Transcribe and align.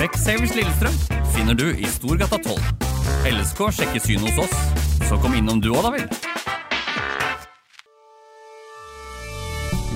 Specsavers 0.00 0.54
Lillestrøm 0.56 0.94
finner 1.34 1.52
du 1.52 1.66
i 1.76 1.84
Storgata 1.92 2.38
12. 2.40 2.54
LSK 3.28 3.58
sjekker 3.76 4.00
syn 4.00 4.22
hos 4.24 4.38
oss, 4.46 4.54
så 5.04 5.18
kom 5.20 5.34
innom 5.36 5.58
du 5.60 5.68
òg, 5.74 5.84
da 5.84 5.90
vel. 5.92 6.06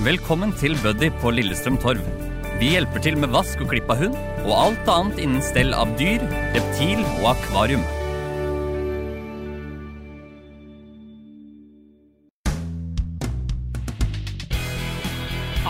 Velkommen 0.05 0.53
til 0.61 0.77
Buddy 0.83 1.09
på 1.23 1.33
Lillestrøm 1.33 1.81
Torv. 1.81 2.05
Vi 2.61 2.69
hjelper 2.75 3.01
til 3.01 3.17
med 3.17 3.33
vask 3.33 3.65
og 3.65 3.73
klipp 3.73 3.89
av 3.89 4.03
hund, 4.03 4.21
og 4.45 4.53
alt 4.53 4.93
annet 4.93 5.25
innen 5.25 5.41
stell 5.41 5.73
av 5.73 5.97
dyr, 5.97 6.21
reptil 6.53 7.01
og 7.23 7.31
akvarium. 7.33 7.81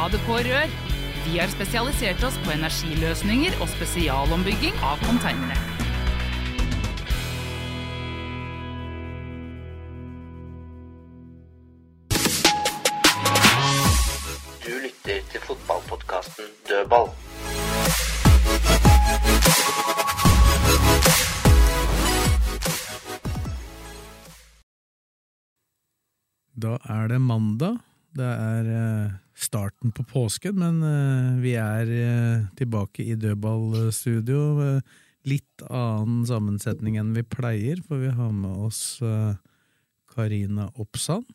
ADK 0.03 0.27
Rør. 0.49 0.75
Vi 1.25 1.39
har 1.39 1.47
spesialisert 1.47 2.23
oss 2.23 2.35
på 2.45 2.51
energiløsninger 2.53 3.55
og 3.63 3.69
spesialombygging 3.71 4.75
av 4.85 4.99
containere. 5.07 5.57
Du 14.61 14.69
lytter 14.83 15.25
til 15.31 15.41
fotballpodkasten 15.47 16.53
Dødball. 16.69 17.09
Da 26.55 26.77
er 26.85 27.09
det 27.09 27.21
mandag. 27.21 27.81
Det 28.15 28.31
er 28.31 28.67
eh, 28.71 29.15
starten 29.35 29.91
på 29.95 30.05
påsken, 30.07 30.55
men 30.61 30.79
eh, 30.87 31.31
vi 31.43 31.55
er 31.59 31.89
eh, 31.91 32.45
tilbake 32.55 33.03
i 33.03 33.17
dødballstudio. 33.19 34.43
Litt 35.27 35.65
annen 35.67 36.23
sammensetning 36.29 36.99
enn 37.01 37.15
vi 37.15 37.25
pleier, 37.27 37.81
for 37.83 37.99
vi 37.99 38.13
har 38.13 38.31
med 38.31 38.67
oss 38.67 39.01
Karina 40.13 40.69
Oppsand. 40.79 41.27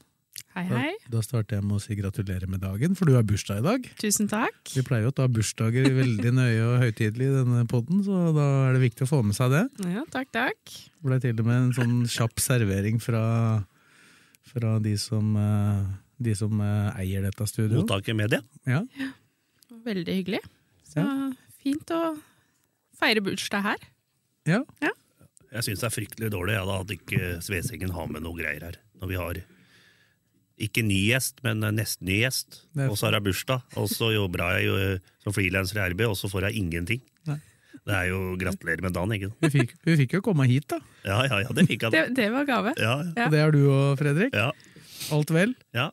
Hei, 0.56 0.64
hei. 0.66 0.92
da 1.06 1.20
starter 1.22 1.58
jeg 1.58 1.66
med 1.66 1.76
å 1.76 1.82
si 1.82 1.94
gratulerer 1.94 2.50
med 2.50 2.62
dagen, 2.64 2.96
for 2.98 3.06
du 3.06 3.14
har 3.14 3.26
bursdag 3.26 3.60
i 3.60 3.64
dag. 3.66 3.84
Tusen 4.00 4.26
takk. 4.30 4.56
Vi 4.72 4.82
pleier 4.86 5.06
jo 5.06 5.12
å 5.12 5.14
ta 5.20 5.28
bursdager 5.30 5.86
veldig 5.94 6.32
nøye 6.34 6.64
og 6.66 6.80
høytidelig 6.82 7.28
i 7.28 7.34
denne 7.36 7.62
podden, 7.70 8.00
så 8.06 8.32
da 8.34 8.46
er 8.66 8.74
det 8.74 8.82
viktig 8.82 9.06
å 9.06 9.10
få 9.12 9.20
med 9.26 9.38
seg 9.38 9.52
det. 9.54 9.62
Ja, 9.92 10.02
takk, 10.10 10.32
takk. 10.34 10.72
Det 10.74 11.06
ble 11.06 11.20
til 11.22 11.42
og 11.42 11.50
med 11.50 11.60
en 11.60 11.74
sånn 11.76 11.96
kjapp 12.10 12.42
servering 12.42 12.98
fra, 13.02 13.22
fra 14.50 14.74
de 14.82 14.96
som, 14.98 15.36
eh, 15.38 15.84
de 16.20 16.34
som 16.36 16.60
eh, 16.64 17.00
eier 17.02 17.24
dette 17.26 17.46
studioet. 17.48 17.80
Mottaket 17.82 18.16
media. 18.18 18.42
Ja. 18.68 18.82
Veldig 19.86 20.16
hyggelig. 20.20 20.42
Så 20.90 21.04
fint 21.62 21.92
å 21.94 22.00
feire 23.00 23.22
bursdag 23.24 23.64
her. 23.64 23.86
Ja. 24.48 24.60
Jeg 25.50 25.64
syns 25.66 25.80
det 25.82 25.88
er 25.88 25.94
fryktelig 25.94 26.28
dårlig 26.32 26.54
ja, 26.56 26.64
da, 26.68 26.80
at 26.84 26.92
ikke 26.94 27.38
Svesengen 27.44 27.92
har 27.94 28.06
med 28.10 28.22
noe 28.24 28.36
greier 28.38 28.62
her. 28.68 28.76
Når 29.00 29.10
vi 29.10 29.18
har 29.18 29.40
ikke 30.60 30.82
ny 30.84 30.98
gjest, 31.08 31.40
men 31.46 31.64
nesten 31.74 32.04
ny 32.10 32.18
gjest. 32.20 32.62
Og 32.86 32.96
så 33.00 33.08
har 33.08 33.16
jeg 33.16 33.24
bursdag, 33.30 33.62
og 33.80 33.86
så 33.90 34.10
jobber 34.12 34.42
jeg 34.58 34.66
jo 34.68 34.74
eh, 34.80 35.14
som 35.24 35.34
frilanser 35.36 35.80
i 35.80 35.86
RB, 35.94 36.04
og 36.10 36.18
så 36.20 36.28
får 36.32 36.50
jeg 36.50 36.60
ingenting. 36.60 37.00
Nei. 37.30 37.38
Det 37.80 37.94
er 37.96 38.10
jo 38.10 38.18
gratulerer 38.36 38.84
med 38.84 38.92
dagen, 38.92 39.14
ikke 39.16 39.30
Vi 39.46 39.50
fikk, 39.54 39.72
fikk 40.02 40.18
jo 40.18 40.20
komme 40.26 40.44
hit, 40.50 40.66
da. 40.68 40.80
Ja, 41.06 41.22
ja, 41.30 41.38
ja, 41.46 41.54
det 41.56 41.64
fikk 41.70 41.86
jeg. 41.86 41.94
Det, 41.96 42.02
det 42.18 42.26
var 42.34 42.44
gave. 42.48 42.74
Ja, 42.76 42.98
Ja. 43.16 43.24
Og 43.24 43.32
det 43.32 43.40
er 43.40 43.54
du 43.56 43.62
og 43.72 43.96
Fredrik. 44.02 44.36
ja, 44.36 44.50
Alt 45.16 45.32
vel? 45.32 45.56
ja. 45.76 45.88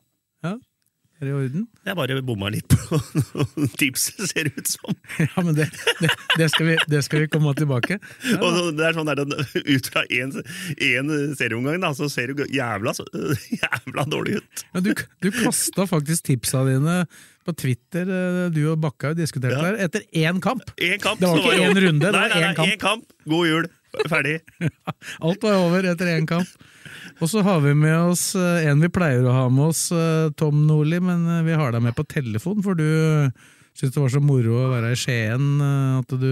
Er 1.18 1.26
det 1.26 1.32
i 1.32 1.34
orden? 1.34 1.64
Jeg 1.82 1.96
bare 1.98 2.16
bomma 2.22 2.46
litt 2.54 2.68
på 2.70 2.94
noen 3.34 3.70
tips, 3.80 4.04
ser 4.30 4.46
det 4.46 4.52
ut 4.60 4.68
som. 4.70 4.94
Ja, 5.24 5.42
men 5.42 5.56
det, 5.56 5.64
det, 5.98 6.10
det, 6.38 6.46
skal, 6.52 6.68
vi, 6.68 6.76
det 6.92 7.00
skal 7.02 7.24
vi 7.24 7.30
komme 7.32 7.50
tilbake. 7.58 7.96
Ja, 8.22 8.36
Og 8.38 8.68
det 8.78 8.84
er 8.86 8.94
sånn 8.94 9.10
der, 9.10 9.24
Ut 9.26 9.88
fra 9.90 10.04
én 10.14 10.30
serieomgang 11.34 11.82
da, 11.82 11.90
så 11.98 12.06
ser 12.12 12.30
det 12.38 12.46
jævla, 12.54 12.94
så- 12.94 13.08
jævla 13.64 14.06
dårlig 14.14 14.38
ut. 14.38 14.62
Ja, 14.76 14.84
du, 14.86 14.92
du 14.94 15.28
kasta 15.40 15.88
faktisk 15.90 16.28
tipsa 16.30 16.62
dine 16.68 17.00
på 17.48 17.56
Twitter, 17.56 18.06
eh, 18.06 18.40
du 18.54 18.60
og 18.70 18.78
Bakkhaug 18.86 19.18
diskuterte 19.18 19.58
Ja. 19.58 19.72
der, 19.72 19.82
etter 19.88 20.06
én 20.22 20.38
kamp. 20.44 20.70
En 20.78 21.00
kamp, 21.02 21.18
Det 21.18 21.32
var 21.34 21.42
ikke 21.42 21.66
én 21.66 21.82
runde, 21.82 22.04
det 22.06 22.14
nei, 22.14 22.28
var 22.28 22.34
nei, 22.36 22.46
én 22.52 22.56
kamp. 22.62 22.70
En 22.76 22.82
kamp. 22.86 23.12
God 23.26 23.50
jul. 23.50 23.68
Ferdig. 24.06 24.38
Alt 25.24 25.42
var 25.42 25.60
over 25.64 25.86
etter 25.90 26.12
én 26.14 26.28
kamp. 26.28 26.48
Og 27.18 27.30
så 27.30 27.42
har 27.42 27.60
vi 27.64 27.74
med 27.74 27.96
oss 28.12 28.30
eh, 28.38 28.66
en 28.70 28.82
vi 28.82 28.90
pleier 28.92 29.26
å 29.26 29.34
ha 29.34 29.46
med 29.50 29.72
oss, 29.72 29.88
eh, 29.94 30.28
Tom 30.38 30.66
Nordli, 30.68 31.00
men 31.02 31.24
eh, 31.26 31.44
vi 31.46 31.56
har 31.58 31.74
deg 31.74 31.82
med 31.84 31.96
på 31.98 32.06
telefon, 32.06 32.60
for 32.64 32.78
du 32.78 32.86
syntes 33.78 33.94
det 33.94 34.02
var 34.02 34.12
så 34.14 34.22
moro 34.22 34.54
å 34.58 34.70
være 34.72 34.92
i 34.94 34.98
Skien 34.98 35.60
at 35.62 36.14
du 36.18 36.30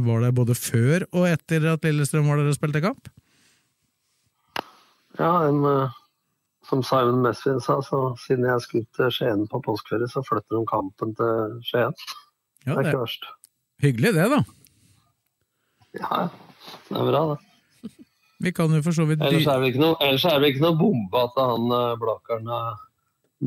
var 0.00 0.22
der 0.24 0.32
både 0.32 0.54
før 0.56 1.04
og 1.10 1.26
etter 1.28 1.66
at 1.74 1.84
Lillestrøm 1.84 2.30
var 2.30 2.40
der 2.40 2.48
og 2.48 2.56
spilte 2.56 2.80
kamp? 2.80 3.10
Ja, 5.18 5.44
en, 5.44 5.60
som 6.64 6.80
Simon 6.86 7.20
Mesvin 7.26 7.60
sa, 7.60 7.82
så 7.84 8.14
siden 8.22 8.48
jeg 8.48 8.64
skulle 8.64 8.88
til 8.96 9.12
Skien 9.12 9.44
på 9.52 9.60
påskeferie, 9.66 10.08
så 10.08 10.24
flytter 10.24 10.56
de 10.56 10.62
kampen 10.72 11.12
til 11.20 11.58
Skien. 11.68 11.96
Ja, 12.64 12.72
det 12.72 12.78
er 12.78 12.86
ikke 12.86 12.96
er 12.96 13.04
verst. 13.04 13.28
hyggelig 13.84 14.14
det, 14.16 14.30
da. 14.32 14.40
Ja, 16.00 16.22
det 16.90 16.98
er 16.98 17.08
bra, 17.08 17.22
det. 17.32 17.94
Vi 18.40 18.52
kan 18.56 18.72
jo 18.72 18.80
for 18.82 18.96
så 18.96 19.04
vidt 19.04 19.20
Ellers 19.20 19.46
er 19.52 19.60
det 19.60 19.74
ikke 19.74 19.82
noe, 19.82 19.96
ellers 20.00 20.24
er 20.24 20.38
det 20.40 20.54
ikke 20.54 20.64
noe 20.64 20.78
bombe 20.78 21.24
at 21.26 21.34
han 21.36 21.74
eh, 21.76 21.96
Blakkaren 22.00 22.48
eh, 22.56 22.84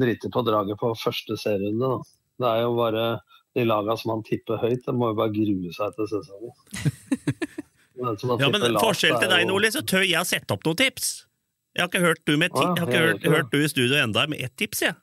driter 0.03 0.33
på 0.33 0.43
draget 0.45 0.79
på 0.79 0.91
første 1.01 1.37
serierunde. 1.41 1.89
Da. 1.89 2.11
Det 2.43 2.51
er 2.51 2.61
jo 2.65 2.75
bare 2.77 3.05
de 3.53 3.65
laga 3.69 3.95
som 3.97 4.15
han 4.15 4.23
tipper 4.25 4.61
høyt, 4.61 4.83
det 4.85 4.95
må 4.97 5.11
jo 5.11 5.17
bare 5.17 5.33
grue 5.33 5.73
seg 5.75 5.97
til 5.97 6.09
sesongen. 6.15 6.55
Ja, 8.03 8.49
men 8.49 8.73
Forskjell 8.81 9.19
til 9.21 9.29
deg, 9.29 9.45
Nordli, 9.47 9.69
så 9.71 9.83
tør 9.85 10.03
jeg 10.03 10.17
å 10.19 10.27
sette 10.27 10.55
opp 10.55 10.65
noen 10.65 10.79
tips. 10.81 11.11
Jeg 11.77 11.83
har 11.83 11.89
ikke 11.91 12.01
hørt 12.03 12.21
du, 12.25 12.33
med 12.41 12.51
ti 12.53 12.61
jeg 12.61 12.71
har 12.81 12.89
ikke 12.89 13.03
hørt, 13.03 13.27
hørt 13.35 13.51
du 13.53 13.59
i 13.61 13.69
studio 13.69 13.99
enda 14.01 14.25
med 14.27 14.41
ett 14.43 14.53
tips, 14.59 14.81
jeg. 14.85 14.97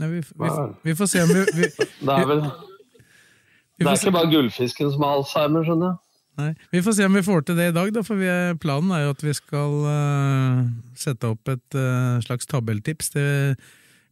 Nei, 0.00 0.10
vi, 0.12 0.20
vi, 0.20 0.50
vi 0.86 0.94
får 0.96 1.10
se 1.12 1.24
om 1.24 1.32
vi, 1.32 1.42
vi, 1.56 1.70
Det 2.06 2.14
er 2.14 2.28
vel 2.28 2.44
Det 2.44 3.88
er 3.88 3.98
ikke 3.98 4.14
bare 4.14 4.30
gullfisken 4.32 4.92
som 4.94 5.04
har 5.04 5.18
alzheimer, 5.18 5.66
skjønner 5.66 5.90
jeg. 5.90 5.98
Nei, 6.40 6.54
vi 6.72 6.82
får 6.84 6.96
se 6.96 7.06
om 7.06 7.16
vi 7.16 7.24
får 7.24 7.44
til 7.46 7.58
det 7.58 7.70
i 7.70 7.74
dag, 7.76 7.90
da, 7.94 8.02
for 8.06 8.20
vi 8.20 8.28
er, 8.30 8.56
planen 8.60 8.92
er 8.96 9.04
jo 9.04 9.12
at 9.14 9.22
vi 9.24 9.34
skal 9.36 9.76
uh, 9.84 10.64
sette 10.98 11.28
opp 11.28 11.52
et 11.52 11.76
uh, 11.78 12.18
slags 12.24 12.48
tabelltips. 12.50 13.12
Det 13.14 13.28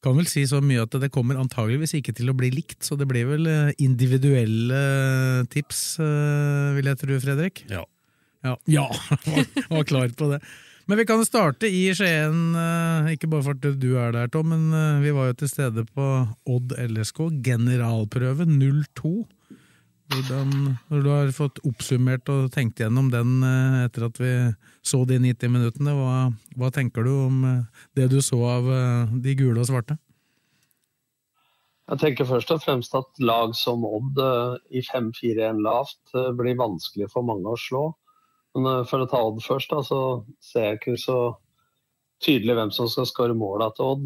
kan 0.05 0.15
vel 0.15 0.28
si 0.31 0.44
så 0.47 0.61
mye 0.62 0.84
at 0.84 0.94
det 1.03 1.11
kommer 1.15 1.41
antageligvis 1.41 1.97
ikke 1.99 2.15
til 2.15 2.31
å 2.31 2.37
bli 2.38 2.53
likt, 2.55 2.81
så 2.87 2.94
det 2.99 3.09
blir 3.11 3.27
vel 3.27 3.49
eh, 3.50 3.72
individuelle 3.83 4.83
tips, 5.50 5.99
uh, 5.99 6.77
vil 6.77 6.87
jeg 6.87 7.00
tro, 7.00 7.19
Fredrik? 7.25 7.65
Ja. 7.72 7.83
Ja, 8.47 8.55
ja 8.71 8.87
var, 9.27 9.49
var 9.72 9.88
klar 9.88 10.15
på 10.15 10.31
det. 10.31 10.38
Men 10.88 11.00
vi 11.00 11.09
kan 11.09 11.21
starte 11.27 11.69
i 11.69 11.88
Skien, 11.93 12.55
ikke 13.12 13.28
bare 13.28 13.44
for 13.44 13.59
at 13.59 13.81
du 13.83 13.91
er 14.00 14.15
der, 14.15 14.31
Tom, 14.33 14.55
men 14.55 15.03
vi 15.03 15.11
var 15.12 15.33
jo 15.33 15.41
til 15.43 15.50
stede 15.50 15.84
på 15.91 16.06
Odd 16.49 16.72
LSK, 16.81 17.27
generalprøve 17.44 18.47
02. 18.49 19.19
Hvordan, 20.08 20.52
når 20.88 21.02
du 21.05 21.08
har 21.12 21.31
fått 21.37 21.58
oppsummert 21.69 22.31
og 22.32 22.46
tenkt 22.55 22.81
gjennom 22.81 23.10
den 23.12 23.43
eh, 23.44 23.82
etter 23.84 24.06
at 24.06 24.16
vi 24.16 24.31
så 24.81 25.02
de 25.05 25.19
90 25.20 25.52
minuttene, 25.52 25.93
hva, 25.93 26.31
hva 26.56 26.70
tenker 26.72 27.05
du 27.05 27.10
om 27.26 27.43
eh, 27.44 27.82
det 27.99 28.06
du 28.14 28.16
så 28.25 28.38
av 28.55 28.70
eh, 28.72 29.12
de 29.26 29.37
gule 29.37 29.60
og 29.60 29.69
svarte? 29.69 29.99
Jeg 31.93 32.00
tenker 32.00 32.28
først 32.28 32.55
og 32.56 32.64
fremst 32.64 32.96
at 32.96 33.20
lag 33.20 33.52
som 33.56 33.84
Odd 33.84 34.16
i 34.76 34.81
5-4-1 34.84 35.62
lavt 35.64 36.16
blir 36.37 36.56
vanskelig 36.56 37.08
for 37.12 37.25
mange 37.25 37.49
å 37.49 37.60
slå. 37.60 37.84
Men 38.56 38.84
for 38.88 39.05
å 39.05 39.08
ta 39.08 39.22
Odd 39.25 39.40
først, 39.44 39.72
da, 39.72 39.81
så 39.84 40.00
ser 40.44 40.66
jeg 40.66 40.81
ikke 40.81 40.99
så 41.00 41.19
tydelig 42.25 42.58
hvem 42.58 42.72
som 42.76 42.90
skal 42.93 43.08
skåre 43.08 43.37
måla 43.37 43.70
til 43.72 43.94
Odd. 43.94 44.05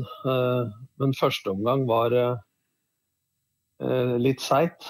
Men 1.03 1.19
første 1.19 1.51
omgang 1.57 1.83
var 1.91 2.15
litt 4.23 4.47
seigt. 4.47 4.87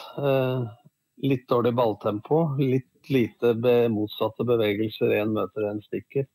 Litt 1.16 1.48
dårlig 1.48 1.74
balltempo. 1.74 2.56
Litt 2.58 3.10
lite 3.10 3.54
be 3.54 3.88
motsatte 3.92 4.46
bevegelser. 4.48 5.12
Én 5.20 5.34
møter, 5.36 5.68
én 5.70 5.82
stikker. 5.84 6.26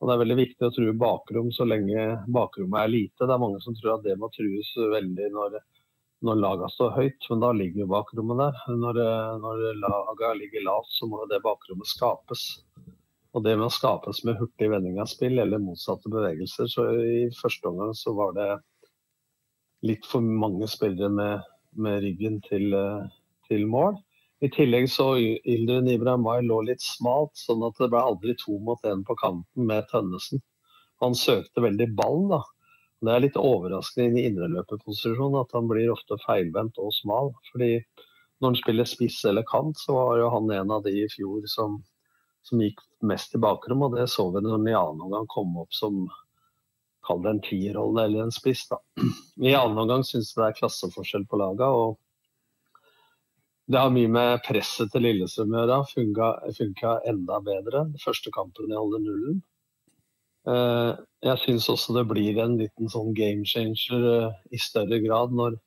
Og 0.00 0.08
Det 0.08 0.14
er 0.14 0.20
veldig 0.20 0.36
viktig 0.36 0.66
å 0.66 0.74
true 0.74 0.92
bakrom 0.92 1.48
så 1.52 1.64
lenge 1.64 2.02
bakrommet 2.28 2.82
er 2.82 2.92
lite. 2.92 3.24
Det 3.24 3.32
er 3.32 3.40
mange 3.40 3.62
som 3.64 3.74
tror 3.74 3.96
at 3.96 4.04
det 4.04 4.18
må 4.20 4.28
trues 4.34 4.74
veldig 4.76 5.32
når 5.32 5.58
når 6.24 6.38
laga 6.40 6.68
står 6.72 6.94
høyt, 6.96 7.26
men 7.30 7.42
da 7.42 7.50
ligger 7.52 7.82
jo 7.82 7.90
bakrommet 7.92 8.38
der. 8.40 8.60
Når, 8.80 9.00
når 9.42 9.64
laga 9.82 10.32
ligger 10.38 10.64
lavt, 10.64 10.92
så 10.96 11.08
må 11.10 11.26
det 11.30 11.42
bakrommet 11.44 11.90
skapes. 11.90 12.46
Og 13.36 13.44
det 13.44 13.56
med 13.58 13.68
å 13.68 13.72
skapes 13.74 14.22
med 14.24 14.38
hurtig 14.40 14.70
vending 14.72 14.96
av 15.02 15.10
spill 15.12 15.36
eller 15.42 15.60
motsatte 15.60 16.08
bevegelser, 16.12 16.70
så 16.72 16.86
i 17.04 17.26
første 17.36 17.68
omgang 17.68 17.92
så 17.96 18.14
var 18.16 18.32
det 18.36 18.48
litt 19.84 20.08
for 20.08 20.24
mange 20.24 20.68
spillere 20.72 21.12
med, 21.12 21.44
med 21.76 22.00
ryggen 22.06 22.40
til, 22.46 22.72
til, 23.50 23.66
mål. 23.68 24.00
I 24.44 24.50
tillegg 24.52 24.90
så 24.92 25.14
Ildren 25.18 25.88
Ibrahimay 25.88 26.42
lå 26.44 26.60
litt 26.66 26.82
smalt, 26.84 27.32
sånn 27.40 27.64
at 27.64 27.78
det 27.80 27.88
ble 27.92 28.02
aldri 28.04 28.34
to 28.36 28.58
mot 28.60 28.82
én 28.84 29.04
på 29.06 29.16
kanten 29.22 29.68
med 29.70 29.88
Tønnesen. 29.92 30.42
Han 31.00 31.16
søkte 31.16 31.64
veldig 31.64 31.88
ballen, 31.96 32.28
da. 32.34 32.42
Det 33.04 33.12
er 33.12 33.24
litt 33.24 33.38
overraskende 33.40 34.20
i 34.20 34.28
indreløperposisjon 34.30 35.36
at 35.40 35.52
han 35.56 35.68
blir 35.68 35.92
ofte 35.92 36.16
feilvendt 36.24 36.80
og 36.80 36.94
smal. 36.96 37.32
fordi 37.52 37.80
når 38.40 38.50
han 38.50 38.58
spiller 38.60 38.88
spiss 38.88 39.24
eller 39.24 39.44
kant, 39.48 39.78
så 39.80 39.96
var 39.96 40.18
jo 40.20 40.30
han 40.32 40.50
en 40.52 40.72
av 40.76 40.82
de 40.84 40.92
i 41.04 41.08
fjor 41.08 41.44
som, 41.48 41.78
som 42.44 42.60
gikk 42.60 42.80
mest 43.00 43.34
i 43.34 43.40
bakrom. 43.40 43.84
Og 43.86 43.96
det 43.96 44.08
så 44.12 44.28
vi 44.32 44.42
når 44.44 44.58
han 44.58 44.68
i 44.68 44.76
annen 44.76 45.04
omgang 45.08 45.28
kom 45.32 45.56
opp 45.62 45.72
som 45.72 46.02
kall 47.06 47.22
det 47.22 47.32
en 47.32 47.44
tierrolle 47.44 48.04
eller 48.04 48.26
en 48.26 48.34
spiss. 48.34 48.66
da. 48.68 48.80
I 49.48 49.54
annen 49.54 49.78
omgang 49.84 50.04
syns 50.04 50.34
jeg 50.34 50.42
det 50.42 50.50
er 50.50 50.58
klasseforskjell 50.60 51.24
på 51.30 51.40
laga, 51.40 51.70
og 51.72 51.96
det 53.66 53.80
har 53.82 53.90
mye 53.90 54.10
med 54.10 54.42
presset 54.46 54.92
til 54.92 55.02
Lillestrøm 55.02 55.54
å 55.54 55.62
gjøre. 55.62 55.78
Funka, 55.90 56.92
enda 57.10 57.38
bedre 57.42 57.86
den 57.88 58.02
første 58.02 58.30
kampen 58.34 58.70
i 58.70 58.78
holder 58.78 59.02
nullen. 59.02 59.40
Eh, 60.46 60.92
jeg 61.26 61.42
syns 61.42 61.66
også 61.72 61.96
det 61.96 62.04
blir 62.06 62.38
en 62.38 62.54
liten 62.60 62.90
sånn 62.92 63.10
game 63.16 63.42
changer 63.48 64.04
eh, 64.12 64.36
i 64.54 64.60
større 64.62 65.00
grad 65.02 65.34
når 65.34 65.58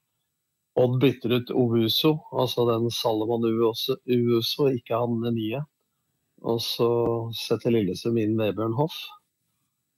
Odd 0.79 0.95
bytter 1.01 1.33
ut 1.33 1.49
Ovuso, 1.51 2.13
altså 2.31 2.63
den 2.69 2.85
Salomon 2.93 3.43
Uvuso, 3.49 4.67
ikke 4.69 4.99
han 5.01 5.17
nye. 5.35 5.59
Og 6.47 6.61
så 6.63 6.87
setter 7.35 7.73
Lillestrøm 7.75 8.21
inn 8.21 8.37
Vebjørn 8.39 8.77
Hoff, 8.77 8.95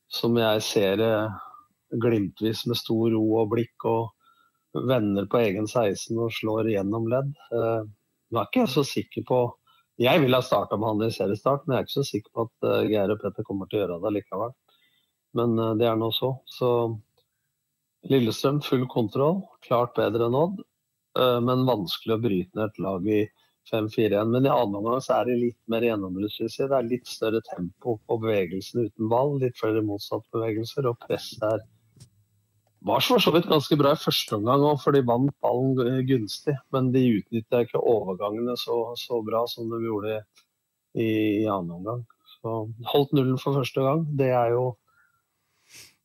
som 0.09 0.39
jeg 0.41 0.63
ser 0.65 1.03
eh, 1.05 1.37
glimtvis 2.01 2.65
med 2.71 2.79
stor 2.79 3.11
ro 3.13 3.21
og 3.43 3.51
blikk 3.53 3.85
og 3.91 4.09
vender 4.73 5.25
på 5.31 5.39
egen 5.41 5.67
16 5.67 6.15
og 6.15 6.31
slår 6.35 6.69
gjennom 6.71 7.09
ledd. 7.11 7.33
Nå 7.51 8.39
er 8.39 8.47
ikke 8.47 8.63
jeg 8.63 8.71
så 8.71 8.83
sikker 8.87 9.25
på 9.27 9.39
Jeg 9.99 10.21
vil 10.23 10.33
ha 10.33 10.39
starta 10.41 10.77
med 10.79 10.87
han 10.87 11.09
i 11.09 11.13
seriestart, 11.13 11.65
men 11.65 11.75
jeg 11.75 11.81
er 11.81 11.87
ikke 11.87 11.97
så 11.99 12.05
sikker 12.07 12.31
på 12.33 12.45
at 12.47 12.87
Geir 12.89 13.11
og 13.13 13.19
Petter 13.21 13.45
kommer 13.45 13.67
til 13.69 13.77
å 13.77 13.81
gjøre 13.83 13.99
det 14.05 14.13
likevel. 14.15 14.53
Men 15.37 15.59
eh, 15.59 15.75
det 15.79 15.87
er 15.87 15.99
nå 15.99 16.11
så. 16.15 16.33
Så 16.45 16.69
Lillestrøm 18.09 18.61
full 18.65 18.87
kontroll, 18.89 19.43
klart 19.67 19.95
bedre 19.97 20.27
enn 20.27 20.37
Odd. 20.37 20.63
Eh, 21.19 21.37
men 21.45 21.67
vanskelig 21.67 22.17
å 22.17 22.23
bryte 22.23 22.57
ned 22.57 22.71
et 22.71 22.81
lag 22.83 23.05
i 23.07 23.21
5-4-1. 23.71 24.31
Men 24.33 24.47
i 24.47 24.53
annen 24.53 24.79
omgang 24.79 25.03
så 25.05 25.19
er 25.19 25.29
det 25.29 25.41
litt 25.41 25.59
mer 25.71 25.85
gjennombrudd. 25.85 26.33
Det 26.33 26.65
er 26.67 26.89
litt 26.89 27.09
større 27.09 27.43
tempo 27.51 27.99
på 28.07 28.19
bevegelsene 28.23 28.89
uten 28.89 29.11
ball. 29.11 29.37
Litt 29.43 29.59
flere 29.59 29.83
motsatte 29.85 30.27
bevegelser, 30.33 30.89
og 30.89 30.99
presset 31.05 31.45
er 31.47 31.63
var 32.81 33.03
for 33.05 33.21
så 33.21 33.31
vidt 33.35 33.49
ganske 33.49 33.77
bra 33.77 33.93
i 33.93 33.99
første 33.99 34.37
omgang 34.37 34.63
òg, 34.65 34.79
for 34.81 34.95
de 34.95 35.03
vant 35.05 35.33
ballen 35.43 36.01
gunstig. 36.09 36.55
Men 36.73 36.89
de 36.95 37.03
utnytta 37.19 37.63
ikke 37.65 37.81
overgangene 37.81 38.55
så, 38.57 38.79
så, 38.97 39.21
bra 39.25 39.43
som 39.49 39.69
de 39.69 39.81
gjorde 39.85 40.17
i, 40.97 41.05
i 41.05 41.45
annen 41.45 41.75
omgang. 41.77 42.01
Så 42.39 42.55
holdt 42.93 43.13
nullen 43.13 43.37
for 43.41 43.59
første 43.59 43.85
gang. 43.85 44.05
Det 44.17 44.31
er 44.33 44.55
jo 44.55 44.71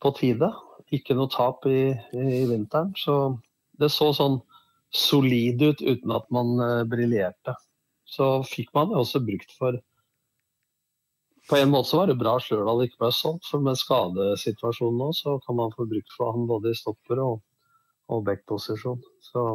på 0.04 0.12
tide. 0.18 0.52
Ikke 0.94 1.16
noe 1.16 1.32
tap 1.32 1.64
i, 1.70 1.94
i 2.12 2.44
vinteren. 2.50 2.92
Så 3.00 3.38
det 3.80 3.90
så 3.92 4.12
sånn 4.16 4.40
solid 4.92 5.62
ut 5.64 5.80
uten 5.82 6.12
at 6.14 6.28
man 6.32 6.56
uh, 6.60 6.84
briljerte. 6.88 7.56
Så 8.06 8.42
fikk 8.46 8.70
man 8.76 8.92
det 8.92 9.00
også 9.00 9.24
brukt 9.24 9.52
for 9.56 9.80
På 11.46 11.56
en 11.56 11.70
måte 11.70 11.92
så 11.92 12.00
var 12.00 12.10
det 12.10 12.18
bra 12.18 12.34
Stjørdal 12.42 12.82
ikke 12.86 13.04
ble 13.04 13.12
solgt, 13.14 13.46
for 13.46 13.62
med 13.62 13.78
skadesituasjonen 13.78 14.98
nå 14.98 15.12
så 15.14 15.36
kan 15.44 15.58
man 15.60 15.74
få 15.76 15.86
brukt 15.86 16.10
for 16.16 16.34
han 16.34 16.48
både 16.50 16.72
i 16.72 16.78
stopper 16.78 17.22
og, 17.22 17.38
og 18.10 18.24
backposisjon. 18.26 18.98
Så 19.22 19.46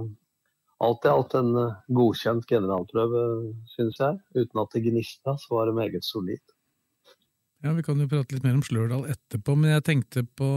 alt 0.82 1.06
i 1.06 1.12
alt 1.12 1.36
en 1.38 1.52
uh, 1.58 1.76
godkjent 1.92 2.48
generalprøve, 2.50 3.26
syns 3.76 4.00
jeg. 4.00 4.18
Uten 4.40 4.64
at 4.64 4.74
det 4.74 4.86
gnista, 4.88 5.36
så 5.38 5.58
var 5.58 5.70
det 5.70 5.78
meget 5.78 6.08
solid. 6.08 6.42
Ja, 7.62 7.76
Vi 7.78 7.84
kan 7.86 8.00
jo 8.00 8.10
prate 8.10 8.34
litt 8.34 8.46
mer 8.48 8.58
om 8.58 8.66
Slørdal 8.66 9.06
etterpå, 9.12 9.54
men 9.60 9.76
jeg 9.76 9.86
tenkte 9.86 10.24
på 10.26 10.50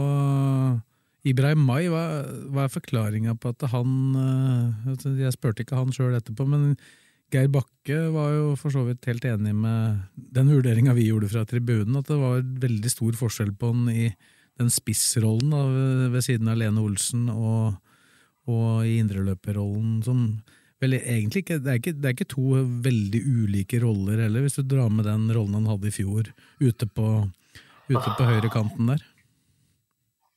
Ibrahim 1.27 1.61
Mai. 1.67 1.85
Hva, 1.91 2.05
hva 2.53 2.65
er 2.65 2.73
forklaringa 2.73 3.35
på 3.41 3.51
at 3.53 3.67
han 3.73 4.15
eh, 4.21 5.11
Jeg 5.19 5.35
spurte 5.35 5.65
ikke 5.65 5.77
han 5.77 5.93
sjøl 5.93 6.17
etterpå, 6.17 6.47
men 6.49 6.73
Geir 7.33 7.49
Bakke 7.51 7.97
var 8.13 8.33
jo 8.33 8.51
for 8.59 8.73
så 8.73 8.83
vidt 8.85 9.07
helt 9.09 9.25
enig 9.27 9.53
med 9.57 10.03
den 10.15 10.51
vurderinga 10.53 10.93
vi 10.95 11.07
gjorde 11.09 11.31
fra 11.31 11.45
tribunen, 11.49 11.97
at 11.99 12.09
det 12.09 12.17
var 12.21 12.43
veldig 12.65 12.91
stor 12.91 13.17
forskjell 13.17 13.55
på 13.57 13.71
han 13.73 13.89
i 13.89 14.09
den 14.59 14.69
spissrollen 14.71 15.51
da, 15.51 15.63
ved 16.13 16.23
siden 16.23 16.51
av 16.51 16.59
Lene 16.61 16.83
Olsen 16.83 17.25
og, 17.33 17.79
og 18.47 18.85
i 18.87 18.99
indreløperrollen, 19.01 19.97
som 20.05 20.27
vel 20.83 20.97
egentlig 20.99 21.43
ikke 21.43 21.59
det, 21.63 21.79
ikke 21.79 21.95
det, 21.97 22.05
er 22.07 22.15
ikke 22.15 22.29
to 22.35 22.61
veldig 22.85 23.21
ulike 23.25 23.81
roller 23.83 24.21
heller, 24.25 24.45
hvis 24.45 24.59
du 24.59 24.63
drar 24.75 24.93
med 24.93 25.07
den 25.09 25.27
rollen 25.35 25.57
han 25.59 25.69
hadde 25.73 25.89
i 25.89 25.95
fjor 25.95 26.29
ute 26.61 26.87
på, 26.87 27.09
ute 27.89 28.15
på 28.15 28.29
høyrekanten 28.29 28.93
der. 28.93 29.03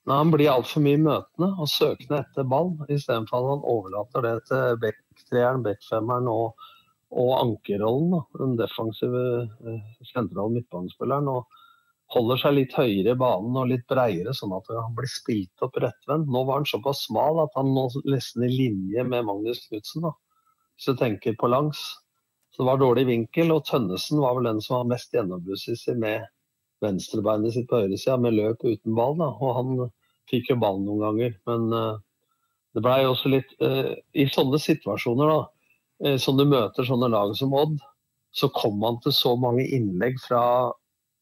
Nei, 0.08 0.16
Han 0.16 0.32
blir 0.32 0.48
altfor 0.50 0.80
mye 0.80 0.98
møtende 1.04 1.50
og 1.60 1.68
søkende 1.68 2.22
etter 2.22 2.46
ball, 2.48 2.72
istedenfor 2.88 3.38
at 3.42 3.50
han 3.52 3.64
overlater 3.74 4.24
det 4.24 4.34
til 4.48 4.78
backtreeren, 4.82 5.64
backfemmeren 5.66 6.30
og, 6.32 6.68
og 7.10 7.32
ankerrollen. 7.38 8.18
Den 8.38 8.58
defensive 8.60 9.24
eh, 9.44 9.80
sentrale 10.12 10.58
midtbanespilleren. 10.58 11.30
og 11.32 11.46
holder 12.14 12.40
seg 12.40 12.54
litt 12.56 12.72
høyere 12.76 13.12
i 13.12 13.20
banen 13.20 13.56
og 13.60 13.68
litt 13.68 13.84
breiere, 13.90 14.32
sånn 14.32 14.54
at 14.56 14.68
han 14.72 14.94
blir 14.96 15.10
spilt 15.12 15.64
opp 15.64 15.76
rettvendt. 15.82 16.30
Nå 16.32 16.44
var 16.48 16.62
han 16.62 16.68
såpass 16.68 17.04
smal 17.04 17.42
at 17.42 17.52
han 17.58 17.74
nå 17.74 17.84
nesten 18.08 18.46
i 18.46 18.52
linje 18.52 19.04
med 19.04 19.26
Magnus 19.28 19.66
Knutsen 19.66 20.08
hvis 20.08 20.88
du 20.88 20.96
tenker 20.96 21.36
på 21.36 21.50
langs. 21.50 21.82
Så 22.54 22.62
det 22.62 22.68
var 22.70 22.80
dårlig 22.80 23.04
vinkel, 23.10 23.52
og 23.52 23.66
Tønnesen 23.68 24.22
var 24.22 24.38
vel 24.38 24.48
den 24.48 24.60
som 24.64 24.78
var 24.78 24.92
mest 24.94 25.12
gjennombruddssissig 25.14 25.96
med 26.00 26.24
venstrebeinet 26.82 27.54
sitt 27.54 27.68
på 27.68 27.82
høyresida, 27.82 28.16
med 28.22 28.38
løp 28.38 28.64
uten 28.64 28.96
ball. 28.96 29.18
Da. 29.18 29.28
Og 29.34 29.56
han 29.58 29.72
fikk 30.30 30.52
jo 30.52 30.60
ballen 30.62 30.86
noen 30.86 31.04
ganger, 31.04 31.36
men 31.50 31.68
uh, 31.74 32.00
det 32.74 32.84
blei 32.84 33.02
også 33.08 33.32
litt 33.32 33.52
uh, 33.64 33.92
I 34.14 34.28
sånne 34.32 34.60
situasjoner, 34.62 35.34
da, 35.34 35.57
uh, 36.04 36.16
som 36.20 36.38
du 36.38 36.44
møter 36.48 36.86
sånne 36.86 37.10
lag 37.12 37.34
som 37.38 37.54
Odd, 37.56 37.78
så 38.34 38.50
kommer 38.54 38.84
man 38.84 39.00
til 39.04 39.14
så 39.16 39.34
mange 39.40 39.64
innlegg 39.64 40.20
fra 40.22 40.42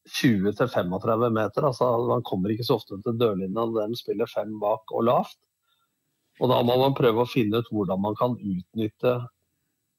20 0.06 0.56
til 0.58 0.68
35 0.70 1.30
meter. 1.34 1.66
altså 1.68 1.88
Man 2.06 2.24
kommer 2.26 2.52
ikke 2.52 2.66
så 2.66 2.80
ofte 2.80 2.98
til 3.02 3.18
dørlinja 3.18 3.66
når 3.66 3.92
de 3.92 3.98
spiller 3.98 4.30
fem 4.30 4.58
bak 4.62 4.92
og 4.92 5.06
lavt. 5.08 5.38
Og 6.42 6.50
da 6.52 6.60
må 6.66 6.76
man 6.82 6.94
prøve 6.98 7.24
å 7.24 7.30
finne 7.30 7.62
ut 7.62 7.70
hvordan 7.72 8.02
man 8.02 8.18
kan 8.18 8.36
utnytte 8.36 9.14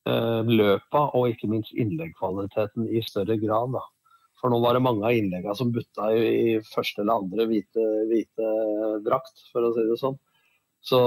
Eh, 0.08 0.44
løpa 0.48 1.08
og 1.18 1.34
ikke 1.34 1.50
minst 1.52 1.74
innleggkvaliteten 1.76 2.88
i 2.88 3.02
større 3.04 3.36
grad. 3.42 3.74
Da. 3.76 3.82
For 4.40 4.54
nå 4.54 4.60
var 4.64 4.78
det 4.78 4.84
mange 4.86 5.04
av 5.08 5.18
innleggene 5.18 5.56
som 5.58 5.74
butta 5.76 6.12
i 6.16 6.60
første 6.70 7.04
eller 7.04 7.24
andre 7.24 7.48
hvite, 7.50 7.88
hvite, 8.12 8.52
drakt, 9.08 9.42
for 9.52 9.68
å 9.68 9.74
si 9.76 9.84
det 9.90 9.98
sånn. 10.00 10.16
Så 10.86 11.00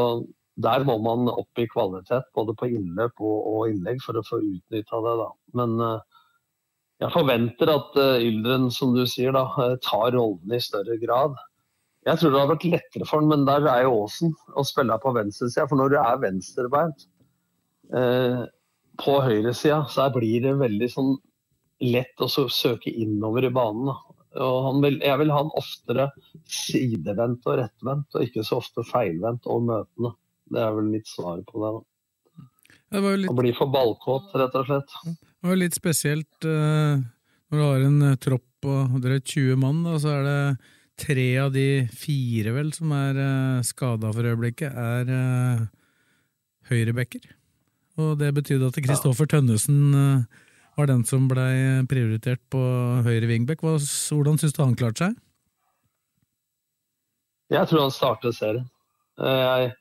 der 0.64 0.84
må 0.86 0.96
man 1.02 1.30
opp 1.32 1.60
i 1.60 1.68
kvalitet, 1.70 2.28
både 2.36 2.54
på 2.58 2.68
innløp 2.70 3.20
og, 3.20 3.36
og 3.52 3.72
innlegg, 3.72 4.00
for 4.04 4.18
å 4.18 4.24
få 4.26 4.40
utnytta 4.42 5.02
det. 5.06 5.14
Da. 5.20 5.28
Men 5.60 5.76
uh, 5.82 6.24
jeg 7.00 7.14
forventer 7.14 7.72
at 7.72 7.96
uh, 8.00 8.18
Yldren, 8.20 8.68
som 8.74 8.92
du 8.96 9.04
sier, 9.08 9.34
da, 9.36 9.46
tar 9.84 10.12
rollene 10.16 10.58
i 10.58 10.64
større 10.64 10.98
grad. 11.02 11.38
Jeg 12.08 12.20
tror 12.20 12.32
det 12.32 12.40
har 12.40 12.52
vært 12.54 12.68
lettere 12.68 13.08
for 13.08 13.20
han, 13.20 13.28
men 13.32 13.48
der 13.48 13.66
er 13.68 13.84
jo 13.84 13.98
Aasen 14.04 14.32
å 14.56 14.64
spille 14.64 14.96
på 15.02 15.12
venstresida. 15.16 15.66
For 15.68 15.80
når 15.80 15.92
du 15.92 15.98
er 16.00 16.22
venstrebeint, 16.22 17.08
uh, 17.96 18.44
på 19.00 19.18
høyresida 19.24 19.84
så 19.88 20.10
blir 20.12 20.44
det 20.44 20.58
veldig 20.60 20.88
sånn 20.92 21.14
lett 21.80 22.20
å 22.20 22.28
søke 22.28 22.92
innover 22.92 23.46
i 23.48 23.52
banen. 23.54 23.92
Vil, 24.30 24.98
jeg 25.02 25.18
vil 25.18 25.32
ha 25.32 25.40
han 25.40 25.52
oftere 25.58 26.10
sidevendt 26.46 27.46
og 27.48 27.56
rettvendt, 27.58 28.12
og 28.14 28.26
ikke 28.26 28.44
så 28.46 28.60
ofte 28.60 28.84
feilvendt 28.86 29.48
og 29.50 29.64
møtende. 29.70 30.12
Det 30.50 30.60
er 30.60 30.74
vel 30.76 30.90
mitt 30.90 31.08
svar 31.08 31.40
på 31.46 31.62
det. 31.62 31.72
det 32.96 33.16
litt... 33.22 33.30
Å 33.30 33.38
bli 33.38 33.54
for 33.56 33.72
ballkåt, 33.72 34.34
rett 34.40 34.58
og 34.58 34.68
slett. 34.68 34.94
Det 35.06 35.48
var 35.48 35.60
litt 35.60 35.78
spesielt 35.78 36.46
uh, 36.48 37.00
når 37.50 37.56
du 37.56 37.64
har 37.64 37.88
en 37.88 37.98
uh, 38.10 38.18
tropp 38.20 38.46
på 38.60 38.76
drøyt 39.00 39.24
20 39.24 39.60
mann, 39.62 39.84
da, 39.86 39.96
så 40.02 40.18
er 40.18 40.26
det 40.26 40.40
tre 41.00 41.28
av 41.40 41.54
de 41.54 41.68
fire 41.96 42.52
vel 42.52 42.74
som 42.76 42.92
er 42.92 43.16
uh, 43.16 43.64
skada 43.64 44.10
for 44.12 44.26
øyeblikket, 44.28 44.74
er 44.74 45.14
uh, 45.14 45.68
høyrebacker. 46.70 47.30
Og 48.00 48.16
det 48.20 48.30
betydde 48.36 48.70
at 48.70 48.78
Kristoffer 48.84 49.28
Tønnesen 49.28 49.94
eh, 49.96 50.38
var 50.78 50.88
den 50.90 51.02
som 51.08 51.26
blei 51.30 51.82
prioritert 51.90 52.42
på 52.52 52.60
høyre 53.06 53.28
vingbekk. 53.30 53.64
Hvordan 53.66 54.40
syns 54.40 54.56
du 54.56 54.62
han 54.62 54.76
klarte 54.78 55.08
seg? 55.08 55.18
Jeg 57.50 57.66
tror 57.66 57.86
han 57.86 57.94
startet 57.94 58.38
serien. 58.38 58.68
Eh, 59.20 59.42
jeg, 59.42 59.72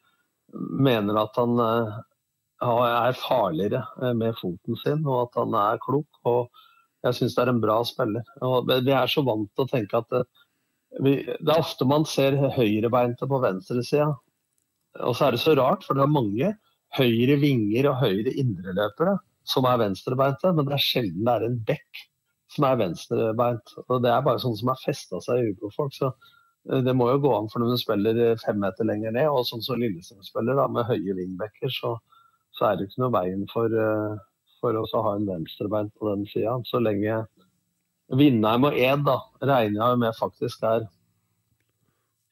mener 0.53 1.19
at 1.21 1.37
han 1.39 1.59
eh, 1.63 1.99
er 2.61 3.19
farligere 3.19 3.83
eh, 4.01 4.15
med 4.17 4.37
foten 4.39 4.79
sin, 4.83 5.05
og 5.07 5.27
at 5.27 5.39
han 5.41 5.55
er 5.57 5.81
klok. 5.83 6.09
og 6.29 6.49
Jeg 7.05 7.19
syns 7.19 7.37
det 7.37 7.45
er 7.45 7.53
en 7.53 7.63
bra 7.63 7.79
spiller. 7.87 8.25
Og 8.45 8.69
vi 8.69 8.95
er 8.95 9.11
så 9.11 9.23
vant 9.27 9.49
til 9.53 9.65
å 9.65 9.71
tenke 9.71 10.01
at 10.01 10.09
det, 10.13 10.23
vi, 11.05 11.19
det 11.21 11.53
er 11.53 11.61
ofte 11.61 11.85
man 11.85 12.07
ser 12.09 12.37
høyrebeinte 12.55 13.27
på 13.29 13.41
venstresida. 13.43 14.11
Og 15.05 15.15
så 15.15 15.27
er 15.27 15.35
det 15.35 15.43
så 15.43 15.53
rart, 15.57 15.85
for 15.85 15.95
det 15.95 16.03
er 16.05 16.11
mange 16.11 16.53
høyre 16.97 17.37
vinger 17.41 17.91
og 17.91 17.99
høyre 18.01 18.33
indreløpere 18.41 19.19
som 19.49 19.65
er 19.69 19.79
venstrebeinte, 19.81 20.51
men 20.53 20.67
det 20.67 20.75
er 20.75 20.83
sjelden 20.83 21.25
det 21.25 21.35
er 21.35 21.45
en 21.47 21.59
bekk 21.65 22.01
som 22.53 22.65
er 22.65 22.79
venstrebeint. 22.81 23.73
Og 23.87 24.01
Det 24.03 24.11
er 24.11 24.25
bare 24.25 24.41
sånn 24.41 24.57
som 24.57 24.71
har 24.73 24.81
festa 24.81 25.21
seg 25.23 25.39
i 25.39 25.47
huet 25.49 25.61
på 25.61 25.71
folk. 25.75 25.95
så 25.95 26.09
eh, 26.09 26.35
det 26.69 26.93
må 26.93 27.07
jo 27.09 27.21
gå 27.23 27.33
an 27.33 27.49
for 27.49 27.63
når 27.63 27.73
du 27.73 27.81
spiller 27.81 28.19
fem 28.43 28.59
meter 28.61 28.85
lenger 28.85 29.13
ned, 29.15 29.29
og 29.33 29.47
sånn 29.47 29.63
som 29.65 29.79
Lillestrøm 29.81 30.21
spiller, 30.25 30.57
da, 30.59 30.67
med 30.69 30.85
høye 30.89 31.15
wingbacker, 31.17 31.71
så, 31.73 31.95
så, 32.53 32.69
er 32.69 32.77
det 32.77 32.89
ikke 32.89 33.03
noe 33.05 33.15
veien 33.15 33.47
for, 33.49 33.73
uh, 33.73 34.19
for 34.61 34.77
oss 34.77 34.93
å 34.93 35.03
ha 35.07 35.15
en 35.17 35.25
venstrebein 35.29 35.89
på 35.97 36.11
den 36.11 36.27
sida. 36.29 36.59
Så 36.69 36.81
lenge 36.83 37.23
Vindheim 38.19 38.69
og 38.69 38.77
Ed 38.77 39.03
da, 39.07 39.17
regner 39.41 39.81
jeg 39.81 40.01
med 40.03 40.17
faktisk 40.17 40.63
er 40.69 40.85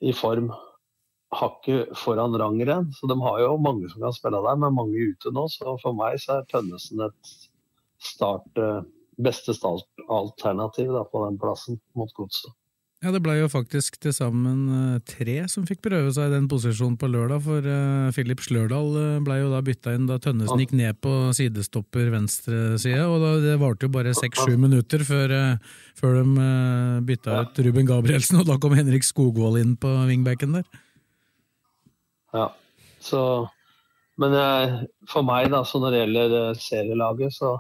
i 0.06 0.14
form 0.14 0.52
hakket 1.34 1.98
foran 1.98 2.38
Rangeren. 2.38 2.92
Så 2.94 3.10
de 3.10 3.18
har 3.22 3.42
jo 3.42 3.58
mange 3.62 3.90
som 3.90 4.06
kan 4.06 4.16
spille 4.16 4.42
der, 4.46 4.62
men 4.62 4.78
mange 4.78 5.10
ute 5.12 5.34
nå. 5.34 5.48
Så 5.54 5.78
for 5.82 5.98
meg 5.98 6.20
så 6.24 6.40
er 6.40 6.48
Tønnesen 6.52 7.04
et 7.08 7.34
start, 7.98 8.48
eh, 8.58 8.86
beste 9.18 9.54
startalternativ 9.58 10.94
på 11.12 11.26
den 11.26 11.42
plassen 11.42 11.82
mot 11.98 12.14
Godset. 12.14 12.54
Ja, 13.06 13.12
det 13.14 13.20
ble 13.22 13.36
jo 13.38 13.48
faktisk 13.52 14.00
til 14.02 14.14
sammen 14.16 14.62
eh, 14.74 15.02
tre 15.06 15.36
som 15.52 15.68
fikk 15.70 15.84
prøve 15.86 16.10
seg 16.16 16.32
i 16.32 16.34
den 16.34 16.48
posisjonen 16.50 16.96
på 16.98 17.10
lørdag, 17.14 17.44
for 17.46 17.62
uh, 17.62 18.08
Philip 18.16 18.42
Slørdal 18.42 18.90
uh, 18.96 19.20
ble 19.22 19.36
jo 19.38 19.52
da 19.52 19.60
bytta 19.62 19.94
inn 19.94 20.08
da 20.10 20.18
Tønnesen 20.22 20.64
gikk 20.64 20.74
ned 20.80 20.98
på 21.06 21.12
sidestopper 21.38 22.10
venstre 22.10 22.80
side, 22.82 23.04
og 23.06 23.22
da, 23.22 23.36
det 23.44 23.60
varte 23.62 23.86
jo 23.86 23.94
bare 23.94 24.16
seks-sju 24.18 24.56
minutter 24.58 25.06
før, 25.06 25.30
uh, 25.30 25.78
før 26.00 26.18
de 26.24 26.48
bytta 27.06 27.44
ut 27.46 27.62
Ruben 27.68 27.86
Gabrielsen, 27.92 28.40
og 28.42 28.50
da 28.50 28.58
kom 28.64 28.74
Henrik 28.80 29.06
Skogvold 29.06 29.62
inn 29.62 29.78
på 29.78 29.94
wingbacken 30.10 30.58
der. 30.58 30.66
Ja, 32.34 32.50
så 32.98 33.22
Men 34.18 34.34
for 35.06 35.22
meg, 35.22 35.52
da, 35.54 35.62
så 35.62 35.78
når 35.78 35.94
det 35.94 36.00
gjelder 36.00 36.58
serielaget, 36.58 37.36
så 37.38 37.60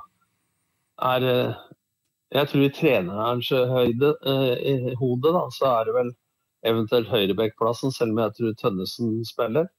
er 1.05 1.29
jeg 2.35 2.49
tror 2.51 2.63
i 2.65 2.71
trenerens 2.75 3.49
høyde, 3.49 4.13
eh, 4.27 4.93
hode 4.99 5.33
da, 5.35 5.45
så 5.55 5.69
er 5.73 5.87
det 5.87 5.93
vel 5.95 6.15
eventuelt 6.67 7.11
høyrebekkplassen, 7.11 7.93
selv 7.95 8.15
om 8.15 8.23
jeg 8.23 8.35
tror 8.37 8.55
Tønnesen 8.61 9.13
spiller. 9.27 9.69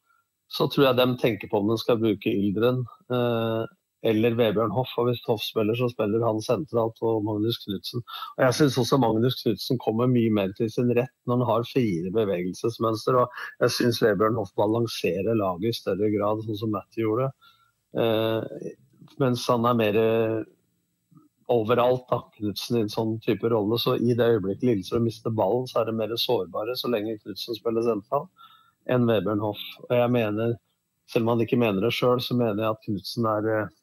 Så 0.48 0.68
tror 0.72 0.88
jeg 0.88 0.96
de 0.96 1.06
tenker 1.20 1.50
på 1.50 1.60
om 1.60 1.68
de 1.68 1.76
skal 1.80 2.00
bruke 2.00 2.32
Yldren 2.32 2.80
eh, 3.12 3.66
eller 4.08 4.36
Vebjørn 4.38 4.72
Hoff. 4.72 4.94
Og 4.96 5.10
hvis 5.10 5.20
Hoff 5.26 5.42
spiller, 5.44 5.76
så 5.76 5.90
spiller 5.92 6.24
han 6.24 6.40
sentralt 6.44 7.02
og 7.04 7.20
Magnus 7.26 7.60
Knutsen. 7.64 8.04
Og 8.38 8.44
jeg 8.46 8.56
syns 8.56 8.78
også 8.80 9.00
Magnus 9.02 9.42
Knutsen 9.42 9.80
kommer 9.82 10.08
mye 10.08 10.32
mer 10.32 10.54
til 10.56 10.70
sin 10.72 10.92
rett 10.96 11.12
når 11.28 11.42
han 11.42 11.50
har 11.50 11.68
fire 11.68 12.14
bevegelsesmønster. 12.16 13.20
Og 13.20 13.40
jeg 13.66 13.76
syns 13.76 14.00
Vebjørn 14.06 14.38
Hoff 14.40 14.54
balanserer 14.56 15.36
laget 15.36 15.68
i 15.68 15.80
større 15.82 16.12
grad, 16.14 16.44
sånn 16.46 16.62
som 16.62 16.72
Matty 16.72 17.04
gjorde. 17.04 17.28
Eh, 17.98 18.72
mens 19.20 19.44
han 19.50 19.68
er 19.68 19.76
mer 19.76 20.00
overalt, 21.48 22.04
da, 22.10 22.20
Knutsen 22.36 22.78
i 22.78 22.84
en 22.84 22.92
sånn 22.92 23.16
type 23.24 23.48
rolle. 23.48 23.78
Så 23.80 23.96
i 23.96 24.14
det 24.16 24.26
øyeblikket 24.34 24.66
Lillestrøm 24.68 25.06
mister 25.08 25.34
ballen, 25.34 25.66
så 25.70 25.80
er 25.80 25.88
det 25.88 25.96
mer 25.98 26.14
sårbare 26.20 26.76
så 26.78 26.90
lenge 26.92 27.18
Knutsen 27.22 27.56
spiller 27.56 27.86
sentral, 27.86 28.28
enn 28.88 29.08
Vebjørn 29.08 29.44
Hoff. 29.44 29.62
Og 29.88 29.96
jeg 29.96 30.12
mener, 30.14 30.54
selv 31.08 31.26
om 31.26 31.34
han 31.34 31.46
ikke 31.46 31.60
mener 31.60 31.84
det 31.84 31.94
sjøl, 31.96 32.20
så 32.24 32.36
mener 32.38 32.64
jeg 32.64 32.76
at 32.76 32.84
Knutsen 32.86 33.30
er 33.32 33.50
eh, 33.54 33.74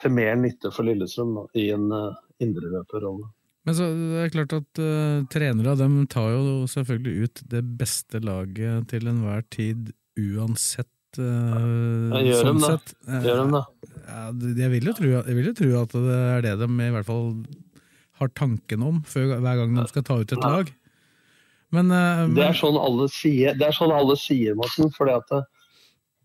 til 0.00 0.16
mer 0.16 0.38
nytte 0.40 0.72
for 0.74 0.88
Lillestrøm 0.88 1.34
da, 1.36 1.44
i 1.60 1.66
en 1.74 1.90
uh, 1.92 2.22
indreløperrolle. 2.40 3.28
Men 3.68 3.76
så 3.76 3.90
det 3.92 4.22
er 4.22 4.32
klart 4.32 4.54
at 4.56 4.80
uh, 4.80 5.26
trenere 5.32 5.74
dem 5.76 5.98
tar 6.08 6.30
jo 6.32 6.62
selvfølgelig 6.70 7.26
ut 7.26 7.42
det 7.52 7.60
beste 7.82 8.22
laget 8.24 8.88
til 8.94 9.10
enhver 9.10 9.44
tid 9.52 9.92
uansett 10.16 10.88
Uh, 11.18 12.06
ja, 12.14 12.20
gjør 12.22 12.44
sånn 12.44 12.60
dem 12.60 12.66
sett. 12.68 12.92
Gjør 13.24 13.40
dem 13.40 13.54
da. 13.56 13.60
Ja, 14.06 14.26
jeg, 14.32 14.70
vil 14.72 14.90
tro, 14.96 15.08
jeg, 15.10 15.36
vil 15.36 15.50
jo 15.50 15.56
tro, 15.56 15.70
at 15.82 15.94
det 15.96 16.18
er 16.18 16.44
det 16.44 16.56
de 16.62 16.68
i 16.86 16.92
hvert 16.94 17.08
fall 17.08 17.30
har 18.20 18.32
tanken 18.36 18.84
om 18.84 19.00
før, 19.08 19.38
hver 19.40 19.62
gang 19.62 19.78
de 19.78 19.86
skal 19.88 20.04
ta 20.06 20.18
ut 20.20 20.34
et 20.36 20.44
lag. 20.44 20.70
Men, 21.74 21.92
uh, 21.94 22.26
det, 22.34 22.44
er 22.48 22.58
sånn 22.58 22.78
alle 22.80 23.06
sier, 23.12 23.56
det 23.56 23.68
er 23.68 23.76
sånn 23.76 23.94
alle 23.94 24.16
sier, 24.18 24.56
Morten. 24.58 24.90
For 24.92 25.08
det, 25.08 25.40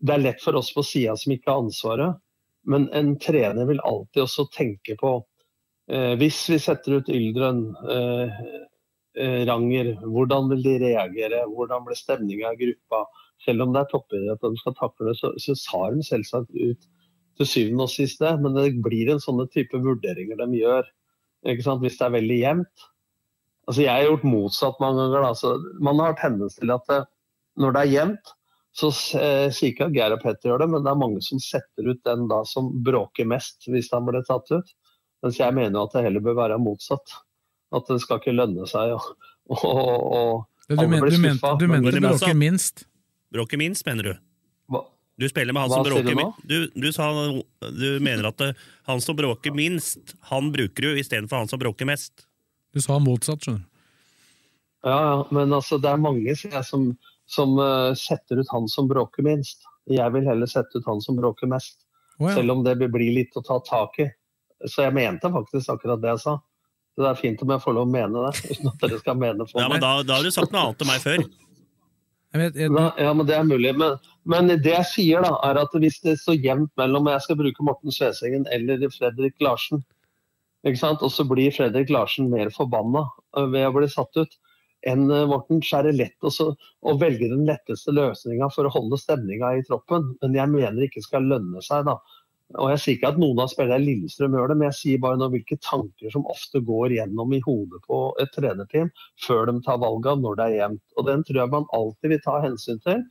det, 0.02 0.12
er 0.16 0.24
lett 0.24 0.42
for 0.42 0.58
oss 0.58 0.72
på 0.74 0.84
sida 0.84 1.14
som 1.20 1.34
ikke 1.34 1.52
har 1.52 1.64
ansvaret. 1.64 2.22
Men 2.66 2.88
en 2.98 3.14
trener 3.22 3.68
vil 3.68 3.82
alltid 3.86 4.24
også 4.24 4.48
tenke 4.50 4.96
på 4.98 5.12
uh, 5.22 6.14
Hvis 6.18 6.40
vi 6.50 6.58
setter 6.62 6.98
ut 6.98 7.12
Yldren, 7.12 7.68
Ranger, 9.16 9.94
hvordan 10.04 10.50
vil 10.50 10.60
de 10.60 10.72
reagere? 10.82 11.38
Hvordan 11.48 11.86
blir 11.86 11.96
stemninga 11.96 12.50
i 12.52 12.58
gruppa? 12.60 13.06
selv 13.44 13.64
om 13.64 13.72
det 13.74 13.82
er 13.82 13.90
toppidrett 13.90 14.44
og 14.44 14.54
de 14.54 14.60
skal 14.60 14.76
takle 14.78 15.10
det, 15.10 15.16
så, 15.20 15.32
så 15.40 15.56
tar 15.66 15.96
de 15.96 16.06
selvsagt 16.06 16.54
ut 16.56 16.86
til 17.38 17.48
syvende 17.48 17.86
og 17.86 17.92
sist 17.92 18.22
det. 18.22 18.34
Men 18.42 18.56
det 18.56 18.68
blir 18.84 19.12
en 19.12 19.22
sånne 19.22 19.48
type 19.52 19.80
vurderinger 19.82 20.40
de 20.42 20.62
gjør. 20.62 20.88
Hvis 21.46 21.98
det 21.98 22.06
er 22.06 22.16
veldig 22.16 22.38
jevnt. 22.40 22.86
Altså, 23.66 23.82
jeg 23.82 23.92
har 23.92 24.08
gjort 24.08 24.26
motsatt 24.26 24.80
mange 24.82 25.04
ganger. 25.04 25.28
Altså, 25.32 25.52
man 25.82 26.00
har 26.02 26.18
tendens 26.20 26.58
til 26.60 26.72
at 26.74 26.86
det, 26.90 27.02
når 27.60 27.74
det 27.74 27.82
er 27.82 27.92
jevnt, 27.94 28.32
så 28.76 28.90
eh, 29.18 29.46
sier 29.54 29.72
ikke 29.72 29.86
at 29.88 29.94
Geir 29.96 30.14
og 30.14 30.20
Petter 30.20 30.50
gjør 30.50 30.60
det, 30.62 30.68
men 30.74 30.82
det 30.84 30.90
er 30.92 30.98
mange 31.00 31.22
som 31.24 31.40
setter 31.40 31.86
ut 31.88 32.02
den 32.04 32.26
da 32.28 32.42
som 32.44 32.68
bråker 32.84 33.28
mest 33.28 33.64
hvis 33.72 33.88
han 33.94 34.04
blir 34.04 34.26
tatt 34.26 34.50
ut. 34.52 34.74
Mens 35.24 35.38
jeg 35.40 35.56
mener 35.56 35.80
at 35.80 35.94
det 35.96 36.04
heller 36.04 36.24
bør 36.24 36.36
være 36.42 36.58
motsatt. 36.60 37.14
At 37.74 37.88
det 37.88 37.98
skal 38.04 38.20
ikke 38.20 38.36
lønne 38.36 38.68
seg 38.70 38.92
å, 38.94 39.00
du, 40.66 40.74
men, 40.76 40.98
du, 40.98 41.16
men, 41.22 41.38
du 41.58 41.66
mente 41.70 41.92
det 41.94 42.02
bråker 42.02 42.34
minst? 42.34 42.84
bråker 43.32 43.60
minst, 43.60 43.86
mener 43.86 44.08
du? 44.08 44.14
Hva? 44.70 44.82
Du 45.16 45.28
spiller 45.28 45.56
med 45.56 45.64
han 45.64 45.70
Hva 45.72 45.78
som 45.80 45.86
bråker 45.88 46.16
minst. 46.18 46.42
Du, 46.44 46.56
du, 46.74 46.88
sa, 46.92 47.06
du 47.72 47.86
mener 48.04 48.28
at 48.28 48.40
det, 48.42 48.50
han 48.88 49.00
som 49.00 49.16
bråker 49.16 49.54
minst, 49.56 50.12
han 50.28 50.50
bruker 50.52 50.90
du 50.90 51.00
istedenfor 51.00 51.40
han 51.40 51.48
som 51.48 51.60
bråker 51.62 51.88
mest. 51.88 52.26
Du 52.76 52.82
sa 52.84 52.98
motsatt, 53.00 53.46
skjønner 53.46 53.64
du. 53.64 53.72
Ja, 54.86 54.96
ja, 55.02 55.14
men 55.34 55.54
altså, 55.56 55.80
det 55.82 55.88
er 55.90 55.98
mange 55.98 56.28
jeg, 56.28 56.64
som, 56.68 56.90
som 57.26 57.56
uh, 57.58 57.94
setter 57.98 58.42
ut 58.42 58.52
han 58.52 58.68
som 58.70 58.90
bråker 58.90 59.24
minst. 59.26 59.64
Jeg 59.90 60.12
vil 60.14 60.28
heller 60.28 60.50
sette 60.50 60.78
ut 60.78 60.86
han 60.86 61.00
som 61.02 61.16
bråker 61.18 61.48
mest. 61.50 61.80
Oh, 62.20 62.28
ja. 62.28 62.36
Selv 62.36 62.54
om 62.54 62.62
det 62.66 62.76
blir 62.84 63.08
litt 63.16 63.34
å 63.40 63.42
ta 63.46 63.56
tak 63.64 63.98
i. 64.04 64.10
Så 64.68 64.84
jeg 64.84 64.94
mente 64.96 65.32
faktisk 65.32 65.72
akkurat 65.74 66.04
det 66.04 66.12
jeg 66.14 66.22
sa. 66.26 66.36
Det 66.96 67.08
er 67.08 67.18
fint 67.18 67.42
om 67.44 67.50
jeg 67.52 67.64
får 67.64 67.74
lov 67.76 67.88
å 67.88 67.92
mene 67.92 68.28
det, 68.28 68.44
uten 68.52 68.70
at 68.70 68.84
dere 68.84 69.00
skal 69.00 69.18
mene 69.20 69.48
for 69.48 69.60
ja, 69.60 69.66
meg. 69.66 69.78
Men 69.78 69.84
da, 69.84 69.96
da 70.06 70.20
har 70.20 70.28
du 70.28 70.36
sagt 70.36 70.52
noe 70.52 70.68
annet 70.68 70.80
til 70.80 70.92
meg 70.92 71.02
før. 71.02 71.26
Vet, 72.40 72.56
jeg... 72.58 72.70
ja, 72.72 73.12
men 73.12 73.26
Det 73.28 73.36
er 73.36 73.44
mulig. 73.46 73.74
Men, 73.78 73.98
men, 74.28 74.50
det 74.50 74.72
jeg 74.72 74.88
sier, 74.92 75.26
da, 75.26 75.34
er 75.48 75.60
at 75.62 75.76
hvis 75.76 76.00
det 76.04 76.16
står 76.22 76.40
jevnt 76.44 76.72
mellom 76.80 77.10
jeg 77.12 77.24
skal 77.26 77.38
bruke 77.40 77.66
Morten 77.66 77.94
Svesengen 77.94 78.48
eller 78.54 78.82
Fredrik 78.94 79.36
Larsen, 79.44 79.84
og 80.66 81.10
så 81.14 81.26
blir 81.28 81.54
Fredrik 81.54 81.92
Larsen 81.94 82.30
mer 82.32 82.50
forbanna 82.50 83.04
øh, 83.38 83.50
ved 83.52 83.68
å 83.68 83.74
bli 83.76 83.88
satt 83.92 84.18
ut 84.18 84.32
enn 84.86 85.06
øh, 85.10 85.28
Morten, 85.30 85.60
så 85.62 85.78
er 85.78 85.88
det 85.88 85.98
lett 86.00 86.26
også, 86.26 86.52
å 86.82 86.96
velge 86.98 87.30
den 87.30 87.46
letteste 87.46 87.94
løsninga 87.94 88.48
for 88.54 88.66
å 88.66 88.74
holde 88.74 88.98
stemninga 88.98 89.54
i 89.56 89.64
troppen. 89.66 90.12
Men 90.22 90.34
jeg 90.38 90.52
mener 90.52 90.86
ikke 90.86 91.04
skal 91.04 91.28
lønne 91.30 91.62
seg. 91.64 91.86
da. 91.86 91.98
Og 92.54 92.70
Jeg 92.70 92.78
sier 92.78 92.94
ikke 92.94 93.10
at 93.10 93.18
noen 93.18 93.40
av 93.42 93.50
spillerne 93.50 93.82
i 93.82 93.88
Lillestrøm 93.88 94.36
gjør 94.38 94.52
det, 94.52 94.56
men 94.60 94.68
jeg 94.68 94.78
sier 94.78 95.00
bare 95.02 95.18
noe, 95.18 95.32
hvilke 95.32 95.58
tanker 95.66 96.12
som 96.14 96.28
ofte 96.30 96.62
går 96.62 96.94
gjennom 96.94 97.34
i 97.34 97.40
hodet 97.42 97.80
på 97.88 97.98
et 98.22 98.30
trenerteam 98.36 98.92
før 99.24 99.50
de 99.50 99.56
tar 99.66 99.80
valget 99.82 100.22
når 100.22 100.38
det 100.38 100.46
er 100.46 100.56
jevnt. 100.60 100.84
Og 100.94 101.08
Den 101.08 101.24
tror 101.26 101.40
jeg 101.42 101.54
man 101.56 101.70
alltid 101.74 102.14
vil 102.14 102.22
ta 102.22 102.38
hensyn 102.44 102.82
til. 102.86 103.02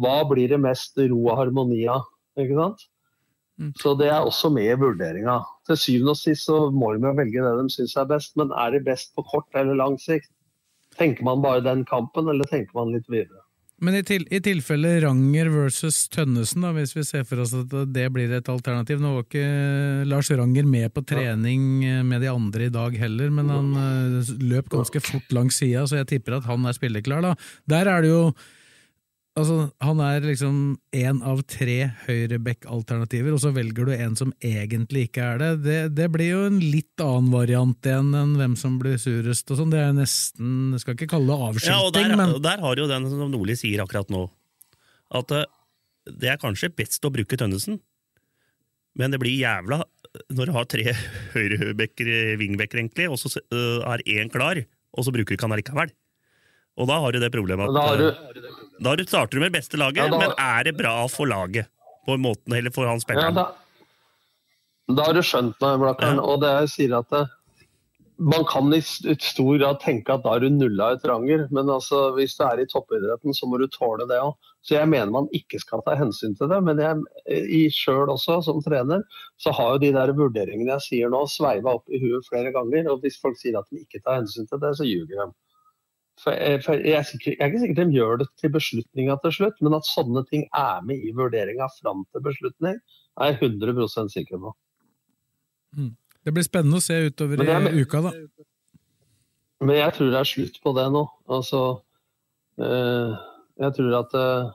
Hva 0.00 0.18
blir 0.30 0.48
det 0.48 0.62
mest 0.64 0.96
ro 0.96 1.20
og 1.26 1.36
harmoni 1.42 1.82
av? 1.92 2.08
Ikke 2.40 2.56
sant? 2.56 2.86
Mm. 3.60 3.72
Så 3.80 3.92
det 4.00 4.08
er 4.12 4.24
også 4.24 4.50
med 4.52 4.70
i 4.72 4.80
vurderinga. 4.80 5.38
Til 5.68 5.80
syvende 5.80 6.16
og 6.16 6.20
sist 6.20 6.48
så 6.48 6.58
må 6.72 6.92
de 6.96 7.12
velge 7.16 7.44
det 7.44 7.54
de 7.60 7.72
syns 7.72 7.96
er 8.00 8.08
best, 8.08 8.36
men 8.40 8.52
er 8.56 8.72
det 8.72 8.84
best 8.88 9.12
på 9.16 9.24
kort 9.28 9.48
eller 9.56 9.76
lang 9.76 10.00
sikt? 10.00 10.32
Tenker 10.96 11.24
man 11.28 11.44
bare 11.44 11.64
den 11.64 11.84
kampen, 11.84 12.28
eller 12.32 12.48
tenker 12.48 12.72
man 12.76 12.92
litt 12.94 13.08
videre? 13.12 13.45
Men 13.84 13.98
i, 13.98 14.00
til, 14.08 14.22
i, 14.32 14.38
tilfelle 14.40 14.94
Ranger 15.04 15.50
versus 15.52 16.06
Tønnesen, 16.08 16.64
da, 16.64 16.70
hvis 16.72 16.94
vi 16.96 17.04
ser 17.04 17.26
for 17.28 17.42
oss 17.42 17.52
at 17.56 17.74
det 17.92 18.06
blir 18.14 18.32
et 18.32 18.48
alternativ 18.48 19.02
Nå 19.02 19.10
var 19.18 19.26
ikke 19.26 20.06
Lars 20.08 20.30
Ranger 20.32 20.64
med 20.64 20.94
på 20.94 21.04
trening 21.04 21.84
med 22.08 22.24
de 22.24 22.30
andre 22.32 22.70
i 22.70 22.72
dag 22.72 22.96
heller, 22.96 23.34
men 23.36 23.52
han 23.52 23.68
eh, 23.76 24.32
løp 24.48 24.70
ganske 24.72 25.02
fort 25.04 25.36
langs 25.36 25.60
sida, 25.60 25.84
så 25.84 26.00
jeg 26.00 26.08
tipper 26.14 26.38
at 26.38 26.48
han 26.48 26.64
er 26.64 26.76
spilleklar. 26.76 27.20
da. 27.20 27.34
Der 27.68 27.92
er 27.92 28.06
det 28.06 28.14
jo 28.14 28.22
Altså, 29.36 29.56
han 29.84 29.98
er 30.00 30.24
liksom 30.24 30.54
én 30.96 31.18
av 31.28 31.42
tre 31.44 31.90
høyreback-alternativer, 32.06 33.34
og 33.36 33.42
så 33.42 33.50
velger 33.52 33.84
du 33.84 33.92
en 33.92 34.14
som 34.16 34.30
egentlig 34.40 35.10
ikke 35.10 35.26
er 35.34 35.42
det. 35.42 35.50
det. 35.66 35.80
det. 35.98 36.06
blir 36.14 36.30
jo 36.30 36.44
en 36.46 36.56
litt 36.62 37.02
annen 37.04 37.28
variant 37.34 37.88
igjen 37.88 38.14
enn 38.16 38.32
hvem 38.40 38.54
som 38.56 38.78
blir 38.80 38.96
surest 39.00 39.52
og 39.52 39.60
sånn. 39.60 39.74
Det 39.74 39.82
er 39.82 39.92
nesten 39.92 40.54
Jeg 40.72 40.84
skal 40.86 40.96
ikke 40.96 41.10
kalle 41.12 41.28
det 41.28 41.50
avskilting, 41.50 41.74
ja, 41.74 41.82
og 41.84 41.92
der, 41.92 42.16
men 42.16 42.32
Der 42.46 42.64
har 42.64 42.80
jo 42.80 42.88
den 42.88 43.10
som 43.12 43.26
Nordli 43.34 43.58
sier 43.60 43.84
akkurat 43.84 44.08
nå, 44.14 44.22
at 45.20 45.36
uh, 45.36 45.44
det 46.08 46.32
er 46.32 46.40
kanskje 46.40 46.72
best 46.72 47.04
å 47.04 47.12
bruke 47.12 47.36
Tønnesen, 47.36 47.76
men 48.96 49.12
det 49.12 49.20
blir 49.20 49.36
jævla 49.36 49.82
når 50.32 50.48
du 50.48 50.54
har 50.56 50.70
tre 50.72 50.94
høyrebekker, 51.36 52.08
wingbacker, 52.40 52.80
egentlig, 52.80 53.10
og 53.12 53.20
så 53.20 53.36
øh, 53.36 53.84
er 53.84 54.04
én 54.08 54.32
klar, 54.32 54.62
og 54.96 55.04
så 55.04 55.12
bruker 55.12 55.34
du 55.34 55.36
ikke 55.36 55.44
han 55.44 55.60
likevel. 55.60 55.92
Og 56.80 56.88
da 56.88 56.96
har 57.04 57.12
du 57.12 57.20
det 57.20 57.32
problemet 57.32 57.68
at 57.68 57.76
Da 57.76 57.84
har 57.84 58.00
du, 58.00 58.06
øh, 58.08 58.65
da 58.80 58.96
starter 59.04 59.36
du 59.38 59.40
med 59.40 59.52
beste 59.54 59.78
laget, 59.80 59.96
Ja, 60.04 60.08
da- 60.10 60.18
men 60.18 60.34
er 60.38 60.64
det 60.64 60.76
bra 60.76 61.06
for 61.08 61.26
laget? 61.26 61.66
På 62.06 62.14
en 62.14 62.22
måte, 62.22 62.46
eller 62.54 62.70
for 62.70 62.86
han 62.86 63.00
ja, 63.08 63.30
da, 63.34 63.48
da 64.94 65.02
har 65.08 65.16
du 65.16 65.22
skjønt 65.26 65.58
meg, 65.60 65.80
Blakkaren. 65.82 66.20
Og 66.22 66.40
det 66.40 66.52
jeg 66.60 66.68
sier 66.70 66.98
at 67.00 67.08
det, 67.10 67.24
man 68.18 68.44
kan 68.48 68.72
i 68.72 68.80
stor 68.80 69.58
grad 69.58 69.80
tenke 69.82 70.14
at 70.14 70.22
da 70.24 70.36
har 70.36 70.40
du 70.40 70.48
nulla 70.48 70.92
ut 70.94 71.04
Ranger, 71.04 71.48
men 71.50 71.68
altså, 71.68 72.14
hvis 72.16 72.36
du 72.38 72.44
er 72.46 72.62
i 72.62 72.68
toppidretten, 72.70 73.34
så 73.34 73.48
må 73.50 73.58
du 73.60 73.66
tåle 73.68 74.06
det 74.08 74.20
òg. 74.22 74.36
Så 74.64 74.74
jeg 74.78 74.88
mener 74.88 75.12
man 75.12 75.28
ikke 75.36 75.60
skal 75.62 75.82
ta 75.86 75.94
hensyn 75.98 76.36
til 76.38 76.48
det. 76.50 76.60
Men 76.64 76.78
jeg, 76.80 77.72
sjøl 77.74 78.08
også, 78.14 78.38
som 78.46 78.62
trener, 78.64 79.02
så 79.38 79.52
har 79.54 79.74
jo 79.74 79.82
de 79.84 79.92
der 79.94 80.14
vurderingene 80.16 80.72
jeg 80.78 80.86
sier 80.86 81.12
nå, 81.12 81.24
sveiva 81.30 81.76
opp 81.76 81.90
i 81.90 82.00
huet 82.02 82.26
flere 82.30 82.54
ganger. 82.54 82.88
Og 82.90 83.02
hvis 83.04 83.18
folk 83.20 83.38
sier 83.38 83.58
at 83.60 83.68
de 83.70 83.82
ikke 83.84 84.00
tar 84.02 84.22
hensyn 84.22 84.48
til 84.48 84.62
det, 84.62 84.72
så 84.78 84.86
ljuger 84.88 85.26
de. 85.26 85.28
For 86.22 86.32
jeg, 86.32 86.62
for 86.64 86.80
jeg, 86.80 86.96
er 86.96 87.04
sikker, 87.04 87.34
jeg 87.34 87.44
er 87.44 87.50
ikke 87.50 87.60
sikker 87.60 87.76
de 87.82 87.92
gjør 87.98 88.20
det 88.22 88.26
til 88.40 88.52
beslutninga 88.54 89.18
til 89.20 89.34
slutt, 89.36 89.58
men 89.60 89.76
at 89.76 89.88
sånne 89.88 90.22
ting 90.30 90.46
er 90.56 90.84
med 90.88 91.04
i 91.04 91.12
vurderinga 91.16 91.68
fram 91.76 92.06
til 92.08 92.24
beslutning, 92.24 92.78
er 93.20 93.32
jeg 93.34 93.40
100 93.52 94.12
sikker 94.14 94.40
på. 94.40 94.54
Det 95.76 96.34
blir 96.34 96.46
spennende 96.46 96.80
å 96.80 96.84
se 96.84 96.96
utover 97.10 97.42
er- 97.44 97.68
i 97.68 97.82
uka, 97.84 98.00
da. 98.08 98.12
Men 99.60 99.76
jeg 99.76 99.92
tror 99.96 100.10
det 100.12 100.20
er 100.20 100.28
slutt 100.28 100.56
på 100.62 100.72
det 100.76 100.86
nå. 100.92 101.02
Altså 101.28 101.60
eh, 102.60 103.12
Jeg 103.56 103.72
tror 103.76 103.94
at 104.00 104.14
eh, 104.14 104.50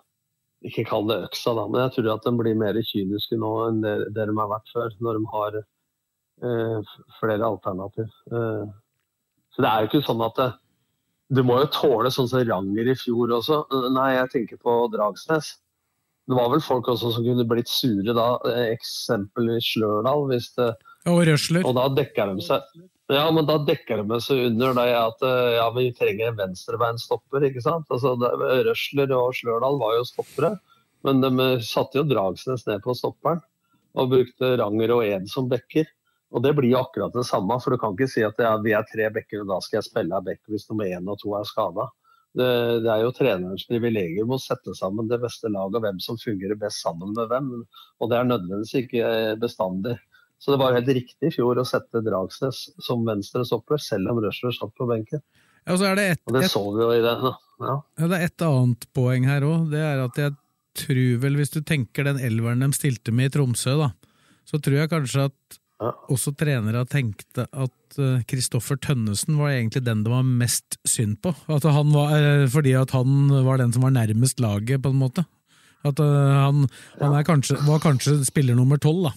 Ikke 0.70 0.86
kall 0.86 1.08
det 1.10 1.24
øksa, 1.26 1.56
da, 1.58 1.68
men 1.68 1.82
jeg 1.82 1.94
tror 1.96 2.12
at 2.14 2.26
de 2.28 2.34
blir 2.38 2.58
mer 2.58 2.78
kyniske 2.86 3.38
nå 3.38 3.52
enn 3.68 3.80
det, 3.82 3.96
det 4.14 4.28
de 4.30 4.36
har 4.38 4.50
vært 4.52 4.70
før, 4.70 4.92
når 5.02 5.18
de 5.18 5.32
har 5.32 5.56
eh, 5.62 6.92
flere 7.18 7.48
alternativ. 7.48 8.12
Eh, 8.30 8.68
så 9.56 9.64
det 9.66 9.72
er 9.72 9.82
jo 9.82 9.90
ikke 9.90 10.06
sånn 10.06 10.22
at 10.22 10.38
det, 10.38 10.52
Du 11.32 11.44
må 11.48 11.62
jo 11.62 11.72
tåle 11.72 12.12
sånn 12.12 12.28
som 12.28 12.44
Ranger 12.44 12.92
i 12.92 12.96
fjor 13.00 13.32
også. 13.38 13.64
Nei, 13.96 14.10
jeg 14.18 14.32
tenker 14.34 14.60
på 14.60 14.78
Dragsnes. 14.92 15.54
Det 16.28 16.38
var 16.38 16.52
vel 16.52 16.64
folk 16.64 16.90
også 16.92 17.14
som 17.16 17.26
kunne 17.26 17.48
blitt 17.48 17.72
sure 17.72 18.14
da, 18.16 18.28
eh, 18.52 18.74
i 18.76 19.60
Slørdal, 19.66 20.28
hvis 20.30 20.52
det 20.56 20.74
Og 21.10 21.24
røsler. 21.26 21.66
og 21.66 21.76
da 21.76 21.88
dekker 21.98 22.36
de 22.36 22.44
seg 22.46 22.62
ja, 23.12 23.26
men 23.34 23.44
da 23.44 23.58
dekker 23.68 24.06
de 24.08 24.20
seg 24.24 24.46
under 24.48 24.76
det 24.78 24.92
at 24.96 25.24
eh, 25.28 25.56
ja, 25.58 25.66
vi 25.76 25.90
trenger 25.96 26.30
en 26.30 26.38
venstrebeinstopper. 26.38 27.44
ikke 27.44 27.64
sant? 27.64 27.90
Altså, 27.92 28.14
Røsler 28.68 29.12
og 29.18 29.34
Slørdal 29.36 29.80
var 29.82 29.98
jo 29.98 30.06
stoppere, 30.08 30.54
men 31.04 31.20
de 31.24 31.32
eh, 31.44 31.66
satte 31.66 32.00
jo 32.00 32.06
Dragsnes 32.08 32.64
ned 32.70 32.84
på 32.86 32.96
stopperen. 32.96 33.42
Og 34.00 34.14
brukte 34.14 34.54
Ranger 34.62 34.94
og 34.96 35.04
Ed 35.04 35.28
som 35.28 35.50
bekker. 35.52 35.90
Og 36.32 36.44
det 36.44 36.54
blir 36.56 36.72
jo 36.72 36.80
akkurat 36.80 37.16
det 37.16 37.26
samme, 37.28 37.58
for 37.60 37.74
du 37.74 37.82
kan 37.82 37.96
ikke 37.96 38.12
si 38.12 38.24
at 38.24 38.38
ja, 38.40 38.54
vi 38.64 38.76
er 38.76 38.86
tre 38.88 39.10
bekker, 39.14 39.44
og 39.44 39.50
da 39.52 39.58
skal 39.64 39.82
jeg 39.82 39.90
spille 39.90 40.16
av 40.16 40.28
bekk 40.28 40.54
hvis 40.54 40.70
nummer 40.70 40.88
én 40.88 41.10
og 41.12 41.20
to 41.20 41.34
er 41.36 41.48
skada. 41.48 41.90
Det, 42.32 42.48
det 42.86 42.92
er 42.94 43.02
jo 43.04 43.12
trenerens 43.12 43.66
privilegium 43.68 44.32
å 44.32 44.40
sette 44.40 44.72
sammen 44.78 45.10
det 45.12 45.20
beste 45.20 45.52
laget 45.52 45.76
og 45.76 45.84
hvem 45.84 46.00
som 46.00 46.20
fungerer 46.20 46.60
best 46.60 46.80
sammen 46.86 47.12
med 47.18 47.28
hvem. 47.28 47.50
Og 48.00 48.12
det 48.12 48.18
er 48.18 48.30
nødvendigvis 48.30 48.78
ikke 48.86 49.04
eh, 49.04 49.34
bestandig. 49.42 49.98
Så 50.42 50.54
det 50.54 50.62
var 50.62 50.78
helt 50.78 50.88
riktig 50.90 51.30
i 51.30 51.34
fjor 51.36 51.60
å 51.60 51.68
sette 51.68 52.02
Dragsnes 52.06 52.64
som 52.82 53.04
venstre 53.06 53.44
stopper, 53.46 53.82
selv 53.84 54.14
om 54.14 54.22
Røsler 54.24 54.56
satt 54.56 54.72
på 54.80 54.88
benken. 54.90 55.22
Ja, 55.68 55.76
og 55.76 55.82
så 55.82 55.92
er 55.92 56.00
det 56.00 56.06
et, 56.16 56.22
Og 56.26 56.38
det 56.38 56.46
et, 56.48 56.54
så 56.54 56.64
vi 56.72 56.82
jo 56.82 56.88
i 56.96 57.04
det. 57.04 57.18
Ja. 57.62 57.76
ja, 58.00 58.08
det 58.08 58.18
er 58.18 58.24
et 58.26 58.46
annet 58.48 58.88
poeng 58.96 59.28
her 59.30 59.46
òg. 59.46 59.68
Det 59.74 59.84
er 59.86 60.02
at 60.08 60.18
jeg 60.18 60.38
tror 60.82 61.20
vel, 61.26 61.38
hvis 61.38 61.54
du 61.54 61.60
tenker 61.68 62.08
den 62.08 62.24
elveren 62.24 62.64
de 62.64 62.72
stilte 62.74 63.14
med 63.14 63.30
i 63.30 63.36
Tromsø, 63.36 63.76
da, 63.84 63.92
så 64.48 64.58
tror 64.58 64.80
jeg 64.80 64.94
kanskje 64.96 65.28
at 65.30 65.61
også 65.82 66.36
trenere 66.38 66.84
tenkte 66.86 67.48
at 67.50 68.00
Kristoffer 68.30 68.78
Tønnesen 68.80 69.40
var 69.40 69.56
egentlig 69.56 69.82
den 69.84 70.04
det 70.06 70.12
var 70.14 70.24
mest 70.24 70.78
synd 70.88 71.18
på. 71.24 71.34
At 71.52 71.66
han 71.66 71.92
var, 71.96 72.14
eh, 72.16 72.48
fordi 72.52 72.76
at 72.78 72.94
han 72.96 73.32
var 73.46 73.58
den 73.58 73.74
som 73.74 73.84
var 73.84 73.96
nærmest 73.96 74.40
laget, 74.40 74.82
på 74.84 74.94
en 74.94 75.02
måte. 75.02 75.26
At 75.84 76.00
eh, 76.00 76.32
han, 76.38 76.68
han 77.00 77.18
er 77.18 77.26
kanskje, 77.26 77.58
var 77.66 77.82
kanskje 77.82 78.20
spiller 78.28 78.56
nummer 78.56 78.78
tolv, 78.78 79.10
da. 79.10 79.14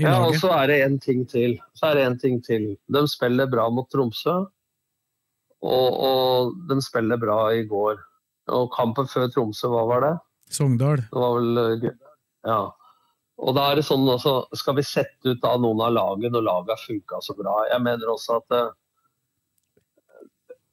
Ja, 0.00 0.14
og 0.24 0.34
så 0.40 0.48
er 0.56 0.70
det 0.70 0.78
en 0.84 0.98
ting 0.98 1.26
til. 1.28 1.58
Så 1.76 1.90
er 1.90 1.98
det 1.98 2.06
en 2.06 2.18
ting 2.18 2.38
til. 2.44 2.70
De 2.88 3.02
spiller 3.10 3.50
bra 3.50 3.66
mot 3.68 3.88
Tromsø, 3.92 4.36
og, 5.60 5.88
og 5.92 6.54
de 6.70 6.78
spiller 6.82 7.20
bra 7.20 7.50
i 7.52 7.66
går. 7.68 8.00
Og 8.56 8.70
kampen 8.74 9.08
før 9.10 9.28
Tromsø, 9.30 9.68
hva 9.70 9.84
var 9.90 10.06
det? 10.06 10.14
Sogndal. 10.50 11.04
Det 11.06 11.24
var 11.24 11.36
vel 11.38 11.64
eh, 11.64 11.90
Ja. 12.48 12.60
Og 13.40 13.54
da 13.56 13.70
er 13.70 13.78
det 13.80 13.86
sånn 13.88 14.02
også, 14.12 14.34
Skal 14.58 14.76
vi 14.76 14.82
sette 14.84 15.32
ut 15.32 15.44
av 15.48 15.60
noen 15.62 15.80
av 15.80 15.94
lagene 15.96 16.30
når 16.34 16.44
laget 16.44 16.74
har 16.74 16.82
funka 16.84 17.20
så 17.24 17.36
bra? 17.38 17.54
Jeg 17.70 17.80
mener 17.86 18.12
også 18.12 18.36
at 18.40 18.56
eh, 18.58 18.68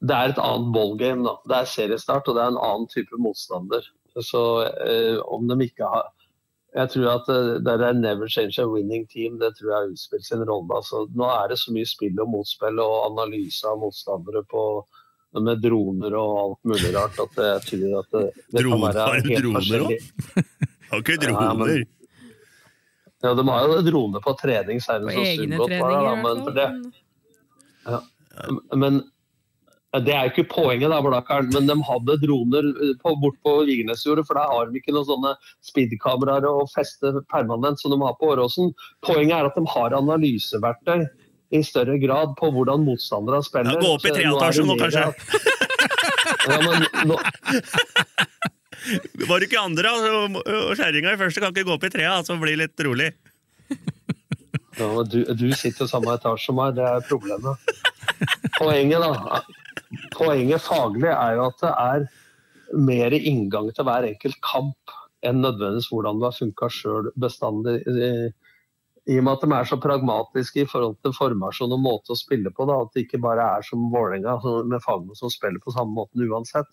det 0.08 0.13
er 0.13 0.34
et 0.34 0.41
annet 0.43 0.73
ballgame. 0.75 1.23
da. 1.25 1.34
Det 1.49 1.58
er 1.62 1.71
seriestart, 1.71 2.27
og 2.30 2.36
det 2.38 2.43
er 2.43 2.51
en 2.53 2.60
annen 2.62 2.88
type 2.91 3.17
motstander. 3.23 3.88
Så 4.17 4.41
eh, 4.84 5.17
om 5.25 5.47
de 5.49 5.58
ikke 5.67 5.88
har 5.89 6.08
Jeg 6.77 6.89
tror 6.93 7.08
at 7.15 7.30
eh, 7.34 7.58
det 7.63 7.73
er 7.82 7.93
never 7.97 8.27
change 8.30 8.60
a 8.62 8.67
winning 8.69 9.08
team. 9.10 9.39
Det 9.39 9.53
tror 9.58 9.71
jeg 9.73 9.95
utspilt 9.95 10.25
sin 10.27 10.43
rolle. 10.45 10.69
Altså, 10.77 11.06
nå 11.15 11.25
er 11.32 11.47
det 11.53 11.58
så 11.63 11.71
mye 11.73 11.88
spill 11.89 12.19
og 12.21 12.30
motspill 12.36 12.80
og 12.84 12.97
analyse 13.12 13.65
av 13.65 13.80
motstandere 13.82 14.43
på 14.51 14.63
med 15.38 15.60
droner 15.62 16.13
og 16.17 16.38
alt 16.41 16.69
mulig 16.71 16.89
rart 16.95 17.17
at 17.21 17.36
jeg 17.38 17.62
tror 17.67 17.97
at 17.99 18.08
det, 18.15 18.21
det 18.53 18.62
kan 18.63 18.69
Droner? 18.71 18.93
være 18.95 19.03
Har 19.08 19.19
de 19.19 19.34
helt 19.34 19.43
droner 19.43 19.60
forskjellig. 19.60 19.97
Har 20.91 21.01
ikke 21.03 21.17
Ja, 21.17 21.53
men- 21.53 21.67
droner? 21.67 21.86
Ja, 23.25 23.34
de 23.34 23.47
har 23.49 23.67
jo 23.67 23.82
drone 23.82 24.21
på 24.21 24.34
trening, 24.38 24.82
særlig 24.84 25.15
På 25.15 25.25
egne 25.25 25.58
Sundgodt 25.58 25.71
da, 25.71 25.77
treninger, 25.82 26.17
men, 26.23 26.41
det, 26.53 26.67
ja. 27.88 28.01
men 28.77 28.99
det 30.06 30.13
er 30.13 30.27
jo 30.27 30.34
ikke 30.34 30.51
poenget, 30.51 30.91
da, 30.91 30.99
Blakkaren. 31.01 31.49
Men 31.56 31.69
de 31.69 31.77
hadde 31.88 32.17
droner 32.21 32.67
på, 33.01 33.13
bort 33.23 33.39
på 33.45 33.56
Vigernesjordet, 33.65 34.27
for 34.27 34.38
der 34.38 34.51
har 34.51 34.69
de 34.69 34.82
ikke 34.82 34.93
noen 34.93 35.08
sånne 35.08 35.34
speedkameraer 35.65 36.45
å 36.45 36.67
feste 36.69 37.15
permanent 37.32 37.82
som 37.82 37.95
de 37.95 38.01
har 38.03 38.17
på 38.19 38.30
Åråsen. 38.36 38.73
Poenget 39.08 39.39
er 39.39 39.49
at 39.49 39.58
de 39.58 39.65
har 39.73 39.97
analyseverktøy 39.97 41.08
i 41.58 41.63
større 41.63 41.95
grad 42.03 42.36
på 42.38 42.51
hvordan 42.53 42.84
motstandere 42.86 43.41
spiller. 43.47 43.80
Ja, 43.80 43.82
gå 43.82 43.95
opp 43.95 44.06
i 44.06 44.13
treetasjen 44.13 44.67
nå 44.69 44.77
kanskje. 44.77 45.08
Ja, 46.47 46.60
men 46.62 46.86
nå, 47.08 47.17
Var 49.28 49.39
du 49.41 49.45
ikke 49.47 49.60
andre, 49.62 49.91
altså, 49.91 50.43
og 50.69 50.76
kjerringa 50.80 51.13
i 51.15 51.19
første 51.19 51.41
kan 51.43 51.52
ikke 51.54 51.67
gå 51.67 51.76
opp 51.76 51.88
i 51.88 51.91
trea, 51.93 52.13
altså 52.19 52.38
bli 52.41 52.56
litt 52.60 52.84
rolig. 52.88 53.12
Ja, 54.78 54.89
du, 55.10 55.19
du 55.34 55.47
sitter 55.58 55.88
i 55.88 55.89
samme 55.89 56.13
etasje 56.13 56.45
som 56.52 56.60
meg, 56.60 56.76
det 56.78 56.86
er 56.86 57.06
problemet. 57.10 57.71
Poenget 58.60 59.02
da, 59.02 59.41
poenget 60.15 60.63
faglig 60.65 61.10
er 61.12 61.38
jo 61.39 61.47
at 61.50 61.63
det 61.63 61.71
er 61.73 62.08
mer 62.78 63.15
inngang 63.17 63.71
til 63.73 63.88
hver 63.88 64.06
enkelt 64.10 64.38
kamp 64.45 64.95
enn 65.26 65.39
nødvendigvis 65.41 65.88
hvordan 65.89 66.19
det 66.21 66.28
har 66.30 66.36
funka 66.38 66.69
sjøl 66.73 67.10
bestandig. 67.19 67.80
I- 67.89 68.34
I 69.08 69.17
og 69.21 69.23
med 69.23 69.38
at 69.38 69.43
de 69.47 69.56
er 69.56 69.67
så 69.69 69.78
pragmatiske 69.80 70.62
i 70.65 70.67
forhold 70.67 70.97
til 71.02 71.13
formasjon 71.15 71.71
og 71.71 71.80
måte 71.80 72.12
å 72.12 72.17
spille 72.19 72.52
på, 72.52 72.65
da, 72.67 72.82
at 72.84 72.91
det 72.93 73.06
ikke 73.06 73.21
bare 73.23 73.45
er 73.58 73.63
som 73.63 73.86
Vålerenga 73.93 74.34
altså 74.36 74.65
med 74.67 74.84
fagene 74.84 75.15
som 75.15 75.32
spiller 75.32 75.63
på 75.63 75.71
samme 75.71 75.95
måten 75.95 76.26
uansett, 76.28 76.67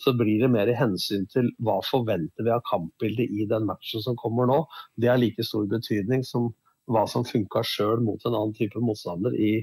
så 0.00 0.14
blir 0.18 0.40
det 0.42 0.50
mer 0.52 0.70
i 0.70 0.76
hensyn 0.76 1.26
til 1.30 1.50
hva 1.62 1.78
forventer 1.86 2.46
vi 2.46 2.52
av 2.54 2.64
kampbildet 2.70 3.30
i 3.30 3.46
den 3.50 3.68
matchen 3.68 4.02
som 4.04 4.18
kommer 4.20 4.48
nå. 4.50 4.64
Det 5.00 5.10
har 5.10 5.20
like 5.20 5.44
stor 5.46 5.68
betydning 5.70 6.24
som 6.26 6.50
hva 6.90 7.06
som 7.08 7.24
funka 7.24 7.62
sjøl 7.64 8.02
mot 8.04 8.20
en 8.26 8.34
annen 8.34 8.56
type 8.56 8.80
motstander 8.82 9.36
i 9.38 9.54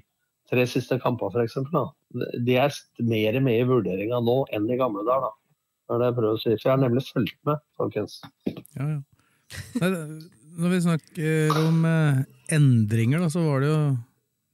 tre 0.52 0.66
siste 0.68 0.98
kamper, 1.04 1.36
f.eks. 1.36 1.60
De 2.44 2.58
er 2.60 2.76
mer 3.08 3.38
med 3.44 3.60
i 3.60 3.68
vurderinga 3.68 4.20
nå 4.24 4.42
enn 4.56 4.68
i 4.72 4.80
gamle 4.80 5.06
dager. 5.08 5.30
da. 5.30 5.38
Det 5.88 5.96
er 5.96 6.02
det 6.02 6.10
jeg 6.10 6.18
prøver 6.18 6.38
å 6.38 6.42
si. 6.42 6.52
For 6.56 6.68
jeg 6.68 6.74
har 6.74 6.82
nemlig 6.82 7.04
fulgt 7.08 7.38
med, 7.48 7.64
folkens. 7.80 8.20
Ja, 8.78 8.88
ja. 8.88 9.00
Når 10.62 10.74
vi 10.74 10.80
snakker 10.84 11.58
om 11.62 11.86
eh, 11.88 12.24
endringer, 12.56 13.24
da, 13.24 13.30
så 13.32 13.44
var 13.46 13.64
det 13.64 13.70
jo 13.72 13.82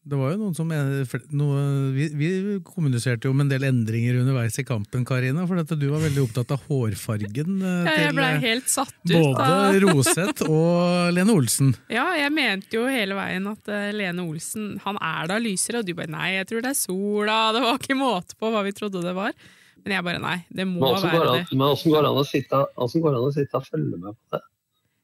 det 0.07 0.17
var 0.19 0.31
jo 0.33 0.37
noen 0.39 0.55
som 0.55 0.69
noe, 0.71 1.59
vi, 1.95 2.05
vi 2.15 2.29
kommuniserte 2.65 3.27
jo 3.27 3.33
med 3.35 3.45
en 3.47 3.51
del 3.53 3.65
endringer 3.67 4.19
underveis 4.21 4.55
i 4.61 4.65
kampen, 4.67 5.03
Karina. 5.07 5.43
For 5.49 5.59
at 5.61 5.73
du 5.75 5.85
var 5.91 5.99
veldig 6.05 6.23
opptatt 6.23 6.53
av 6.55 6.63
hårfargen 6.69 7.57
eh, 7.61 7.89
Ja, 7.89 7.95
jeg 8.07 8.15
ble 8.17 8.29
eh, 8.31 8.39
helt 8.45 8.71
satt 8.71 8.93
ut. 9.03 9.11
både 9.13 9.47
av- 9.47 9.77
Roseth 9.83 10.45
og 10.47 11.11
Lene 11.17 11.35
Olsen. 11.35 11.73
Ja, 11.97 12.07
jeg 12.19 12.31
mente 12.35 12.79
jo 12.79 12.87
hele 12.91 13.17
veien 13.19 13.47
at 13.51 13.67
eh, 13.73 13.89
Lene 13.95 14.23
Olsen 14.27 14.73
han 14.85 14.97
er 15.03 15.27
da 15.33 15.37
lysere, 15.43 15.83
og 15.83 15.87
du 15.89 15.93
bare 15.97 16.11
nei, 16.15 16.31
jeg 16.39 16.49
tror 16.53 16.63
det 16.65 16.73
er 16.73 16.79
sola. 16.81 17.37
Det 17.55 17.63
var 17.67 17.79
ikke 17.81 17.99
måte 17.99 18.37
på 18.39 18.51
hva 18.53 18.63
vi 18.67 18.75
trodde 18.77 19.03
det 19.05 19.15
var. 19.17 19.35
Men 19.83 19.93
jeg 19.99 20.03
bare 20.07 20.19
nei, 20.19 20.37
det 20.51 20.65
må 20.67 20.81
Men 20.83 20.97
være 21.03 21.19
det 21.21 21.33
det. 21.47 21.55
men 21.55 21.67
åssen 21.69 21.93
går 21.93 22.03
det 22.03 22.09
an 22.11 22.17
å 22.19 22.27
sitte 22.27 23.59
og 23.59 23.67
følge 23.69 23.99
med 24.01 24.15
på 24.17 24.35
det? 24.35 24.41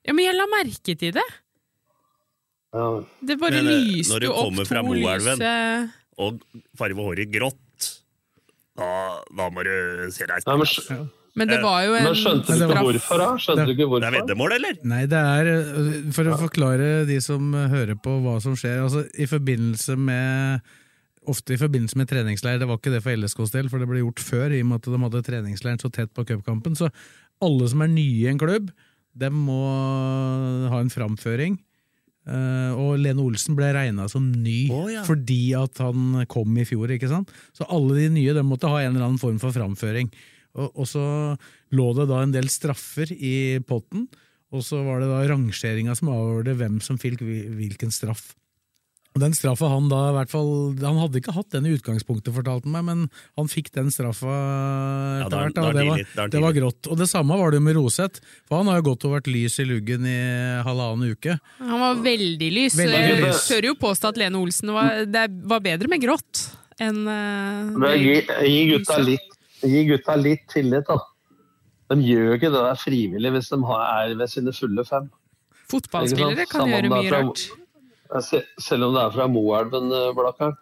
Ja, 0.03 0.11
Men 0.17 0.25
jeg 0.25 0.35
la 0.35 0.47
merke 0.51 0.95
til 0.99 1.13
det. 1.15 1.23
Ja. 2.73 2.85
Det 3.21 3.37
bare 3.41 3.59
Men, 3.59 3.67
eh, 3.69 3.89
lyste 3.93 4.21
jo 4.25 4.33
opp 4.33 4.55
to 4.65 4.81
Moelven, 4.81 5.37
lyse 5.37 5.91
og 6.23 6.39
farge 6.77 7.05
håret 7.05 7.29
grått, 7.33 7.89
da, 8.77 8.87
da 9.29 9.49
må 9.53 9.63
du 9.65 9.73
se 10.13 10.25
deg 10.25 10.41
i 10.41 10.47
Ja, 10.47 10.57
men. 10.57 11.11
Men 11.33 11.49
det 11.49 11.63
var 11.63 11.79
jo 11.81 11.95
en 11.97 12.03
Men 12.05 12.17
skjønte 12.17 12.53
du 12.53 12.61
ikke 12.61 12.81
hvorfor, 12.85 13.17
da? 13.17 13.27
Skjønte 13.41 13.63
du 13.65 13.71
ikke 13.73 13.87
hvorfor? 13.89 14.03
Det 14.03 14.09
er 14.11 14.15
veddemål, 14.19 14.53
eller? 14.53 14.75
Nei, 14.85 15.01
det 15.09 15.17
er 15.17 15.49
øh, 15.49 15.95
for 16.13 16.29
å 16.29 16.37
forklare 16.37 16.89
de 17.09 17.17
som 17.25 17.47
hører 17.71 17.97
på 17.97 18.19
hva 18.21 18.35
som 18.43 18.53
skjer. 18.57 18.83
Altså, 18.85 19.01
I 19.17 19.29
forbindelse 19.29 19.97
med 19.97 20.73
Ofte 21.23 21.55
i 21.55 21.59
forbindelse 21.59 21.95
med 21.95 22.09
treningsleir, 22.11 22.57
det 22.59 22.67
var 22.67 22.75
ikke 22.81 22.91
det 22.91 22.99
for 22.99 23.15
LSKs 23.15 23.53
del, 23.53 23.69
for 23.71 23.79
det 23.79 23.87
ble 23.87 24.01
gjort 24.01 24.19
før, 24.19 24.51
i 24.51 24.59
og 24.59 24.67
med 24.67 24.81
at 24.81 24.89
de 24.91 24.99
hadde 25.05 25.21
treningsleiren 25.23 25.79
så 25.79 25.87
tett 25.87 26.11
på 26.11 26.25
cupkampen. 26.27 26.75
Så 26.75 26.89
alle 27.39 27.69
som 27.71 27.83
er 27.85 27.93
nye 27.93 28.25
i 28.25 28.27
en 28.27 28.41
klubb, 28.41 28.73
de 29.15 29.29
må 29.31 29.61
ha 30.67 30.81
en 30.83 30.91
framføring. 30.91 31.55
Eh, 32.23 32.71
og 32.79 33.01
Lene 33.03 33.23
Olsen 33.23 33.57
ble 33.57 33.73
regna 33.75 34.05
som 34.11 34.29
ny 34.31 34.69
oh, 34.71 34.85
ja. 34.91 35.01
fordi 35.03 35.51
at 35.59 35.81
han 35.83 36.23
kom 36.31 36.55
i 36.55 36.67
fjor. 36.67 36.91
ikke 36.95 37.11
sant? 37.11 37.33
Så 37.55 37.67
alle 37.67 37.97
de 37.99 38.11
nye 38.15 38.35
de 38.35 38.45
måtte 38.47 38.71
ha 38.71 38.79
en 38.81 38.93
eller 38.93 39.09
annen 39.09 39.21
form 39.21 39.41
for 39.41 39.55
framføring. 39.55 40.11
Og, 40.53 40.69
og 40.69 40.87
så 40.87 41.05
lå 41.73 41.87
det 41.97 42.07
da 42.11 42.21
en 42.23 42.35
del 42.35 42.47
straffer 42.53 43.11
i 43.15 43.59
potten, 43.67 44.07
og 44.53 44.61
så 44.61 44.83
var 44.85 45.01
det 45.01 45.09
da 45.09 45.23
rangeringa 45.31 45.95
som 45.97 46.11
avgjorde 46.13 46.55
hvem 46.59 46.77
som 46.85 46.99
fikk 47.01 47.23
hvilken 47.25 47.93
straff. 47.93 48.35
Den 49.13 49.33
straffa 49.37 49.67
han 49.69 49.89
da 49.91 49.97
i 50.09 50.13
hvert 50.15 50.31
fall 50.31 50.47
Han 50.81 50.97
hadde 50.97 51.19
ikke 51.21 51.33
hatt 51.35 51.51
den 51.53 51.67
i 51.69 51.73
utgangspunktet, 51.75 52.33
fortalte 52.33 52.65
han 52.65 52.73
meg, 52.73 52.83
men 52.87 53.03
han 53.37 53.49
fikk 53.51 53.67
den 53.75 53.91
straffa 53.93 54.25
Ja, 54.33 55.27
etter 55.27 55.37
er- 55.37 55.51
hvert. 55.51 55.59
er 55.61 55.77
det, 55.77 55.83
var, 55.89 56.01
er 56.23 56.31
det 56.33 56.41
var 56.41 56.55
grått. 56.57 56.89
Og 56.89 56.97
det 56.97 57.07
samme 57.11 57.37
var 57.37 57.51
det 57.53 57.61
med 57.61 57.75
Roseth, 57.77 58.23
for 58.49 58.57
han 58.63 58.71
har 58.71 58.81
jo 58.81 58.87
gått 58.89 59.05
og 59.05 59.13
vært 59.19 59.29
lys 59.29 59.59
i 59.61 59.67
luggen 59.69 60.07
i 60.09 60.17
halvannen 60.65 61.13
uke. 61.13 61.37
Han 61.61 61.79
var 61.85 62.01
veldig 62.01 62.49
lys. 62.57 62.75
Veldig 62.81 63.03
Jeg 63.05 63.21
lys. 63.21 63.45
tør 63.51 63.69
jo 63.69 63.75
påstå 63.85 64.09
at 64.15 64.17
Lene 64.17 64.41
Olsen 64.41 64.73
var, 64.73 65.05
det 65.05 65.27
var 65.45 65.61
bedre 65.61 65.87
med 65.93 66.01
grått 66.01 66.47
enn 66.81 67.03
uh, 67.05 67.93
gi, 67.93 68.17
gi, 68.25 68.61
gutta 68.73 68.97
litt, 69.05 69.29
gi 69.61 69.85
gutta 69.93 70.15
litt 70.17 70.47
tillit, 70.49 70.89
da. 70.89 70.97
De 71.93 72.01
gjør 72.01 72.33
ikke 72.39 72.49
det 72.49 72.61
der 72.65 72.79
frivillig 72.81 73.29
hvis 73.35 73.49
de 73.53 73.59
er 73.61 74.15
ved 74.17 74.31
sine 74.31 74.51
fulle 74.57 74.85
fem. 74.89 75.11
Fotballspillere 75.69 76.47
kan 76.49 76.65
gjøre 76.69 76.89
mye 76.89 77.11
rart. 77.13 77.43
Se- 77.45 77.59
Selv 78.21 78.89
om 78.89 78.93
det 78.95 79.01
er 79.07 79.15
fra 79.15 79.27
Moelven, 79.31 79.89
eh, 79.91 80.11
Blakkaren. 80.17 80.55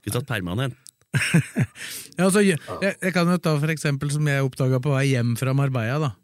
Skulle 0.00 0.20
tatt 0.20 0.30
permanent. 0.30 0.76
Ja, 2.16 2.24
altså, 2.30 2.40
jeg, 2.40 2.56
jeg 2.80 3.12
kan 3.12 3.28
jo 3.28 3.36
ta 3.36 3.52
for 3.60 3.68
eksempel 3.68 4.08
som 4.08 4.24
jeg 4.28 4.44
oppdaga 4.44 4.78
på 4.80 4.94
vei 4.94 5.10
hjem 5.10 5.34
fra 5.36 5.52
Marbella. 5.52 5.98
da. 6.08 6.14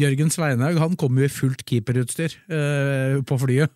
Jørgen 0.00 0.30
Sveinhaug 0.32 0.78
han 0.80 0.94
kom 0.98 1.18
jo 1.18 1.26
i 1.26 1.32
fullt 1.32 1.64
keeperutstyr 1.66 2.36
eh, 2.48 3.16
på 3.26 3.38
flyet, 3.42 3.72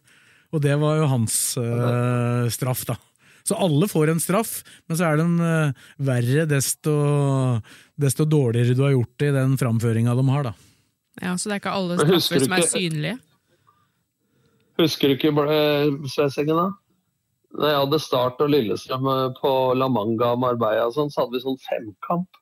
og 0.55 0.63
det 0.65 0.77
var 0.81 1.01
jo 1.01 1.09
hans 1.11 1.35
eh, 1.61 2.47
straff, 2.55 2.85
da. 2.89 2.97
Så 3.45 3.59
alle 3.61 3.89
får 3.91 4.13
en 4.15 4.23
straff, 4.23 4.63
men 4.89 4.97
så 4.97 5.11
er 5.11 5.19
den 5.21 5.35
eh, 5.43 5.89
verre 6.07 6.47
desto, 6.49 6.95
desto 8.01 8.25
dårligere 8.25 8.77
du 8.79 8.85
har 8.87 8.95
gjort 8.95 9.19
det 9.21 9.33
i 9.33 9.37
den 9.37 9.59
framføringa 9.61 10.15
de 10.17 10.25
har, 10.31 10.49
da. 10.49 10.55
Ja, 11.21 11.35
Så 11.39 11.51
det 11.51 11.59
er 11.59 11.65
ikke 11.65 11.75
alle 11.77 11.99
straffer 12.01 12.47
som 12.47 12.57
er 12.57 12.69
synlige? 12.71 13.19
Husker 14.81 15.11
du 15.11 15.15
ikke 15.15 15.31
uh, 15.31 16.09
Svesengen, 16.11 16.59
da? 16.59 16.71
Da 17.55 17.71
jeg 17.71 17.83
hadde 17.85 18.01
Start 18.03 18.41
og 18.43 18.51
Lillestrøm 18.51 19.05
eh, 19.07 19.29
på 19.37 19.51
La 19.79 19.87
Manga 19.87 20.33
og 20.35 20.41
Marbella, 20.43 20.89
sånn, 20.91 21.13
så 21.13 21.23
hadde 21.23 21.37
vi 21.37 21.45
sånn 21.45 21.61
femkamp. 21.63 22.41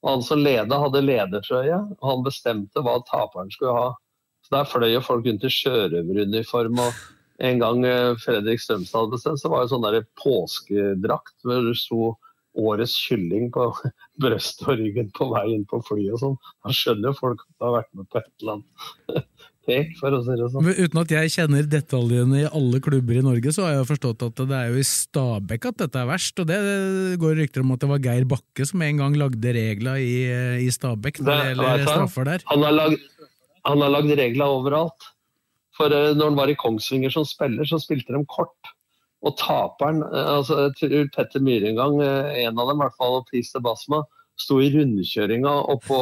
Og 0.00 0.08
Han 0.08 0.24
som 0.24 0.40
leda, 0.40 0.78
hadde 0.80 1.02
ledertrøye, 1.04 1.80
og 1.98 2.06
han 2.08 2.24
bestemte 2.24 2.80
hva 2.84 2.94
taperen 3.10 3.52
skulle 3.52 3.74
ha. 3.76 3.90
Så 4.46 4.54
Der 4.54 4.70
fløy 4.70 4.88
jo 4.94 5.02
folk 5.04 5.28
rundt 5.28 5.44
i 5.44 5.52
sjørøveruniform. 5.52 6.80
og 6.86 7.02
En 7.50 7.60
gang 7.60 7.84
eh, 7.84 8.14
Fredrik 8.22 8.64
Strømstad 8.64 9.02
hadde 9.02 9.16
bestemt, 9.18 9.42
så 9.42 9.52
var 9.52 9.64
det 9.64 9.74
sånn 9.74 9.84
der 9.84 10.08
påskedrakt 10.22 11.36
hvor 11.44 11.68
det 11.68 11.76
sto 11.82 12.14
årets 12.56 12.96
kylling 12.96 13.50
på 13.52 13.68
brøstet 14.24 14.70
og 14.70 14.80
ryggen 14.80 15.12
på 15.12 15.28
vei 15.34 15.44
inn 15.52 15.68
på 15.68 15.82
flyet 15.84 16.16
og 16.16 16.22
sånn. 16.22 16.40
Da 16.64 16.72
skjønner 16.72 17.12
jo 17.12 17.20
folk 17.20 17.44
at 17.44 17.52
du 17.52 17.68
har 17.68 17.76
vært 17.82 17.92
med 17.92 18.08
på 18.08 18.22
et 18.22 18.32
eller 18.40 18.56
annet 18.56 19.20
pek, 19.66 19.92
for 20.00 20.14
å 20.14 20.20
si 20.24 20.36
det 20.38 20.50
sånn. 20.52 20.66
Men 20.66 20.78
Uten 20.78 21.00
at 21.02 21.14
jeg 21.16 21.32
kjenner 21.34 21.66
detaljene 21.70 22.44
i 22.44 22.46
alle 22.48 22.80
klubber 22.84 23.18
i 23.18 23.24
Norge, 23.26 23.52
så 23.54 23.66
har 23.66 23.74
jeg 23.74 23.82
jo 23.82 23.88
forstått 23.90 24.24
at 24.28 24.44
det 24.44 24.60
er 24.60 24.70
jo 24.70 24.78
i 24.80 24.86
Stabæk 24.86 25.68
at 25.72 25.82
dette 25.84 26.02
er 26.02 26.08
verst. 26.10 26.42
Og 26.42 26.48
det 26.50 26.60
går 27.22 27.36
rykter 27.42 27.66
om 27.66 27.74
at 27.74 27.82
det 27.82 27.90
var 27.90 28.04
Geir 28.06 28.28
Bakke 28.30 28.68
som 28.68 28.86
en 28.86 29.02
gang 29.02 29.18
lagde 29.18 29.56
regla 29.56 29.98
i, 29.98 30.16
i 30.64 30.70
Stabæk 30.72 31.20
når 31.20 31.32
det 31.32 31.50
gjelder 31.50 31.84
straffer 31.90 32.30
der. 32.30 32.46
Han 32.52 32.64
har 32.66 32.78
lagd, 32.78 33.04
han 33.66 33.84
har 33.84 33.94
lagd 33.98 34.16
regler 34.22 34.56
overalt. 34.60 35.12
For 35.76 35.92
eh, 35.92 36.14
når 36.16 36.32
han 36.32 36.40
var 36.40 36.52
i 36.52 36.58
Kongsvinger 36.58 37.12
som 37.12 37.26
spiller, 37.28 37.68
så 37.68 37.80
spilte 37.82 38.14
de 38.16 38.24
kort. 38.30 38.72
Og 39.26 39.36
taperen, 39.40 40.02
eh, 40.06 40.30
altså 40.38 40.66
jeg 40.66 40.76
tror 40.80 41.10
Petter 41.16 41.44
Myhre 41.44 41.72
en 41.72 41.80
gang, 41.80 41.98
eh, 42.04 42.44
en 42.44 42.60
av 42.60 42.70
dem 42.70 42.80
i 42.80 42.84
hvert 42.84 42.98
fall, 43.00 43.20
de 43.32 43.44
Basma, 43.64 44.02
sto 44.40 44.58
i 44.60 44.68
rundkjøringa 44.74 45.52
oppå 45.72 45.98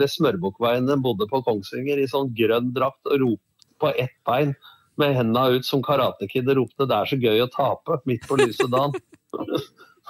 det 0.00 0.08
smørbukkveien 0.12 0.88
bodde 1.04 1.28
på 1.30 1.42
Kongsvinger 1.44 2.00
i 2.00 2.08
sånn 2.10 2.32
grønn 2.36 2.72
drakt 2.76 3.04
og 3.10 3.20
ropte 3.22 3.70
på 3.82 3.90
ett 4.00 4.16
bein 4.24 4.54
med 4.96 5.12
henda 5.18 5.48
ut 5.52 5.66
som 5.68 5.82
Karate 5.84 6.28
Kid 6.30 6.48
og 6.48 6.56
ropte 6.62 6.86
'det 6.88 6.96
er 6.96 7.10
så 7.10 7.18
gøy 7.20 7.42
å 7.44 7.50
tape' 7.52 8.00
midt 8.08 8.24
på 8.28 8.38
lyse 8.40 8.68
dagen. 8.70 8.96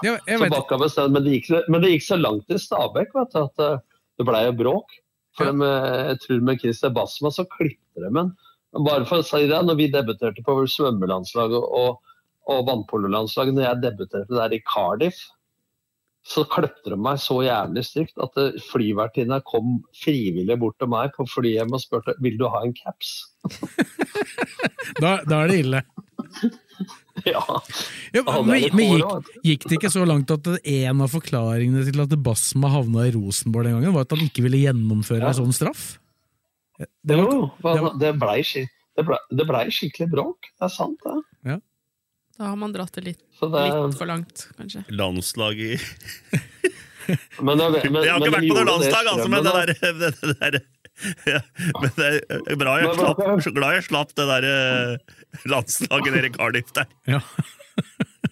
Ja, 0.05 0.19
Så 0.29 0.49
Bakka 0.53 0.77
men, 1.09 1.25
det 1.25 1.33
gikk, 1.33 1.47
men 1.73 1.81
det 1.81 1.91
gikk 1.95 2.03
så 2.05 2.17
langt 2.21 2.51
i 2.53 2.59
Stabæk 2.61 3.15
vet 3.17 3.31
du, 3.33 3.39
at 3.41 3.63
eh, 3.65 3.79
det 4.21 4.27
ble 4.29 4.43
jo 4.45 4.53
bråk. 4.53 4.93
For 5.39 5.49
Ja. 5.49 5.53
de, 5.53 5.71
jeg 6.11 6.19
tror 6.21 6.43
med 6.45 6.61
Christer 6.61 6.91
Basma 6.91 7.31
så 7.33 7.47
klippte 7.49 8.05
de 8.05 8.11
en. 8.21 8.37
Bare 8.77 9.07
for 9.09 9.23
å 9.23 9.25
si 9.25 9.47
det, 9.49 9.57
når 9.65 9.79
vi 9.79 9.89
debuterte 9.89 10.45
på 10.45 10.59
svømmelandslaget 10.69 11.65
og, 11.81 11.97
og 12.45 12.67
vannpololandslaget, 12.69 13.57
når 13.57 13.65
jeg 13.65 13.83
debuterte 13.87 14.37
der 14.37 14.53
i 14.53 14.61
Cardiff, 14.69 15.17
så 16.27 16.43
kløpte 16.51 16.91
de 16.91 16.97
meg 16.99 17.21
så 17.23 17.37
jævlig 17.47 17.85
stygt 17.87 18.19
at 18.23 18.39
eh, 18.43 18.57
flyvertinna 18.73 19.39
kom 19.47 19.77
frivillig 19.95 20.57
bort 20.59 20.75
til 20.83 20.91
meg 20.91 21.13
på 21.15 21.27
flyhjem 21.31 21.71
og 21.77 21.83
spurte 21.85 22.17
vil 22.25 22.39
du 22.41 22.49
ha 22.51 22.65
en 22.67 22.75
caps. 22.75 23.13
da, 25.03 25.21
da 25.29 25.43
er 25.45 25.53
det 25.53 25.59
ille. 25.63 25.83
ja. 27.31 27.43
Ja, 28.15 28.25
men 28.43 28.67
men 28.75 28.91
gikk, 28.97 29.31
gikk 29.47 29.69
det 29.71 29.79
ikke 29.79 29.93
så 29.95 30.03
langt 30.09 30.31
at 30.35 30.51
en 30.59 31.05
av 31.05 31.13
forklaringene 31.15 31.85
til 31.87 32.03
at 32.05 32.17
Basma 32.27 32.73
havna 32.75 33.07
i 33.09 33.15
Rosenborg 33.15 33.69
den 33.71 33.79
gangen, 33.79 33.95
var 33.97 34.09
at 34.09 34.17
han 34.17 34.27
ikke 34.27 34.45
ville 34.49 34.65
gjennomføre 34.65 35.23
Ja. 35.23 35.31
en 35.31 35.39
sånn 35.45 35.55
straff? 35.57 35.87
Det, 36.77 37.17
var- 37.17 37.31
jo, 37.31 37.47
det 37.63 37.81
var- 37.87 37.97
det 39.31 39.47
blei 39.49 39.65
skikkelig 39.71 40.11
bråk. 40.13 40.51
Det 40.59 40.67
er 40.67 40.75
sant, 40.75 40.99
det. 41.05 41.17
Da 42.37 42.51
har 42.51 42.57
man 42.61 42.73
dratt 42.75 42.93
det 42.99 43.05
litt, 43.07 43.21
Så 43.39 43.49
det, 43.53 43.65
litt 43.65 43.99
for 43.99 44.09
langt, 44.11 44.49
kanskje. 44.59 44.85
Landslag 44.93 45.61
i 45.61 45.75
men, 47.41 47.57
men, 47.57 47.57
men, 47.57 48.03
Jeg 48.05 48.13
har 48.13 48.21
ikke 48.21 48.31
men 48.31 48.35
vært 48.35 48.49
på 48.51 48.57
noe 48.59 48.67
landslag, 48.69 49.13
altså, 49.13 49.29
men 49.33 49.47
det 49.47 49.55
der, 49.57 49.73
det, 50.01 50.11
det 50.21 50.35
der 50.41 50.59
ja, 51.29 51.41
Men 51.83 51.93
det 51.97 52.09
er 52.39 52.59
bra 52.61 52.79
jeg 52.81 52.95
slapp, 52.97 53.23
så 53.45 53.53
glad 53.57 53.77
jeg 53.77 53.87
slapp 53.91 54.15
det 54.17 54.27
der 54.31 54.47
eh, 54.49 55.17
landslaget 55.53 56.15
nede 56.15 56.31
i 56.31 56.35
Cardiff 56.37 56.73
der. 56.77 56.89
Ja. 57.09 57.21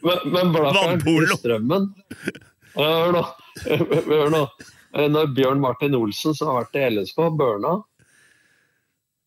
Men, 0.05 0.21
men 0.33 0.53
Blakkaren. 0.53 1.03
Strømmen 1.39 1.91
Hør 2.75 3.13
nå. 3.15 3.25
Hør 4.11 4.33
nå. 4.33 4.43
Eh, 4.97 5.09
Når 5.11 5.33
Bjørn 5.37 5.61
Martin 5.63 5.97
Olsen, 5.99 6.37
som 6.37 6.51
har 6.51 6.65
vært 6.65 6.79
i 6.81 6.87
LSK, 6.97 7.21
burna 7.39 7.77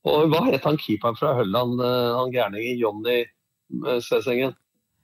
Og 0.08 0.32
hva 0.32 0.44
het 0.50 0.66
han 0.68 0.80
keeperen 0.82 1.18
fra 1.20 1.36
Hølland, 1.38 1.78
eh, 1.82 2.14
han 2.18 2.34
gærningen 2.34 2.82
Jonny 2.82 3.20
eh, 3.24 4.00
Svesengen? 4.04 4.56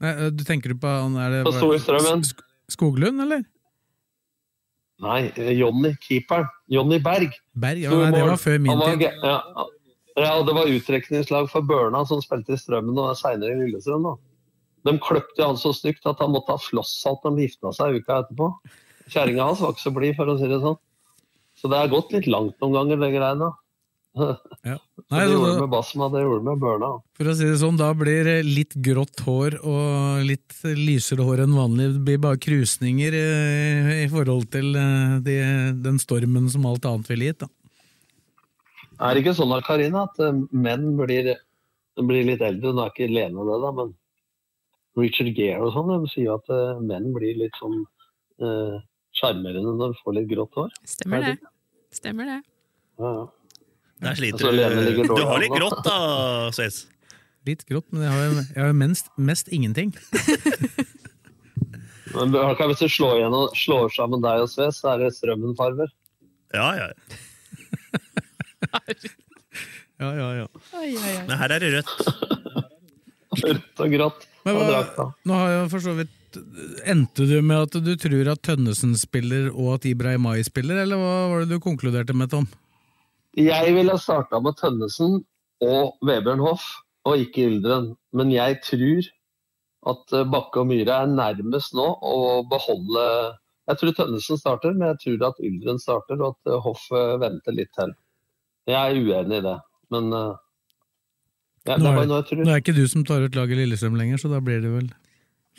Nei, 0.03 0.29
Du 0.35 0.43
tenker 0.43 0.73
du 0.73 0.79
på 0.83 0.89
han 0.91 1.15
er 1.23 1.37
det, 1.37 1.41
Som 1.47 1.71
sto? 1.79 2.17
Sk- 2.27 2.43
Skoglund, 2.73 3.21
eller? 3.23 3.43
Nei, 5.03 5.31
Johnny 5.35 5.55
Jonny, 5.59 5.91
keeperen. 6.03 6.47
Jonny 6.71 6.99
Berg. 7.03 7.33
Berg? 7.59 7.81
Ja, 7.83 7.89
nei, 7.91 8.11
det 8.13 8.25
var 8.29 8.37
før 8.39 8.59
min 8.61 8.77
var 8.79 8.93
tid. 8.93 9.01
Ja, 9.23 9.39
ja, 10.15 10.33
det 10.45 10.53
var 10.55 10.69
utrekningslag 10.69 11.49
for 11.51 11.65
Børna, 11.65 12.03
som 12.07 12.21
spilte 12.23 12.53
i 12.55 12.59
Strømmen 12.61 12.97
og 13.01 13.15
seinere 13.17 13.55
i 13.57 13.63
Lillestrøm. 13.65 14.05
da. 14.05 14.13
De 14.91 14.97
kløpte 14.99 15.43
han 15.47 15.57
så 15.59 15.71
stygt 15.75 16.05
at 16.05 16.19
han 16.21 16.31
måtte 16.35 16.53
ha 16.53 16.59
flosshatt 16.61 17.23
når 17.25 17.35
de 17.37 17.47
gifta 17.47 17.71
seg 17.75 17.97
uka 18.03 18.19
etterpå. 18.21 18.49
Kjerringa 19.09 19.47
hans 19.49 19.59
var 19.63 19.73
ikke 19.73 19.85
så 19.87 19.93
blid, 19.95 20.15
for 20.19 20.31
å 20.31 20.37
si 20.39 20.47
det 20.51 20.59
sånn. 20.63 20.77
Så 21.59 21.69
det 21.71 21.79
har 21.79 21.91
gått 21.91 22.11
litt 22.15 22.27
langt 22.27 22.55
noen 22.61 22.73
ganger, 22.77 22.99
de 23.03 23.11
greiene. 23.17 23.49
Ja. 24.13 24.77
Nei, 25.09 25.23
det 25.25 25.33
gjorde 25.33 25.53
det 25.53 25.61
med 25.63 25.71
Basma, 25.71 26.09
det 26.13 26.21
gjorde 26.21 26.39
det 26.39 26.47
med 26.51 26.61
Børna. 26.61 26.89
for 27.17 27.29
å 27.29 27.33
si 27.37 27.47
det 27.49 27.57
sånn, 27.61 27.79
da 27.79 27.89
blir 27.97 28.29
litt 28.45 28.75
grått 28.85 29.23
hår 29.25 29.57
og 29.61 30.21
litt 30.27 30.59
lysere 30.77 31.25
hår 31.25 31.43
enn 31.47 31.57
vanlig. 31.57 31.89
Det 31.95 32.03
blir 32.09 32.21
bare 32.27 32.41
krusninger 32.41 33.17
eh, 33.17 33.91
i 34.03 34.07
forhold 34.11 34.47
til 34.53 34.77
eh, 34.77 35.17
de, 35.25 35.37
den 35.85 35.99
stormen 36.01 36.49
som 36.53 36.69
alt 36.69 36.85
annet 36.89 37.09
ville 37.09 37.31
gitt. 37.31 37.43
Da. 37.45 37.51
Er 39.03 39.15
det 39.15 39.23
ikke 39.23 39.35
sånn 39.39 39.51
da, 39.53 39.59
Karina, 39.65 40.05
at 40.05 40.21
eh, 40.21 40.39
menn 40.53 40.93
blir, 40.99 41.33
blir 41.97 42.29
litt 42.29 42.45
eldre? 42.45 42.73
Nå 42.73 42.85
er 42.85 42.93
ikke 42.93 43.11
Lene 43.11 43.49
det, 43.49 43.59
da, 43.65 43.75
men 43.81 43.93
Richard 45.01 45.33
Gere 45.33 45.65
og 45.65 45.73
sånn, 45.73 45.93
de 46.05 46.13
sier 46.13 46.35
at 46.37 46.81
menn 46.85 47.09
blir 47.15 47.39
litt 47.41 47.55
sånn 47.57 47.81
eh, 48.41 48.81
når 49.23 49.93
de 49.93 49.93
får 50.03 50.15
litt 50.17 50.29
grått 50.29 50.57
hår. 50.57 50.73
Stemmer 50.89 51.21
det. 51.23 51.37
Stemmer 51.93 52.25
det. 52.29 52.41
Ja, 52.99 53.09
ja. 53.09 53.25
Der 54.03 54.15
sliter 54.19 54.51
du. 54.51 55.03
Du 55.07 55.23
har 55.25 55.39
litt 55.43 55.53
grått 55.55 55.83
da, 55.85 55.97
Sves. 56.55 56.83
Litt 57.47 57.65
grått, 57.67 57.85
men 57.91 58.05
jeg 58.05 58.11
har, 58.13 58.23
jo- 58.29 58.45
jeg 58.55 58.61
har 58.63 58.69
jo 58.71 58.77
mest, 58.79 59.09
mest 59.17 59.49
ingenting. 59.51 59.93
Men 62.13 62.29
hvis 62.29 62.77
du 62.83 62.85
slår, 62.93 63.15
igjennom, 63.17 63.47
slår 63.57 63.87
sammen 63.95 64.21
deg 64.21 64.43
og 64.43 64.49
Sves, 64.51 64.77
så 64.83 64.91
er 64.93 64.99
det 65.01 65.07
Strømmen-farver. 65.15 65.89
Ja, 66.53 66.67
ja. 66.77 66.87
Ja, 69.99 70.09
ja, 70.17 70.27
ja. 70.43 70.47
Men 71.27 71.37
her 71.39 71.53
er 71.55 71.63
det 71.63 71.71
rødt. 71.73 71.91
Rødt 73.43 73.81
og 73.85 73.93
grått. 73.95 74.27
Men 74.45 74.57
hva, 74.59 75.07
nå 75.25 75.37
har 75.39 75.51
jeg 75.55 75.71
for 75.71 75.83
så 75.85 75.93
vidt 75.97 76.19
Endte 76.89 77.25
du 77.29 77.35
med 77.45 77.67
at 77.67 77.75
du 77.85 77.91
tror 78.01 78.29
at 78.31 78.41
Tønnesen 78.45 78.95
spiller 78.97 79.51
og 79.53 79.75
at 79.75 79.83
Ibrahimai 79.85 80.39
spiller, 80.47 80.79
eller 80.81 80.97
hva 80.97 81.11
var 81.29 81.43
det 81.43 81.51
du 81.53 81.59
konkluderte 81.61 82.15
med, 82.17 82.31
Tom? 82.33 82.47
Jeg 83.37 83.73
ville 83.73 83.95
starta 83.97 84.39
med 84.43 84.57
Tønnesen 84.59 85.23
og 85.63 85.95
Vebjørn 86.05 86.43
Hoff, 86.43 86.65
og 87.07 87.17
ikke 87.23 87.47
Yldren. 87.49 87.93
Men 88.13 88.31
jeg 88.33 88.59
tror 88.65 89.07
at 89.93 90.13
eh, 90.15 90.27
Bakke 90.31 90.61
og 90.61 90.69
Myhre 90.69 91.01
er 91.03 91.09
nærmest 91.11 91.73
nå 91.75 91.87
å 91.99 92.43
beholde 92.47 93.07
Jeg 93.67 93.79
tror 93.79 93.93
Tønnesen 93.97 94.39
starter, 94.39 94.73
men 94.75 94.93
jeg 94.93 95.01
tror 95.03 95.27
at 95.31 95.41
Yldren 95.43 95.81
starter, 95.81 96.19
og 96.21 96.35
at 96.35 96.51
eh, 96.51 96.61
Hoff 96.63 96.85
eh, 96.91 97.15
venter 97.21 97.55
litt 97.57 97.71
til. 97.77 97.93
Jeg 98.69 98.79
er 98.79 98.99
uenig 98.99 99.41
i 99.41 99.43
det, 99.43 99.57
men 99.91 100.11
ja, 100.13 101.77
Nå 101.79 101.87
er 101.87 101.89
er, 101.89 101.95
bare 101.97 102.19
jeg 102.19 102.27
tror. 102.29 102.43
nå 102.43 102.51
er 102.53 102.61
ikke 102.61 102.75
du 102.75 102.85
som 102.91 103.03
tar 103.07 103.25
ut 103.25 103.35
laget 103.35 103.59
Lillestrøm 103.59 103.97
lenger, 103.99 104.21
så 104.21 104.31
da 104.31 104.39
blir 104.43 104.61
det 104.63 104.71
vel 104.71 104.87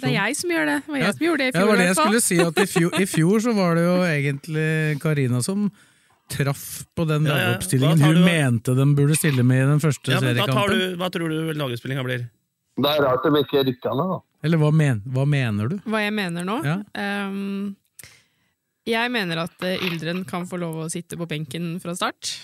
Det 0.00 0.08
er 0.08 0.14
jeg 0.14 0.36
som 0.38 0.52
gjør 0.54 0.70
det. 0.70 0.78
Det 0.86 0.92
var 0.94 1.02
jeg 1.02 1.16
som 1.16 1.26
gjorde 1.26 1.42
det 1.42 1.48
i 1.48 1.52
fjor. 1.52 1.58
Ja, 1.58 1.64
det 1.64 1.68
var 1.68 1.80
det 1.82 1.88
jeg 1.88 1.98
skulle 1.98 2.22
si, 2.24 2.38
at 2.44 2.62
i 2.62 2.66
fjor, 2.70 2.96
i 2.96 3.08
fjor 3.08 3.44
så 3.44 3.52
var 3.56 3.76
det 3.76 3.84
jo 3.84 3.98
egentlig 4.08 4.70
Karina 5.04 5.42
som 5.44 5.66
traff 6.30 6.84
på 6.96 7.04
den 7.08 7.26
Ja, 7.28 7.36
ja. 7.36 7.48
lagoppstillingen 7.52 8.00
hun 8.00 8.14
du- 8.14 8.24
mente 8.24 8.74
de 8.74 8.86
burde 8.96 9.16
stille 9.18 9.42
med 9.44 9.62
i 9.64 9.70
den 9.70 9.80
første 9.82 10.10
Ja, 10.14 10.20
men 10.20 10.36
hva, 10.36 10.46
tar 10.46 10.68
seriekampen. 10.68 10.78
du, 10.78 10.96
hva 11.02 11.10
tror 11.12 11.28
du 11.28 11.52
lagoppstillinga 11.58 12.04
blir? 12.06 12.24
Det 12.76 12.90
er 12.90 13.02
rart 13.04 13.22
de 13.22 13.30
ikke 13.44 13.64
rykka 13.68 13.92
ned, 13.94 14.08
da. 14.10 14.20
Eller 14.44 14.58
hva, 14.58 14.70
men, 14.74 15.00
hva 15.06 15.24
mener 15.28 15.68
du? 15.68 15.76
Hva 15.86 16.00
jeg 16.02 16.12
mener 16.12 16.44
nå? 16.44 16.56
Ja. 16.66 16.78
Um, 17.28 17.76
jeg 18.84 19.10
mener 19.14 19.38
at 19.44 19.62
eh, 19.62 19.78
Yldren 19.86 20.24
kan 20.28 20.44
få 20.46 20.58
lov 20.60 20.82
å 20.84 20.90
sitte 20.92 21.16
på 21.16 21.28
benken 21.30 21.78
fra 21.80 21.94
start. 21.96 22.34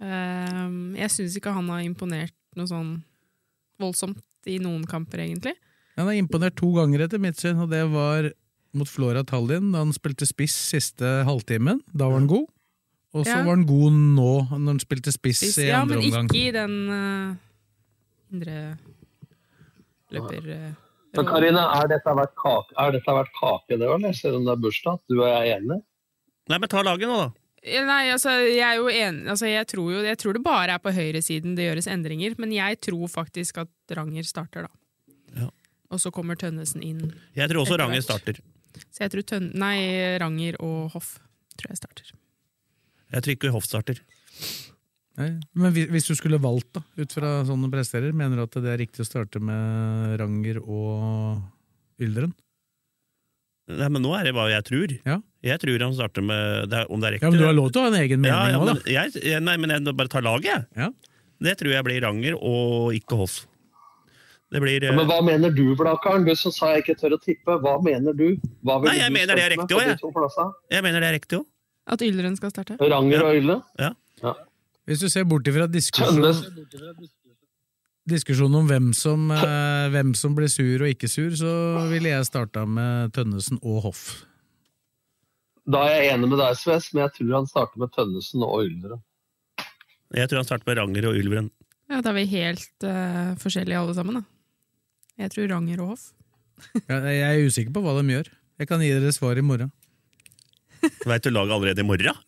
Um, 0.00 0.96
jeg 0.96 1.08
syns 1.12 1.36
ikke 1.38 1.52
han 1.54 1.68
har 1.72 1.80
imponert 1.84 2.34
noe 2.58 2.66
sånn 2.68 2.92
voldsomt 3.80 4.20
i 4.48 4.58
noen 4.58 4.84
kamper, 4.88 5.22
egentlig. 5.24 5.54
Han 5.96 6.08
har 6.08 6.16
imponert 6.18 6.56
to 6.56 6.70
ganger 6.76 7.06
etter 7.06 7.20
mitt 7.20 7.36
syn, 7.40 7.60
og 7.60 7.70
det 7.72 7.82
var 7.92 8.30
mot 8.76 8.88
Flora 8.88 9.22
Tallinn, 9.26 9.72
da 9.74 9.82
han 9.84 9.92
spilte 9.92 10.26
spiss 10.28 10.54
siste 10.72 11.04
halvtimen. 11.28 11.80
Da 11.92 12.08
var 12.08 12.18
han 12.20 12.28
god. 12.30 12.46
Og 13.12 13.24
så 13.26 13.32
Ja. 13.32 13.42
var 13.42 13.56
han 13.56 13.66
god 13.66 13.92
nå, 13.92 14.32
når 14.54 14.68
han 14.70 14.78
spilte 14.82 15.10
spiss 15.12 15.40
Spiss, 15.42 15.58
i 15.58 15.66
ja, 15.68 15.84
men 15.84 15.98
omgang. 15.98 16.28
ikke 16.30 16.38
i 16.46 16.50
den 16.54 16.76
uh, 16.88 17.34
indre 18.30 18.78
løper... 20.14 20.46
Uh, 20.46 20.70
Men 21.16 21.26
Karina, 21.26 21.64
er 21.80 21.88
dette 21.90 22.12
vært 22.14 22.36
kake, 22.38 22.74
er 22.78 22.92
dette 22.94 23.14
verdt 23.16 23.32
kake 23.34 23.78
det 23.80 23.88
òg, 23.90 24.04
selv 24.14 24.36
om 24.38 24.44
det 24.46 24.52
er 24.54 24.60
bursdag? 24.62 25.00
Du 25.10 25.16
og 25.18 25.26
jeg 25.26 25.40
er 25.40 25.56
enige? 25.58 25.80
Nei, 26.50 26.58
men 26.62 26.70
ta 26.70 26.84
laget 26.86 27.10
nå, 27.10 27.16
da. 27.18 27.32
Nei, 27.90 28.04
altså, 28.14 28.30
jeg 28.46 28.62
er 28.64 28.78
jo 28.78 28.86
enig 28.88 29.26
altså, 29.28 29.44
jeg, 29.50 29.66
tror 29.68 29.90
jo, 29.92 29.98
jeg 30.06 30.16
tror 30.22 30.32
det 30.38 30.40
bare 30.46 30.78
er 30.78 30.80
på 30.80 30.94
høyresiden 30.96 31.58
det 31.58 31.66
gjøres 31.66 31.90
endringer, 31.92 32.38
men 32.38 32.54
jeg 32.54 32.78
tror 32.86 33.10
faktisk 33.10 33.58
at 33.64 33.96
Ranger 33.98 34.22
starter, 34.24 34.68
da. 34.70 35.42
Ja. 35.42 35.50
Og 35.90 35.98
så 36.00 36.14
kommer 36.14 36.38
Tønnesen 36.38 36.80
inn. 36.86 37.02
Jeg 37.34 37.50
tror 37.50 37.64
også 37.66 37.76
Ranger 37.82 38.06
starter. 38.06 38.38
Så 38.94 39.02
jeg 39.02 39.10
tror 39.12 39.26
Tønn... 39.34 39.50
Nei, 39.58 39.76
Ranger 40.22 40.56
og 40.62 40.94
Hoff 40.94 41.16
tror 41.58 41.74
jeg 41.74 41.82
starter. 41.82 42.14
Jeg 43.10 43.24
tror 43.24 43.36
ikke 43.36 43.54
Hoff 43.54 43.66
starter. 43.66 44.02
Nei, 45.20 45.32
Men 45.58 45.74
hvis, 45.74 46.06
du 46.06 46.14
skulle 46.16 46.38
valgt, 46.40 46.70
da, 46.78 46.82
ut 46.96 47.12
fra 47.12 47.40
sånne 47.48 47.68
presterer, 47.72 48.14
mener 48.16 48.38
du 48.38 48.44
at 48.46 48.60
det 48.62 48.70
er 48.72 48.80
riktig 48.80 49.02
å 49.04 49.08
starte 49.08 49.42
med 49.42 50.14
Ranger 50.20 50.62
og 50.62 51.42
Ylderen? 52.00 52.32
Nei, 53.70 53.88
men 53.92 54.02
nå 54.02 54.14
er 54.16 54.26
det 54.26 54.34
hva 54.34 54.48
jeg 54.50 54.66
tror. 54.66 54.94
Ja. 55.06 55.18
Jeg 55.46 55.62
tror 55.62 55.84
han 55.84 55.94
starter 55.94 56.24
med 56.26 56.72
det 56.72 56.80
Om 56.92 57.00
det 57.00 57.06
er 57.06 57.14
riktig 57.14 57.24
Ja, 57.24 57.30
men 57.32 57.40
Du 57.40 57.46
har 57.46 57.54
lov 57.56 57.70
til 57.72 57.80
å 57.80 57.84
ha 57.86 57.92
en 57.94 58.00
egen 58.02 58.20
mening 58.20 58.34
ja, 58.34 58.48
ja, 58.52 58.58
men 58.60 58.68
da. 58.68 58.90
jeg, 58.92 59.22
jeg, 59.24 59.40
Nei, 59.46 59.54
men 59.62 59.72
jeg 59.72 59.94
bare 59.96 60.12
tar 60.12 60.24
laget, 60.26 60.50
jeg. 60.50 60.66
Ja. 60.76 60.88
Det 61.40 61.54
tror 61.62 61.72
jeg 61.72 61.86
blir 61.86 62.02
Ranger 62.04 62.36
og 62.36 62.96
ikke 62.98 63.16
Hoff. 63.16 63.38
Det 64.50 64.60
blir 64.60 64.82
Ja, 64.82 64.92
men 64.96 65.06
hva 65.06 65.20
mener 65.22 65.54
du, 65.54 65.70
Blakaren? 65.78 66.26
Du 66.26 66.34
som 66.36 66.52
sa 66.52 66.74
jeg 66.74 66.82
ikke 66.82 66.98
tør 66.98 67.14
å 67.16 67.20
tippe. 67.22 67.56
Hva 67.62 67.76
mener 67.84 68.16
du? 68.16 68.34
Hva 68.66 68.80
Nei, 68.82 68.96
jeg 68.98 69.12
du 69.12 69.16
mener 69.16 69.38
det 69.38 69.46
er 69.46 69.54
riktig 69.54 69.78
også, 69.78 69.96
to 70.02 70.10
plassene? 70.16 70.58
Jeg 70.74 70.86
mener 70.88 71.04
det 71.04 71.10
er 71.12 71.16
riktig 71.20 71.38
òg. 71.38 71.46
At 71.90 72.02
Yldren 72.06 72.36
skal 72.38 72.52
starte? 72.54 72.76
Ranger 72.80 73.24
og 73.26 73.36
Ylde? 73.40 73.56
Ja. 73.80 73.90
Ja. 74.22 74.34
Hvis 74.88 75.02
du 75.02 75.08
ser 75.10 75.26
bort 75.28 75.46
ifra 75.50 75.66
diskusjonen, 75.70 76.34
diskusjonen 78.10 78.60
om 78.62 78.68
hvem 78.70 78.90
som, 78.96 79.28
eh, 79.34 79.86
hvem 79.92 80.14
som 80.18 80.34
blir 80.36 80.50
sur 80.50 80.82
og 80.84 80.90
ikke 80.90 81.08
sur, 81.10 81.30
så 81.36 81.52
ville 81.90 82.10
jeg 82.12 82.26
starta 82.26 82.64
med 82.66 83.12
Tønnesen 83.16 83.58
og 83.62 83.82
Hoff. 83.88 84.02
Da 85.70 85.84
er 85.86 86.02
jeg 86.02 86.14
enig 86.14 86.30
med 86.32 86.40
deg, 86.40 86.56
Sves, 86.58 86.90
men 86.94 87.04
jeg 87.04 87.14
tror 87.18 87.34
han 87.38 87.46
starter 87.50 87.78
med 87.82 87.92
Tønnesen 87.94 88.42
og 88.46 88.64
Yldren. 88.64 89.02
Jeg 90.16 90.28
tror 90.30 90.40
han 90.42 90.48
starter 90.48 90.66
med 90.66 90.80
Ranger 90.80 91.10
og 91.10 91.18
Ylveren. 91.20 91.50
Ja, 91.90 92.00
Da 92.00 92.10
er 92.10 92.16
vi 92.18 92.24
helt 92.32 92.86
uh, 92.86 93.34
forskjellige 93.38 93.78
alle 93.78 93.94
sammen, 93.94 94.20
da. 94.20 94.22
Jeg 95.20 95.30
tror 95.34 95.50
Ranger 95.52 95.82
og 95.84 95.92
Hoff. 95.94 96.08
Jeg, 96.74 97.02
jeg 97.02 97.28
er 97.28 97.46
usikker 97.46 97.72
på 97.76 97.82
hva 97.84 97.94
de 98.00 98.14
gjør. 98.16 98.30
Jeg 98.60 98.68
kan 98.68 98.82
gi 98.82 98.90
dere 98.92 99.12
svar 99.14 99.38
i 99.38 99.44
morgen. 99.44 99.70
Veit 101.10 101.24
du 101.24 101.30
laget 101.34 101.54
allerede 101.56 101.84
i 101.84 101.86
morgen? 101.86 102.18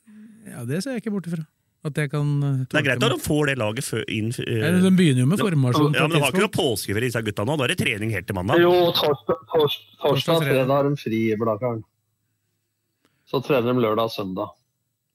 Ja, 0.52 0.64
Det 0.68 0.82
ser 0.84 0.96
jeg 0.96 1.02
ikke 1.04 1.12
bort 1.14 1.28
ifra. 1.30 1.44
At 1.82 1.96
jeg 1.98 2.12
kan 2.12 2.28
eh, 2.46 2.58
Det 2.70 2.78
er 2.78 2.84
greit 2.86 3.02
at 3.02 3.10
de 3.10 3.18
får 3.24 3.46
det 3.50 3.54
laget 3.58 3.82
før, 3.82 4.02
inn 4.06 4.28
uh, 4.30 4.42
Ja, 4.46 4.68
De 4.84 4.90
begynner 4.94 5.24
jo 5.24 5.30
med 5.32 5.40
formasjon. 5.42 5.96
Ja, 5.98 6.04
men 6.06 6.14
De 6.14 6.20
har 6.22 6.30
ikke 6.30 6.44
noe 6.44 6.54
påskeferie, 6.54 7.08
disse 7.08 7.22
gutta 7.26 7.46
nå. 7.48 7.56
Da 7.58 7.66
er 7.66 7.72
det 7.74 7.78
trening 7.82 8.12
helt 8.14 8.28
til 8.28 8.38
mandag. 8.38 8.62
Jo, 8.62 8.70
torsdag, 8.94 9.40
Torsdag, 9.50 9.96
torsdag 10.04 10.44
fredag. 10.44 10.70
har 10.76 10.86
de 10.86 11.00
fri, 11.00 11.22
Blakaren. 11.40 11.82
Så 13.26 13.40
trener 13.42 13.72
de 13.72 13.82
lørdag 13.82 14.10
og 14.10 14.14
søndag. 14.14 14.54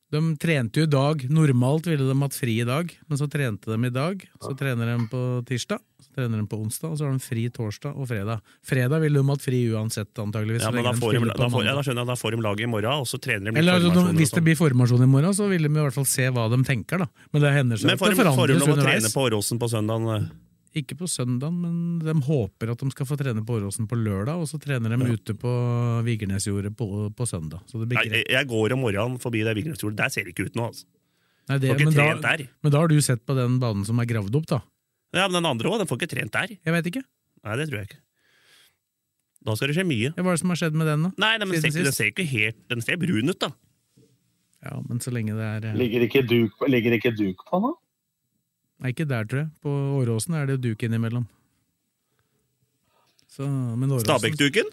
De 0.07 0.21
trente 0.39 0.79
jo 0.79 0.85
i 0.87 0.89
dag. 0.89 1.23
Normalt 1.27 1.87
ville 1.89 2.05
de 2.07 2.15
hatt 2.21 2.35
fri 2.37 2.53
i 2.61 2.67
dag, 2.67 2.93
men 3.09 3.19
så 3.19 3.27
trente 3.27 3.67
de 3.67 3.89
i 3.89 3.91
dag. 3.91 4.21
Så 4.39 4.53
trener 4.55 4.93
de 4.93 5.07
på 5.11 5.23
tirsdag, 5.49 5.81
så 5.99 6.13
trener 6.15 6.39
de 6.39 6.47
på 6.47 6.59
onsdag, 6.63 6.93
og 6.93 6.99
så 6.99 7.09
har 7.09 7.17
de 7.17 7.23
fri 7.25 7.43
torsdag 7.51 7.91
og 7.91 8.07
fredag. 8.07 8.39
Fredag 8.63 9.03
ville 9.03 9.19
de 9.19 9.27
hatt 9.33 9.43
fri 9.43 9.59
uansett, 9.75 10.13
antageligvis. 10.23 10.63
Ja, 10.63 10.71
men 10.71 10.87
da, 10.87 10.95
får 10.95 11.19
de, 11.19 11.25
da, 11.27 11.49
får, 11.51 11.67
ja, 11.67 11.75
da 11.75 11.83
skjønner 11.83 12.05
jeg, 12.05 12.11
da 12.13 12.17
får 12.23 12.37
de 12.37 12.41
laget 12.47 12.69
i 12.69 12.71
morgen, 12.71 13.03
og 13.03 13.11
så 13.11 13.19
trener 13.19 13.51
de 13.51 13.57
litt 13.57 13.63
Eller 13.65 13.81
altså, 13.81 14.07
Hvis 14.13 14.31
det 14.31 14.39
sånn. 14.39 14.47
blir 14.47 14.59
formasjon 14.63 15.03
i 15.03 15.11
morgen, 15.11 15.35
så 15.35 15.51
vil 15.51 15.67
de 15.67 15.73
i 15.75 15.79
hvert 15.81 15.99
fall 15.99 16.07
se 16.07 16.31
hva 16.31 16.47
de 16.55 16.63
tenker. 16.71 17.03
da. 17.03 17.27
Men 17.35 17.43
det 17.43 17.55
hender 17.59 17.83
seg 17.83 17.91
Men 17.91 17.99
det 17.99 18.05
får 18.05 18.15
underveis 18.15 18.31
de 18.31 18.39
får 18.39 18.53
de 18.53 18.59
lov 18.63 18.77
å 18.77 18.83
trene 18.87 19.15
på 19.17 19.27
Åråsen 19.27 19.59
på 19.59 19.73
søndagen? 19.75 20.29
Ikke 20.75 20.97
på 20.99 21.07
søndag, 21.07 21.53
men 21.55 21.99
de 22.03 22.13
håper 22.27 22.73
at 22.73 22.81
de 22.83 22.91
skal 22.91 23.07
få 23.07 23.15
trene 23.19 23.43
på 23.47 23.55
Åråsen 23.55 23.87
på 23.89 23.97
lørdag, 23.99 24.41
og 24.41 24.49
så 24.49 24.59
trener 24.61 24.91
de 24.93 25.13
ute 25.13 25.35
på 25.39 25.51
Vigernesjordet 26.05 26.73
på, 26.77 26.87
på 27.15 27.27
søndag. 27.29 27.63
Så 27.71 27.79
det 27.81 27.87
blir 27.91 28.01
Nei, 28.01 28.23
jeg, 28.25 28.49
går 28.49 28.75
om 28.75 28.83
morgenen 28.83 29.21
forbi 29.23 29.45
det 29.47 29.55
Vigernesjordet, 29.57 29.97
Der 30.01 30.13
ser 30.13 30.27
det 30.27 30.35
ikke 30.35 30.49
ut 30.49 30.59
nå, 30.59 30.71
altså. 30.73 30.87
Nei, 31.47 31.59
det, 31.63 31.69
får 31.71 31.79
ikke 31.79 31.87
men, 31.87 31.95
da, 31.95 32.07
der. 32.27 32.49
men 32.59 32.73
da 32.73 32.81
har 32.83 32.91
du 32.91 32.97
sett 33.01 33.23
på 33.23 33.37
den 33.37 33.55
banen 33.63 33.85
som 33.87 34.01
er 34.03 34.09
gravd 34.09 34.35
opp, 34.35 34.49
da? 34.51 34.59
Ja, 35.15 35.29
men 35.29 35.39
den 35.39 35.47
andre 35.47 35.71
òg, 35.71 35.79
den 35.79 35.87
får 35.87 36.01
ikke 36.01 36.11
trent 36.11 36.35
der. 36.35 36.57
Jeg 36.57 36.75
vet 36.75 36.91
ikke. 36.91 37.05
Nei, 37.47 37.55
det 37.61 37.69
tror 37.69 37.79
jeg 37.79 37.89
ikke. 37.91 38.01
Da 39.47 39.55
skal 39.55 39.71
det 39.71 39.77
skje 39.77 39.87
mye. 39.87 40.11
Ja, 40.11 40.25
Hva 40.25 40.33
er 40.33 40.35
det 40.35 40.41
som 40.41 40.51
har 40.51 40.59
skjedd 40.59 40.75
med 40.75 40.89
den, 40.91 41.07
da? 41.07 41.13
Nei, 41.23 41.31
nei, 41.39 41.47
men 41.47 41.55
den 41.55 41.71
ser, 41.71 41.87
den 41.87 41.95
ser 41.95 42.11
ikke 42.11 42.25
helt 42.27 42.57
Den 42.67 42.83
ser 42.83 42.99
brun 42.99 43.31
ut, 43.31 43.39
da. 43.39 43.53
Ja, 44.65 44.75
men 44.83 44.99
så 44.99 45.13
lenge 45.13 45.37
det 45.37 45.45
er 45.47 45.67
eh, 45.69 45.77
Ligger 45.77 46.03
ikke 46.07 46.23
duk, 46.27 46.65
ligger 46.67 46.97
ikke 46.97 47.13
duk 47.15 47.45
på 47.47 47.61
nå? 47.63 47.71
Nei, 48.79 48.91
ikke 48.93 49.07
der, 49.09 49.25
tror 49.25 49.39
jeg. 49.45 49.49
På 49.65 49.71
Åråsen 50.01 50.35
er 50.37 50.45
det 50.51 50.59
duk 50.61 50.83
innimellom. 50.85 51.25
Så, 53.33 53.47
men 53.49 53.89
Åråsen 53.91 54.05
Stabæk-duken? 54.09 54.69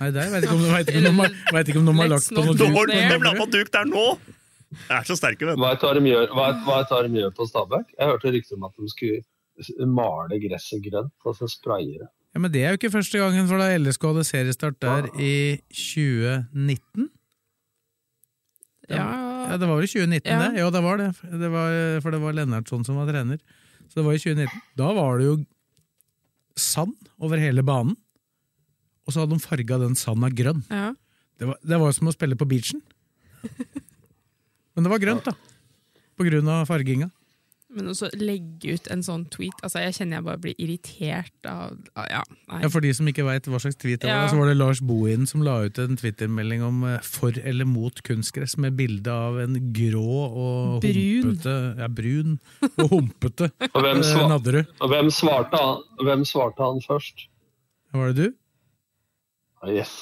Nei, 0.00 0.08
der 0.14 0.30
vet 0.32 0.44
jeg 0.44 0.48
ikke 0.48 0.56
om, 0.56 0.64
vet 0.72 0.88
ikke 0.88 1.02
om, 1.02 1.04
de 1.04 1.12
har- 1.18 1.36
vet 1.58 1.68
ikke 1.72 1.78
om 1.82 1.86
de 1.90 1.94
har 1.98 2.08
lagt 2.14 2.28
på 2.30 2.40
noe 2.44 2.54
duk. 2.56 2.72
Dårlig, 2.78 2.96
de 3.10 3.18
la 3.26 3.34
på 3.36 3.46
duk 3.52 3.70
der 3.74 3.84
nå! 3.90 4.04
Jeg 4.74 4.96
er 4.96 5.04
så 5.06 5.14
sterke, 5.18 5.46
vet 5.46 5.54
du. 5.58 5.62
Hva 5.62 5.74
tar 5.78 5.94
de 6.00 6.08
gjør, 6.08 6.24
hva, 6.34 6.46
hva 6.66 6.78
tar 6.88 7.06
de 7.06 7.20
gjør 7.20 7.34
på 7.36 7.46
Stabæk? 7.46 7.92
Jeg 7.98 8.08
hørte 8.10 8.32
rykter 8.34 8.56
om 8.56 8.64
at 8.66 8.80
de 8.80 8.88
skulle 8.90 9.86
male 9.86 10.38
gresset 10.42 10.80
grønt, 10.82 11.12
og 11.24 11.36
så 11.38 11.46
spraye 11.52 11.98
det. 12.00 12.08
Ja, 12.34 12.40
Men 12.42 12.50
det 12.50 12.64
er 12.64 12.72
jo 12.74 12.78
ikke 12.80 12.90
første 12.96 13.20
gangen, 13.20 13.46
for 13.46 13.60
da 13.62 13.68
LSK 13.78 14.02
hadde 14.10 14.24
seriestart 14.26 14.80
der 14.82 15.06
i 15.22 15.60
2019. 15.70 17.10
Ja, 18.90 19.04
Ja, 19.50 19.56
det 19.60 19.66
var 19.68 19.76
vel 19.78 19.84
i 19.86 19.92
2019, 19.92 20.30
Ja. 20.30 20.38
det? 20.48 20.58
Ja, 20.62 20.70
det 20.70 20.82
var 20.82 20.96
det. 21.00 21.08
det 21.44 21.50
var, 21.52 21.76
for 22.04 22.10
det 22.14 22.20
var 22.22 22.32
Lennartson 22.36 22.84
som 22.86 22.96
var 22.96 23.06
trener. 23.10 23.38
Så 23.88 24.00
det 24.00 24.04
var 24.06 24.12
i 24.16 24.18
2019. 24.22 24.62
Da 24.80 24.92
var 24.96 25.18
det 25.18 25.26
jo 25.28 25.36
sand 26.56 26.94
over 27.20 27.38
hele 27.42 27.62
banen, 27.66 27.96
og 29.06 29.12
så 29.12 29.20
hadde 29.24 29.34
de 29.36 29.42
farga 29.44 29.78
den 29.82 29.94
sanda 29.98 30.30
grønn. 30.30 30.64
ja. 30.70 30.94
Det 31.36 31.48
var, 31.50 31.56
det 31.66 31.78
var 31.82 31.90
som 31.92 32.06
å 32.06 32.12
spille 32.14 32.36
på 32.38 32.46
beachen. 32.46 32.78
Men 34.74 34.84
det 34.86 34.90
var 34.92 35.00
grønt, 35.02 35.24
da. 35.26 35.32
På 36.14 36.22
grunn 36.28 36.46
av 36.48 36.66
farginga. 36.70 37.08
Men 37.74 37.88
også 37.90 38.08
legge 38.20 38.74
ut 38.76 38.86
en 38.94 39.02
sånn 39.02 39.24
tweet 39.34 39.58
altså 39.66 39.80
Jeg 39.82 39.94
kjenner 39.96 40.20
jeg 40.20 40.24
bare 40.28 40.38
blir 40.44 40.54
irritert 40.62 41.48
av, 41.50 41.72
Ja, 42.10 42.20
nei. 42.48 42.60
Ja, 42.62 42.68
For 42.70 42.80
de 42.84 42.92
som 42.94 43.08
ikke 43.10 43.24
veit 43.26 43.48
hva 43.50 43.58
slags 43.62 43.76
tweet 43.76 44.00
det 44.04 44.08
var, 44.12 44.24
Ja. 44.24 44.28
så 44.30 44.38
var 44.38 44.46
det 44.52 44.56
Lars 44.60 44.80
Bohin 44.80 45.26
som 45.26 45.42
la 45.42 45.56
ut 45.66 45.78
en 45.82 45.96
twittermelding 45.98 46.62
om 46.62 46.84
eh, 46.84 47.00
for 47.02 47.32
eller 47.42 47.64
mot 47.66 47.98
kunstgress, 48.06 48.56
med 48.62 48.76
bilde 48.78 49.10
av 49.10 49.40
en 49.42 49.58
grå 49.74 50.04
og 50.04 50.80
Brun. 50.84 51.34
humpete 51.34 51.56
Ja, 51.82 51.88
brun 51.88 52.38
og 52.78 52.88
humpete 52.94 53.50
Og 53.74 53.80
hvem, 53.82 54.02
eh, 54.04 54.28
Nadderud. 54.28 54.66
og 54.80 54.90
hvem, 54.94 55.10
svarte 55.10 55.58
han, 55.58 55.82
hvem 56.04 56.24
svarte 56.24 56.62
han 56.62 56.80
først? 56.84 57.26
Var 57.94 58.12
det 58.12 58.16
du? 58.16 58.34
Ah, 59.62 59.70
Yes. 59.72 59.94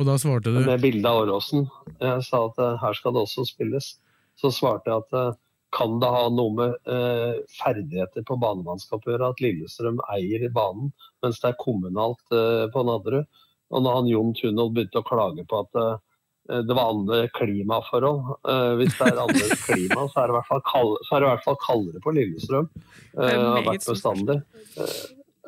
Og 0.00 0.06
da 0.08 0.14
svarte 0.16 0.48
du 0.54 0.60
Med 0.64 0.80
bilde 0.80 1.04
av 1.06 1.26
Åråsen. 1.26 1.66
Jeg 2.00 2.22
sa 2.24 2.46
at 2.48 2.58
eh, 2.58 2.76
her 2.80 2.94
skal 2.96 3.12
det 3.12 3.20
også 3.26 3.44
spilles. 3.46 3.90
så 4.40 4.48
svarte 4.50 4.88
jeg 4.88 5.02
at 5.04 5.36
kan 5.70 6.00
det 6.02 6.10
ha 6.10 6.26
noe 6.34 6.52
med 6.56 6.90
eh, 6.90 7.40
ferdigheter 7.60 8.24
på 8.26 8.36
banemannskap 8.42 9.06
å 9.06 9.12
gjøre 9.12 9.30
at 9.32 9.42
Lillestrøm 9.44 10.00
eier 10.10 10.48
banen, 10.54 10.90
mens 11.22 11.38
det 11.42 11.52
er 11.52 11.58
kommunalt 11.62 12.34
eh, 12.34 12.66
på 12.74 12.82
Nadderud? 12.88 13.28
Og 13.70 13.84
når 13.84 13.98
han 14.00 14.08
Jon 14.10 14.32
Tunhold 14.34 14.72
begynte 14.74 14.98
å 14.98 15.06
klage 15.06 15.44
på 15.46 15.60
at 15.62 15.78
eh, 15.78 15.98
det 16.66 16.74
var 16.74 16.90
andre 16.90 17.28
klimaforhold. 17.36 18.32
Eh, 18.50 18.72
hvis 18.80 18.96
det 18.98 19.06
er 19.12 19.20
andre 19.22 19.56
klima, 19.68 20.06
så 20.10 20.24
er 20.24 20.26
det 20.26 20.34
i 20.34 20.36
hvert 20.40 20.48
fall, 20.48 20.62
kald, 20.66 20.96
så 21.06 21.14
er 21.14 21.22
det 21.22 21.28
i 21.28 21.30
hvert 21.30 21.46
fall 21.46 21.58
kaldere 21.62 22.02
på 22.02 22.14
Lillestrøm. 22.16 22.70
Det 22.74 23.28
Eh, 23.30 23.38
har 23.38 23.66
vært 23.66 23.86
bestandig. 23.86 24.40
Eh, 24.74 24.96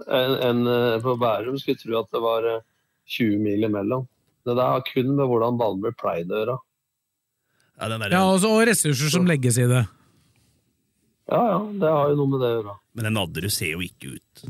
enn 0.06 0.36
en, 0.48 0.60
eh, 0.70 1.00
på 1.02 1.16
Bærum 1.18 1.58
skulle 1.58 1.78
tro 1.80 1.98
at 1.98 2.10
det 2.14 2.22
var 2.22 2.46
eh, 2.52 2.62
20 3.18 3.42
mil 3.42 3.66
imellom. 3.66 4.06
Det 4.46 4.54
der 4.58 4.70
har 4.76 4.86
kun 4.86 5.10
med 5.16 5.26
hvordan 5.30 5.58
banen 5.58 5.82
blir 5.82 5.94
pleid 5.98 6.30
å 6.30 6.38
gjøre. 6.40 6.56
Ja, 7.80 7.88
den 7.90 8.02
der, 8.04 8.14
Ja, 8.14 8.22
også, 8.30 8.50
og 8.54 8.64
ressurser 8.70 9.10
som 9.10 9.26
legges 9.26 9.58
i 9.58 9.66
det. 9.70 9.82
Ja 11.30 11.40
ja, 11.52 11.58
det 11.80 11.90
har 11.94 12.10
jo 12.10 12.18
noe 12.18 12.30
med 12.32 12.42
det 12.42 12.48
å 12.50 12.56
gjøre. 12.58 12.76
Men 12.98 13.08
en 13.08 13.16
Nadderud 13.20 13.52
ser 13.54 13.76
jo 13.76 13.82
ikke 13.84 14.16
ut. 14.16 14.42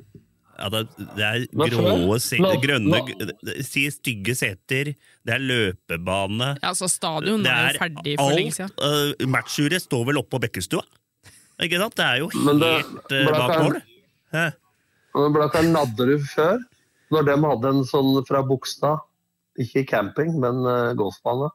Ja, 0.63 0.69
det, 0.71 0.83
det 1.17 1.25
er 1.27 1.45
grå 1.51 2.17
se, 2.23 2.37
Nå- 2.39 2.53
grønne 2.63 2.99
Si 3.67 3.87
stygge 3.91 4.35
seter, 4.39 4.93
det 5.25 5.33
er 5.35 5.41
løpebane 5.43 6.53
Ja, 6.61 6.69
altså 6.71 6.87
Stadion 6.93 7.43
Det 7.43 7.51
er 7.51 7.63
jo 7.65 7.71
er 7.73 7.79
ferdig 7.81 8.17
for 8.21 8.37
lenge 8.37 8.53
siden. 8.55 8.75
uh, 8.79 9.27
Matchuret 9.33 9.83
står 9.83 10.05
vel 10.11 10.21
oppå 10.21 10.39
Bekkestua? 10.45 10.85
Ikke 11.63 11.81
sant? 11.81 11.97
Det 11.99 12.05
er 12.05 12.21
jo 12.21 12.29
helt 12.35 12.63
uh, 13.17 13.33
bak 13.33 13.57
mål. 13.65 13.81
Men 14.33 14.53
ble 15.25 15.33
Blakkar 15.41 15.67
Nadderud 15.69 16.29
før, 16.31 16.61
når 17.13 17.27
de 17.29 17.35
hadde 17.47 17.73
en 17.75 17.83
sånn 17.89 18.15
fra 18.29 18.45
Bogstad, 18.47 19.03
ikke 19.61 19.85
camping, 19.91 20.37
men 20.41 20.63
uh, 20.65 20.93
golfbane, 20.97 21.51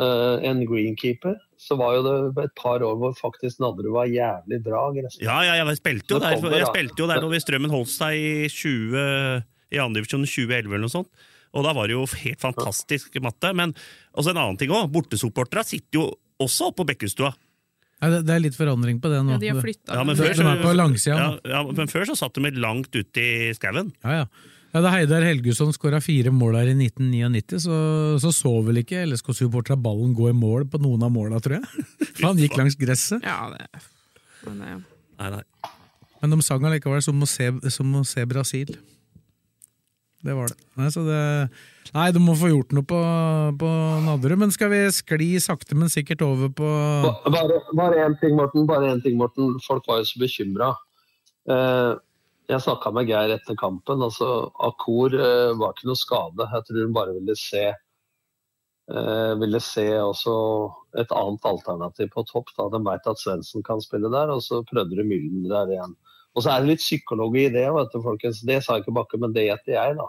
uh, 0.00 0.36
en 0.44 0.64
greenkeeper, 0.68 1.38
så 1.62 1.76
var 1.78 1.94
jo 1.94 2.02
det 2.06 2.44
et 2.44 2.54
par 2.58 2.82
år 2.82 2.96
hvor 2.98 3.14
faktisk 3.14 3.60
Nadderud 3.62 3.94
var 3.94 4.10
jævlig 4.10 4.58
bra. 4.64 4.82
Gresten. 4.96 5.22
Ja, 5.24 5.38
ja, 5.46 5.54
jeg 5.60 5.78
spilte 5.78 6.16
jo 6.16 6.18
der, 6.22 6.34
kommer, 6.40 6.56
jeg 6.58 6.70
spilte 6.72 7.04
jo 7.04 7.08
der 7.10 7.22
når 7.22 7.38
Strømmen 7.44 7.72
holdt 7.72 7.92
seg 7.92 8.18
i 8.18 8.48
20 8.50 9.04
i 9.72 9.80
andredivisjon 9.80 10.26
2011 10.26 10.66
eller 10.66 10.84
noe 10.84 10.92
sånt. 10.92 11.28
Og 11.52 11.66
da 11.66 11.74
var 11.76 11.88
det 11.88 11.94
jo 11.96 12.04
helt 12.24 12.40
fantastisk 12.40 13.16
matte. 13.24 13.52
Men 13.56 13.74
også 14.16 14.32
en 14.32 14.40
annen 14.40 14.58
ting 14.60 14.72
òg. 14.72 14.88
Bortesupporterne 14.92 15.64
sitter 15.68 16.00
jo 16.00 16.06
også 16.42 16.70
oppe 16.70 16.82
på 16.82 16.88
Bekkestua. 16.92 17.32
Ja, 18.02 18.08
det, 18.18 18.32
er 18.34 18.42
litt 18.42 18.56
forandring 18.58 18.98
på 19.02 19.12
det 19.12 19.20
nå. 19.22 19.36
Ja, 19.36 19.38
de 19.38 19.52
har 19.52 19.60
flyttet. 19.62 19.92
Ja, 19.92 20.02
men 20.02 20.18
før, 20.18 20.32
de 20.34 20.42
er 20.42 20.62
på 20.64 20.72
ja, 21.06 21.28
ja, 21.52 21.60
men 21.68 21.92
før 21.92 22.08
så 22.08 22.16
satt 22.18 22.34
de 22.34 22.50
langt 22.58 22.90
ute 22.96 23.22
i 23.22 23.52
skauen. 23.54 23.92
Ja, 24.02 24.24
ja. 24.24 24.48
Ja, 24.72 24.80
da 24.80 24.90
Heidar 24.94 25.24
Helgusson 25.26 25.74
skåra 25.76 25.98
fire 26.00 26.30
mål 26.32 26.56
her 26.56 26.70
i 26.70 26.76
1999, 26.78 27.58
så, 27.60 27.78
så 28.22 28.30
så 28.32 28.52
vel 28.64 28.80
ikke 28.80 29.02
LSK-supporterne 29.04 29.82
ballen 29.84 30.14
gå 30.16 30.30
i 30.30 30.36
mål 30.36 30.64
på 30.72 30.80
noen 30.80 31.04
av 31.04 31.12
måla, 31.12 31.40
tror 31.44 31.58
jeg. 31.58 31.84
For 32.16 32.30
han 32.30 32.40
gikk 32.40 32.56
langs 32.56 32.78
gresset. 32.80 33.20
Ja, 33.26 33.50
det 33.52 33.68
men, 34.46 34.62
det. 34.62 34.78
Nei, 35.20 35.28
nei. 35.36 35.72
Men 36.22 36.32
de 36.32 36.38
sang 36.46 36.64
allikevel 36.64 37.02
som 37.04 37.20
som 37.26 37.94
å 37.98 38.04
se 38.08 38.24
Brasil. 38.30 38.72
Det 40.22 40.36
var 40.38 40.52
det. 40.52 40.56
Nei, 40.78 40.88
så 40.94 41.02
det. 41.04 41.20
Nei, 41.92 42.06
du 42.14 42.20
må 42.22 42.36
få 42.38 42.52
gjort 42.52 42.72
noe 42.72 42.86
på, 42.86 42.98
på 43.58 43.70
Nadderud. 44.06 44.38
Men 44.44 44.54
skal 44.54 44.70
vi 44.72 44.80
skli 44.94 45.34
sakte, 45.42 45.76
men 45.76 45.90
sikkert 45.92 46.22
over 46.24 46.52
på 46.54 46.70
Bare, 47.26 47.58
bare 47.76 48.06
én 48.06 48.14
ting, 48.22 48.36
Morten. 48.38 48.64
Bare 48.70 48.92
en 48.94 49.02
ting, 49.02 49.18
Morten. 49.18 49.58
Folk 49.66 49.90
var 49.90 50.00
jo 50.00 50.08
så 50.08 50.22
bekymra. 50.22 50.70
Eh, 51.50 51.90
jeg 52.56 52.64
snakka 52.66 52.92
med 52.94 53.08
Geir 53.10 53.32
etter 53.34 53.56
kampen. 53.58 54.02
altså 54.02 54.50
Akor 54.68 55.14
eh, 55.14 55.52
var 55.58 55.74
ikke 55.74 55.88
noe 55.90 56.00
skade. 56.00 56.46
Jeg 56.52 56.68
tror 56.68 56.84
hun 56.86 56.94
bare 56.96 57.16
ville 57.16 57.36
se 57.38 57.64
eh, 57.72 59.32
ville 59.40 59.60
se 59.62 59.86
også 59.98 60.36
et 61.02 61.12
annet 61.16 61.50
alternativ 61.52 62.12
på 62.14 62.24
topp. 62.30 62.54
da 62.58 62.68
De 62.72 62.82
veit 62.86 63.10
at 63.10 63.20
Svendsen 63.20 63.64
kan 63.66 63.82
spille 63.84 64.10
der, 64.12 64.32
og 64.32 64.42
så 64.44 64.62
prøvde 64.68 64.98
de 64.98 65.06
Mylden 65.06 65.48
der 65.50 65.76
igjen. 65.76 65.94
Og 66.32 66.44
så 66.44 66.52
er 66.52 66.62
det 66.62 66.72
litt 66.72 66.84
psykologi 66.84 67.46
i 67.46 67.52
det, 67.52 67.68
vet 67.76 67.92
du, 67.92 68.00
folkens. 68.04 68.42
Det 68.48 68.62
sa 68.64 68.80
ikke 68.80 68.94
Bakke, 68.96 69.20
men 69.20 69.34
det 69.36 69.48
gjetter 69.50 69.76
jeg, 69.76 69.98
da. 70.00 70.08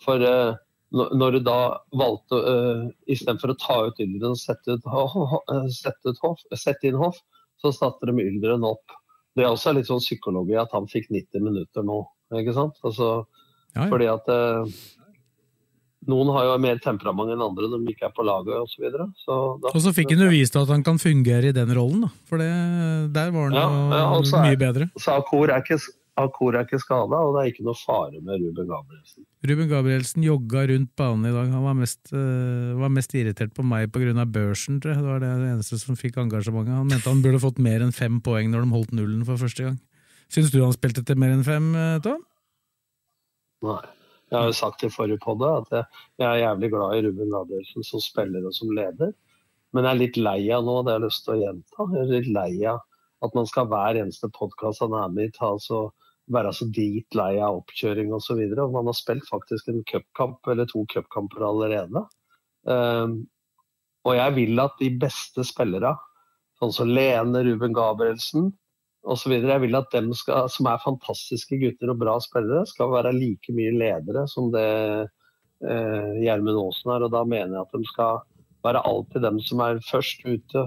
For 0.00 0.24
eh, 0.24 0.56
når 0.90 1.36
du 1.36 1.40
da 1.46 1.58
valgte, 1.94 2.38
uh, 2.42 2.86
istedenfor 3.06 3.52
å 3.52 3.58
ta 3.62 3.76
ut 3.86 4.00
Yldren 4.02 4.34
og 4.34 4.40
sette, 4.40 4.74
ut, 4.74 4.86
uh, 4.90 5.68
sette, 5.70 6.10
ut 6.10 6.22
hoff, 6.24 6.42
sette 6.58 6.88
inn 6.90 6.98
Hoff, 6.98 7.20
så 7.62 7.70
satte 7.74 8.08
de 8.10 8.24
Yldren 8.24 8.66
opp. 8.66 8.96
Det 9.36 9.44
er 9.44 9.50
også 9.52 9.72
litt 9.76 9.86
sånn 9.86 10.00
psykologi 10.02 10.56
at 10.58 10.72
han 10.72 10.86
fikk 10.90 11.08
90 11.10 11.40
minutter 11.44 11.82
nå, 11.86 12.00
ikke 12.34 12.54
sant? 12.56 12.74
Altså, 12.84 13.26
Ja, 13.76 13.84
ja. 13.84 13.90
Fordi 13.92 14.06
at 14.10 14.26
eh, 14.28 14.72
noen 16.10 16.30
har 16.34 16.46
jo 16.48 16.54
mer 16.58 16.78
temperament 16.82 17.30
enn 17.30 17.42
andre 17.44 17.68
når 17.70 17.84
de 17.84 17.92
ikke 17.94 18.08
er 18.08 18.14
på 18.16 18.24
laget 18.26 18.56
osv. 18.56 18.72
Så 18.74 18.82
videre. 18.82 19.06
så 19.20 19.36
da- 19.62 19.70
Og 19.74 19.80
så 19.84 19.92
fikk 19.94 20.10
han 20.10 20.24
jo 20.24 20.30
vist 20.32 20.56
at 20.56 20.66
han 20.68 20.82
kan 20.82 20.98
fungere 20.98 21.50
i 21.50 21.52
den 21.52 21.68
rollen, 21.76 22.00
da. 22.02 22.08
For 22.26 22.38
det, 22.38 22.48
der 23.12 23.30
var 23.30 23.50
han 23.50 23.54
Ja, 23.54 23.66
jo 23.68 23.96
ja, 23.96 24.04
og 24.18 24.24
så 24.24 24.38
er- 24.40 24.48
mye 24.48 24.58
bedre. 24.58 24.90
Så 24.98 25.12
Akor 25.14 25.50
er 25.50 25.62
ikke, 25.62 25.78
Akor 26.20 26.56
er 26.56 26.66
ikke 26.66 26.80
skada, 26.82 27.18
og 27.24 27.34
det 27.34 27.42
er 27.42 27.50
ikke 27.52 27.66
noe 27.66 27.78
fare 27.78 28.20
med 28.20 28.42
Ruben 28.42 28.68
Gabrielsen. 28.68 29.26
Ruben 29.50 29.70
Gabrielsen 29.70 30.24
jogga 30.26 30.64
rundt 30.70 30.90
banen 30.98 31.28
i 31.28 31.34
dag. 31.34 31.52
Han 31.54 31.66
var 31.66 31.76
mest, 31.78 32.00
uh, 32.12 32.76
var 32.80 32.92
mest 32.94 33.14
irritert 33.16 33.54
på 33.56 33.64
meg 33.66 33.92
pga. 33.94 34.24
børsen, 34.24 34.80
tror 34.80 34.94
jeg. 34.94 35.02
Det 35.02 35.12
var 35.12 35.22
det 35.22 35.30
eneste 35.52 35.78
som 35.80 35.96
fikk 35.96 36.18
engasjementet. 36.22 36.74
Han 36.76 36.90
mente 36.90 37.08
han 37.08 37.22
burde 37.22 37.40
fått 37.42 37.58
mer 37.58 37.84
enn 37.84 37.92
fem 37.92 38.20
poeng 38.20 38.50
når 38.50 38.66
de 38.66 38.76
holdt 38.76 38.92
nullen 38.92 39.24
for 39.24 39.40
første 39.40 39.68
gang. 39.68 39.80
Syns 40.30 40.52
du 40.52 40.60
han 40.62 40.76
spilte 40.76 41.02
til 41.02 41.18
mer 41.18 41.32
enn 41.34 41.46
fem, 41.46 41.72
eh, 41.74 42.02
Tom? 42.04 42.20
Nei. 43.66 43.80
Jeg 44.30 44.38
har 44.38 44.46
jo 44.46 44.54
sagt 44.54 44.84
i 44.86 44.92
forrige 44.94 45.18
podde 45.18 45.48
at 45.58 45.72
jeg, 45.74 45.86
jeg 46.22 46.26
er 46.28 46.44
jævlig 46.44 46.68
glad 46.70 46.92
i 46.94 47.00
Ruben 47.08 47.32
Gabrielsen 47.34 47.82
som 47.82 48.02
spiller 48.04 48.44
og 48.46 48.54
som 48.54 48.70
leder. 48.70 49.10
Men 49.74 49.86
jeg 49.86 49.90
er 49.90 49.98
litt 49.98 50.20
lei 50.20 50.38
av 50.54 50.62
nå, 50.66 50.76
det 50.86 50.92
har 50.92 51.00
jeg 51.00 51.08
lyst 51.08 51.24
til 51.26 51.34
å 51.34 51.40
gjenta. 51.40 51.86
Jeg 51.94 52.04
er 52.04 52.12
litt 52.12 52.30
lei 52.36 52.52
av 52.70 52.78
at 53.26 53.34
man 53.36 53.48
skal 53.50 53.66
hver 53.70 53.98
eneste 54.00 54.30
podkast 54.36 54.84
han 54.84 54.94
er 54.96 55.10
med 55.14 55.28
i, 55.28 55.34
ta, 55.34 55.50
så, 55.60 55.88
være 56.32 56.52
så 56.54 56.68
dritlei 56.70 57.34
av 57.42 57.60
oppkjøring 57.60 58.12
osv. 58.14 58.40
Man 58.60 58.88
har 58.88 58.96
spilt 58.96 59.26
faktisk 59.30 59.70
en 59.70 59.82
cupkamp 59.88 60.46
eller 60.50 60.68
to 60.70 60.84
cupkamper 60.92 61.44
allerede. 61.46 62.04
Um, 62.68 63.22
og 64.06 64.16
jeg 64.16 64.36
vil 64.36 64.62
at 64.62 64.78
de 64.80 64.90
beste 65.00 65.44
spillere, 65.46 65.92
sånn 66.60 66.72
som 66.76 66.90
Lene, 66.92 67.44
Ruben 67.46 67.74
Gabrielsen 67.76 68.50
osv. 69.02 69.36
Jeg 69.36 69.62
vil 69.62 69.78
at 69.78 69.92
dem 69.94 70.12
skal, 70.16 70.48
som 70.52 70.68
er 70.70 70.82
fantastiske 70.84 71.58
gutter 71.60 71.92
og 71.92 72.00
bra 72.02 72.16
spillere, 72.22 72.66
skal 72.68 72.92
være 72.94 73.14
like 73.16 73.54
mye 73.56 73.72
ledere 73.76 74.26
som 74.30 74.50
det 74.54 74.66
eh, 75.04 76.10
Gjermund 76.24 76.60
Aasen 76.64 76.94
er. 76.96 77.06
Og 77.06 77.14
da 77.14 77.24
mener 77.28 77.56
jeg 77.56 77.66
at 77.66 77.76
de 77.76 77.88
skal 77.92 78.22
være 78.66 78.84
alltid 78.88 79.24
dem 79.24 79.40
som 79.44 79.64
er 79.64 79.82
først 79.88 80.24
ute, 80.26 80.66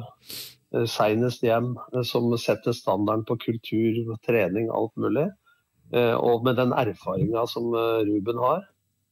eh, 0.73 0.87
seinest 0.89 1.45
hjem, 1.45 1.73
eh, 1.93 2.05
som 2.09 2.29
setter 2.41 2.75
standarden 2.77 3.25
på 3.29 3.39
kultur, 3.47 4.17
trening, 4.25 4.69
alt 4.73 4.93
mulig. 4.97 5.29
Eh, 5.93 6.15
og 6.17 6.45
med 6.45 6.57
den 6.57 6.73
erfaringa 6.73 7.45
som 7.49 7.73
eh, 7.77 8.01
Ruben 8.07 8.39
har, 8.41 8.65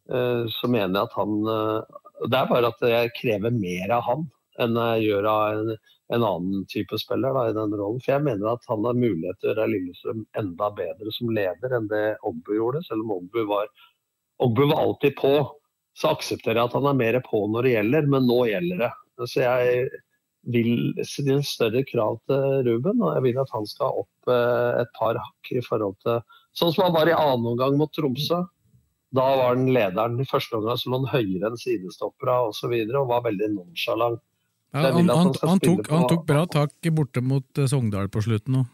eh, 0.09 0.43
så 0.49 0.69
mener 0.71 0.95
jeg 0.97 1.09
at 1.09 1.17
han 1.19 1.35
Det 2.21 2.37
er 2.37 2.49
bare 2.49 2.69
at 2.69 2.83
jeg 2.85 3.15
krever 3.17 3.53
mer 3.53 3.93
av 3.97 4.05
han 4.05 4.27
enn 4.61 4.75
jeg 4.77 5.05
gjør 5.07 5.25
av 5.29 5.43
en, 5.55 5.69
en 6.13 6.25
annen 6.27 6.65
type 6.69 6.97
spiller 7.01 7.33
da, 7.33 7.47
i 7.49 7.55
den 7.55 7.71
rollen. 7.73 8.01
For 8.03 8.13
jeg 8.13 8.25
mener 8.27 8.51
at 8.51 8.67
han 8.69 8.85
har 8.85 8.97
mulighet 8.97 9.39
til 9.39 9.49
å 9.49 9.53
gjøre 9.53 9.69
Lillestrøm 9.71 10.19
enda 10.37 10.67
bedre 10.77 11.13
som 11.15 11.31
leder 11.33 11.73
enn 11.77 11.87
det 11.89 12.03
Ogbu 12.29 12.51
gjorde, 12.57 12.83
selv 12.85 13.07
om 13.07 13.15
Ogbu 13.15 13.39
var, 13.49 13.71
Ogbu 14.45 14.67
var 14.67 14.83
alltid 14.83 15.15
på. 15.17 15.31
Så 15.97 16.11
aksepterer 16.13 16.59
jeg 16.59 16.69
at 16.69 16.77
han 16.77 16.91
er 16.91 16.99
mer 16.99 17.17
på 17.25 17.41
når 17.49 17.65
det 17.65 17.73
gjelder, 17.73 18.11
men 18.13 18.29
nå 18.29 18.37
gjelder 18.51 18.83
det. 18.83 18.91
Så 19.31 19.41
jeg 19.41 19.89
vil 20.53 21.01
stille 21.07 21.41
større 21.47 21.81
krav 21.87 22.19
til 22.29 22.61
Ruben, 22.69 23.01
og 23.01 23.15
jeg 23.15 23.25
vil 23.29 23.41
at 23.41 23.55
han 23.55 23.65
skal 23.71 24.03
opp 24.03 24.35
et 24.35 24.93
par 24.99 25.17
hakk 25.17 25.55
i 25.57 25.65
forhold 25.65 25.97
til 26.05 26.21
Sånn 26.57 26.73
som 26.75 26.83
han 26.87 26.93
var 26.95 27.07
i 27.07 27.15
annen 27.15 27.47
omgang 27.53 27.77
mot 27.79 27.91
Tromsø. 27.95 28.41
Da 29.11 29.23
var 29.35 29.55
han 29.55 29.67
lederen. 29.75 30.19
I 30.19 30.27
første 30.27 30.55
omgang 30.57 30.77
så 30.79 30.91
lå 30.91 31.01
han 31.01 31.11
høyere 31.13 31.49
enn 31.51 31.57
sidestoppere 31.59 32.35
osv. 32.47 32.51
Og, 32.51 32.55
så 32.59 32.69
videre, 32.71 33.01
og 33.01 33.09
var 33.11 33.25
veldig 33.27 33.49
nonsjalant. 33.55 34.21
Ja, 34.73 34.85
han, 34.87 35.09
han, 35.09 35.33
han, 35.43 35.59
tok, 35.59 35.89
han 35.91 36.05
tok 36.07 36.21
bra 36.29 36.45
tak 36.47 36.71
borte 36.95 37.19
mot 37.23 37.59
eh, 37.59 37.67
Sogndal 37.67 38.07
på 38.11 38.21
slutten 38.23 38.61
òg. 38.61 38.69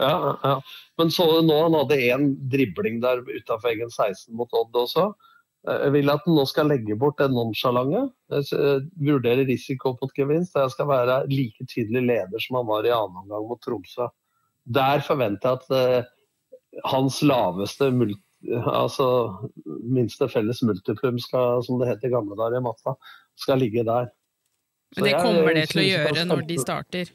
Ja, 0.00 0.38
ja. 0.40 0.54
Men 0.96 1.10
så 1.12 1.26
du 1.28 1.42
nå 1.44 1.58
han 1.66 1.74
hadde 1.76 1.98
én 2.00 2.30
dribling 2.48 3.02
der 3.02 3.20
utafor 3.28 3.74
egen 3.74 3.90
16 3.92 4.32
mot 4.38 4.48
Odd 4.56 4.78
også. 4.86 5.10
Eh, 5.68 5.82
Jeg 5.84 5.92
vil 5.98 6.10
at 6.14 6.24
han 6.24 6.34
nå 6.38 6.46
skal 6.48 6.70
legge 6.72 6.96
bort 6.96 7.20
den 7.20 7.36
nonchalante. 7.36 8.06
Jeg 8.32 8.46
s- 8.48 8.54
eh, 8.56 8.80
Vurdere 9.04 9.44
risiko 9.44 9.92
mot 10.00 10.14
gevinst. 10.16 10.56
Jeg 10.56 10.70
skal 10.72 10.88
være 10.88 11.18
like 11.28 11.68
tydelig 11.68 12.06
leder 12.08 12.40
som 12.40 12.56
han 12.62 12.66
var 12.72 12.88
i 12.88 12.94
annen 12.96 13.20
omgang 13.26 13.46
mot 13.52 13.60
Tromsø. 13.60 14.08
Der 14.64 15.04
forventer 15.04 15.52
jeg 15.52 15.60
at 15.60 15.70
eh, 15.76 16.08
hans 16.88 17.20
laveste 17.26 17.90
multi, 17.94 18.20
altså 18.66 19.06
minste 19.86 20.26
felles 20.30 20.62
multiplum, 20.66 21.18
skal, 21.22 21.62
som 21.66 21.80
det 21.80 21.92
het 21.92 22.06
i 22.06 22.12
gamle 22.12 22.36
dager 22.38 22.58
i 22.58 22.64
matta, 22.64 22.96
skal 23.38 23.60
ligge 23.62 23.84
der. 23.86 24.08
Så 24.92 25.00
Men 25.00 25.04
det 25.04 25.12
jeg 25.12 25.24
kommer 25.24 25.54
det 25.56 25.66
til 25.70 25.82
å 25.82 25.84
gjøre 25.86 26.24
når 26.28 26.42
de 26.48 26.56
starter. 26.60 27.12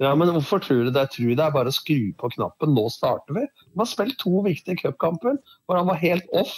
ja, 0.00 0.14
men 0.14 0.32
hvorfor 0.34 0.62
tror 0.62 0.86
du 0.86 0.90
det? 0.90 1.04
Jeg 1.06 1.14
tror 1.16 1.34
det 1.34 1.44
er 1.44 1.54
bare 1.54 1.70
å 1.70 1.76
skru 1.76 2.14
på 2.18 2.32
knappen. 2.34 2.74
Nå 2.74 2.88
starter 2.90 3.36
vi. 3.36 3.44
Han 3.74 3.84
har 3.84 3.90
spilt 3.90 4.18
to 4.22 4.42
viktige 4.46 4.80
cupkamper 4.80 5.38
hvor 5.66 5.78
han 5.78 5.90
var 5.90 6.00
helt 6.02 6.26
off 6.32 6.56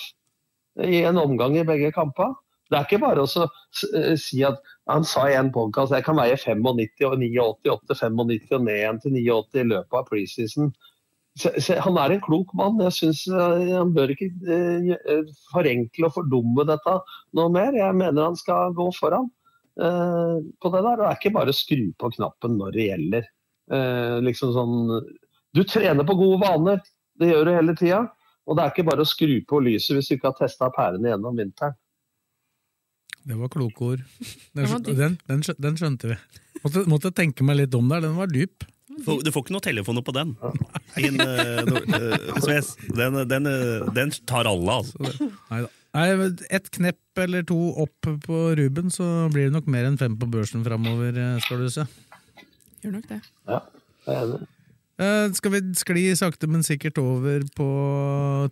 i 0.81 1.03
en 1.05 1.18
omgang 1.20 1.59
i 1.59 1.66
begge 1.66 1.93
kamper. 1.93 2.33
Det 2.70 2.78
er 2.78 2.87
ikke 2.87 3.03
bare 3.03 3.24
å 3.24 3.28
eh, 3.43 4.14
si 4.20 4.45
at 4.47 4.61
Han 4.91 5.05
sa 5.07 5.24
i 5.31 5.37
en 5.39 5.51
podkast 5.55 5.93
jeg 5.95 6.03
kan 6.07 6.18
veie 6.18 6.37
95 6.39 6.62
og 6.66 6.78
89, 7.18 7.70
opp 7.70 7.83
til 7.87 7.99
95 7.99 8.55
og 8.57 8.64
ned 8.64 8.78
igjen 8.78 9.01
til 9.03 9.16
89 9.18 9.61
i 9.61 9.66
løpet 9.70 9.99
av 9.99 10.07
preseason. 10.09 10.72
Så, 11.39 11.53
så, 11.62 11.76
han 11.78 11.99
er 12.01 12.14
en 12.14 12.22
klok 12.24 12.53
mann. 12.59 12.81
Jeg 12.83 12.97
synes 12.97 13.22
eh, 13.31 13.68
Han 13.70 13.93
bør 13.95 14.12
ikke 14.14 14.31
eh, 14.51 14.95
eh, 14.99 15.35
forenkle 15.53 16.09
og 16.09 16.16
fordumme 16.16 16.66
dette 16.68 16.97
noe 17.39 17.53
mer. 17.55 17.76
Jeg 17.76 17.97
mener 17.97 18.31
han 18.31 18.39
skal 18.39 18.74
gå 18.76 18.89
foran 18.97 19.28
eh, 19.81 20.39
på 20.61 20.72
det 20.74 20.83
der. 20.83 20.97
Og 20.97 21.05
det 21.05 21.11
er 21.11 21.20
ikke 21.20 21.37
bare 21.39 21.55
å 21.55 21.57
skru 21.57 21.85
på 22.01 22.12
knappen 22.16 22.57
når 22.59 22.74
det 22.76 22.89
gjelder. 22.89 23.28
Eh, 23.70 24.16
liksom 24.26 24.55
sånn 24.57 24.81
Du 25.55 25.62
trener 25.66 26.07
på 26.07 26.18
gode 26.18 26.41
vaner. 26.43 26.83
Det 27.20 27.31
gjør 27.31 27.47
du 27.47 27.55
hele 27.55 27.76
tida. 27.78 28.03
Og 28.49 28.57
det 28.57 28.64
er 28.64 28.74
ikke 28.74 28.89
bare 28.89 29.07
å 29.07 29.09
skru 29.09 29.37
på 29.47 29.62
lyset 29.62 29.95
hvis 29.95 30.11
du 30.11 30.16
ikke 30.16 30.33
har 30.33 30.39
testa 30.41 30.70
pærene 30.74 31.12
gjennom 31.12 31.39
vinteren. 31.39 31.78
Det 33.20 33.37
var 33.37 33.51
kloke 33.53 33.85
ord. 33.95 34.05
Den, 34.57 35.18
Den 35.28 35.43
den 35.45 35.76
skjønte 35.76 36.09
vi. 36.11 36.16
Måtte, 36.64 36.85
måtte 36.89 37.12
tenke 37.14 37.45
meg 37.47 37.61
litt 37.61 37.74
om 37.76 37.89
der, 37.89 38.03
den 38.05 38.16
var 38.18 38.28
dyp. 38.33 38.64
Du 39.01 39.30
får 39.32 39.44
ikke 39.44 39.55
noen 39.57 39.64
telefoner 39.64 40.05
på 40.07 40.14
den. 40.16 40.34
In, 41.01 41.20
uh, 41.20 41.61
eh, 41.61 42.70
Den, 42.98 43.20
den, 43.30 43.51
eh, 43.51 43.90
den 43.96 44.14
tar 44.28 44.48
alle, 44.51 44.80
altså. 44.82 45.12
Neida. 45.51 45.70
Nei, 45.96 46.07
Et 46.55 46.70
knepp 46.70 47.18
eller 47.18 47.42
to 47.48 47.59
opp 47.82 48.07
på 48.26 48.44
Ruben, 48.59 48.92
så 48.94 49.26
blir 49.32 49.48
det 49.48 49.57
nok 49.57 49.66
mer 49.66 49.88
enn 49.88 49.98
fem 49.98 50.14
på 50.18 50.28
børsen 50.30 50.62
framover, 50.62 51.18
skal 51.42 51.64
du 51.64 51.72
se. 51.74 51.88
Gjør 52.84 53.01
nok 53.01 53.11
det. 53.11 53.20
Ja, 53.51 53.64
jeg 54.07 54.14
er 54.14 54.24
enig. 54.28 54.48
Eh, 55.01 55.30
skal 55.32 55.55
vi 55.55 55.61
skli 55.80 56.03
sakte, 56.18 56.48
men 56.51 56.64
sikkert 56.66 56.98
over 57.01 57.40
på 57.57 57.68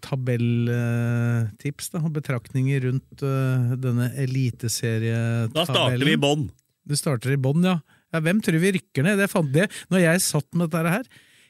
tabelltips 0.04 1.90
uh, 1.92 2.00
og 2.00 2.14
betraktninger 2.16 2.86
rundt 2.86 3.24
uh, 3.24 3.74
denne 3.76 4.08
eliteserietabellen? 4.16 5.52
Da 5.52 5.66
starter 5.68 6.06
vi 6.08 6.14
i 6.16 6.20
bånn. 6.22 6.46
Du 6.88 6.96
starter 6.96 7.34
i 7.34 7.40
bånn, 7.40 7.66
ja. 7.68 7.76
Ja. 8.14 8.20
Hvem 8.24 8.42
tror 8.44 8.60
vi 8.62 8.74
rykker 8.78 9.04
ned? 9.06 9.18
Det 9.20 9.30
fant 9.32 9.56
jeg 9.56 9.70
når 9.92 10.04
jeg 10.04 10.22
satt 10.24 10.48
med 10.54 10.70
dette 10.72 10.94
her. 10.98 11.08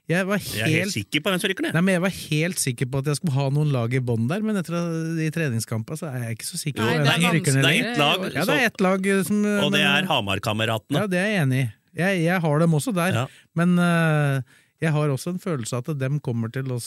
Jeg 0.09 0.25
var 0.25 0.39
helt, 0.41 0.55
Jeg 0.57 0.65
er 0.73 0.85
helt 0.87 0.95
sikker 0.95 1.21
på 1.21 1.29
hvem 1.31 1.41
som 1.43 1.51
rykker 1.53 1.65
ned. 1.67 1.75
Nei, 1.77 1.81
men 1.85 1.95
jeg 1.99 2.03
var 2.07 2.13
helt 2.17 2.61
sikker 2.63 2.89
på 2.89 3.01
at 3.03 3.09
jeg 3.11 3.19
skulle 3.19 3.35
ha 3.37 3.49
noen 3.53 3.73
lag 3.75 3.93
i 3.93 4.01
bånn 4.01 4.29
der, 4.31 4.41
men 4.41 4.57
etter 4.57 4.77
de 5.19 5.27
treningskampene 5.35 6.01
så 6.01 6.09
er 6.09 6.23
jeg 6.23 6.39
ikke 6.39 6.49
så 6.49 6.61
sikker 6.63 6.81
på 6.81 6.87
Nei, 6.89 7.03
det 7.05 7.13
er 7.13 7.35
rykker 7.37 7.59
ned. 7.59 7.67
Det 7.67 7.73
er 7.75 7.91
ett 7.91 8.01
lag, 8.01 8.25
Ja, 8.33 8.45
det 8.49 8.55
er 8.57 8.71
ett 8.71 8.81
lag 8.87 9.11
som 9.29 9.43
og 9.45 9.75
det 9.75 9.83
er 9.85 10.09
Hamar-kameratene. 10.09 11.03
Ja, 11.03 11.11
det 11.13 11.21
er 11.21 11.29
jeg 11.29 11.43
enig 11.43 11.61
i. 11.61 11.67
Jeg, 11.99 12.23
jeg 12.25 12.41
har 12.45 12.65
dem 12.65 12.79
også 12.79 12.95
der, 12.97 13.19
Ja. 13.21 13.27
men 13.59 13.77
uh, 13.77 14.41
jeg 14.81 14.95
har 14.95 15.13
også 15.13 15.35
en 15.35 15.43
følelse 15.43 15.77
av 15.77 15.89
at 15.91 15.99
dem 16.01 16.21
kommer 16.25 16.49
til 16.55 16.71
å 16.73 16.79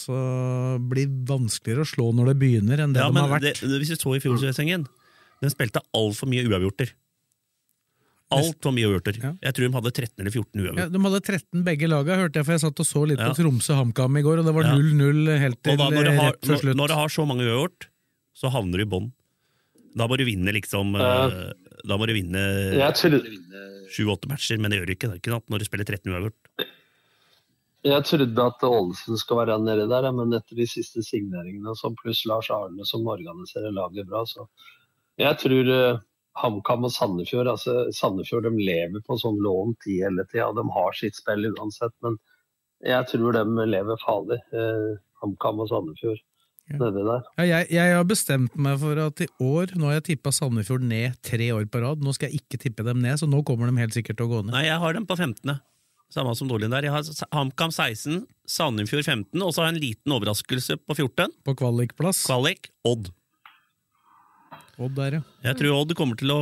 bli 0.79 1.05
vanskeligere 1.05 1.83
å 1.85 1.91
slå 1.91 2.09
når 2.15 2.31
det 2.31 2.37
begynner, 2.41 2.81
enn 2.81 2.93
det 2.95 3.03
Ja, 3.03 3.11
de 3.11 3.19
har 3.21 3.29
vært. 3.35 3.45
det, 3.49 3.69
hvis 3.83 3.91
du 3.91 3.99
så 3.99 4.15
i 4.15 4.21
fjorårssesongen, 4.23 4.87
den 5.43 5.53
spilte 5.53 5.81
altfor 5.93 6.29
mye 6.31 6.45
uavgjorter. 6.47 6.93
Altfor 8.37 8.71
mye 8.75 8.87
uavgjorter. 8.87 9.17
Jeg 9.41 9.53
tror 9.57 9.65
de 9.67 9.73
hadde 9.77 9.91
13 9.91 10.11
eller 10.23 10.31
14 10.31 10.77
Ja, 10.79 10.87
de 10.89 10.99
hadde 11.05 11.21
13 11.27 11.63
begge 11.67 11.87
laga, 11.91 12.15
hørte 12.21 12.39
jeg, 12.39 12.45
for 12.47 12.51
jeg 12.55 12.61
satt 12.63 12.79
og 12.79 12.87
så 12.87 13.05
litt 13.07 13.19
Ja. 13.19 13.29
på 13.31 13.39
Tromsø-HamKam 13.41 14.19
i 14.19 14.23
går, 14.23 14.39
og 14.39 14.45
det 14.45 14.53
var 14.55 14.63
Ja. 14.63 14.75
0-0 14.75 15.39
helt 15.39 15.61
til 15.63 15.77
da 15.77 15.89
når 15.89 16.05
har, 16.15 16.31
rett 16.31 16.41
før 16.47 16.57
slutt. 16.61 16.75
når 16.77 16.87
du 16.87 16.93
har 16.93 17.09
så 17.09 17.25
mange 17.27 17.43
uavgjort, 17.43 17.87
så 18.35 18.51
havner 18.51 18.77
du 18.77 18.83
i 18.83 18.91
bånn. 18.91 19.11
Da 19.95 20.07
må 20.07 20.17
du 20.17 20.23
vinne 20.25 20.51
liksom 20.55 20.95
Ja. 20.97 21.27
eh, 21.27 21.53
Da 21.83 21.97
må 21.97 22.05
du 22.05 22.13
vinne 22.13 22.37
sju-åtte 23.89 24.27
matcher, 24.29 24.59
men 24.59 24.69
det 24.71 24.79
gjør 24.79 24.85
du 24.85 24.93
ikke. 24.93 25.07
Det 25.09 25.15
er 25.17 25.21
ikke 25.21 25.33
sant, 25.33 25.49
når 25.49 25.59
du 25.59 25.65
spiller 25.65 25.85
13 25.85 26.11
uavgjort. 26.13 26.67
jeg 27.83 28.03
trodde 28.05 28.37
at 28.45 28.61
Ålesund 28.61 29.17
skal 29.17 29.37
være 29.41 29.57
nedi 29.59 29.87
der, 29.89 30.11
men 30.11 30.31
etter 30.37 30.55
de 30.55 30.67
siste 30.69 31.01
signeringene, 31.01 31.73
pluss 31.97 32.25
Lars 32.29 32.49
Arne 32.53 32.85
som 32.85 33.01
organiserer 33.07 33.73
laget 33.73 34.07
bra, 34.07 34.23
så 34.25 34.47
Jeg 35.17 35.37
tror 35.39 35.67
eh, 35.69 35.99
HamKam 36.39 36.87
og 36.87 36.93
Sandefjord 36.95 37.49
altså 37.51 37.73
Sandefjord 37.95 38.45
de 38.47 38.53
lever 38.55 39.03
på 39.03 39.17
sånn 39.19 39.39
lån 39.43 39.75
tid 39.83 40.05
hele 40.05 40.25
tida. 40.31 40.51
De 40.55 40.63
har 40.75 40.95
sitt 40.95 41.17
spill 41.19 41.49
uansett, 41.51 41.93
men 42.05 42.17
jeg 42.87 43.07
tror 43.11 43.35
de 43.35 43.65
lever 43.67 43.99
farlig. 44.01 44.39
Eh, 44.55 44.91
HamKam 45.21 45.63
og 45.63 45.71
Sandefjord 45.71 46.21
nedi 46.79 47.03
der. 47.03 47.25
Ja, 47.39 47.45
jeg, 47.47 47.67
jeg 47.75 47.95
har 47.97 48.05
bestemt 48.07 48.55
meg 48.59 48.77
for 48.81 48.99
at 49.03 49.23
i 49.23 49.27
år, 49.43 49.73
nå 49.75 49.89
har 49.89 49.99
jeg 49.99 50.07
tippa 50.13 50.33
Sandefjord 50.35 50.85
ned 50.87 51.17
tre 51.25 51.51
år 51.55 51.67
på 51.71 51.81
rad, 51.83 52.03
nå 52.03 52.13
skal 52.15 52.31
jeg 52.31 52.43
ikke 52.43 52.61
tippe 52.61 52.85
dem 52.87 53.01
ned, 53.03 53.19
så 53.19 53.27
nå 53.29 53.41
kommer 53.47 53.67
de 53.67 53.81
helt 53.81 53.97
sikkert 53.97 54.21
til 54.21 54.29
å 54.29 54.31
gå 54.31 54.41
ned. 54.45 54.53
Nei, 54.55 54.67
jeg 54.69 54.79
har 54.83 54.97
dem 54.97 55.07
på 55.09 55.17
15. 55.17 55.57
Samme 56.11 56.33
som 56.35 56.49
Dolin 56.51 56.73
der. 56.73 56.83
Jeg 56.83 56.91
har 56.91 57.27
HamKam 57.35 57.71
16, 57.71 58.25
Sandefjord 58.49 59.07
15, 59.07 59.39
og 59.39 59.53
så 59.53 59.63
har 59.63 59.71
jeg 59.71 59.77
en 59.77 59.83
liten 59.83 60.15
overraskelse 60.17 60.79
på 60.83 60.97
14. 60.97 61.35
På 61.47 61.55
kvalikplass. 61.59 62.25
Kvalik, 62.27 62.71
Odd. 62.87 63.11
Odd 64.85 64.97
der, 64.97 65.19
ja. 65.19 65.21
Jeg 65.49 65.59
tror 65.59 65.77
Odd 65.81 65.95
kommer 65.97 66.19
til 66.19 66.33
å 66.33 66.41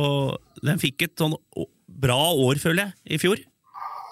Den 0.60 0.80
fikk 0.82 1.06
et 1.06 1.14
sånn 1.20 1.36
bra 2.00 2.18
år, 2.32 2.60
føler 2.62 2.88
jeg, 2.88 3.16
i 3.16 3.20
fjor. 3.20 3.40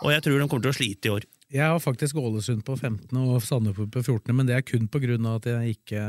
Og 0.05 0.14
jeg 0.14 0.24
tror 0.24 0.39
de 0.39 0.47
kommer 0.47 0.66
til 0.68 0.74
å 0.74 0.79
slite 0.79 1.09
i 1.09 1.12
år. 1.16 1.26
Jeg 1.49 1.64
har 1.64 1.79
faktisk 1.81 2.18
Ålesund 2.20 2.61
på 2.66 2.74
15. 2.76 3.09
og 3.16 3.39
Sandefjord 3.41 3.89
på 3.95 4.03
14., 4.03 4.35
men 4.37 4.49
det 4.49 4.59
er 4.59 4.66
kun 4.68 4.85
av 5.24 5.39
at 5.39 5.47
jeg 5.49 5.79
ikke 5.79 6.03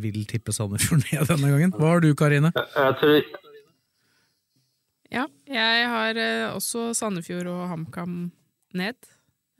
vil 0.00 0.24
tippe 0.24 0.54
Sandefjord 0.56 1.04
ned 1.12 1.26
denne 1.28 1.50
gangen. 1.52 1.74
Hva 1.76 1.90
har 1.92 2.00
du, 2.00 2.14
Karine? 2.16 2.52
Jeg 2.56 2.96
tror 3.00 3.18
Ja, 5.12 5.26
jeg 5.46 5.90
har 5.92 6.16
eh, 6.16 6.48
også 6.48 6.94
Sandefjord 6.96 7.46
og 7.52 7.68
HamKam 7.68 8.32
ned. 8.74 8.96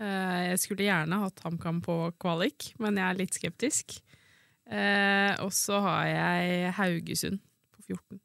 Eh, 0.01 0.41
jeg 0.49 0.63
skulle 0.65 0.89
gjerne 0.89 1.21
hatt 1.21 1.45
HamKam 1.45 1.83
på 1.85 1.99
kvalik, 2.19 2.73
men 2.81 2.97
jeg 2.97 3.05
er 3.05 3.21
litt 3.21 3.37
skeptisk. 3.37 3.99
Eh, 4.73 5.37
og 5.45 5.53
så 5.53 5.85
har 5.85 6.09
jeg 6.09 6.73
Haugesund 6.81 7.45
14 7.89 8.21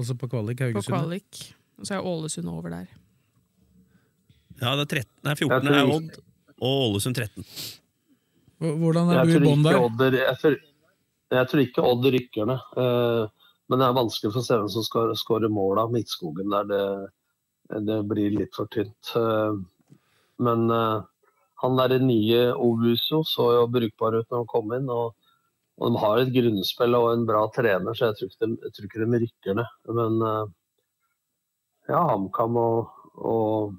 Også 0.00 0.16
på 0.18 0.28
kvalik, 0.30 0.60
på 0.74 0.82
kvalik. 0.88 1.40
Og 1.78 1.86
så 1.86 1.96
er 1.96 2.06
Ålesund 2.06 2.50
over 2.50 2.72
der. 2.72 2.88
Ja, 4.60 4.74
det 4.78 4.84
er 4.86 5.02
13, 5.02 5.10
nei, 5.26 5.34
14 5.34 5.70
er 5.70 5.92
Odd, 5.94 6.20
og 6.58 6.84
Ålesund 6.88 7.18
13. 7.18 7.46
Hvordan 8.64 9.10
er 9.10 9.26
du 9.26 9.34
i 9.34 9.42
bånn 9.42 9.64
der? 9.66 9.78
Odd, 9.82 10.04
jeg, 10.14 10.36
tror, 10.40 10.58
jeg 11.34 11.50
tror 11.50 11.64
ikke 11.64 11.86
Odd 11.90 12.10
rykker 12.14 12.50
ned. 12.50 12.68
Uh, 12.78 13.50
men 13.70 13.80
det 13.80 13.88
er 13.88 13.96
vanskelig 13.96 14.32
for 14.32 14.42
å 14.42 14.46
se 14.46 14.58
hvem 14.60 14.70
som 14.72 14.86
skal 14.86 15.14
skåre 15.18 15.50
mål 15.52 15.82
av 15.84 15.94
Midtskogen 15.94 16.54
der. 16.54 16.70
Det, 16.70 17.82
det 17.88 17.98
blir 18.10 18.38
litt 18.38 18.54
for 18.56 18.70
tynt. 18.72 19.14
Uh, 19.16 19.58
men 20.44 20.66
uh, 20.70 21.02
han 21.62 21.78
derre 21.78 22.00
nye 22.02 22.46
Ovuso 22.54 23.22
så 23.26 23.50
jo 23.58 23.68
brukbar 23.72 24.18
ut 24.20 24.28
når 24.28 24.42
han 24.42 24.50
kom 24.50 24.74
inn. 24.76 24.90
Og, 24.92 25.14
og 25.80 25.90
de 25.90 26.02
har 26.02 26.20
et 26.20 26.34
grunnspill 26.34 26.94
og 26.98 27.08
en 27.10 27.24
bra 27.26 27.46
trener, 27.54 27.96
så 27.96 28.10
jeg 28.12 28.18
tror 28.18 28.86
ikke 28.86 29.00
de, 29.02 29.22
rykker 29.24 29.56
ned. 29.58 29.72
Men 29.98 30.20
eh, 30.28 30.52
ja, 31.90 32.02
HamKam 32.12 32.58
og, 32.60 32.92
og 33.18 33.74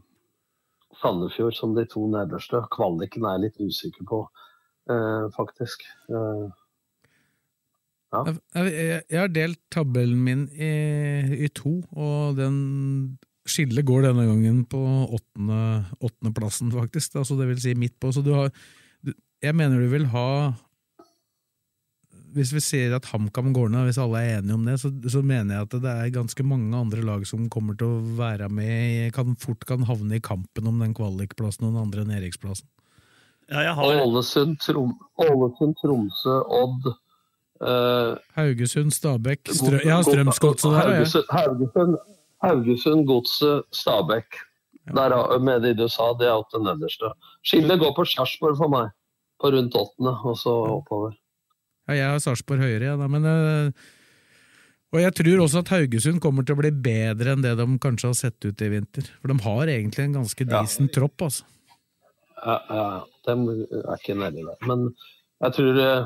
Sandefjord 0.99 1.55
som 1.55 1.75
de 1.75 1.85
to 1.91 2.03
nederste. 2.11 2.61
Kvaliken 2.75 3.27
er 3.27 3.37
jeg 3.37 3.45
litt 3.45 3.63
usikker 3.63 4.07
på 4.11 4.21
eh, 4.91 5.27
faktisk. 5.35 5.87
Eh, 6.11 6.45
ja. 8.15 8.25
Jeg, 8.27 8.75
jeg, 9.09 9.19
har 9.19 9.31
delt 9.31 9.61
tabellen 9.73 10.19
min 10.23 10.45
i, 10.51 10.73
i 11.47 11.51
to, 11.55 11.77
og 11.95 12.35
den 12.39 12.59
skillet 13.47 13.85
går 13.87 14.07
denne 14.07 14.27
gangen 14.27 14.61
på 14.67 14.81
åttende, 15.15 15.63
åttendeplassen, 15.99 16.75
faktisk. 16.75 17.19
Altså 17.21 17.39
det 17.39 17.49
vil 17.53 17.63
si 17.63 17.75
midt 17.77 17.95
på. 18.01 18.11
Så 18.11 18.25
du 18.25 18.33
har 18.35 18.51
Jeg 19.43 19.53
mener 19.53 19.79
du 19.79 19.89
vil 19.91 20.07
ha 20.09 20.55
Hvis 22.35 22.51
vi 22.51 22.59
sier 22.59 22.93
at 22.97 23.05
HamKam 23.07 23.53
går 23.55 23.69
ned, 23.71 23.85
hvis 23.87 23.99
alle 24.01 24.19
er 24.19 24.39
enige 24.41 24.57
om 24.57 24.65
det, 24.67 24.75
så, 24.81 24.89
så 25.07 25.21
mener 25.23 25.55
jeg 25.55 25.67
at 25.69 25.75
det 25.85 25.91
er 25.91 26.15
ganske 26.17 26.43
mange 26.43 26.75
andre 26.75 27.03
lag 27.07 27.23
som 27.29 27.45
kommer 27.51 27.77
til 27.79 27.93
å 27.93 28.15
være 28.17 28.49
med, 28.51 29.13
kan 29.15 29.37
fort 29.39 29.63
kan 29.69 29.85
havne 29.87 30.17
i 30.17 30.23
kampen 30.23 30.67
om 30.67 30.81
den 30.83 30.91
kvalikplassen 30.97 31.69
og 31.69 31.71
den 31.71 31.85
andre 31.85 32.03
nedrykksplassen. 32.09 32.67
Ja, 33.47 33.75
Ålesund, 33.77 34.57
Trom 34.59 34.95
Ålesund, 35.21 35.77
Tromsø, 35.79 36.35
Odd 36.49 36.87
eh, 37.61 38.17
Haugesund, 38.35 38.91
Stabæk 38.91 39.51
Strø 39.53 39.79
Ja, 39.85 40.01
Strømsgodset 40.01 40.71
der. 40.71 40.79
Haugesund, 40.81 41.29
Haugesund, 41.29 41.97
Haugesund 42.43 43.07
Godset, 43.07 43.63
Stabæk. 43.71 44.41
Der 44.95 45.39
med 45.39 45.61
de 45.61 45.73
du 45.73 45.87
sa, 45.89 46.11
det 46.19 46.27
er 46.27 46.35
alt 46.35 46.51
det 46.53 46.61
nederste. 46.61 47.09
Skillet 47.45 47.79
går 47.79 47.93
på 47.97 48.05
Sarpsborg 48.05 48.57
for 48.57 48.69
meg, 48.69 48.91
på 49.41 49.49
rundt 49.53 49.77
åttende, 49.77 50.13
og 50.21 50.37
så 50.37 50.53
oppover. 50.75 51.15
Ja, 51.87 51.93
jeg 51.99 52.07
har 52.09 52.21
Sarpsborg 52.23 52.63
høyere, 52.65 52.87
ja, 52.91 52.95
da, 52.97 53.07
men 53.11 53.25
øh, 53.29 53.71
Og 54.95 55.01
jeg 55.01 55.13
tror 55.17 55.41
også 55.43 55.59
at 55.61 55.71
Haugesund 55.73 56.21
kommer 56.23 56.45
til 56.47 56.55
å 56.55 56.61
bli 56.61 56.71
bedre 56.71 57.33
enn 57.35 57.43
det 57.43 57.55
de 57.59 57.65
kanskje 57.83 58.07
har 58.09 58.17
sett 58.17 58.45
ut 58.47 58.61
i 58.63 58.69
vinter. 58.71 59.07
For 59.21 59.27
de 59.33 59.35
har 59.43 59.71
egentlig 59.73 60.05
en 60.05 60.13
ganske 60.21 60.47
Ja. 60.49 60.61
tropp, 60.95 61.21
altså. 61.27 61.43
Ja, 62.45 62.59
ja, 62.69 62.85
de 63.25 63.31
er 63.81 63.97
ikke 63.97 64.15
nedi 64.15 64.45
der. 64.45 64.57
Men 64.69 64.85
jeg 65.43 65.53
tror 65.57 65.79
eh, 65.81 66.05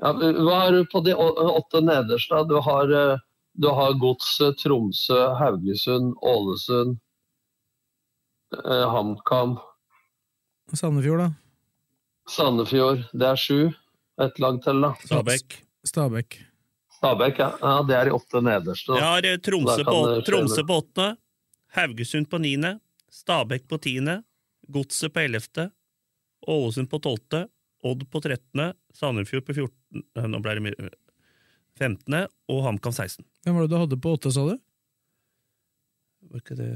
ja, 0.00 0.12
Hva 0.14 0.54
har 0.62 0.72
du 0.72 0.84
på 0.88 1.02
de 1.04 1.12
åtte 1.14 1.82
nederste? 1.84 2.40
Du 2.48 2.56
har, 2.64 2.90
eh, 2.90 3.18
du 3.60 3.68
har 3.68 3.92
Godset, 4.00 4.56
Tromsø, 4.62 5.18
Haugesund, 5.36 6.14
Ålesund, 6.22 6.96
eh, 8.56 8.86
HamKam, 8.94 9.58
Sandefjord, 10.72 11.18
da? 11.18 11.30
Sandefjord. 12.30 13.04
Det 13.12 13.26
er 13.26 13.36
sju. 13.36 13.70
Et 14.20 14.40
lag 14.42 14.60
til, 14.64 14.80
da. 14.84 14.92
Stabæk. 15.06 15.58
Stabæk. 15.86 16.38
Stabæk, 16.98 17.38
ja. 17.40 17.50
ja. 17.62 17.74
Det 17.88 17.96
er 17.96 18.10
de 18.10 18.14
åtte 18.16 18.42
nederste. 18.44 18.92
da. 18.92 18.98
Jeg 18.98 19.08
har 19.08 19.28
eh, 19.30 19.38
Tromsø 19.46 19.84
på, 19.86 19.98
Tromsø 20.26 20.64
på 20.68 20.80
åttende, 20.82 21.16
Haugesund 21.76 22.28
på 22.30 22.40
niende, 22.42 22.74
Stabæk 23.10 23.68
på 23.70 23.78
tiende, 23.80 24.20
Godset 24.70 25.14
på 25.14 25.24
ellevte, 25.24 25.70
Ålesund 26.46 26.90
på 26.90 27.00
tolvte, 27.02 27.46
Odd 27.84 28.04
på 28.12 28.20
trettende, 28.20 28.74
Sandefjord 28.92 29.46
på 29.46 29.56
fjortende 29.56 30.28
Nå 30.28 30.40
ble 30.44 30.56
det 30.58 30.64
mye 30.68 30.90
15. 31.80 32.26
og 32.52 32.64
HamKam 32.66 32.92
16. 32.92 33.24
Hvem 33.44 33.56
var 33.56 33.64
det 33.64 33.72
du 33.72 33.78
hadde 33.80 33.98
på 34.04 34.12
åtte, 34.18 34.32
sa 34.34 34.44
du? 34.50 34.58
Var 36.30 36.42
ikke 36.42 36.56
det 36.58 36.70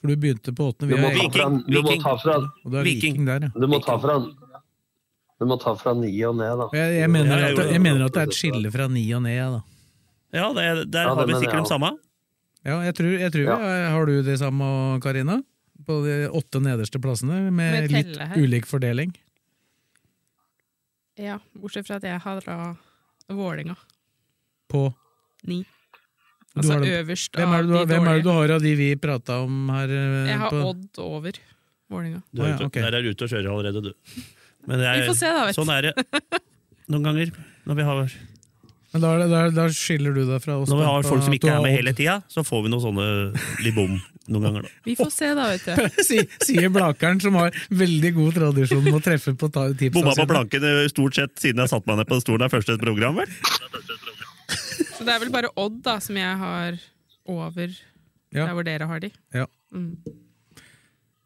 For 0.00 0.10
du 0.10 0.16
begynte 0.16 0.54
på 0.56 0.66
åttende. 0.72 0.90
Du 0.90 0.96
Vi 0.96 1.00
må 1.00 1.62
du 1.68 1.82
må 1.86 1.96
ta 2.02 2.16
fra, 2.18 2.38
Viking 2.82 3.22
der, 3.28 3.46
ja. 3.46 3.50
du 3.54 3.66
må 3.70 3.78
ta 3.84 3.94
fra, 4.02 4.18
du 5.40 5.46
må 5.48 5.56
ta 5.60 5.72
fra 5.80 5.94
ni 5.96 6.12
og 6.28 6.36
ned, 6.36 6.58
da. 6.60 6.66
Jeg, 6.76 6.98
jeg, 7.00 7.10
mener 7.10 7.38
jeg 7.40 7.50
at, 7.54 7.56
det. 7.62 7.70
jeg 7.72 7.80
mener 7.80 8.04
at 8.04 8.12
det 8.12 8.20
er 8.22 8.28
et 8.30 8.36
skille 8.36 8.70
fra 8.74 8.86
ni 8.92 9.06
og 9.16 9.22
ned, 9.24 9.56
da. 9.56 9.60
Ja, 10.36 10.52
det, 10.54 10.90
der 10.92 11.08
Ja, 11.08 11.14
har 11.16 11.26
vi 11.26 11.38
sikkert 11.40 11.64
de 11.64 11.70
samme. 11.72 11.90
Ja, 12.64 12.76
jeg 12.84 12.94
tror, 12.94 13.14
jeg 13.18 13.32
tror 13.32 13.42
Ja. 13.48 13.56
vi 13.56 13.88
har- 13.94 14.06
du 14.06 14.22
det 14.22 14.38
samme, 14.38 15.00
Karina? 15.00 15.42
På 15.86 16.02
de 16.04 16.28
åtte 16.28 16.60
nederste 16.60 17.00
plassene, 17.00 17.50
med, 17.50 17.72
Med 17.72 17.90
litt 17.90 18.16
her. 18.20 18.36
ulik 18.36 18.66
fordeling? 18.68 19.14
Ja, 21.20 21.38
bortsett 21.56 21.86
fra 21.88 21.96
at 21.96 22.02
jeg 22.06 22.20
har 22.20 22.40
da 22.46 22.76
Vålinga. 23.28 23.76
På 24.70 24.92
Ni. 25.44 25.62
Du 26.54 26.60
Altså 26.60 26.72
har 26.72 26.80
øverst 27.00 27.30
hvem 27.38 27.48
er, 27.54 27.58
av 27.58 27.62
det 27.62 27.68
du, 27.70 27.74
har- 27.78 27.86
de 27.86 27.94
hvem 27.94 28.08
er 28.10 28.14
det 28.16 28.24
du 28.24 28.30
har 28.30 28.50
av 28.56 28.60
de 28.62 28.74
vi 28.74 28.96
prata 28.96 29.40
om 29.44 29.68
her? 29.70 29.88
eh, 29.88 30.28
Jeg 30.28 30.38
har 30.38 30.50
på- 30.50 30.64
Odd 30.70 30.98
over 30.98 31.32
Vålinga. 31.90 32.22
Du 32.34 32.42
er 32.42 32.44
Å, 32.56 32.60
ja, 32.60 32.66
okay. 32.66 32.82
Der 32.82 32.94
er 32.98 33.02
du 33.02 33.10
ute 33.10 33.24
og 33.24 33.30
kjører 33.30 33.50
allerede, 33.50 33.82
du. 33.82 33.92
Men 34.70 34.78
det 34.78 34.86
er, 34.86 35.00
Vi 35.02 35.08
får 35.10 35.18
se 35.18 35.30
da, 35.34 35.46
vet 35.48 35.56
du. 35.56 35.60
Sånn 35.60 35.72
er 35.74 35.88
det 35.88 35.94
noen 36.90 37.06
ganger 37.08 37.32
når 37.66 37.76
vi 37.80 37.84
har, 37.90 38.12
Men 38.94 39.02
da, 39.04 39.10
er 39.14 39.18
det- 39.22 39.30
da, 39.30 39.40
da 39.54 39.64
skiller 39.74 40.14
du 40.14 40.22
deg 40.26 40.40
fra 40.42 40.56
oss. 40.58 40.70
når 40.70 40.80
vi 40.80 40.86
har 40.88 41.02
folk 41.06 41.22
som 41.26 41.34
ikke 41.36 41.50
er 41.52 41.60
med 41.62 41.74
hele 41.76 41.92
tida, 41.94 42.16
så 42.30 42.42
får 42.46 42.64
vi 42.64 42.70
noen 42.72 42.82
sånne 42.82 43.06
libom 43.66 43.98
noen 44.30 44.42
ganger, 44.46 44.62
da. 44.66 44.68
Vi 44.86 44.94
får 44.98 45.10
se, 45.14 45.28
da, 45.34 45.44
vet 45.50 45.64
du. 45.66 46.02
Sier 46.46 46.70
Blakeren, 46.70 47.20
som 47.22 47.34
har 47.38 47.50
veldig 47.74 48.12
god 48.14 48.34
tradisjon 48.38 48.82
med 48.86 48.94
å 48.98 49.02
treffe 49.02 49.34
på 49.38 49.50
ta- 49.50 49.68
tipsa 49.74 49.98
Bomma 49.98 50.14
på 50.18 50.26
planken 50.30 50.66
eh, 50.66 50.86
stort 50.92 51.18
sett 51.18 51.34
siden 51.42 51.62
jeg 51.64 51.72
satte 51.74 51.90
meg 51.90 51.98
ned 52.02 52.10
på 52.10 52.18
stolen 52.22 52.44
der 52.46 52.52
første 52.54 52.78
program, 52.82 53.18
vel? 53.18 53.30
Så 54.94 55.06
det 55.06 55.14
er 55.14 55.22
vel 55.22 55.32
bare 55.34 55.50
Odd 55.58 55.80
da, 55.86 55.98
som 56.02 56.18
jeg 56.18 56.36
har 56.42 56.78
over 57.30 57.68
Ja. 58.30 58.46
der 58.46 58.54
hvor 58.54 58.64
dere 58.66 58.86
har 58.86 59.00
de. 59.02 59.10
Ja. 59.34 59.46
Mm. 59.74 59.96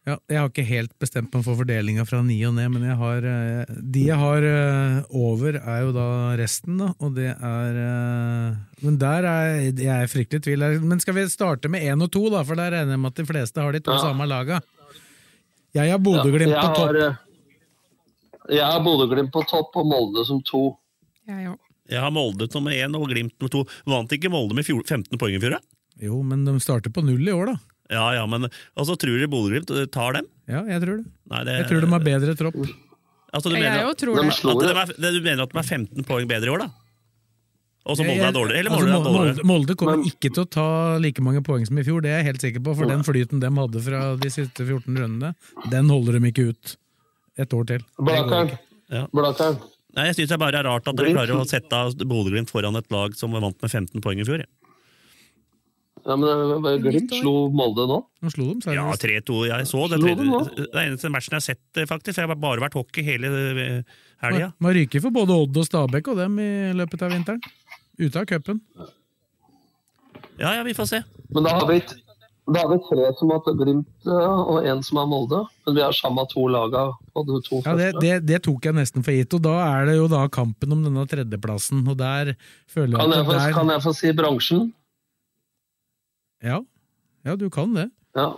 Ja, 0.04 0.18
jeg 0.28 0.36
har 0.36 0.50
ikke 0.50 0.66
helt 0.68 0.90
bestemt 1.00 1.32
meg 1.32 1.46
for 1.46 1.56
fordelinga 1.56 2.04
fra 2.04 2.18
ni 2.20 2.36
og 2.44 2.52
ned, 2.58 2.68
men 2.74 2.82
jeg 2.84 2.96
har, 3.00 3.24
eh, 3.24 3.70
de 3.80 4.02
jeg 4.10 4.18
har 4.20 4.44
eh, 4.44 4.98
over, 5.16 5.56
er 5.56 5.78
jo 5.86 5.94
da 5.96 6.04
resten, 6.36 6.76
da, 6.82 6.90
og 7.00 7.14
det 7.16 7.30
er 7.32 7.78
eh, 7.80 8.58
Men 8.84 8.98
der 9.00 9.24
er 9.30 9.48
jeg 9.72 9.88
er 9.94 10.10
fryktelig 10.12 10.42
i 10.42 10.46
tvil. 10.50 10.66
Men 10.84 11.00
skal 11.00 11.16
vi 11.16 11.24
starte 11.32 11.70
med 11.72 11.86
én 11.88 12.04
og 12.04 12.12
to, 12.12 12.26
da, 12.28 12.42
for 12.44 12.60
der 12.60 12.76
regner 12.76 12.98
jeg 12.98 13.00
med 13.00 13.14
at 13.14 13.22
de 13.22 13.26
fleste 13.32 13.64
har 13.64 13.72
de 13.72 13.80
to 13.80 13.96
Ja. 13.96 14.02
samme 14.04 14.28
laga. 14.28 14.60
Jeg 15.74 15.90
har 15.90 15.98
Bodø-Glimt 15.98 16.52
Ja, 16.52 16.60
på 16.68 16.76
topp. 16.76 17.18
Jeg 18.52 18.62
har 18.62 18.80
Bodø-Glimt 18.84 19.32
på 19.32 19.42
topp 19.48 19.74
og 19.80 19.86
Molde 19.88 20.26
som 20.28 20.42
to. 20.44 20.76
Jeg 21.26 21.48
òg. 21.48 21.58
Jeg 21.88 22.00
har 22.00 22.12
Molde 22.12 22.46
nummer 22.52 22.76
én 22.76 22.94
og 22.96 23.08
Glimt 23.08 23.32
nummer 23.40 23.50
to. 23.56 23.64
Vant 23.88 24.12
ikke 24.12 24.28
Molde 24.30 24.54
med 24.54 24.68
15 24.68 25.16
poeng 25.16 25.34
i 25.34 25.40
fjor. 25.40 25.56
Jo, 26.00 26.20
men 26.22 26.44
de 26.44 26.60
starter 26.60 26.92
på 26.92 27.02
null 27.02 27.24
i 27.24 27.32
år, 27.32 27.54
da. 27.54 27.73
Ja, 27.92 28.14
ja, 28.16 28.24
men 28.26 28.46
Og 28.48 28.86
så 28.88 28.96
tror 28.96 29.18
du 29.20 29.26
Bodø-Glimt 29.28 29.70
eh, 29.74 29.84
tar 29.92 30.16
dem? 30.16 30.28
Ja, 30.48 30.62
jeg 30.68 30.80
tror 30.84 31.02
det. 31.02 31.04
Nei, 31.30 31.42
det 31.44 31.58
Jeg 31.58 31.66
tror 31.68 31.84
de 31.84 31.90
har 31.92 32.04
bedre 32.06 32.36
tropp. 32.38 32.56
Altså, 33.34 33.50
du 33.50 33.56
Jeg 33.56 33.64
mener, 33.66 33.90
at, 33.90 33.98
tror 33.98 34.18
at, 34.20 34.24
det. 34.62 34.72
at 34.76 34.96
de 34.96 35.06
er, 35.08 35.12
du 35.12 35.20
mener 35.24 35.42
at 35.42 35.52
de 35.52 35.58
er 35.58 35.68
15 35.68 36.06
poeng 36.06 36.28
bedre 36.30 36.48
i 36.48 36.54
år, 36.54 36.64
da? 36.64 36.70
Og 37.84 37.98
så 37.98 38.04
Molde 38.06 38.24
er 38.24 38.32
dårligere? 38.32 38.60
Eller 38.62 38.72
altså, 38.72 38.86
Molde 38.86 38.94
er 38.94 39.02
Molde, 39.02 39.18
dårligere? 39.18 39.44
Molde 39.50 39.74
kommer 39.76 39.98
Men- 39.98 40.06
ikke 40.08 40.30
til 40.32 40.44
å 40.44 40.48
ta 40.48 40.96
like 41.02 41.20
mange 41.20 41.42
poeng 41.44 41.66
som 41.68 41.76
i 41.78 41.84
fjor, 41.84 42.00
det 42.00 42.12
er 42.14 42.22
jeg 42.22 42.28
helt 42.30 42.44
sikker 42.46 42.62
på, 42.64 42.76
for 42.78 42.88
den 42.88 43.02
flyten 43.04 43.42
de 43.42 43.50
hadde 43.58 43.82
fra 43.84 44.00
de 44.16 44.30
siste 44.32 44.64
14 44.64 44.96
rundene, 44.96 45.34
den 45.70 45.90
holder 45.92 46.16
de 46.18 46.30
ikke 46.32 46.46
ut 46.54 46.76
et 47.36 47.52
år 47.52 47.66
til. 47.66 47.84
Går 47.98 48.58
Ja. 48.94 49.06
Nei, 49.94 50.06
Jeg 50.06 50.16
syns 50.16 50.28
det 50.32 50.38
bare 50.38 50.58
er 50.58 50.64
rart 50.64 50.88
at 50.88 50.96
dere 50.96 51.12
klarer 51.12 51.36
å 51.38 51.44
sette 51.46 52.06
Bodø-Glimt 52.08 52.50
foran 52.50 52.76
et 52.76 52.90
lag 52.90 53.14
som 53.14 53.30
vant 53.30 53.60
med 53.60 53.70
15 53.70 54.00
poeng 54.00 54.20
i 54.20 54.24
fjor. 54.24 54.38
ja. 54.38 54.46
Ja, 56.04 56.16
men 56.20 56.64
eh, 56.68 56.76
Glimt 56.84 57.14
slo 57.16 57.32
Molde 57.54 57.86
nå. 57.88 57.98
Slo 58.28 58.50
dem, 58.52 58.60
Ja, 58.74 58.90
jeg. 58.92 59.22
3-2. 59.24 59.38
Jeg 59.48 59.68
så 59.70 59.86
det. 59.88 60.00
Tredje, 60.02 60.40
det 60.58 60.66
er 60.68 60.82
eneste 60.90 61.10
matchen 61.12 61.32
jeg 61.36 61.40
har 61.40 61.46
sett, 61.46 61.62
eh, 61.80 61.88
faktisk. 61.88 62.18
Jeg 62.20 62.28
har 62.28 62.36
bare 62.36 62.60
vært 62.66 62.76
hockey 62.76 63.04
hele 63.06 63.30
eh, 63.32 63.98
helga. 64.24 64.52
Man 64.60 64.76
ryker 64.76 65.00
for 65.04 65.14
både 65.14 65.36
Odd 65.46 65.56
og 65.62 65.68
Stabæk 65.68 66.12
og 66.12 66.20
dem 66.20 66.36
i 66.44 66.50
løpet 66.76 67.06
av 67.06 67.14
vinteren. 67.16 67.40
Ute 68.00 68.20
av 68.20 68.28
cupen. 68.28 68.60
Ja, 70.36 70.56
ja, 70.58 70.62
vi 70.66 70.74
får 70.76 70.90
se. 70.90 71.02
Men 71.32 71.46
da 71.46 71.56
har 71.56 71.66
vi, 71.70 71.78
da 72.50 72.66
har 72.66 72.70
vi 72.74 72.78
tre 72.90 73.08
som 73.16 73.32
har 73.32 73.40
hatt 73.40 73.56
Glimt 73.62 74.08
og 74.10 74.60
én 74.60 74.84
som 74.84 75.00
har 75.00 75.08
Molde. 75.08 75.40
Men 75.64 75.78
vi 75.80 75.84
har 75.86 75.96
samme 75.96 76.26
to 76.34 76.46
laga 76.52 76.90
de 77.16 77.40
to 77.48 77.64
Ja, 77.64 77.78
det, 77.80 77.90
det, 78.04 78.14
det 78.28 78.42
tok 78.44 78.68
jeg 78.68 78.76
nesten 78.76 79.06
for 79.06 79.16
gitt, 79.16 79.32
og 79.38 79.46
da 79.46 79.56
er 79.70 79.88
det 79.88 79.96
jo 80.02 80.08
da 80.12 80.26
kampen 80.28 80.76
om 80.76 80.84
denne 80.84 81.08
tredjeplassen, 81.08 81.86
og 81.88 81.96
der 82.02 82.34
føler 82.68 82.98
Kan 82.98 83.14
jeg 83.14 83.22
jeg, 83.22 83.30
få, 83.30 83.38
at 83.40 83.60
kan 83.62 83.72
jeg 83.78 83.86
få 83.88 83.96
si 83.96 84.12
bransjen? 84.20 84.66
Ja, 86.44 86.58
ja 87.24 87.36
du 87.40 87.48
kan 87.52 87.72
det. 87.76 87.88
Ja. 88.14 88.32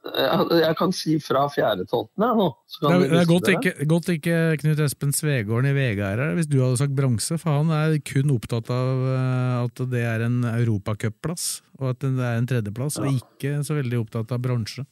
Jeg, 0.00 0.44
jeg 0.62 0.76
kan 0.78 0.94
si 0.96 1.18
fra 1.20 1.42
fjerde 1.52 1.84
til 1.84 1.98
åttende, 2.06 2.28
jeg 2.30 2.36
nå. 2.38 2.44
Så 2.72 2.80
Det 2.80 2.92
er, 2.94 3.02
det 3.10 3.18
er 3.20 3.26
godt, 3.28 3.48
ikke, 3.52 3.72
godt 3.90 4.06
ikke 4.14 4.36
Knut 4.62 4.78
Espen 4.80 5.10
Svegården 5.12 5.68
i 5.68 5.74
VG 5.76 6.00
er 6.06 6.22
her, 6.24 6.32
hvis 6.38 6.48
du 6.48 6.56
hadde 6.62 6.78
sagt 6.80 6.94
bronse, 6.96 7.36
for 7.42 7.58
han 7.58 7.68
er 7.76 7.98
kun 8.08 8.32
opptatt 8.32 8.70
av 8.72 9.02
eh, 9.10 9.58
at 9.66 9.82
det 9.92 10.06
er 10.08 10.24
en 10.24 10.38
europacupplass, 10.54 11.50
og 11.76 11.90
at 11.92 12.00
det 12.06 12.14
er 12.16 12.40
en 12.40 12.48
tredjeplass, 12.48 12.96
og 13.02 13.10
ikke 13.12 13.60
så 13.66 13.76
veldig 13.76 14.00
opptatt 14.00 14.32
av 14.32 14.40
bronse. 14.40 14.86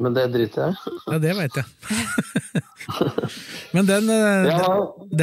Men 0.00 0.16
det 0.16 0.28
driter 0.32 0.70
jeg 0.70 0.78
i. 0.78 0.96
Ja, 1.10 1.20
det 1.26 1.36
veit 1.36 1.60
jeg. 1.60 1.68
Men 3.74 3.88
den, 3.88 4.08
den, 4.08 4.74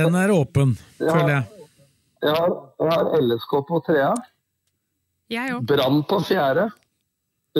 den 0.04 0.22
er 0.22 0.34
åpen, 0.36 0.78
Ja. 1.00 1.16
føler 1.16 1.34
jeg. 1.34 1.68
Ja, 2.26 2.39
jeg 2.82 2.91
har 2.93 3.12
LSK 3.22 3.60
på 3.70 3.82
trea. 3.86 4.14
Brann 5.66 6.04
på 6.06 6.20
fjerde, 6.26 6.70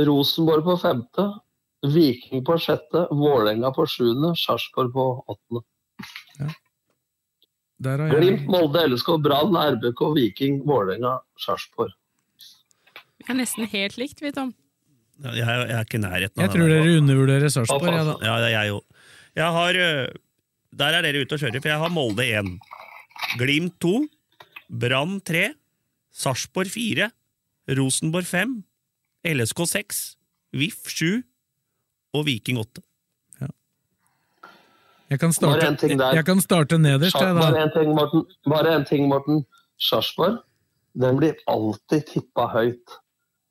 Rosenborg 0.06 0.66
på 0.68 0.76
femte, 0.82 1.26
Viking 1.86 2.44
på 2.46 2.58
sjette, 2.62 3.06
Vålerenga 3.14 3.72
på 3.76 3.86
sjuende, 3.90 4.34
Sarpsborg 4.40 4.92
på 4.94 5.06
åttende. 5.32 5.64
Ja. 6.40 6.50
jeg 7.86 8.12
Glimt, 8.14 8.46
Molde, 8.50 8.86
LSK, 8.90 9.16
Brann, 9.24 9.56
RBK, 9.76 10.04
Viking, 10.16 10.62
Vålerenga, 10.68 11.20
Sarpsborg. 11.42 11.94
Vi 13.20 13.28
er 13.34 13.40
nesten 13.40 13.68
helt 13.72 13.98
likt, 13.98 14.22
vi, 14.22 14.32
Tom. 14.36 14.54
Ja, 15.24 15.32
Jeg, 15.32 15.48
jeg 15.48 15.76
er 15.78 15.86
ikke 15.86 15.96
i 15.96 16.04
nærheten 16.04 16.42
Jeg 16.44 16.52
tror 16.52 16.68
dere 16.68 16.96
undervurderer 17.00 17.52
Sarpsborg, 17.54 17.88
Ja. 17.88 18.16
Ja, 18.20 18.34
det 18.44 18.48
er 18.50 18.56
jeg 18.58 18.72
jo. 18.74 18.82
Jeg 19.36 19.52
har 19.58 19.78
øh, 19.80 20.08
Der 20.76 20.98
er 20.98 21.06
dere 21.06 21.22
ute 21.24 21.38
og 21.38 21.40
kjører, 21.40 21.62
for 21.62 21.72
jeg 21.72 21.80
har 21.80 21.90
Molde 21.90 22.26
1. 22.28 22.50
Glimt 23.40 23.78
2. 23.80 23.94
Brann 24.68 25.22
3. 25.24 25.54
Sarpsborg 26.12 26.68
4. 26.68 27.08
Rosenborg 27.70 28.26
5. 28.30 28.64
LSK 29.26 29.66
6. 29.68 30.02
VIF 30.54 30.86
7. 30.90 31.24
Og 32.14 32.26
Viking 32.26 32.60
8. 32.62 32.82
Jeg 35.10 35.20
kan 35.22 35.30
Bare 35.30 35.34
starte, 35.38 35.68
en 35.68 35.78
ting 35.78 36.00
der. 36.00 36.14
jeg 36.18 36.26
kan 36.26 36.40
starte 36.42 36.78
nederst, 36.82 37.14
jeg, 37.22 37.36
Bare 37.36 37.52
da. 37.54 37.64
en 37.64 37.72
ting, 37.76 37.92
Morten. 37.96 38.24
Bare 38.50 38.72
en 38.76 38.86
ting, 38.86 39.08
Morten. 39.08 39.44
Sarpsborg 39.78 40.40
den 40.96 41.18
blir 41.20 41.36
alltid 41.52 42.06
tippa 42.08 42.48
høyt. 42.54 42.96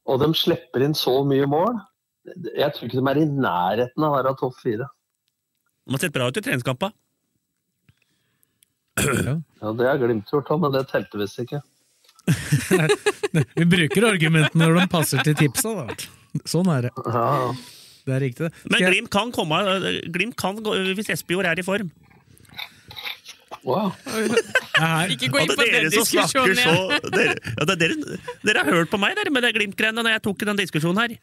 Og 0.09 0.21
de 0.21 0.31
slipper 0.37 0.85
inn 0.85 0.97
så 0.97 1.19
mye 1.29 1.47
mål. 1.49 1.77
Jeg 2.57 2.73
tror 2.75 2.89
ikke 2.89 3.01
de 3.01 3.11
er 3.13 3.21
i 3.21 3.27
nærheten 3.29 4.05
av 4.05 4.13
å 4.13 4.17
være 4.17 4.35
topp 4.41 4.57
fire. 4.63 4.89
De 5.85 5.93
har 5.93 6.01
sett 6.01 6.15
bra 6.17 6.29
ut 6.29 6.41
i 6.41 6.45
treningskampa. 6.45 6.91
Ja, 9.05 9.73
Det 9.77 9.87
har 9.89 9.99
Glimt 10.01 10.31
gjort 10.33 10.51
men 10.61 10.73
det 10.73 10.87
telte 10.89 11.21
visst 11.21 11.39
ikke. 11.43 11.61
Vi 13.59 13.65
bruker 13.69 14.07
argumentene 14.09 14.69
når 14.69 14.81
de 14.81 14.87
passer 14.93 15.25
til 15.27 15.37
tipsa, 15.39 15.75
da. 15.85 15.97
Sånn 16.49 16.71
er 16.73 16.89
det. 16.89 16.93
Det 18.05 18.15
er 18.17 18.21
riktig. 18.25 18.49
det. 18.49 18.71
Men 18.73 18.83
Glimt 18.85 19.11
kan 19.13 19.31
komme 19.33 19.59
Glimt 20.13 20.37
kan 20.41 20.59
gå 20.65 20.75
hvis 20.97 21.13
Espejord 21.15 21.47
er 21.49 21.61
i 21.61 21.65
form. 21.67 21.93
wow. 23.65 23.93
Ikke 25.09 25.31
gå 25.33 25.41
inn 25.41 25.53
på 25.53 25.61
den 25.61 25.87
diskusjonen 25.95 26.59
igjen. 26.59 26.91
dere, 27.15 27.37
ja, 27.39 27.65
er 27.65 27.79
dere, 27.81 28.19
dere 28.45 28.65
har 28.67 28.77
hørt 28.81 28.91
på 28.93 29.01
meg 29.01 29.17
der 29.17 29.31
med 29.33 29.47
det 29.47 29.55
Glimt-greiene 29.57 30.05
når 30.05 30.19
jeg 30.19 30.25
tok 30.27 30.45
den 30.51 30.61
diskusjonen 30.61 31.01
her. 31.05 31.17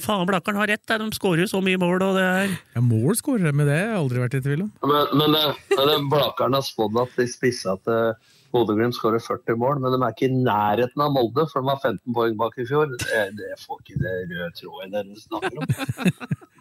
Faen, 0.00 0.24
Blakkaren 0.24 0.56
har 0.56 0.70
rett, 0.72 0.88
de 0.88 1.08
skårer 1.12 1.42
jo 1.44 1.50
så 1.50 1.60
mye 1.60 1.76
mål, 1.76 1.98
og 2.00 2.14
det 2.16 2.22
er 2.24 2.52
Ja, 2.78 2.80
mål 2.80 3.18
skårer 3.18 3.50
de 3.50 3.52
med 3.52 3.68
det, 3.68 3.76
har 3.76 3.90
jeg 3.90 3.98
aldri 4.00 4.22
vært 4.22 4.36
i 4.38 4.40
tvil 4.46 4.62
om. 4.64 4.70
Men, 4.88 5.10
men 5.20 5.34
men 5.36 5.90
det 5.90 5.98
Blakeren 6.08 6.56
har 6.56 6.64
spådd 6.64 6.96
at 7.02 7.18
de 7.18 7.26
spissa 7.28 7.74
til 7.84 8.14
Bodø-Glimt 8.52 8.94
skårer 8.96 9.22
40 9.24 9.56
mål, 9.60 9.78
men 9.80 9.94
de 9.94 9.98
er 10.04 10.12
ikke 10.14 10.28
i 10.28 10.34
nærheten 10.44 11.00
av 11.04 11.12
Molde, 11.14 11.46
for 11.50 11.62
de 11.64 11.70
var 11.70 11.78
15 11.80 12.12
poeng 12.16 12.34
bak 12.40 12.58
i 12.60 12.66
fjor. 12.68 12.90
Det, 13.00 13.22
det 13.38 13.52
får 13.62 13.80
ikke 13.80 14.00
det 14.02 14.12
røde 14.32 14.50
tråden 14.58 14.92
dere 14.92 15.22
snakker 15.22 15.62
om. 15.62 15.64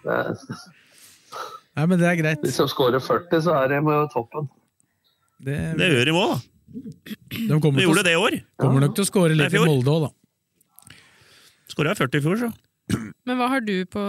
Det, 0.05 0.21
Nei, 1.77 1.85
men 1.87 1.99
det 2.01 2.07
er 2.09 2.17
greit. 2.19 2.41
hvis 2.43 2.57
de 2.59 2.65
skårer 2.71 2.99
40, 3.03 3.43
så 3.45 3.53
er 3.61 3.69
de 3.71 3.77
på 3.85 3.99
toppen. 4.15 4.49
Det, 5.41 5.59
Det 5.79 5.87
gjør 5.93 6.09
de 6.09 6.15
òg, 6.15 6.33
da. 6.33 6.39
de 6.71 7.37
Vi 7.37 7.59
til, 7.59 7.85
gjorde 7.85 8.03
det 8.07 8.15
i 8.15 8.19
år. 8.19 8.35
kommer 8.59 8.83
nok 8.83 8.95
til 8.97 9.05
å 9.05 9.07
skåre 9.11 9.37
litt 9.39 9.55
i. 9.55 9.61
Molde 9.63 9.93
òg, 9.93 10.07
da. 10.09 10.95
Skåra 11.71 11.93
40 11.95 12.19
i 12.19 12.25
fjor, 12.25 12.41
så. 12.43 12.51
Men 13.23 13.37
hva 13.39 13.47
har 13.53 13.61
du 13.63 13.85
på 13.87 14.01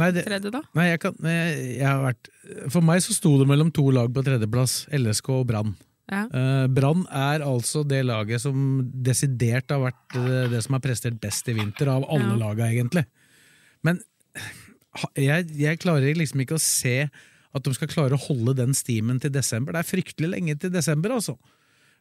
Nei, 0.00 0.10
det- 0.16 0.24
tredje, 0.24 0.50
da? 0.54 0.62
Nei, 0.78 0.86
jeg 0.94 1.00
kan, 1.02 1.16
jeg, 1.20 1.76
jeg 1.76 1.84
har 1.86 2.00
vært, 2.06 2.28
for 2.72 2.80
meg 2.80 3.02
så 3.04 3.12
sto 3.12 3.34
det 3.40 3.46
mellom 3.50 3.68
to 3.76 3.84
lag 3.92 4.08
på 4.16 4.22
tredjeplass, 4.24 4.86
LSK 4.96 5.28
og 5.42 5.46
Brann. 5.50 5.74
Ja. 6.10 6.24
Eh, 6.26 6.66
Brann 6.74 7.04
er 7.14 7.44
altså 7.46 7.84
det 7.86 8.00
laget 8.08 8.42
som 8.42 8.80
desidert 9.06 9.70
har 9.70 9.82
vært 9.84 10.16
eh, 10.18 10.48
det 10.50 10.62
som 10.66 10.74
har 10.74 10.82
prestert 10.84 11.20
best 11.22 11.48
i 11.48 11.54
vinter, 11.54 11.88
av 11.92 12.06
alle 12.10 12.32
Ja. 12.34 12.40
laga, 12.42 12.66
egentlig. 12.70 13.06
Men 13.86 14.00
jeg, 15.16 15.46
jeg 15.56 15.78
klarer 15.82 16.16
liksom 16.18 16.42
ikke 16.42 16.58
å 16.58 16.62
se 16.62 16.96
at 17.50 17.64
de 17.66 17.72
skal 17.74 17.90
klare 17.90 18.14
å 18.18 18.24
holde 18.28 18.54
den 18.58 18.74
stimen 18.74 19.18
til 19.22 19.32
desember. 19.34 19.74
Det 19.74 19.82
er 19.84 19.90
fryktelig 19.90 20.30
lenge 20.34 20.58
til 20.60 20.70
desember, 20.74 21.14
altså. 21.16 21.36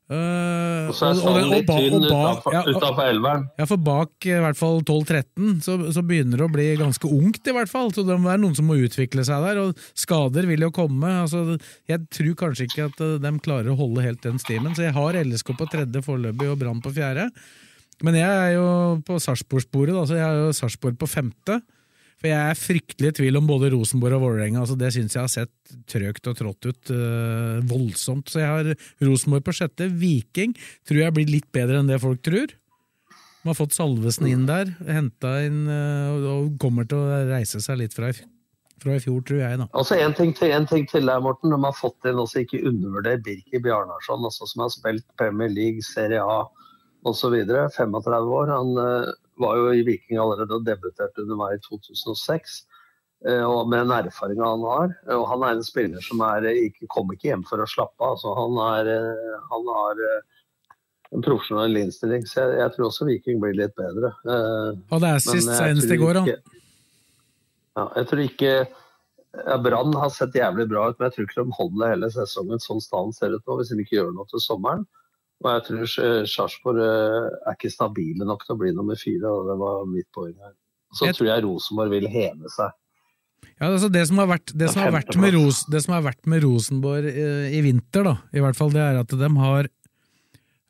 Eh, 0.10 0.88
Og 0.90 0.96
så 0.98 1.12
er 1.12 1.20
og 1.22 1.36
litt 1.52 1.68
tynn 1.70 2.02
utafor 2.02 3.06
elveren. 3.06 3.44
ja, 3.60 3.66
for 3.70 3.78
bak 3.78 4.26
i 4.26 4.40
hvert 4.42 4.58
fall 4.58 4.82
12-13 4.82 5.60
så, 5.62 5.76
så 5.94 6.02
begynner 6.02 6.42
det 6.42 6.48
å 6.48 6.54
bli 6.54 6.66
ganske 6.80 7.06
ungt, 7.14 7.46
i 7.46 7.54
hvert 7.54 7.70
fall. 7.70 7.92
Så 7.94 8.02
det 8.08 8.16
er 8.18 8.42
noen 8.42 8.58
som 8.58 8.66
må 8.66 8.80
utvikle 8.82 9.22
seg 9.28 9.46
der, 9.46 9.62
og 9.62 9.78
skader 9.94 10.50
vil 10.50 10.66
jo 10.66 10.72
komme. 10.74 11.12
Altså, 11.28 11.60
jeg 11.90 12.08
tror 12.10 12.34
kanskje 12.42 12.66
ikke 12.66 12.90
at 12.90 13.04
eh, 13.06 13.18
de 13.22 13.34
klarer 13.46 13.70
å 13.70 13.78
holde 13.78 14.06
helt 14.06 14.26
den 14.26 14.42
stimen, 14.42 14.74
så 14.74 14.88
jeg 14.88 14.98
har 14.98 15.20
LSK 15.22 15.54
på 15.60 15.70
tredje 15.70 16.02
foreløpig 16.06 16.50
og 16.50 16.58
Brann 16.64 16.82
på 16.82 16.96
fjerde. 16.98 17.30
Men 18.02 18.16
jeg 18.16 18.32
er 18.32 18.54
jo 18.56 18.68
på 19.06 19.18
Sarpsborg-sporet, 19.22 19.94
så 20.08 20.16
jeg 20.18 20.26
har 20.26 20.38
jo 20.42 20.54
Sarpsborg 20.56 20.98
på 20.98 21.10
femte. 21.12 21.60
For 22.20 22.28
jeg 22.28 22.52
er 22.52 22.58
fryktelig 22.60 23.10
i 23.14 23.16
tvil 23.22 23.38
om 23.40 23.46
både 23.48 23.70
Rosenborg 23.72 24.18
og 24.18 24.24
Vålerenga. 24.26 24.60
Altså 24.66 24.76
det 24.76 24.90
syns 24.92 25.14
jeg 25.16 25.24
har 25.24 25.32
sett 25.32 25.76
trøgt 25.88 26.28
og 26.28 26.36
trått 26.36 26.66
ut. 26.68 26.90
øh, 26.92 27.62
voldsomt. 27.70 28.28
Så 28.28 28.42
jeg 28.42 28.50
har 28.52 28.74
Rosenborg 29.08 29.46
på 29.48 29.54
sjette. 29.56 29.88
Viking 30.02 30.52
tror 30.88 31.00
jeg 31.06 31.14
blir 31.16 31.32
litt 31.32 31.48
bedre 31.56 31.80
enn 31.80 31.88
det 31.88 32.02
folk 32.04 32.20
tror. 32.28 32.52
De 32.52 33.48
har 33.48 33.56
fått 33.56 33.72
Salvesen 33.72 34.28
inn 34.28 34.44
der, 34.50 34.74
henta 34.84 35.38
inn 35.46 35.62
øh, 35.72 36.28
og- 36.28 36.58
kommer 36.60 36.84
til 36.86 36.98
å 37.00 37.22
reise 37.32 37.62
seg 37.64 37.78
litt 37.80 37.94
fra 37.96 38.10
i, 38.12 38.18
fra 38.84 38.98
i 38.98 39.00
fjor, 39.00 39.22
tror 39.24 39.40
jeg. 39.40 39.58
da. 39.62 39.68
Altså 39.80 39.96
En 39.96 40.14
ting 40.14 40.34
til, 40.36 40.52
en 40.52 40.68
ting 40.68 40.86
til 40.92 41.06
der, 41.08 41.22
Morten. 41.24 41.50
De 41.56 41.62
har 41.64 41.72
fått 41.80 42.04
inn 42.06 42.20
også 42.20 42.44
ikke 42.44 42.60
undervurder 42.68 43.16
Birki 43.24 43.64
Bjarnarsson, 43.64 44.28
også, 44.28 44.44
som 44.52 44.66
har 44.66 44.70
spilt 44.76 45.06
Premier 45.18 45.48
League, 45.48 45.80
Serie 45.88 46.20
A 46.20 46.44
osv. 47.08 47.32
35 47.48 48.36
år. 48.42 48.52
Han 48.52 48.76
eh, 48.84 49.14
var 49.42 49.60
jo 49.60 49.72
i 49.74 49.86
Viking 49.88 50.20
allerede 50.22 50.58
og 50.58 50.66
debuterte 50.68 51.24
under 51.24 51.40
meg 51.40 51.58
i 51.58 51.62
2006. 51.66 52.58
eh, 53.28 53.44
og 53.44 53.70
Med 53.70 53.86
den 53.86 53.96
erfaringa 53.98 54.52
han 54.52 54.66
har. 54.68 54.98
Og 55.18 55.26
han 55.32 55.46
er 55.46 55.58
en 55.58 55.66
spiller 55.66 56.04
som 56.06 56.22
er, 56.28 56.50
eh, 56.50 56.66
ikke, 56.70 56.90
kommer 56.92 57.18
ikke 57.18 57.32
hjem 57.32 57.46
for 57.50 57.64
å 57.64 57.70
slappe 57.70 58.04
av. 58.04 58.18
Altså, 58.18 58.36
han, 58.40 58.60
er, 58.68 58.92
eh, 58.98 59.40
han 59.54 59.72
har 59.78 60.04
en 61.16 61.26
profesjonell 61.26 61.82
innstilling. 61.82 62.28
Så 62.28 62.44
jeg, 62.44 62.60
jeg 62.62 62.76
tror 62.76 62.90
også 62.90 63.10
Viking 63.10 63.42
blir 63.42 63.58
litt 63.58 63.76
bedre. 63.80 64.14
Og 64.28 65.02
det 65.02 65.16
er 65.16 65.24
sist 65.24 65.50
senest 65.50 65.92
i 65.92 66.00
går, 66.00 66.22
da. 66.22 66.38
Ja, 67.80 67.90
jeg 67.96 68.10
tror 68.10 68.24
ikke 68.26 68.54
ja, 69.46 69.58
Brann 69.62 69.94
har 69.94 70.10
sett 70.10 70.36
jævlig 70.36 70.66
bra 70.70 70.90
ut, 70.90 70.98
men 71.00 71.08
jeg 71.08 71.16
tror 71.16 71.28
ikke 71.28 71.44
de 71.44 71.58
holder 71.58 71.94
hele 71.94 72.10
sesongen 72.14 72.62
sånn 72.64 72.82
stallen 72.82 73.14
ser 73.16 73.36
ut 73.36 73.46
nå, 73.46 73.60
hvis 73.60 73.72
de 73.72 73.84
ikke 73.84 74.00
gjør 74.00 74.16
noe 74.16 74.30
til 74.30 74.42
sommeren. 74.44 74.88
Og 75.40 75.50
jeg 75.54 75.64
tror 75.70 76.26
Sarpsborg 76.28 76.82
eh, 76.84 77.30
er 77.48 77.56
ikke 77.56 77.72
stabile 77.72 78.28
nok 78.28 78.44
til 78.44 78.58
å 78.58 78.60
bli 78.60 78.74
nummer 78.76 79.00
fire, 79.00 79.32
og 79.32 79.48
det 79.48 79.56
var 79.62 79.86
mitt 79.88 80.10
poeng 80.16 80.36
her. 80.36 80.56
Så 80.92 81.06
Jeg- 81.06 81.16
tror 81.16 81.28
jeg 81.30 81.44
Rosenborg 81.46 81.90
vil 81.94 82.08
heve 82.12 82.50
seg. 82.50 82.72
Ja, 83.60 83.68
altså 83.70 83.90
det, 83.92 84.08
som 84.08 84.18
har 84.18 84.28
vært, 84.28 84.52
det, 84.58 84.70
som 84.72 84.82
har 84.84 84.92
vært 84.92 85.16
med 85.20 85.34
Ros, 85.34 85.66
det 85.72 85.84
som 85.84 85.94
har 85.94 86.04
vært 86.04 86.28
med 86.28 86.44
Rosenborg 86.44 87.06
eh, 87.06 87.52
i 87.56 87.62
vinter, 87.64 88.04
da, 88.04 88.16
i 88.34 88.40
hvert 88.44 88.56
fall, 88.56 88.72
det 88.72 88.84
er 88.84 89.00
at 89.00 89.08
de 89.08 89.30
har 89.36 89.70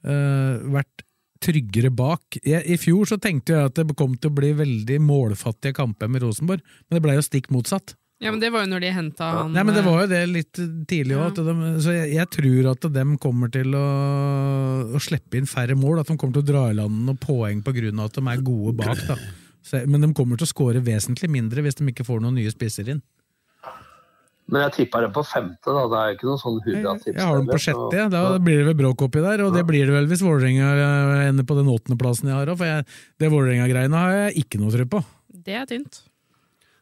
uh, 0.05 0.55
vært 0.74 1.05
tryggere 1.43 1.91
bak. 1.93 2.38
Jeg, 2.43 2.63
I 2.65 2.78
fjor 2.78 3.09
så 3.09 3.17
tenkte 3.22 3.55
jeg 3.55 3.72
at 3.72 3.80
det 3.80 3.95
kom 3.97 4.17
til 4.17 4.32
å 4.32 4.38
bli 4.38 4.51
veldig 4.57 4.99
målfattige 5.05 5.78
kamper 5.78 6.11
med 6.11 6.26
Rosenborg, 6.26 6.61
men 6.89 6.97
det 6.97 7.03
ble 7.05 7.15
jo 7.17 7.26
stikk 7.26 7.49
motsatt. 7.53 7.95
Ja, 8.20 8.34
men 8.34 8.41
Det 8.41 8.49
var 8.51 8.65
jo 8.65 8.72
når 8.74 8.84
de 8.84 8.89
henta 8.91 9.28
han 9.32 9.53
Nei, 9.55 9.63
men 9.63 9.76
Det 9.78 9.80
eh, 9.80 9.88
var 9.88 10.01
jo 10.03 10.07
det 10.11 10.24
litt 10.28 10.59
tidlig 10.91 11.15
òg, 11.15 11.38
så 11.80 11.93
jeg, 11.95 12.09
jeg 12.17 12.32
tror 12.36 12.72
at 12.74 12.88
de 12.97 13.03
kommer 13.24 13.51
til 13.53 13.78
å, 13.80 13.86
å 14.91 14.99
slippe 15.03 15.39
inn 15.39 15.47
færre 15.47 15.78
mål. 15.80 16.01
At 16.01 16.11
de 16.11 16.17
kommer 16.20 16.36
til 16.36 16.43
å 16.43 16.49
dra 16.49 16.65
i 16.67 16.76
land 16.76 17.05
noen 17.07 17.20
poeng 17.22 17.63
av 17.63 18.03
at 18.09 18.20
de 18.20 18.26
er 18.28 18.43
gode 18.43 18.76
bak. 18.82 19.05
da. 19.07 19.15
Så, 19.63 19.80
men 19.88 20.03
de 20.03 20.11
kommer 20.15 20.39
til 20.39 20.47
å 20.47 20.51
skåre 20.51 20.84
vesentlig 20.84 21.32
mindre 21.32 21.63
hvis 21.63 21.80
de 21.80 21.88
ikke 21.91 22.07
får 22.07 22.20
noen 22.24 22.36
nye 22.39 22.51
spisser 22.51 22.91
inn. 22.91 23.01
Men 24.49 24.65
jeg 24.65 24.76
tippa 24.80 25.03
dem 25.03 25.13
på 25.13 25.24
femte, 25.30 25.70
da. 25.70 25.86
Det 25.88 25.99
er 26.01 26.15
ikke 26.15 26.28
noe 26.28 26.41
sånn 26.41 26.59
hurratips. 26.65 27.13
Jeg 27.13 27.22
har 27.22 27.38
dem 27.38 27.49
på 27.51 27.61
sjette, 27.61 27.99
ja. 28.01 28.07
da 28.11 28.24
blir 28.41 28.63
det 28.63 28.67
vel 28.72 28.80
bråk 28.82 29.05
oppi 29.05 29.24
der. 29.24 29.45
Og 29.45 29.55
det 29.55 29.63
blir 29.70 29.86
det 29.88 29.95
vel 29.95 30.09
hvis 30.09 30.26
Vålerenga 30.26 30.74
eh, 30.74 31.26
ender 31.30 31.47
på 31.47 31.55
den 31.59 31.70
åttendeplassen 31.70 32.32
jeg 32.32 32.39
har 32.39 32.51
òg, 32.51 32.59
for 32.59 32.67
jeg, 32.67 32.88
det 33.22 33.32
Vålerenga-greiene 33.32 34.03
har 34.03 34.15
jeg 34.17 34.43
ikke 34.43 34.61
noe 34.61 34.74
tro 34.74 34.88
på. 34.97 35.03
Det 35.45 35.59
er 35.61 35.70
tynt. 35.70 36.01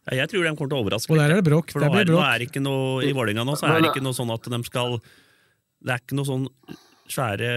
Ja, 0.08 0.22
Jeg 0.24 0.30
tror 0.32 0.43
de 0.45 0.51
kommer 0.55 0.72
til 0.72 0.78
å 0.78 0.84
overraske. 0.86 1.12
Og 1.12 1.20
der 1.20 1.34
er 1.36 1.41
det 1.41 1.47
bråk. 1.49 1.72
For 1.74 1.84
nå 1.84 1.89
blir 1.91 2.05
er, 2.05 2.10
det 2.10 2.16
nå 2.16 2.24
er 2.24 2.39
det 2.39 2.47
ikke 2.49 2.64
noe, 2.64 3.03
I 3.03 3.14
Vålerenga 3.16 3.43
nå 3.47 3.55
så 3.60 3.68
er 3.68 3.82
det 3.84 3.91
ikke 3.91 4.03
noe 4.05 4.16
sånn 4.16 4.32
at 4.34 4.47
de 4.53 4.60
skal 4.68 4.97
Det 5.84 5.93
er 5.93 5.99
ikke 6.03 6.18
noe 6.20 6.30
sånn 6.30 6.45
svære 7.12 7.49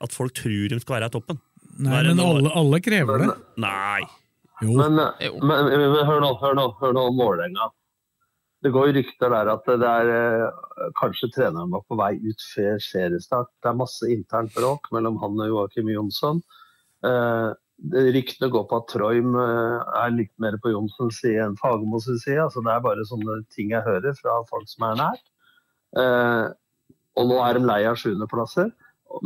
At 0.00 0.12
folk 0.16 0.34
tror 0.36 0.68
de 0.72 0.80
skal 0.80 0.98
være 0.98 1.08
i 1.10 1.14
toppen. 1.16 1.40
Nei, 1.80 1.96
er 1.98 2.08
men 2.10 2.16
noe, 2.20 2.34
alle, 2.36 2.50
alle 2.60 2.80
krever 2.84 3.22
det. 3.24 3.28
Nei. 3.62 4.00
Jo. 4.60 4.74
Men, 4.76 4.98
men, 4.98 5.40
men, 5.48 5.70
men 5.80 6.02
hør 6.04 6.20
nå, 6.20 6.34
hør 6.42 6.56
nå, 6.58 6.66
hør 6.82 6.92
nå 6.96 7.04
om 7.08 7.16
Vålerenga. 7.20 7.70
Det 8.60 8.72
går 8.74 8.90
jo 8.90 8.94
rykter 8.98 9.32
der 9.32 9.48
at 9.54 9.64
det 9.80 9.88
er 9.88 10.10
eh, 10.12 10.90
kanskje 11.00 11.30
treneren 11.32 11.70
var 11.72 11.80
på 11.88 11.96
vei 11.96 12.10
ut 12.20 12.42
før 12.52 12.76
seriestart. 12.84 13.48
Det 13.64 13.70
er 13.70 13.78
masse 13.78 14.10
internt 14.12 14.52
bråk 14.52 14.90
mellom 14.92 15.16
han 15.22 15.40
og 15.40 15.48
Joakim 15.48 15.88
Jonsson. 15.94 16.42
Eh, 17.00 17.48
det- 17.48 17.69
Ryktene 17.88 18.50
går 18.52 18.66
på 18.68 18.76
at 18.76 18.90
Troim 18.92 19.32
eh, 19.40 19.92
er 20.02 20.12
litt 20.12 20.32
mer 20.42 20.58
på 20.60 20.72
Johnsens 20.74 21.22
side 21.22 21.40
enn 21.46 21.56
Fagermo 21.56 22.00
sin 22.04 22.18
side. 22.20 22.42
Altså, 22.44 22.60
det 22.66 22.74
er 22.74 22.84
bare 22.84 23.06
sånne 23.08 23.40
ting 23.54 23.72
jeg 23.72 23.86
hører 23.86 24.16
fra 24.18 24.36
folk 24.50 24.68
som 24.68 24.84
er 24.90 24.98
nært. 25.00 25.24
Eh, 25.96 26.46
og 27.18 27.30
nå 27.30 27.40
er 27.42 27.56
de 27.56 27.64
lei 27.64 27.80
av 27.88 27.96
sjuendeplasser. 28.00 28.68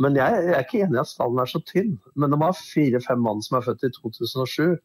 Men 0.01 0.15
jeg, 0.17 0.39
jeg 0.47 0.55
er 0.55 0.63
ikke 0.63 0.81
enig 0.85 0.97
i 0.97 1.03
at 1.03 1.11
stallen 1.11 1.41
er 1.43 1.51
så 1.51 1.61
tynn. 1.67 1.97
Men 2.15 2.31
de 2.33 2.39
har 2.41 2.55
fire-fem 2.57 3.21
mann 3.27 3.43
som 3.45 3.59
er 3.59 3.67
født 3.67 3.85
i 3.85 3.91
2007. 3.99 4.77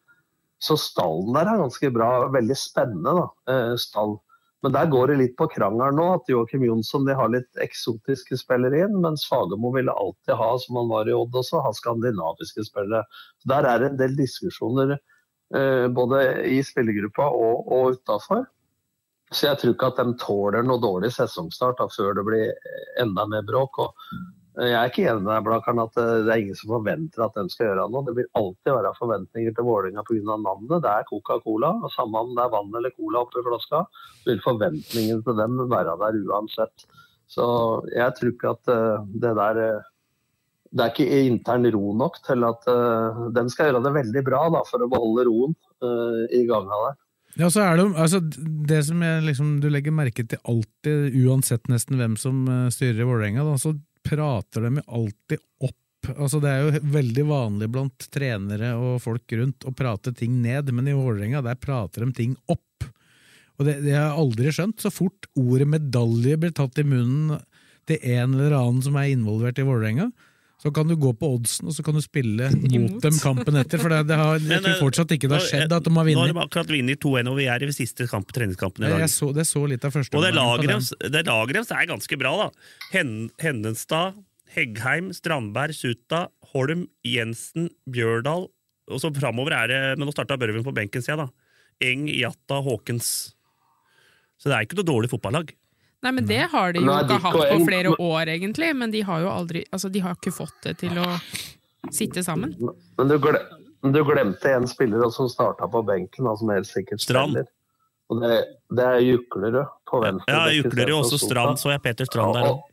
Så 0.60 0.76
stallen 0.76 1.38
der 1.38 1.48
er 1.48 1.62
ganske 1.62 1.92
bra. 1.94 2.10
Veldig 2.34 2.58
spennende 2.58 3.14
da, 3.22 3.28
eh, 3.54 3.76
stall. 3.80 4.18
Men 4.62 4.74
der 4.74 4.90
går 4.92 5.08
det 5.08 5.16
litt 5.20 5.36
på 5.40 5.48
krangelen 5.54 5.96
nå, 5.96 6.06
at 6.18 6.28
Joakim 6.28 6.66
Jonsson 6.66 7.06
de 7.08 7.16
har 7.16 7.30
litt 7.32 7.62
eksotiske 7.64 8.36
spillere 8.36 8.82
inn, 8.84 8.98
mens 9.00 9.24
Fagermo 9.28 9.72
ville 9.72 9.94
alltid 9.94 10.36
ha, 10.36 10.50
som 10.61 10.76
han 10.82 10.90
var 10.90 11.08
i 11.08 11.16
Odd 11.16 11.38
også, 11.40 11.62
ha 11.64 11.72
skandinaviske 11.76 12.66
spillere. 12.68 13.06
Så 13.40 13.52
Der 13.54 13.68
er 13.70 13.80
det 13.80 13.90
en 13.90 14.00
del 14.02 14.16
diskusjoner 14.18 14.96
eh, 14.98 15.86
både 15.88 16.24
i 16.52 16.61
spillergruppa 16.66 17.30
og, 17.32 17.72
og 17.72 17.96
utafor. 17.96 18.44
Så 19.30 19.46
jeg 19.46 19.61
tror 19.61 19.72
ikke 19.72 19.88
at 19.92 20.02
de 20.02 20.18
tåler 20.20 20.66
noe 20.66 20.82
dårlig 20.82 21.12
sesongstart 21.14 21.78
da, 21.80 21.86
før 21.94 22.18
det 22.18 22.26
blir 22.26 22.70
enda 23.00 23.24
mer 23.30 23.46
bråk. 23.46 23.78
Og 23.86 24.04
jeg 24.59 24.74
er 24.74 24.88
ikke 24.90 25.05
enig 25.07 25.22
med 25.22 25.30
deg, 25.30 25.44
Blakkaren, 25.46 25.82
at 25.84 25.98
eh, 26.01 26.22
det 26.26 26.32
er 26.34 26.40
ingen 26.42 26.59
som 26.59 26.72
forventer 26.74 27.22
at 27.22 27.36
de 27.38 27.53
skal 27.53 27.68
gjøre 27.68 27.84
noe. 27.92 28.07
Det 28.09 28.14
vil 28.16 28.30
alltid 28.40 28.72
være 28.74 28.90
forventninger 28.96 29.55
til 29.55 29.66
Vålerenga 29.68 30.05
pga. 30.09 30.38
navnet. 30.42 30.82
Det 30.82 30.90
er 30.90 31.07
Coca-Cola. 31.11 31.70
og 31.78 31.92
Samme 31.94 32.24
om 32.24 32.32
det 32.34 32.42
er 32.44 32.55
vann 32.57 32.74
eller 32.80 32.94
cola 32.96 33.22
oppi 33.22 33.44
flaska, 33.46 33.84
så 34.22 34.32
vil 34.32 34.42
forventningene 34.44 35.22
til 35.26 35.38
dem 35.38 35.62
være 35.70 35.94
der 36.03 36.18
uansett. 36.24 36.86
Så 37.30 37.46
jeg 37.94 38.16
tror 38.18 38.34
ikke 38.34 38.55
at 38.57 38.74
eh, 38.74 39.07
det 39.22 39.36
der 39.38 39.62
eh, 39.68 39.86
Det 40.70 40.84
er 40.84 40.90
ikke 40.92 41.22
intern 41.26 41.66
ro 41.74 41.94
nok 41.98 42.20
til 42.22 42.44
at 42.46 42.66
de 43.34 43.42
skal 43.51 43.72
gjøre 43.72 43.80
det 43.82 43.90
veldig 43.90 44.22
bra 44.22 44.44
da, 44.55 44.61
for 44.68 44.78
å 44.78 44.86
beholde 44.90 45.24
roen 45.26 45.57
eh, 45.82 46.26
i 46.38 46.44
ganga 46.46 46.78
der. 46.84 46.98
Ja, 47.38 47.48
så 47.51 47.62
er 47.62 47.78
det, 47.78 47.86
altså, 47.94 48.18
det 48.68 48.80
som 48.88 49.03
jeg, 49.05 49.22
liksom, 49.28 49.53
du 49.62 49.68
legger 49.70 49.94
merke 49.94 50.24
til 50.26 50.40
alltid, 50.48 51.14
uansett 51.22 51.68
nesten 51.70 52.01
hvem 52.01 52.16
som 52.18 52.42
eh, 52.51 52.66
styrer 52.74 53.05
i 53.05 53.07
Vålerenga, 53.07 53.46
så 53.61 53.76
prater 54.07 54.66
de 54.66 54.82
alltid 54.86 55.42
opp. 55.66 56.11
Altså, 56.16 56.40
det 56.40 56.51
er 56.51 56.62
jo 56.64 56.80
veldig 56.94 57.24
vanlig 57.28 57.68
blant 57.72 58.07
trenere 58.12 58.72
og 58.78 59.03
folk 59.05 59.36
rundt 59.36 59.66
å 59.68 59.74
prate 59.76 60.14
ting 60.16 60.40
ned, 60.42 60.72
men 60.74 60.88
i 60.88 60.96
Vålerenga 60.96 61.42
der 61.44 61.61
prater 61.61 62.07
de 62.07 62.16
ting 62.16 62.34
opp. 62.51 62.86
Og 63.61 63.66
det, 63.68 63.76
det 63.84 63.92
har 63.92 64.09
jeg 64.09 64.22
aldri 64.22 64.55
skjønt. 64.57 64.80
Så 64.80 64.92
fort 64.94 65.28
ordet 65.36 65.68
medalje 65.68 66.38
blir 66.40 66.55
tatt 66.57 66.80
i 66.80 66.86
munnen 66.86 67.42
til 67.88 68.01
en 68.16 68.36
eller 68.36 68.57
annen 68.57 68.80
som 68.84 68.96
er 68.96 69.12
involvert 69.12 69.61
i 69.61 69.66
Vålerenga, 69.66 70.09
så 70.61 70.68
kan 70.76 70.88
du 70.90 70.92
gå 71.00 71.11
på 71.16 71.28
oddsen 71.36 71.70
og 71.70 71.74
så 71.76 71.84
kan 71.84 71.96
du 71.96 72.02
spille 72.04 72.50
mot 72.74 72.98
dem 73.00 73.16
kampen 73.22 73.56
etter. 73.61 73.80
For 73.80 73.92
det, 73.92 74.02
det 74.11 74.18
har, 74.20 74.36
jeg 74.36 74.48
Men, 74.50 74.64
tror 74.64 74.74
eh, 74.74 74.80
fortsatt 74.82 75.14
ikke 75.16 75.30
det 75.30 75.38
har 75.38 75.46
skjedd 75.46 75.74
at 75.76 75.86
de 75.86 75.92
har 75.96 76.11
Nå 76.11 76.24
har 76.24 76.32
de 76.34 76.42
akkurat 76.44 76.72
vunnet 76.74 77.00
2-1, 77.00 77.30
og 77.32 77.38
vi 77.38 77.46
er 77.48 77.64
i 77.64 77.70
siste 77.76 78.08
kamp, 78.11 78.28
treningskampen 78.36 78.84
i 78.84 78.90
dag. 78.92 79.04
jeg 79.06 79.14
så, 79.14 79.30
det 79.36 79.46
så 79.48 79.64
litt 79.70 79.86
av 79.88 79.94
første 79.96 80.20
Og 80.20 80.26
det 80.26 80.34
laget 80.36 81.56
deres 81.56 81.72
er 81.76 81.88
ganske 81.88 82.20
bra, 82.20 82.34
da. 82.44 82.48
Hen, 82.92 83.14
Hennenstad, 83.40 84.20
Heggheim, 84.50 85.12
Strandberg, 85.16 85.76
Suta, 85.76 86.26
Holm, 86.52 86.88
Jensen, 87.06 87.70
Bjørdal. 87.88 88.50
Og 88.90 88.98
så 89.00 89.12
framover 89.14 89.54
er 89.54 89.70
det 89.70 89.80
Men 89.94 90.08
nå 90.08 90.12
starta 90.12 90.38
Børven 90.40 90.66
på 90.66 90.74
benken 90.76 91.04
sida, 91.04 91.24
da. 91.24 91.30
Eng, 91.88 92.04
Jatta, 92.12 92.61
Håkens. 92.61 93.30
Så 94.40 94.50
det 94.50 94.56
er 94.56 94.66
ikke 94.66 94.76
noe 94.80 94.88
dårlig 94.88 95.08
fotballag. 95.12 95.54
Nei, 96.01 96.12
men 96.16 96.26
det 96.26 96.46
har 96.53 96.72
de 96.72 96.80
jo 96.80 96.88
Nei, 96.88 97.01
ikke 97.05 97.20
hatt 97.26 97.38
på 97.53 97.57
flere 97.66 97.94
år, 98.01 98.30
egentlig. 98.32 98.70
Men 98.76 98.92
de 98.92 99.03
har 99.05 99.20
jo 99.20 99.32
aldri 99.32 99.64
Altså, 99.68 99.90
de 99.92 100.01
har 100.01 100.16
ikke 100.16 100.32
fått 100.32 100.57
det 100.64 100.78
til 100.80 100.96
å 101.01 101.09
sitte 101.92 102.24
sammen. 102.24 102.55
Men 102.96 103.11
du, 103.11 103.18
gle 103.20 103.40
du 103.84 104.01
glemte 104.05 104.53
en 104.53 104.68
spiller 104.68 105.11
som 105.12 105.28
starta 105.32 105.68
på 105.68 105.82
benken, 105.88 106.28
da, 106.28 106.36
som 106.36 106.53
helt 106.53 106.68
sikkert 106.68 107.05
Strand. 107.05 107.42
Og 108.11 108.24
det, 108.24 108.40
det 108.74 108.86
er 108.86 109.05
Juklerød 109.05 109.61
på 109.86 110.01
venstre. 110.03 110.34
Ja, 110.34 110.48
bekk 110.48 110.59
Juklerud, 110.64 110.96
også. 111.05 111.20
Strand. 111.22 111.61
Så 111.62 111.70
jeg 111.72 111.82
Peter 111.84 112.09
Strand 112.09 112.36
der 112.36 112.48
Ja, 112.48 112.53
òg. 112.57 112.66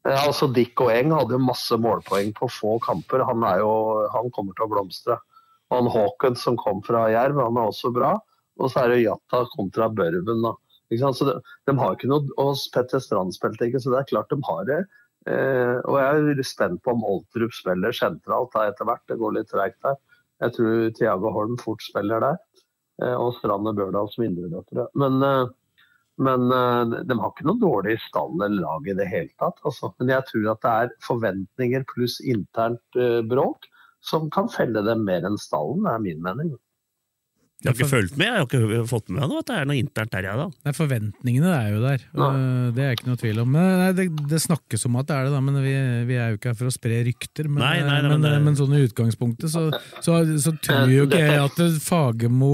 Ja, 0.00 0.16
altså 0.24 0.48
Dick 0.48 0.80
og 0.80 0.90
Eng 0.94 1.12
hadde 1.12 1.36
jo 1.36 1.42
masse 1.44 1.76
målpoeng 1.76 2.32
på 2.36 2.48
få 2.48 2.78
kamper. 2.84 3.24
Han, 3.28 3.44
er 3.44 3.60
jo, 3.60 3.72
han 4.14 4.30
kommer 4.32 4.56
til 4.56 4.64
å 4.64 4.70
blomstre. 4.72 5.18
Og 5.70 5.76
han 5.76 5.90
Hawkins 5.92 6.44
som 6.46 6.56
kom 6.60 6.80
fra 6.84 7.04
Jerv, 7.12 7.40
han 7.42 7.58
er 7.60 7.68
også 7.72 7.92
bra. 7.94 8.14
Og 8.60 8.72
så 8.72 8.84
er 8.84 8.94
det 8.94 9.02
Jatta 9.04 9.42
kontra 9.54 9.90
Børven. 9.92 10.40
Da. 10.44 10.54
Så 10.98 11.26
de, 11.28 11.36
de 11.68 11.76
har 11.78 11.94
ikke 11.94 12.10
noe, 12.10 12.26
Og 12.42 12.58
Petter 12.74 13.02
Strand 13.02 13.34
spilte 13.36 13.68
ikke, 13.68 13.82
så 13.82 13.92
det 13.94 14.00
er 14.00 14.10
klart 14.10 14.32
de 14.32 14.40
har 14.48 14.64
det. 14.68 14.80
Eh, 15.28 15.76
og 15.84 16.00
jeg 16.00 16.34
er 16.34 16.42
spent 16.48 16.82
på 16.82 16.94
om 16.96 17.04
Oltrup 17.06 17.54
spiller 17.54 17.94
sentralt 17.94 18.56
etter 18.58 18.88
hvert. 18.88 19.04
Det 19.06 19.20
går 19.20 19.36
litt 19.36 19.52
treigt 19.52 19.78
der. 19.86 20.00
Jeg 20.40 20.56
tror 20.56 20.90
Thiago 20.96 21.32
Holm 21.36 21.58
fort 21.60 21.84
spiller 21.84 22.24
der. 22.24 22.40
Eh, 23.02 23.14
og 23.14 23.36
Strand 23.38 23.68
og 23.70 23.78
Bjørdal 23.78 24.10
som 24.12 24.26
indreløpere. 24.26 24.88
Men 24.98 25.22
eh, 25.26 25.48
men 26.20 26.50
eh, 26.52 27.00
de 27.08 27.16
har 27.16 27.32
ikke 27.32 27.46
noe 27.48 27.60
dårlig 27.60 27.96
stall 28.04 28.34
eller 28.36 28.60
lag 28.60 28.88
i 28.88 28.96
det 28.98 29.08
hele 29.08 29.30
tatt. 29.40 29.60
Altså. 29.64 29.92
Men 30.00 30.12
jeg 30.12 30.26
tror 30.28 30.48
at 30.52 30.64
det 30.64 30.72
er 30.82 30.96
forventninger 31.06 31.86
pluss 31.94 32.18
internt 32.20 33.00
eh, 33.00 33.20
bråk 33.24 33.68
som 34.04 34.28
kan 34.32 34.48
felle 34.52 34.82
dem 34.84 35.04
mer 35.06 35.24
enn 35.28 35.38
stallen, 35.40 35.88
er 35.88 36.00
min 36.02 36.20
mening. 36.24 36.52
Jeg 37.60 37.68
har 37.68 37.76
ikke 37.76 37.88
fulgt 37.90 38.14
med, 38.16 38.24
jeg 38.26 38.36
har 38.40 38.46
ikke 38.46 38.84
fått 38.88 39.10
med 39.12 39.20
meg 39.20 39.32
at 39.38 39.48
det 39.50 39.56
er 39.60 39.66
noe 39.68 39.76
internt 39.76 40.12
der, 40.14 40.26
jeg, 40.30 40.36
da. 40.40 40.46
Nei, 40.64 40.72
Forventningene 40.72 41.50
er 41.52 41.66
jo 41.74 41.80
der, 41.82 42.04
Nei. 42.16 42.28
øh, 42.32 42.68
det 42.76 42.84
er 42.86 42.94
ikke 42.96 43.08
noe 43.10 43.20
tvil 43.20 43.40
om. 43.42 43.50
Men, 43.52 43.66
nei, 43.82 43.90
det, 43.98 44.06
det 44.30 44.40
snakkes 44.40 44.86
om 44.88 44.96
at 44.96 45.10
det 45.10 45.16
er 45.18 45.28
det, 45.28 45.32
da, 45.34 45.40
men 45.44 45.58
vi, 45.60 45.74
vi 46.08 46.16
er 46.16 46.30
jo 46.32 46.38
ikke 46.40 46.52
her 46.54 46.58
for 46.62 46.70
å 46.70 46.72
spre 46.72 47.02
rykter. 47.10 47.50
Men, 47.52 47.60
Nei, 47.60 47.74
nei, 47.84 47.98
nei, 48.00 48.08
men, 48.08 48.14
men 48.16 48.24
det- 48.30 48.42
men 48.48 48.56
sånn 48.56 48.72
i 48.78 48.80
utgangspunktet 48.88 49.52
så, 49.52 49.66
så, 50.00 50.22
så 50.40 50.54
tror 50.64 50.88
jo 50.94 51.04
ikke 51.04 51.20
jeg 51.20 51.36
at 51.44 51.60
Fagermo 51.84 52.52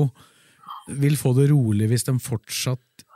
vil 0.89 1.17
få 1.19 1.33
det 1.39 1.49
rolig 1.51 1.89
hvis 1.91 2.05
de 2.11 2.17
fortsatt 2.23 3.07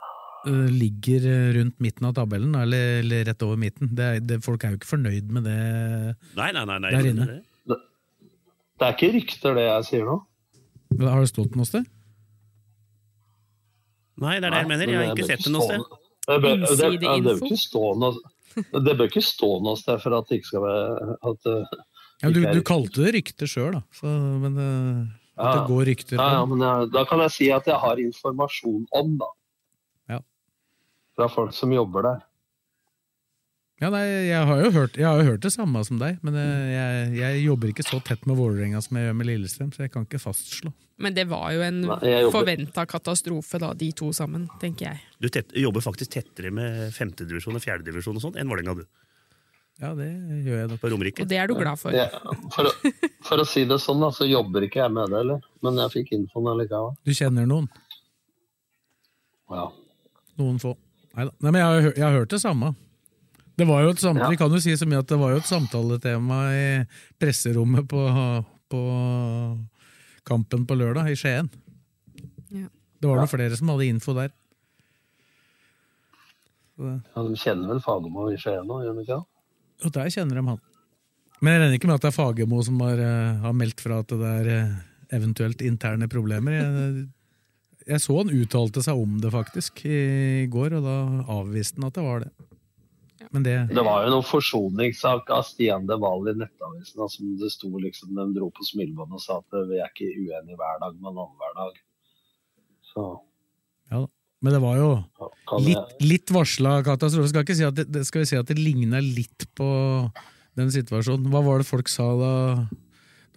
uh, 0.47 0.67
ligger 0.71 1.27
rundt 1.59 1.77
midten 1.83 2.07
av 2.07 2.15
tabellen, 2.17 2.55
eller, 2.55 2.99
eller 3.03 3.27
rett 3.29 3.43
over 3.47 3.59
midten. 3.59 3.91
Det, 3.95 4.09
det, 4.27 4.39
folk 4.47 4.63
er 4.63 4.73
jo 4.73 4.79
ikke 4.81 4.93
fornøyd 4.95 5.31
med 5.31 5.43
det 5.47 5.59
Nei, 6.39 6.49
nei, 6.55 6.65
nei. 6.71 6.79
nei 6.87 6.91
der 6.95 7.11
inne. 7.11 7.27
det- 7.35 7.79
Det 8.81 8.87
er 8.87 8.95
ikke 8.95 9.11
rykter, 9.19 9.53
det 9.59 9.67
jeg 9.67 9.83
sier 9.91 10.05
nå. 10.07 10.21
Har 10.99 11.23
det 11.23 11.31
stått 11.31 11.55
noe 11.55 11.67
sted? 11.67 11.87
Nei, 14.21 14.35
det 14.39 14.49
er 14.49 14.53
det 14.53 14.59
jeg 14.61 14.69
mener. 14.69 14.91
Jeg 14.91 14.99
har 15.01 15.15
ikke 15.15 15.29
sett 15.31 15.45
det 15.47 15.53
noe 15.53 15.65
sted. 15.65 15.85
Det 16.27 16.37
bør, 16.43 16.59
det, 16.61 16.75
det, 16.77 16.89
det, 17.01 17.21
bør 17.25 17.39
ikke 17.47 17.57
stå 17.57 17.85
noe, 17.97 18.11
det 18.85 18.93
bør 18.99 19.07
ikke 19.09 19.23
stå 19.25 19.49
noe 19.65 19.79
sted 19.79 20.03
for 20.03 20.15
at 20.19 20.27
det 20.29 20.37
ikke 20.37 20.49
skal 20.51 20.65
være 20.67 21.15
at, 21.31 21.49
eh, 21.49 21.79
Ja, 22.21 22.29
du, 22.29 22.43
du 22.45 22.61
kalte 22.67 23.01
det 23.01 23.15
rykte 23.15 23.47
sjøl, 23.49 23.79
da. 23.79 23.81
Så, 23.97 24.11
men 24.43 24.59
at 24.61 25.41
Ja. 25.41 25.53
det 25.55 25.63
går 25.71 25.85
rykter 25.89 26.19
Ja, 26.19 26.27
ja, 26.35 26.43
men 26.45 26.61
jeg, 26.61 26.91
da 26.93 27.05
kan 27.09 27.23
jeg 27.25 27.33
si 27.33 27.47
at 27.55 27.65
jeg 27.65 27.79
har 27.81 28.01
informasjon 28.03 28.83
om, 28.99 29.15
da. 29.23 29.29
Ja. 30.13 30.19
Fra 31.17 31.29
folk 31.31 31.55
som 31.57 31.73
jobber 31.73 32.05
der. 32.05 32.19
Ja, 33.81 33.89
nei, 33.89 34.03
jeg 34.29 34.45
har 34.45 34.59
jo 34.61 34.69
hørt, 34.75 34.97
jeg 34.99 35.07
har 35.07 35.17
jo 35.17 35.25
hørt 35.31 35.41
det 35.41 35.49
samme 35.55 35.81
som 35.87 35.97
deg, 35.97 36.19
men 36.21 36.35
eh, 36.37 36.65
jeg, 36.69 37.05
jeg 37.17 37.39
jobber 37.47 37.71
ikke 37.71 37.85
så 37.87 37.97
tett 38.05 38.27
med 38.29 38.37
Vålerenga 38.37 38.77
som 38.85 38.99
jeg 38.99 39.07
gjør 39.07 39.15
med 39.17 39.27
Lillestrøm, 39.31 39.71
så 39.73 39.87
jeg 39.87 39.93
kan 39.95 40.05
ikke 40.05 40.19
fastslå. 40.21 40.69
Men 41.01 41.15
det 41.17 41.23
var 41.31 41.47
jo 41.55 41.63
en 41.65 41.79
forventa 42.29 42.83
katastrofe, 42.85 43.57
da, 43.63 43.71
de 43.73 43.87
to 43.97 44.11
sammen, 44.13 44.45
tenker 44.61 44.91
jeg. 44.91 45.01
Du 45.17 45.31
tett, 45.33 45.49
jobber 45.57 45.81
faktisk 45.81 46.13
tettere 46.13 46.51
med 46.53 46.91
femtedivisjon 46.93 47.57
og 47.57 47.63
fjerdedivisjon 47.63 48.19
og 48.21 48.25
sånn 48.27 48.37
enn 48.37 48.53
Vålerenga, 48.53 48.77
du. 48.83 48.85
Ja, 49.81 49.95
det 49.97 50.11
gjør 50.45 50.59
jeg 50.59 50.69
da. 50.69 50.77
På 50.77 50.91
Romerike. 50.93 51.25
Og 51.25 51.31
det 51.31 51.39
er 51.41 51.49
du 51.49 51.55
glad 51.57 51.81
for. 51.81 51.95
Ja, 51.97 52.05
for, 52.53 52.69
å, 52.69 52.93
for 53.31 53.41
å 53.41 53.47
si 53.49 53.65
det 53.65 53.79
sånn, 53.81 54.03
da, 54.05 54.11
så 54.13 54.29
jobber 54.29 54.67
ikke 54.67 54.83
jeg 54.83 54.93
med 54.93 55.09
det 55.09 55.23
heller. 55.23 55.41
Men 55.65 55.81
jeg 55.81 55.93
fikk 55.95 56.13
infoen 56.19 56.51
allikevel. 56.53 56.93
Du 57.01 57.15
kjenner 57.17 57.49
noen? 57.49 57.65
Ja. 59.49 59.65
Noen 60.37 60.61
få. 60.61 60.75
Neida. 61.17 61.33
Nei, 61.41 61.49
men 61.49 61.59
jeg 61.63 61.65
har, 61.71 61.89
jeg 61.95 62.05
har 62.05 62.17
hørt 62.19 62.37
det 62.37 62.43
samme. 62.45 62.75
Det 63.61 63.67
var 63.69 63.83
jo 63.85 63.91
et 63.93 64.01
samtale, 64.01 64.25
Ja. 64.25 64.33
Vi 64.33 64.39
kan 64.41 64.53
jo 64.55 64.59
si 64.63 64.73
så 64.73 64.87
mye 64.89 65.03
at 65.03 65.09
det 65.11 65.19
var 65.21 65.35
jo 65.35 65.41
et 65.41 65.49
samtaletema 65.49 66.39
i 66.49 66.67
presserommet 67.21 67.85
på, 67.89 68.01
på 68.73 68.81
kampen 70.25 70.65
på 70.65 70.77
lørdag 70.79 71.11
i 71.11 71.17
Skien. 71.19 71.49
Ja. 72.49 72.67
Det 72.97 73.09
var 73.09 73.21
noen 73.21 73.29
flere 73.29 73.57
som 73.57 73.69
hadde 73.69 73.85
info 73.85 74.15
der. 74.17 74.33
Ja, 76.81 77.21
de 77.21 77.37
kjenner 77.37 77.75
vel 77.75 77.83
Fagermo 77.85 78.31
i 78.33 78.39
Skien 78.41 78.65
nå, 78.65 78.81
gjør 78.81 78.97
de 78.97 79.05
ikke 79.05 79.19
det? 79.19 79.25
Og 79.85 79.93
der 79.93 80.13
kjenner 80.13 80.39
de 80.39 80.47
han. 80.49 80.61
Men 81.41 81.53
jeg 81.53 81.61
regner 81.61 81.77
ikke 81.77 81.89
med 81.89 81.97
at 81.99 82.05
det 82.05 82.11
er 82.11 82.17
Fagermo 82.17 82.61
som 82.65 82.81
har, 82.81 83.01
eh, 83.01 83.41
har 83.45 83.57
meldt 83.57 83.81
fra 83.81 84.01
at 84.01 84.13
det 84.13 84.35
er 84.41 84.53
eh, 84.55 84.75
eventuelt 85.17 85.61
interne 85.65 86.09
problemer. 86.09 86.57
Jeg, 86.57 87.07
jeg 87.87 88.01
så 88.01 88.17
han 88.23 88.33
uttalte 88.33 88.81
seg 88.85 88.97
om 88.97 89.17
det 89.21 89.33
faktisk 89.33 89.85
i 89.85 90.47
går, 90.49 90.77
og 90.79 90.85
da 90.85 90.97
avviste 91.37 91.77
han 91.77 91.89
at 91.89 91.97
det 91.97 92.05
var 92.05 92.25
det. 92.25 92.31
Men 93.29 93.43
det 93.45 93.55
Det 93.69 93.83
var 93.85 94.05
jo 94.05 94.13
noen 94.15 94.27
forsoningssak 94.27 95.29
av 95.33 95.43
Stian 95.47 95.85
De 95.89 95.97
Wahl 96.01 96.31
i 96.31 96.35
Nettavisen, 96.39 96.97
da, 96.97 97.09
som 97.11 97.35
det 97.41 97.51
sto 97.53 97.69
liksom, 97.77 98.15
de 98.17 98.25
dro 98.37 98.49
på 98.55 98.65
smilebåndet 98.65 99.19
og 99.19 99.23
sa 99.23 99.37
at 99.41 99.59
vi 99.69 99.79
er 99.79 99.91
ikke 99.91 100.09
uenige 100.15 100.57
hver 100.59 100.81
dag, 100.81 100.97
men 100.97 101.13
annenhver 101.13 101.53
dag. 101.59 101.77
Så 102.93 103.05
Ja 103.91 104.03
da. 104.05 104.09
Men 104.41 104.55
det 104.55 104.59
var 104.63 104.77
jo 104.79 104.91
litt, 105.61 105.97
litt 106.01 106.31
varsla 106.33 106.79
katastrofe. 106.81 107.29
Skal, 107.29 107.43
ikke 107.45 107.57
si 107.59 107.65
at 107.67 107.75
det, 107.77 107.83
det, 107.93 108.07
skal 108.07 108.23
vi 108.23 108.29
si 108.31 108.39
at 108.39 108.47
det 108.49 108.57
ligna 108.57 108.97
litt 108.97 109.45
på 109.53 109.67
den 110.57 110.71
situasjonen. 110.73 111.29
Hva 111.29 111.43
var 111.45 111.61
det 111.61 111.67
folk 111.69 111.91
sa 111.91 112.07
da, 112.17 112.31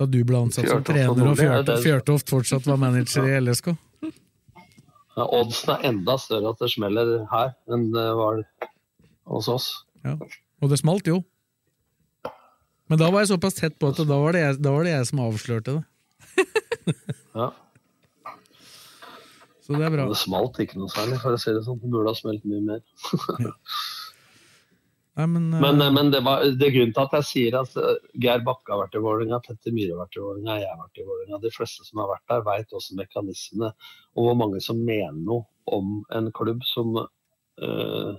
da 0.01 0.07
du 0.09 0.23
ble 0.25 0.41
ansatt 0.47 0.71
som 0.71 0.81
trener 0.87 1.29
og 1.29 1.37
Fjørtoft, 1.37 1.85
Fjørtoft 1.85 2.33
fortsatt 2.33 2.71
var 2.71 2.81
manager 2.81 3.29
i 3.29 3.37
LSK? 3.43 3.75
ja, 5.15 5.27
oddsen 5.29 5.75
er 5.77 5.85
enda 5.91 6.17
større 6.19 6.55
at 6.55 6.63
det 6.63 6.71
smeller 6.73 7.13
her 7.31 7.53
enn 7.71 7.91
det 7.95 8.07
var 8.19 8.41
hos 9.31 9.49
oss. 9.53 9.71
Ja. 10.05 10.17
Og 10.63 10.71
det 10.73 10.81
smalt 10.81 11.09
jo. 11.09 11.23
Men 12.93 13.01
da 13.01 13.09
var 13.11 13.25
jeg 13.25 13.33
såpass 13.33 13.57
tett 13.57 13.77
på 13.81 13.91
at 13.93 14.01
da 14.05 14.17
var 14.21 14.37
det 14.37 14.43
jeg, 14.45 14.61
da 14.65 14.73
var 14.75 14.87
det 14.87 14.95
jeg 14.95 15.11
som 15.11 15.27
avslørte 15.27 15.79
det. 15.79 15.85
Ja. 17.35 17.49
Så 19.65 19.73
det 19.75 19.87
er 19.87 19.91
bra. 19.95 20.05
Det 20.07 20.21
smalt 20.21 20.59
ikke 20.61 20.77
noe 20.77 20.93
særlig, 20.93 21.17
for 21.23 21.35
å 21.35 21.39
si 21.41 21.51
det 21.57 21.63
sånn. 21.65 21.81
Det 21.81 21.89
burde 21.91 22.13
ha 22.13 22.19
smelt 22.19 22.45
mye 22.47 22.61
mer. 22.63 22.83
Nei, 25.15 25.27
men, 25.31 25.47
uh... 25.55 25.61
Men, 25.63 25.81
men 25.95 26.11
det, 26.13 26.21
var, 26.27 26.45
det 26.45 26.67
er 26.69 26.75
grunnen 26.75 26.93
til 26.95 27.05
at 27.05 27.17
jeg 27.21 27.27
sier 27.29 27.57
at 27.61 27.77
eh, 27.79 28.09
Geir 28.21 28.43
Bakke 28.47 28.75
har 28.75 28.81
vært 28.83 28.97
i 28.99 29.03
Vålerenga, 29.05 29.39
Petter 29.45 29.75
Myhre 29.75 29.95
har 29.95 30.03
vært 30.03 30.19
i 30.19 30.23
Vålerenga, 30.25 30.57
jeg 30.59 30.71
har 30.73 30.81
vært 30.81 31.01
i 31.01 31.07
Vålerenga. 31.07 31.41
De 31.45 31.53
fleste 31.55 31.87
som 31.87 32.03
har 32.03 32.11
vært 32.11 32.27
der, 32.33 32.45
vet 32.49 32.75
også 32.75 32.99
mekanismene 32.99 33.71
og 33.71 34.27
hvor 34.27 34.39
mange 34.43 34.63
som 34.65 34.83
mener 34.83 35.17
noe 35.17 35.47
om 35.71 36.01
en 36.19 36.31
klubb 36.35 36.67
som 36.67 36.99
eh, 36.99 38.11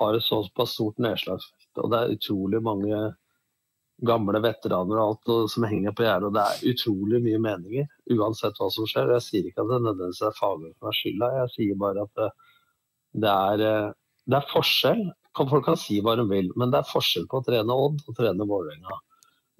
har 0.00 0.16
et 0.16 0.24
såpass 0.24 0.76
stort 0.76 1.00
nedslagsfelt. 1.02 1.82
Og 1.82 1.90
det 1.92 1.98
er 1.98 2.14
utrolig 2.16 2.60
mange 2.64 3.00
gamle 4.06 4.40
veteraner 4.42 4.98
og 4.98 5.04
alt 5.04 5.32
og, 5.32 5.50
som 5.52 5.66
henger 5.68 5.94
på 5.96 6.06
gjerdet. 6.06 6.28
Og 6.28 6.36
det 6.36 6.44
er 6.44 6.72
utrolig 6.72 7.22
mye 7.24 7.40
meninger, 7.42 7.88
uansett 8.16 8.58
hva 8.60 8.68
som 8.74 8.88
skjer. 8.88 9.14
Jeg 9.16 9.26
sier 9.26 9.48
ikke 9.48 9.64
at 9.64 9.70
det 9.70 9.80
nødvendigvis 9.84 10.22
er 10.26 10.38
faget 10.38 10.74
som 10.76 10.90
er 10.90 10.98
skylda, 10.98 11.30
jeg 11.38 11.52
sier 11.56 11.80
bare 11.82 12.06
at 12.06 12.20
det, 12.20 12.30
det, 13.24 13.32
er, 13.32 13.64
eh, 13.68 13.90
det 14.30 14.38
er 14.40 14.52
forskjell. 14.52 15.04
Folk 15.38 15.64
kan 15.64 15.78
si 15.80 16.00
hva 16.04 16.16
de 16.18 16.26
vil, 16.28 16.50
men 16.60 16.72
det 16.72 16.82
er 16.82 16.90
forskjell 16.90 17.28
på 17.30 17.40
å 17.40 17.46
trene 17.46 17.78
Odd 17.86 18.02
og 18.04 18.16
trene 18.18 18.48
Vålerenga. 18.48 18.98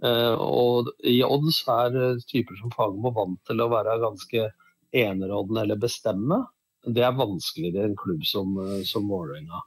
Eh, 0.05 0.35
og 0.43 0.91
I 1.09 1.21
Odd 1.25 1.49
så 1.55 1.79
er 1.87 2.01
eh, 2.01 2.25
typer 2.29 2.59
som 2.59 2.75
Fagermo 2.75 3.15
vant 3.17 3.41
til 3.49 3.63
å 3.63 3.71
være 3.73 4.01
ganske 4.03 4.49
enerådende 4.93 5.65
eller 5.65 5.81
bestemme. 5.81 6.43
Det 6.83 7.05
er 7.07 7.15
vanskeligere 7.15 7.87
i 7.87 7.93
en 7.93 7.97
klubb 7.97 8.25
som, 8.27 8.59
som 8.85 9.07
Vålerenga. 9.09 9.63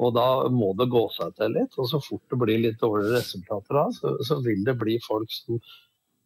Og 0.00 0.14
da 0.16 0.26
må 0.52 0.72
det 0.78 0.88
gå 0.92 1.04
seg 1.12 1.36
til 1.36 1.54
litt. 1.58 1.76
Og 1.76 1.88
så 1.90 2.00
fort 2.02 2.32
det 2.32 2.40
blir 2.40 2.62
litt 2.62 2.80
dårligere 2.80 3.20
resultater 3.20 3.76
da, 3.76 3.86
så, 3.92 4.16
så 4.24 4.40
vil 4.44 4.64
det 4.66 4.78
bli 4.80 4.96
folk 5.04 5.32
som 5.34 5.60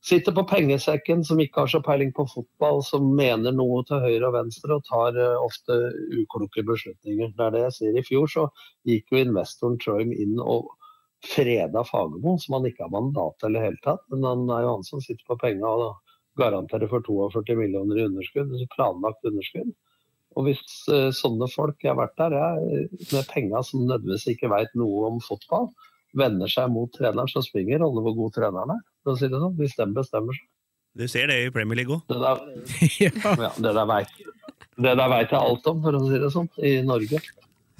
sitter 0.04 0.34
på 0.36 0.44
pengesekken, 0.48 1.24
som 1.24 1.40
ikke 1.40 1.64
har 1.64 1.70
så 1.72 1.80
peiling 1.84 2.12
på 2.12 2.26
fotball, 2.28 2.82
som 2.84 3.06
mener 3.16 3.54
noe 3.56 3.80
til 3.88 4.02
høyre 4.04 4.28
og 4.28 4.34
venstre 4.36 4.76
og 4.76 4.84
tar 4.84 5.16
uh, 5.16 5.40
ofte 5.40 5.78
ukloke 6.20 6.64
beslutninger. 6.68 7.32
Det 7.32 7.46
er 7.46 7.54
det 7.54 7.62
jeg 7.62 7.76
sier. 7.78 7.96
I 7.96 8.04
fjor 8.04 8.28
så 8.30 8.46
gikk 8.88 9.14
jo 9.14 9.22
investoren 9.24 9.78
Trøim 9.80 10.12
inn 10.12 10.36
og 10.42 10.68
freda 11.24 11.86
Fagermo, 11.88 12.36
som 12.40 12.58
han 12.58 12.68
ikke 12.68 12.84
har 12.84 12.92
mandat 12.92 13.38
til 13.40 13.54
i 13.54 13.56
det 13.56 13.64
hele 13.64 13.80
tatt. 13.86 14.04
Men 14.12 14.28
han 14.28 14.44
er 14.52 14.66
jo 14.66 14.74
han 14.76 14.84
som 14.86 15.00
sitter 15.00 15.24
på 15.30 15.40
penga 15.40 15.72
og 15.72 16.14
garanterer 16.36 16.90
for 16.90 17.04
42 17.06 17.56
millioner 17.56 18.02
i 18.02 18.06
underskudd, 18.10 18.52
planlagt 18.74 19.24
underskudd. 19.30 19.72
Og 20.34 20.48
hvis 20.48 20.60
eh, 20.90 21.10
sånne 21.14 21.46
folk 21.52 21.76
Jeg 21.84 21.92
har 21.92 21.98
vært 22.00 22.16
der 22.18 22.34
jeg, 22.38 22.88
med 23.12 23.28
penga 23.30 23.60
som 23.66 23.84
nødvendigvis 23.86 24.26
ikke 24.34 24.50
veit 24.50 24.72
noe 24.78 25.06
om 25.12 25.20
fotball, 25.22 25.68
vender 26.18 26.50
seg 26.50 26.70
mot 26.74 26.90
treneren, 26.94 27.30
så 27.30 27.42
springer 27.42 27.80
rolle 27.82 28.02
hvor 28.06 28.16
god 28.18 28.34
treneren 28.36 28.74
er. 28.76 28.82
For 29.04 29.14
å 29.14 29.18
si 29.20 29.28
det 29.30 29.40
sånn, 29.42 29.54
Hvis 29.58 29.76
den 29.78 29.94
bestemmer 29.96 30.34
seg. 30.36 30.46
Du 30.94 31.06
ser 31.10 31.26
det 31.30 31.40
i 31.42 31.50
Premier 31.54 31.80
League 31.80 31.94
òg. 31.96 32.04
Det 32.10 32.18
der, 32.22 32.42
ja, 33.46 33.50
det 33.58 33.72
der 33.74 33.88
vet 33.90 34.12
det 34.74 34.92
der 34.98 35.08
vet 35.10 35.30
jeg 35.30 35.38
alt 35.38 35.66
om, 35.70 35.80
for 35.82 35.94
å 35.94 36.02
si 36.08 36.18
det 36.18 36.28
sånn, 36.34 36.48
i 36.66 36.70
Norge. 36.86 37.18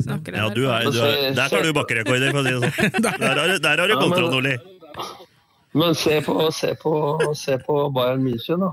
Ja, 0.07 0.17
du 0.55 0.63
er, 0.67 0.87
du 0.91 0.99
er, 1.03 1.35
der 1.35 1.51
tar 1.51 1.63
du 1.67 1.73
bakkerekorder, 1.75 2.31
for 2.35 2.39
å 2.39 2.45
si 2.47 2.55
det 2.55 2.71
sånn. 2.71 3.03
Der 3.23 3.39
har, 3.39 3.51
du- 3.51 3.63
der 3.63 3.83
har 3.83 3.91
du 3.91 3.95
kontroll, 3.99 4.35
Oli. 4.39 4.55
Men 5.75 5.95
se 5.99 6.21
på, 6.23 6.37
se 6.55 6.71
på, 6.79 6.93
se 7.35 7.57
på 7.67 7.77
Bayern 7.95 8.23
München, 8.23 8.63
da. 8.63 8.71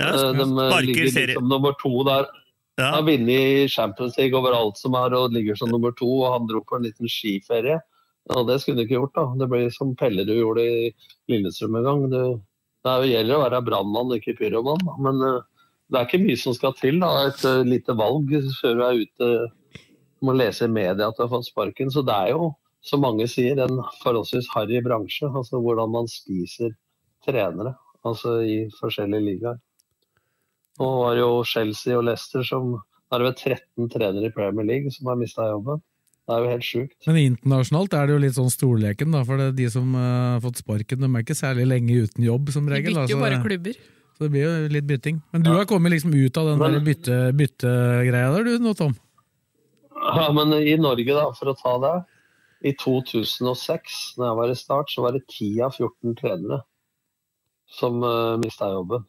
Ja, 0.00 0.10
Eh, 0.30 0.32
De 0.32 0.86
ligger 0.86 1.10
serie- 1.12 1.34
som 1.38 1.48
nummer 1.48 1.72
to 1.80 2.02
der. 2.08 2.26
Ja. 2.78 2.90
Har 2.96 3.02
vunnet 3.02 3.70
Champions 3.70 4.16
League 4.18 4.36
overalt 4.38 4.78
som 4.78 4.94
er, 4.94 5.12
og 5.14 5.32
ligger 5.32 5.56
som 5.58 5.68
nummer 5.68 5.92
to. 5.92 6.08
Og 6.24 6.32
han 6.32 6.46
dro 6.48 6.60
på 6.64 6.76
en 6.78 6.84
liten 6.88 7.08
skiferie. 7.08 7.80
Ja, 8.30 8.42
Det 8.44 8.60
skulle 8.60 8.76
du 8.78 8.86
ikke 8.86 9.00
gjort, 9.00 9.14
da. 9.14 9.24
Det 9.38 9.48
blir 9.50 9.70
som 9.72 9.94
Pellerud 9.96 10.36
gjorde 10.38 10.64
i 10.64 10.92
Lillestrøm 11.28 11.76
en 11.76 11.84
gang. 11.84 12.02
Det, 12.10 12.40
det 12.84 12.90
er 12.94 13.08
gjelder 13.10 13.36
å 13.36 13.44
være 13.50 13.64
brannmann, 13.66 14.12
ikke 14.16 14.36
pyromann. 14.38 14.80
Men 14.98 15.20
eh, 15.22 15.40
det 15.90 15.98
er 16.00 16.06
ikke 16.06 16.24
mye 16.24 16.38
som 16.38 16.54
skal 16.54 16.72
til. 16.78 17.00
da. 17.00 17.26
Et 17.28 17.44
eh, 17.44 17.62
lite 17.64 17.96
valg 17.96 18.30
før 18.60 18.74
du 18.78 18.82
er 18.86 19.02
ute. 19.04 19.30
Du 20.20 20.26
må 20.28 20.36
lese 20.36 20.64
i 20.64 20.68
media 20.72 21.08
at 21.08 21.16
du 21.16 21.22
har 21.24 21.32
fått 21.32 21.48
sparken. 21.48 21.90
Så 21.90 22.04
det 22.06 22.14
er 22.14 22.30
jo, 22.36 22.54
som 22.82 23.00
mange 23.04 23.26
sier, 23.28 23.58
en 23.60 23.82
forholdsvis 24.02 24.48
harry 24.54 24.80
bransje. 24.80 25.28
Altså 25.28 25.60
hvordan 25.60 25.90
man 25.92 26.08
spiser 26.08 26.72
trenere 27.26 27.74
altså 28.04 28.38
i 28.46 28.62
forskjellige 28.80 29.24
ligaer. 29.26 29.58
Nå 30.80 30.88
var 31.02 31.14
det 31.16 31.22
jo 31.22 31.44
Chelsea 31.44 31.98
og 31.98 32.06
Leicester 32.08 32.46
som 32.46 32.72
Nå 33.10 33.16
er 33.16 33.22
det 33.24 33.26
vel 33.26 33.54
13 33.58 33.88
trenere 33.90 34.28
i 34.28 34.34
Premier 34.34 34.66
League 34.68 34.92
som 34.94 35.08
har 35.10 35.16
mista 35.18 35.42
jobben. 35.48 35.80
Det 36.30 36.36
er 36.36 36.44
jo 36.44 36.50
helt 36.52 36.66
sjukt. 36.66 37.06
Men 37.08 37.16
internasjonalt 37.18 37.96
er 37.98 38.04
det 38.06 38.14
jo 38.14 38.20
litt 38.22 38.36
sånn 38.36 38.52
storleken, 38.54 39.10
da, 39.10 39.24
for 39.26 39.40
det, 39.40 39.48
de 39.58 39.66
som 39.72 39.96
har 39.98 40.36
har 40.36 40.44
fått 40.44 40.60
sparken, 40.62 41.00
de 41.02 41.08
er 41.10 41.24
ikke 41.24 41.36
særlig 41.38 41.66
lenge 41.66 41.96
uten 42.04 42.26
jobb, 42.26 42.52
som 42.54 42.68
regel. 42.70 42.94
De 42.94 43.00
bytter 43.00 43.14
jo 43.14 43.18
altså. 43.18 43.24
bare 43.24 43.42
klubber. 43.42 43.80
Så 44.14 44.26
det 44.26 44.30
blir 44.34 44.46
jo 44.46 44.70
litt 44.76 44.86
bytting. 44.86 45.20
Men 45.32 45.44
du 45.44 45.50
har 45.50 45.66
kommet 45.66 45.94
liksom 45.94 46.14
ut 46.14 46.36
av 46.36 46.46
den 46.50 46.58
Men- 46.58 46.72
der 46.72 46.86
bytte, 46.86 47.18
byttegreia 47.34 48.32
der, 48.36 48.44
du 48.44 48.58
nå, 48.58 48.74
Tom? 48.76 48.94
Ja, 50.00 50.30
men 50.32 50.52
i 50.54 50.76
Norge, 50.76 51.12
da, 51.12 51.30
for 51.32 51.52
å 51.52 51.56
ta 51.58 51.78
det. 51.78 52.04
I 52.62 52.72
2006, 52.76 54.16
når 54.18 54.26
jeg 54.26 54.36
var 54.36 54.50
i 54.50 54.54
start, 54.54 54.90
så 54.92 55.02
var 55.02 55.12
det 55.12 55.26
10 55.26 55.62
av 55.64 55.72
14 55.72 56.14
trenere 56.14 56.62
som 57.66 58.02
uh, 58.04 58.36
mista 58.36 58.68
jobben. 58.68 59.04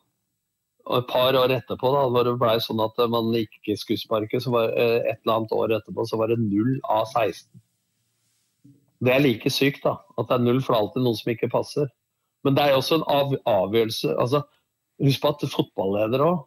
Et 0.82 1.08
par 1.10 1.38
år 1.38 1.54
etterpå, 1.54 1.92
da, 1.94 2.06
når 2.10 2.30
det 2.30 2.38
ble 2.42 2.54
sånn 2.64 2.82
at 2.84 2.98
man 3.12 3.30
ikke 3.38 3.76
skulle 3.78 4.02
sparke, 4.02 4.42
så 4.42 4.54
var 4.54 4.72
eh, 4.74 4.98
et 5.12 5.20
eller 5.22 5.36
annet 5.36 5.54
år 5.56 5.76
etterpå, 5.78 6.06
så 6.10 6.18
var 6.20 6.32
det 6.32 6.40
0 6.42 6.80
av 6.90 7.06
16. 7.06 7.62
Det 9.02 9.14
er 9.14 9.24
like 9.24 9.52
sykt, 9.54 9.84
da. 9.86 9.98
At 10.18 10.30
det 10.30 10.38
er 10.38 10.46
null, 10.46 10.62
for 10.66 10.78
alltid 10.78 11.06
noen 11.06 11.18
som 11.18 11.32
ikke 11.34 11.52
passer. 11.54 11.90
Men 12.46 12.58
det 12.58 12.66
er 12.66 12.78
også 12.78 13.00
en 13.00 13.08
av, 13.10 13.36
avgjørelse 13.50 14.16
altså, 14.18 14.44
Husk 15.02 15.22
på 15.24 15.30
at 15.32 15.44
fotballedere 15.50 16.26
òg, 16.30 16.42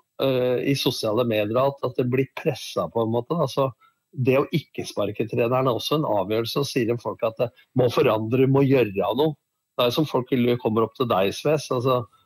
i 0.70 0.76
sosiale 0.78 1.24
medier, 1.26 1.56
at, 1.58 1.80
at 1.82 1.96
det 1.98 2.04
blir 2.06 2.28
pressa 2.38 2.84
på 2.86 3.02
en 3.02 3.10
måte. 3.10 3.34
Altså, 3.34 3.72
det 4.14 4.36
å 4.38 4.44
ikke 4.54 4.84
sparke 4.86 5.26
treneren 5.26 5.66
er 5.66 5.74
også 5.74 5.98
en 5.98 6.06
avgjørelse. 6.06 6.62
Og 6.62 6.68
sier 6.70 7.00
folk 7.02 7.24
at 7.26 7.40
det 7.40 7.48
må 7.78 7.88
forandre, 7.90 8.46
må 8.46 8.62
gjøre 8.62 9.10
noe. 9.18 9.34
Det 9.74 9.88
er 9.88 9.94
som 9.96 10.06
folk 10.06 10.30
kommer 10.62 10.86
opp 10.86 10.94
til 10.94 11.08
deg, 11.10 11.32
Sves. 11.34 11.66
Altså, 11.74 12.04
eh, 12.04 12.23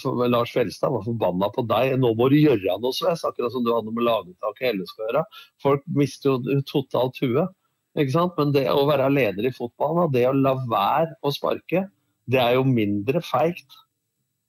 for 0.00 0.28
Lars 0.30 0.52
Fjelstad 0.54 0.92
var 0.94 1.04
forbanna 1.06 1.50
på 1.54 1.64
deg. 1.68 1.96
Nå 2.00 2.12
må 2.18 2.28
du 2.30 2.38
gjøre 2.38 2.78
noe, 2.80 2.94
Sves. 2.94 3.24
Akkurat 3.26 3.52
som 3.54 3.64
du 3.66 3.72
hadde 3.74 3.92
med 3.94 4.06
lagetaket 4.06 4.68
i 4.68 4.72
LSK 4.78 5.04
gjøre. 5.06 5.24
Folk 5.62 5.84
mister 5.98 6.34
jo 6.34 6.60
totalt 6.68 7.20
huet. 7.22 7.52
Ikke 7.98 8.14
sant? 8.14 8.34
Men 8.38 8.52
det 8.54 8.66
å 8.72 8.86
være 8.88 9.10
leder 9.12 9.48
i 9.48 9.54
fotballen, 9.54 10.10
det 10.14 10.26
å 10.28 10.34
la 10.34 10.56
være 10.70 11.14
å 11.22 11.32
sparke, 11.34 11.86
det 12.30 12.40
er 12.40 12.56
jo 12.56 12.66
mindre 12.66 13.22
feigt 13.22 13.78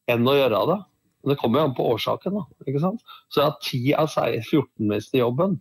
enn 0.09 0.25
å 0.27 0.35
gjøre 0.37 0.65
det. 0.71 0.79
Det 1.25 1.37
kommer 1.41 1.61
jo 1.61 1.69
an 1.69 1.77
på 1.77 1.85
årsaken. 1.95 2.37
da, 2.37 2.65
ikke 2.69 2.81
sant? 2.83 3.01
Så 3.33 3.45
at 3.45 3.61
10 3.65 3.95
av 3.97 4.11
14 4.13 4.67
mister 4.89 5.21
jobben 5.23 5.59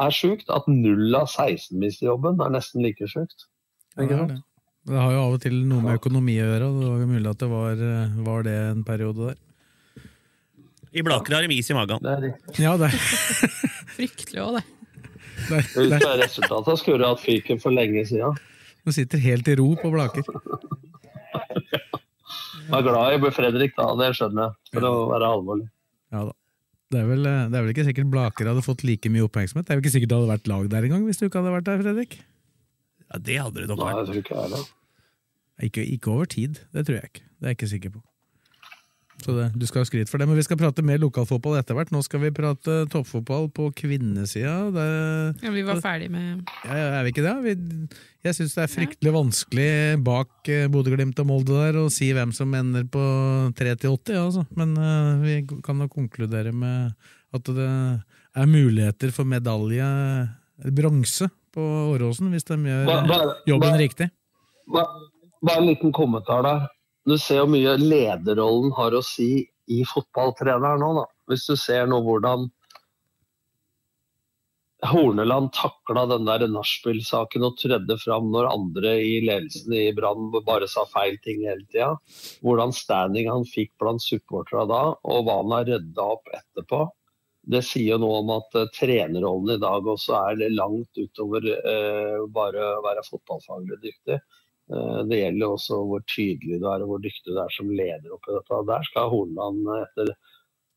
er 0.00 0.14
sjukt. 0.14 0.50
At 0.54 0.68
0 0.70 1.16
av 1.18 1.26
16 1.26 1.78
mister 1.78 2.10
jobben 2.12 2.40
er 2.42 2.54
nesten 2.54 2.86
like 2.86 3.10
sjukt. 3.10 3.48
Det, 3.96 4.06
er 4.06 4.38
det. 4.84 4.92
det 4.92 4.98
har 5.00 5.12
jo 5.14 5.22
av 5.26 5.36
og 5.36 5.40
til 5.44 5.56
noe 5.68 5.84
med 5.84 5.98
økonomi 6.00 6.36
å 6.40 6.48
gjøre, 6.48 6.68
det 6.80 6.90
var 6.90 7.04
jo 7.04 7.08
mulig 7.10 7.30
at 7.30 7.42
det 7.44 7.48
var, 7.50 7.84
eh, 7.86 8.18
var 8.26 8.44
det 8.46 8.56
en 8.70 8.84
periode 8.86 9.30
der. 9.30 9.38
I 10.90 11.04
Blaker 11.06 11.36
har 11.36 11.46
de 11.46 11.54
is 11.54 11.70
i 11.70 11.76
magen. 11.76 12.02
Det 12.02 12.10
er 12.10 12.22
riktig. 12.26 12.64
Ja, 12.64 12.74
det 12.80 12.90
Fryktelig 13.96 14.40
òg, 14.42 14.56
det. 14.58 14.64
Der, 15.50 15.68
Ut 15.76 15.92
der. 15.92 16.00
fra 16.02 16.16
resultatet 16.20 16.80
skulle 16.80 16.98
du 16.98 17.06
hatt 17.06 17.22
fyken 17.22 17.60
for 17.62 17.74
lenge 17.74 18.02
siden. 18.08 18.36
Du 18.84 18.92
sitter 18.96 19.22
helt 19.22 19.48
i 19.48 19.54
ro 19.60 19.68
på 19.78 19.90
Blaker. 19.92 20.26
Jeg 22.70 22.78
er 22.78 22.84
glad 22.86 23.26
i 23.26 23.30
Fredrik, 23.34 23.74
da. 23.78 23.88
Det 23.98 24.12
skjønner 24.18 24.48
jeg. 24.48 24.58
For 24.74 24.86
å 24.86 24.92
være 25.10 25.30
alvorlig. 25.36 25.66
Ja 26.14 26.26
da. 26.28 26.34
Det 26.90 26.98
er, 26.98 27.06
vel, 27.06 27.22
det 27.22 27.54
er 27.54 27.62
vel 27.62 27.70
ikke 27.70 27.84
sikkert 27.86 28.08
Blaker 28.10 28.48
hadde 28.50 28.62
fått 28.66 28.82
like 28.82 29.10
mye 29.14 29.22
oppmerksomhet. 29.22 29.62
Det 29.68 29.70
er 29.70 29.78
jo 29.78 29.82
ikke 29.84 29.92
sikkert 29.94 30.10
det 30.10 30.16
hadde 30.18 30.32
vært 30.32 30.48
lag 30.50 30.64
der 30.72 30.86
engang, 30.88 31.04
hvis 31.06 31.20
du 31.20 31.28
ikke 31.28 31.38
hadde 31.38 31.52
vært 31.54 31.68
der, 31.68 31.82
Fredrik. 31.84 32.16
Ja, 33.10 33.18
det 33.18 33.40
hadde 33.42 33.64
det 33.64 33.68
nok 33.72 33.80
Nei, 33.82 33.94
jeg 33.98 34.06
tror 34.10 34.20
ikke 34.22 34.38
er 34.44 34.54
det. 34.54 34.62
Ikke, 35.66 35.82
ikke 35.96 36.12
over 36.14 36.30
tid, 36.30 36.62
det 36.72 36.86
tror 36.86 37.00
jeg 37.00 37.10
ikke. 37.10 37.26
Det 37.26 37.44
er 37.44 37.52
jeg 37.52 37.58
ikke 37.58 37.72
sikker 37.74 37.92
på. 37.98 38.04
Så 39.20 39.34
det, 39.36 39.50
du 39.60 39.66
skal 39.68 39.82
ha 39.82 39.86
skryt 39.88 40.08
for 40.08 40.16
det, 40.16 40.26
men 40.30 40.38
vi 40.38 40.44
skal 40.46 40.56
prate 40.56 40.80
mer 40.86 41.00
lokalfotball 41.02 41.58
etter 41.58 41.76
hvert. 41.76 41.90
Nå 41.92 42.00
skal 42.06 42.22
vi 42.22 42.30
prate 42.32 42.76
toppfotball 42.92 43.50
på 43.52 43.66
kvinnesida. 43.76 44.54
Det- 44.72 45.44
Ja, 45.44 45.50
vi 45.52 45.62
var 45.66 45.80
ferdig 45.84 46.10
med 46.10 46.46
Ja, 46.64 46.72
ja, 46.78 46.86
er 47.00 47.04
vi 47.04 47.12
ikke 47.12 47.26
det? 47.26 47.34
Vi, 47.44 47.88
jeg 48.24 48.34
syns 48.38 48.54
det 48.56 48.62
er 48.64 48.72
fryktelig 48.72 49.12
vanskelig 49.12 50.04
bak 50.04 50.48
eh, 50.48 50.68
Bodø-Glimt 50.72 51.18
og 51.20 51.26
Molde 51.28 51.52
der 51.52 51.76
å 51.82 51.90
si 51.92 52.12
hvem 52.16 52.32
som 52.32 52.54
ender 52.54 52.84
på 52.84 53.04
3 53.54 53.76
til 53.76 53.90
80, 53.98 54.14
ja, 54.16 54.24
altså. 54.24 54.46
Men 54.56 54.72
uh, 54.78 55.20
vi 55.20 55.36
kan 55.62 55.78
jo 55.84 55.88
konkludere 55.88 56.52
med 56.56 56.94
at 57.34 57.44
det 57.44 57.68
er 58.36 58.46
muligheter 58.46 59.12
for 59.12 59.24
medalje, 59.28 59.84
eller 60.60 60.72
bronse, 60.72 61.28
på 61.54 61.64
Åråsen, 61.94 62.30
hvis 62.34 62.46
de 62.48 62.58
gjør 62.70 62.86
ba, 62.88 62.98
ba, 63.08 63.20
jobben 63.48 63.74
ba, 63.74 63.80
riktig. 63.80 64.10
Bare 64.70 65.56
en 65.56 65.68
liten 65.70 65.94
kommentar 65.96 66.44
der. 66.46 66.68
Du 67.08 67.16
ser 67.18 67.42
jo 67.42 67.50
mye 67.50 67.74
lederrollen 67.80 68.74
har 68.76 68.94
å 68.94 69.02
si 69.04 69.32
i 69.70 69.82
fotballtreneren 69.88 70.82
nå, 70.82 70.90
da. 71.00 71.06
Hvis 71.30 71.46
du 71.48 71.56
ser 71.58 71.86
nå 71.90 72.00
hvordan 72.04 72.48
Horneland 74.80 75.50
takla 75.52 76.06
den 76.08 76.24
der 76.24 76.46
nachspiel-saken 76.48 77.44
og 77.44 77.58
trødde 77.60 77.96
fram 78.00 78.30
når 78.32 78.48
andre 78.48 78.94
i 79.04 79.18
ledelsen 79.26 79.74
i 79.76 79.90
Brann 79.96 80.30
bare 80.46 80.68
sa 80.72 80.86
feil 80.88 81.18
ting 81.24 81.42
hele 81.44 81.66
tida. 81.68 81.90
Hvordan 82.40 82.72
standing 82.76 83.28
han 83.28 83.44
fikk 83.48 83.74
blant 83.80 84.00
supporterne 84.04 84.64
da, 84.70 84.80
og 85.04 85.26
hva 85.26 85.36
han 85.42 85.52
har 85.56 85.68
rydda 85.68 86.06
opp 86.16 86.32
etterpå. 86.32 86.86
Det 87.50 87.62
sier 87.66 87.94
jo 87.94 88.00
noe 88.02 88.20
om 88.22 88.34
at 88.36 88.58
uh, 88.58 88.68
trenerrollen 88.76 89.56
i 89.56 89.62
dag 89.62 89.88
også 89.94 90.16
er 90.18 90.44
langt 90.54 91.00
utover 91.00 91.46
uh, 91.50 92.26
bare 92.30 92.66
å 92.76 92.84
være 92.84 93.06
fotballfaglig 93.08 93.80
dyktig. 93.82 94.20
Uh, 94.70 95.02
det 95.10 95.22
gjelder 95.22 95.54
også 95.56 95.80
hvor 95.90 96.04
tydelig 96.06 96.60
du 96.62 96.68
er 96.70 96.84
og 96.84 96.92
hvor 96.92 97.02
dyktig 97.02 97.34
du 97.34 97.40
er 97.42 97.54
som 97.54 97.70
leder 97.70 98.14
oppi 98.14 98.36
dette. 98.36 98.64
Der 98.70 98.86
skal 98.90 99.10
Horneland 99.12 99.72
etter 99.80 100.14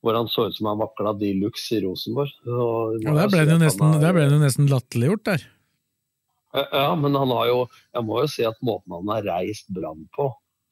hvor 0.03 0.17
han 0.19 0.27
så 0.27 0.49
ut 0.49 0.57
som 0.57 0.67
han 0.67 0.81
vakla 0.81 1.13
de 1.15 1.31
luxe 1.39 1.77
i 1.77 1.83
Rosenborg. 1.85 2.31
Og, 2.43 2.97
Ja, 3.05 3.13
der 3.15 3.29
ble 3.31 3.45
det 3.47 3.55
jo 3.55 3.61
nesten, 3.61 3.93
der 4.01 4.15
ble 4.15 4.25
det 4.27 4.35
jo 4.35 4.41
nesten 4.41 4.67
latterliggjort 4.67 5.29
der. 5.29 5.45
Ja, 6.53 6.89
men 6.95 7.15
han 7.15 7.31
har 7.33 7.47
jo 7.49 7.61
Jeg 7.95 8.05
må 8.05 8.19
jo 8.21 8.27
si 8.29 8.43
at 8.45 8.59
måten 8.61 8.93
han 8.93 9.09
har 9.09 9.23
reist 9.25 9.71
Brann 9.73 10.03
på, 10.13 10.27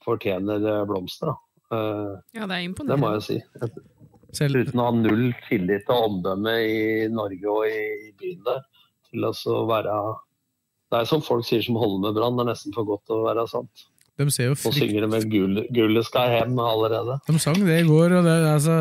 fortjener 0.06 0.62
eh, 0.62 0.84
blomster. 0.86 1.32
da. 1.32 1.78
Eh, 1.78 2.12
Ja, 2.38 2.47
det 2.47 2.60
er 2.60 2.86
Det 2.91 2.99
må 2.99 3.14
jeg 3.16 3.24
si. 3.24 3.39
Selv, 4.36 4.64
Uten 4.64 4.80
å 4.80 4.88
ha 4.88 4.96
null 4.96 5.32
tillit 5.48 5.90
og 5.92 6.08
omdømme 6.08 6.54
i 6.64 6.82
Norge 7.12 7.52
og 7.52 7.68
i, 7.68 8.12
byen 8.20 8.44
der. 8.48 8.62
Til 9.12 9.28
å 9.28 9.62
være 9.68 9.96
Det 10.92 11.02
er 11.02 11.08
som 11.10 11.24
folk 11.24 11.44
sier 11.48 11.64
som 11.66 11.80
holder 11.80 12.06
med 12.06 12.16
Brann, 12.16 12.38
det 12.38 12.46
er 12.46 12.52
nesten 12.54 12.76
for 12.76 12.88
godt 12.88 13.04
til 13.10 13.20
å 13.20 13.28
være 13.28 13.48
sant. 13.52 13.88
de 14.20 14.28
ser 14.32 14.52
jo 14.52 14.56
frykt... 14.56 14.72
Og 14.72 14.78
synger 14.78 15.06
de 15.06 15.10
med 15.12 15.30
gul, 15.32 15.62
'Gullet 15.72 16.08
skal 16.08 16.36
hjem' 16.36 16.60
allerede. 16.64 17.20
De 17.28 17.40
sang 17.40 17.60
det 17.60 17.80
i 17.82 17.88
går, 17.88 18.18
og 18.20 18.28
det, 18.28 18.36
altså, 18.52 18.78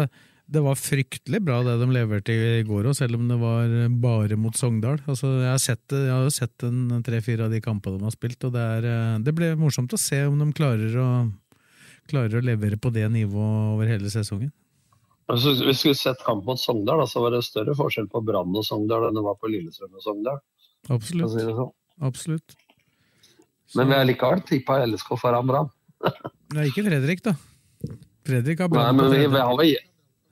det 0.51 0.63
var 0.65 0.79
fryktelig 0.79 1.41
bra 1.47 1.61
det 1.67 1.77
de 1.79 1.87
leverte 1.95 2.35
i 2.35 2.63
går 2.67 2.91
òg, 2.91 2.97
selv 2.99 3.19
om 3.19 3.29
det 3.31 3.39
var 3.39 3.75
bare 4.03 4.39
mot 4.39 4.57
Sogndal. 4.59 4.99
Altså, 5.07 5.31
jeg, 5.39 5.51
har 5.51 5.63
sett 5.63 5.95
jeg 5.95 6.11
har 6.11 6.31
sett 6.35 6.67
tre-fire 7.07 7.47
av 7.47 7.55
de 7.55 7.63
kampene 7.63 8.01
de 8.01 8.09
har 8.09 8.15
spilt, 8.15 8.43
og 8.49 8.55
det, 8.55 8.65
er, 8.79 8.89
eh, 8.91 9.21
det 9.23 9.35
ble 9.37 9.53
morsomt 9.59 9.95
å 9.95 10.01
se 10.01 10.25
om 10.27 10.39
de 10.43 10.51
klarer 10.57 10.97
å, 10.99 11.11
klarer 12.11 12.41
å 12.41 12.47
levere 12.47 12.81
på 12.83 12.91
det 12.95 13.07
nivået 13.15 13.77
over 13.77 13.91
hele 13.91 14.11
sesongen. 14.11 14.51
Altså, 15.31 15.53
hvis 15.55 15.69
vi 15.69 15.75
skulle 15.79 15.99
sett 15.99 16.25
kamp 16.27 16.47
mot 16.49 16.61
Sogndal, 16.61 17.03
så 17.09 17.23
var 17.23 17.35
det 17.35 17.45
større 17.47 17.75
forskjell 17.79 18.09
på 18.11 18.23
Brann 18.27 18.57
og 18.57 18.67
Sogndal 18.67 19.09
enn 19.09 19.19
det 19.19 19.23
var 19.27 19.37
på 19.39 19.51
Lillestrøm 19.53 19.95
og 19.95 20.05
Sogndal. 20.05 20.41
Absolutt. 20.91 21.35
si 21.35 21.45
sånn. 21.45 21.73
absolutt. 22.09 22.57
Men 23.79 23.93
vi 23.93 23.99
har 23.99 24.09
likevel 24.09 24.43
tippa 24.49 24.81
LSK 24.87 25.13
foran 25.21 25.51
Brann. 25.51 25.71
Nei, 26.57 26.67
ikke 26.71 26.83
Fredrik, 26.89 27.23
da. 27.27 27.37
Fredrik 28.27 28.65
har 28.65 28.73
Brann. 28.73 29.03
vi, 29.13 29.27
vi, 29.27 29.39
har 29.39 29.55
vel, 29.59 29.75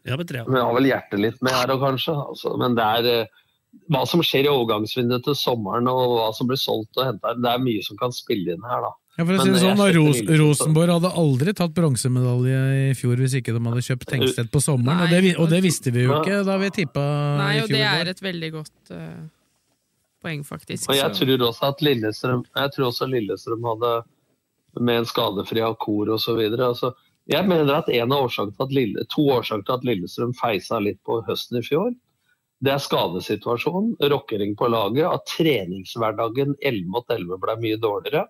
Ja, 0.08 0.16
men 0.18 0.56
vi 0.56 0.64
har 0.64 0.74
vel 0.74 0.88
hjertet 0.90 1.22
litt 1.22 1.44
med 1.44 1.54
her 1.54 1.74
òg, 1.74 1.84
kanskje. 1.84 2.16
Altså, 2.32 2.54
men 2.58 2.74
det 2.78 2.88
er 2.98 3.10
eh, 3.12 3.44
hva 3.92 4.02
som 4.08 4.24
skjer 4.24 4.48
i 4.48 4.52
overgangsvinduet 4.52 5.26
til 5.28 5.36
sommeren 5.38 5.90
og 5.90 6.16
hva 6.16 6.30
som 6.36 6.50
blir 6.50 6.60
solgt 6.60 6.98
og 6.98 7.06
henta, 7.12 7.36
det 7.38 7.52
er 7.52 7.62
mye 7.62 7.84
som 7.86 8.00
kan 8.00 8.14
spille 8.14 8.56
inn 8.56 8.66
her, 8.66 8.88
da. 8.88 8.94
Ja, 9.18 9.24
for 9.26 9.34
å 9.34 9.42
si 9.42 9.50
det 9.50 9.60
sånn, 9.64 9.80
Ros 9.96 10.20
Rosenborg 10.38 10.92
hadde 10.94 11.10
aldri 11.18 11.54
tatt 11.58 11.72
bronsemedalje 11.74 12.58
i 12.84 12.92
fjor 12.94 13.18
hvis 13.18 13.34
ikke 13.40 13.54
de 13.56 13.62
hadde 13.64 13.82
kjøpt 13.82 14.06
Tenkstedt 14.12 14.52
på 14.54 14.62
sommeren, 14.62 15.02
og 15.02 15.10
det, 15.10 15.32
og 15.42 15.50
det 15.50 15.58
visste 15.64 15.90
vi 15.94 16.04
jo 16.04 16.20
ikke 16.20 16.44
da 16.46 16.54
vi 16.62 16.68
tippa 16.76 17.02
Nei, 17.40 17.48
i 17.56 17.64
og 17.64 17.66
fjor. 17.66 17.74
det 17.74 17.88
er 17.88 18.12
et 18.12 18.22
veldig 18.22 18.50
godt 18.54 18.92
uh, 18.94 19.26
poeng, 20.22 20.46
faktisk. 20.46 20.86
Og 20.92 21.00
jeg 21.00 21.18
tror 21.18 21.44
også 21.48 21.72
at 21.72 21.82
Lillestrøm, 21.82 22.46
jeg 22.62 22.74
tror 22.76 22.88
også 22.92 23.10
Lillestrøm 23.10 23.68
hadde 23.72 23.92
med 24.78 25.02
en 25.02 25.10
skadefri 25.10 25.66
Akor 25.66 26.14
osv. 26.14 26.38
Altså, 26.54 26.92
jeg 27.26 27.50
mener 27.50 27.74
at 27.80 27.90
en 27.90 28.14
av 28.14 28.28
årsakene 28.28 28.54
til 28.54 28.68
at 28.68 28.78
Lille, 28.78 29.06
to 29.10 29.26
årsaker 29.34 29.66
til 29.66 29.80
at 29.80 29.90
Lillestrøm 29.90 30.38
feisa 30.38 30.78
litt 30.84 31.02
på 31.02 31.18
høsten 31.26 31.58
i 31.58 31.66
fjor, 31.66 31.90
det 32.62 32.74
er 32.74 32.82
skadesituasjonen, 32.82 33.96
rokkering 34.14 34.54
på 34.58 34.70
laget, 34.70 35.06
at 35.10 35.26
treningshverdagen 35.30 36.56
11 36.58 36.90
mot 36.90 37.06
11 37.18 37.38
ble 37.42 37.54
mye 37.66 37.78
dårligere. 37.82 38.26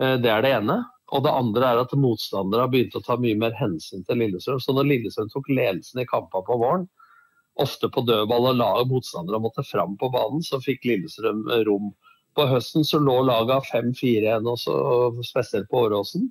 Eh, 0.00 0.16
Det 0.20 0.30
er 0.30 0.42
det 0.42 0.54
ene. 0.60 0.80
Og 1.10 1.24
det 1.24 1.32
andre 1.34 1.72
er 1.72 1.78
at 1.82 1.92
motstandere 1.98 2.64
har 2.64 2.70
begynt 2.70 2.94
å 2.94 3.02
ta 3.02 3.16
mye 3.18 3.34
mer 3.38 3.54
hensyn 3.58 4.04
til 4.06 4.20
Lillestrøm. 4.22 4.60
Så 4.62 4.74
når 4.76 4.86
Lillestrøm 4.86 5.30
tok 5.32 5.48
ledelsen 5.50 6.00
i 6.02 6.06
kampene 6.06 6.46
på 6.46 6.58
våren, 6.60 6.84
ofte 7.58 7.90
på 7.90 8.04
dødball 8.06 8.52
og 8.52 8.60
la 8.60 8.68
motstandere 8.86 9.40
måtte 9.42 9.64
fram 9.66 9.96
på 9.98 10.10
banen, 10.14 10.44
så 10.46 10.60
fikk 10.62 10.86
Lillestrøm 10.86 11.48
eh, 11.50 11.64
rom. 11.66 11.90
På 12.38 12.46
høsten 12.46 12.86
så 12.86 13.00
lå 13.02 13.16
laget 13.26 13.66
5-4-1 13.72 14.46
også, 14.46 14.76
spesielt 15.26 15.66
på 15.70 15.82
Åråsen. 15.88 16.30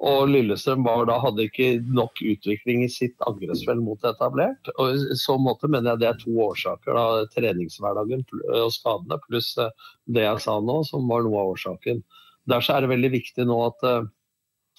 Og 0.00 0.28
Lillestrøm 0.28 0.84
var 0.84 1.06
da, 1.08 1.18
hadde 1.20 1.44
ikke 1.48 1.70
nok 1.84 2.20
utvikling 2.24 2.84
i 2.84 2.92
sitt 2.92 3.16
angrepsspill 3.28 3.80
mot 3.84 4.04
etablert. 4.08 4.68
Og 4.78 4.96
I 4.96 5.16
så 5.20 5.36
måte 5.40 5.68
mener 5.68 5.94
jeg 5.94 6.00
det 6.00 6.08
er 6.08 6.20
to 6.20 6.36
årsaker. 6.44 6.96
da, 6.96 7.26
Treningshverdagen 7.34 8.24
og 8.48 8.72
skadene, 8.76 9.20
pluss 9.26 9.54
eh, 9.60 9.72
det 10.12 10.28
jeg 10.28 10.44
sa 10.44 10.60
nå, 10.60 10.82
som 10.88 11.08
var 11.08 11.24
noe 11.24 11.40
av 11.40 11.54
årsaken. 11.56 12.04
Derfor 12.50 12.76
er 12.76 12.84
det 12.84 12.92
veldig 12.94 13.12
viktig 13.14 13.46
nå 13.48 13.58
at 13.68 13.86
eh, 13.86 14.08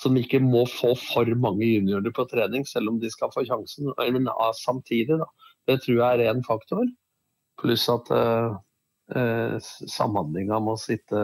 som 0.02 0.18
ikke 0.18 0.42
må 0.44 0.64
få 0.70 0.94
for 0.98 1.30
mange 1.38 1.68
juniorer 1.68 2.14
på 2.16 2.26
trening, 2.32 2.66
selv 2.68 2.94
om 2.94 3.00
de 3.02 3.12
skal 3.12 3.32
få 3.34 3.44
sjansen. 3.48 3.92
Men 4.00 4.30
samtidig, 4.58 5.20
da. 5.22 5.28
Det 5.70 5.78
tror 5.84 6.00
jeg 6.00 6.20
er 6.20 6.32
én 6.32 6.42
faktor. 6.46 6.88
Pluss 7.62 7.86
at 7.92 8.10
eh, 8.16 8.56
eh, 9.16 9.58
samhandlinga 9.62 10.58
må 10.64 10.78
sitte 10.82 11.22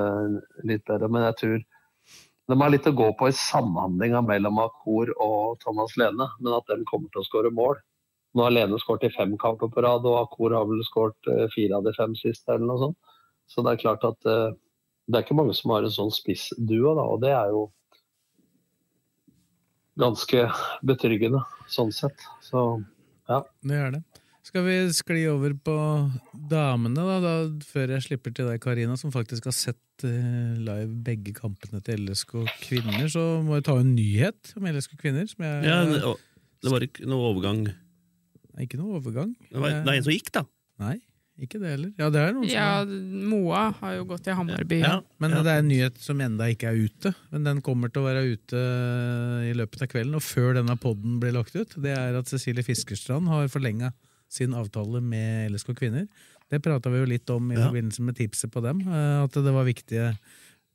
litt 0.67 0.85
bedre. 0.85 1.09
Men 1.09 1.25
jeg 1.31 1.39
tror 1.41 1.57
de 2.47 2.55
har 2.61 2.71
litt 2.71 2.87
å 2.87 2.95
gå 2.95 3.09
på 3.19 3.27
i 3.27 3.35
samhandlinga 3.35 4.21
mellom 4.23 4.61
Akor 4.63 5.09
og 5.19 5.57
Thomas 5.63 5.97
Lene, 5.99 6.29
men 6.39 6.53
at 6.55 6.69
de 6.69 6.85
kommer 6.87 7.09
til 7.11 7.23
å 7.23 7.27
skåre 7.27 7.51
mål. 7.51 7.81
Nå 8.37 8.45
har 8.45 8.53
Lene 8.53 8.77
skåret 8.79 9.07
i 9.09 9.15
fem 9.15 9.33
kamper 9.41 9.71
på 9.73 9.83
rad, 9.83 10.05
og 10.07 10.21
Akor 10.21 10.55
har 10.55 10.69
vel 10.69 10.85
skåret 10.87 11.31
eh, 11.33 11.47
fire 11.55 11.79
av 11.79 11.87
de 11.87 11.95
fem 11.97 12.15
siste. 12.15 12.53
eller 12.53 12.69
noe 12.69 12.83
sånt. 12.85 13.15
Så 13.47 13.63
det 13.63 13.73
er 13.73 13.81
klart 13.81 14.05
at 14.07 14.29
eh, 14.29 14.55
det 15.07 15.15
er 15.15 15.23
ikke 15.23 15.37
mange 15.39 15.55
som 15.55 15.71
har 15.71 15.87
en 15.87 15.93
sånn 15.93 16.13
spissduo, 16.13 16.93
da, 16.97 17.03
og 17.07 17.21
det 17.23 17.31
er 17.31 17.51
jo 17.55 17.65
ganske 19.97 20.45
betryggende 20.85 21.41
sånn 21.71 21.93
sett. 21.95 22.21
Så 22.45 22.63
ja. 23.27 23.41
Det 23.65 23.77
er 23.77 23.93
det. 23.95 24.03
Skal 24.47 24.63
vi 24.63 24.75
skli 24.95 25.25
over 25.27 25.51
på 25.59 25.73
damene, 26.47 27.03
da, 27.03 27.17
da 27.19 27.33
før 27.67 27.95
jeg 27.97 28.05
slipper 28.05 28.35
til 28.35 28.47
deg, 28.47 28.61
Karina, 28.63 28.95
som 28.99 29.11
faktisk 29.11 29.49
har 29.49 29.55
sett 29.55 30.05
eh, 30.07 30.53
live 30.63 30.93
begge 31.03 31.33
kampene 31.35 31.81
til 31.83 32.05
LSK 32.05 32.37
kvinner, 32.63 33.09
så 33.11 33.25
må 33.43 33.57
jeg 33.57 33.67
ta 33.67 33.75
en 33.81 33.91
nyhet 33.97 34.53
om 34.55 34.69
LSK 34.71 34.95
kvinner. 35.01 35.27
Som 35.27 35.43
jeg, 35.43 35.65
Ja, 35.67 35.81
det, 35.89 35.99
det 36.63 36.71
var 36.71 36.85
ikke 36.87 37.09
noe 37.09 37.33
overgang 37.33 37.65
Nei, 37.67 38.65
Ikke 38.65 38.79
noe 38.79 38.97
overgang. 38.97 39.35
Det 39.51 39.59
var, 39.61 39.75
det 39.83 39.91
er 39.91 39.99
en 39.99 40.07
som 40.07 40.15
gikk, 40.15 40.31
da. 40.33 40.47
Nei, 40.81 40.95
ikke 41.41 41.59
det 41.61 41.69
heller. 41.69 41.91
Ja, 41.99 42.09
det 42.09 42.21
er 42.23 42.33
noen 42.33 42.49
Ja, 42.49 42.69
som 42.83 43.29
Moa 43.29 43.63
har 43.79 43.93
jo 43.97 44.05
gått 44.09 44.23
til 44.25 44.33
Hammarby. 44.37 44.79
Ja, 44.81 45.01
men 45.21 45.31
det 45.35 45.45
er 45.53 45.59
en 45.61 45.67
nyhet 45.69 45.97
som 46.01 46.19
enda 46.23 46.47
ikke 46.49 46.71
er 46.71 46.79
ute. 46.87 47.13
Men 47.31 47.43
den 47.45 47.61
kommer 47.61 47.91
til 47.93 48.01
å 48.01 48.07
være 48.07 48.23
ute 48.33 48.61
i 49.49 49.53
løpet 49.57 49.83
av 49.85 49.91
kvelden, 49.91 50.15
og 50.17 50.25
før 50.25 50.57
denne 50.57 50.75
podden 50.81 51.19
blir 51.21 51.35
lagt 51.35 51.55
ut. 51.55 51.75
Det 51.77 51.93
er 51.93 52.17
at 52.17 52.27
Cecilie 52.31 52.65
Fiskerstrand 52.65 53.29
har 53.31 53.47
forlenga 53.53 53.93
sin 54.29 54.53
avtale 54.57 54.99
med 55.01 55.51
LSK 55.53 55.75
Kvinner. 55.77 56.07
Det 56.51 56.61
prata 56.63 56.89
vi 56.91 56.99
jo 57.03 57.05
litt 57.11 57.29
om 57.29 57.51
i 57.51 57.55
Ja. 57.55 57.67
forbindelse 57.69 58.01
med 58.01 58.15
tipset 58.17 58.51
på 58.51 58.61
dem, 58.63 58.81
eh, 58.87 59.23
at 59.23 59.31
det 59.31 59.53
var 59.53 59.65
viktig 59.67 60.17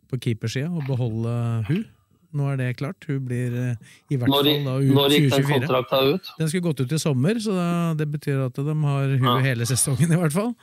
på 0.09 0.19
keepersida 0.21 0.69
å 0.69 0.87
beholde 0.87 1.67
hun. 1.69 1.85
Nå 2.33 2.47
er 2.53 2.57
det 2.57 2.69
klart. 2.79 3.05
Hun 3.09 3.25
blir 3.29 3.53
eh, 3.53 3.77
i 4.09 4.17
hvert 4.17 4.31
Når, 4.33 4.47
fall 4.49 4.65
da 4.65 4.77
ut 4.81 4.95
når 4.97 5.13
gikk 5.13 5.27
den 5.27 5.33
2024. 5.43 5.59
kontrakta 5.61 5.99
ut? 6.15 6.31
Den 6.39 6.49
skulle 6.49 6.67
gått 6.71 6.81
ut 6.81 6.93
i 6.97 7.01
sommer, 7.03 7.41
så 7.45 7.57
da, 7.57 7.67
det 7.99 8.07
betyr 8.13 8.47
at 8.47 8.55
de 8.57 8.77
har 8.87 9.09
hun 9.17 9.27
Ja. 9.29 9.35
hele 9.45 9.67
sesongen 9.69 10.13
i 10.13 10.17
hvert 10.23 10.33
fall. 10.33 10.55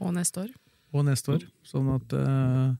Og 0.00 0.14
neste 0.16 0.46
år. 0.46 0.50
og 0.92 1.04
neste 1.06 1.36
år. 1.36 1.44
Sånn 1.62 1.86
at 1.94 2.12
eh, 2.18 2.72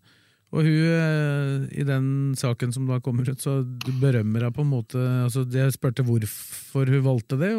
Og 0.51 0.67
hun, 0.67 0.79
eh, 0.83 1.67
i 1.79 1.85
den 1.87 2.07
saken 2.35 2.73
som 2.75 2.89
da 2.91 2.99
kommer 2.99 3.29
ut, 3.29 3.39
så 3.39 3.61
berømmer 4.03 4.49
hun 4.49 4.55
på 4.57 4.65
en 4.65 4.73
måte 4.73 4.99
altså 4.99 5.45
Jeg 5.47 5.77
spurte 5.77 6.03
hvorfor 6.03 6.91
hun 6.91 7.05
valgte 7.05 7.39
det, 7.39 7.53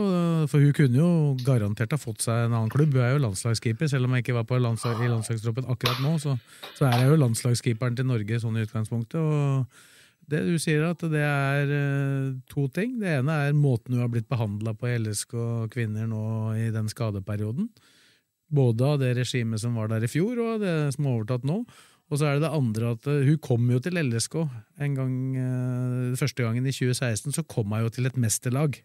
for 0.52 0.60
hun 0.60 0.76
kunne 0.76 1.00
jo 1.00 1.12
garantert 1.46 1.96
ha 1.96 2.00
fått 2.02 2.26
seg 2.26 2.50
en 2.50 2.58
annen 2.58 2.74
klubb. 2.74 2.92
Hun 2.92 3.06
er 3.06 3.16
jo 3.16 3.24
landslagskeeper, 3.24 3.88
selv 3.88 4.10
om 4.10 4.18
jeg 4.18 4.26
ikke 4.26 4.36
var 4.42 4.50
på 4.50 4.60
landslag, 4.60 5.00
i 5.00 5.08
landslagstroppen 5.08 5.72
akkurat 5.72 6.04
nå, 6.04 6.18
så, 6.20 6.36
så 6.76 6.90
er 6.90 7.00
jeg 7.00 7.14
jo 7.14 7.22
landslagskeeperen 7.24 7.96
til 7.96 8.12
Norge 8.12 8.42
sånn 8.44 8.60
i 8.60 8.68
utgangspunktet. 8.68 9.24
og 9.24 9.88
det 10.32 10.42
du 10.48 10.58
sier 10.62 10.84
at 10.88 11.02
det 11.12 11.24
er 11.26 11.72
eh, 11.76 12.34
to 12.52 12.68
ting. 12.74 12.98
Det 13.02 13.18
ene 13.20 13.38
er 13.48 13.58
måten 13.58 13.96
hun 13.96 14.06
har 14.06 14.12
blitt 14.12 14.30
behandla 14.32 14.74
på 14.78 14.90
i 14.90 14.98
LSK 15.00 15.34
kvinner 15.74 16.08
nå 16.10 16.24
i 16.60 16.70
den 16.74 16.88
skadeperioden. 16.92 17.70
Både 18.52 18.88
av 18.88 19.00
det 19.00 19.14
regimet 19.16 19.64
som 19.64 19.76
var 19.80 19.92
der 19.92 20.04
i 20.04 20.12
fjor, 20.12 20.36
og 20.40 20.54
av 20.56 20.64
det 20.64 20.76
som 20.96 21.08
er 21.08 21.16
overtatt 21.16 21.48
nå. 21.48 21.62
Og 22.12 22.20
så 22.20 22.28
er 22.28 22.38
det 22.38 22.44
det 22.44 22.54
andre 22.54 22.94
at 22.98 23.08
eh, 23.08 23.26
hun 23.30 23.40
kom 23.44 23.70
jo 23.72 23.80
til 23.80 23.96
LSK 24.02 24.38
en 24.84 24.96
gang, 24.98 25.18
eh, 25.40 26.18
første 26.20 26.44
gangen 26.44 26.68
i 26.68 26.74
2016, 26.76 27.32
så 27.38 27.46
kom 27.48 27.72
hun 27.72 27.86
jo 27.86 27.94
til 27.96 28.10
et 28.10 28.20
mesterlag. 28.20 28.82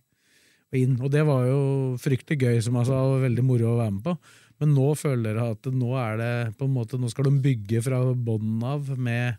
Inn, 0.74 0.96
og 0.98 1.12
det 1.14 1.22
var 1.26 1.44
jo 1.46 1.60
fryktelig 2.02 2.38
gøy, 2.42 2.56
som 2.62 2.78
jeg 2.78 2.88
sa, 2.88 2.98
og 3.06 3.22
veldig 3.22 3.44
moro 3.46 3.72
å 3.72 3.78
være 3.80 3.94
med 3.96 4.04
på. 4.06 4.16
Men 4.62 4.72
nå 4.74 4.86
føler 4.98 5.36
jeg 5.36 5.56
at 5.56 5.68
nå 5.74 5.92
er 6.00 6.18
det 6.20 6.32
på 6.58 6.66
en 6.66 6.74
måte, 6.74 6.98
nå 6.98 7.10
skal 7.12 7.28
de 7.28 7.42
bygge 7.44 7.82
fra 7.86 8.00
bånn 8.14 8.62
av 8.66 8.90
med 8.98 9.36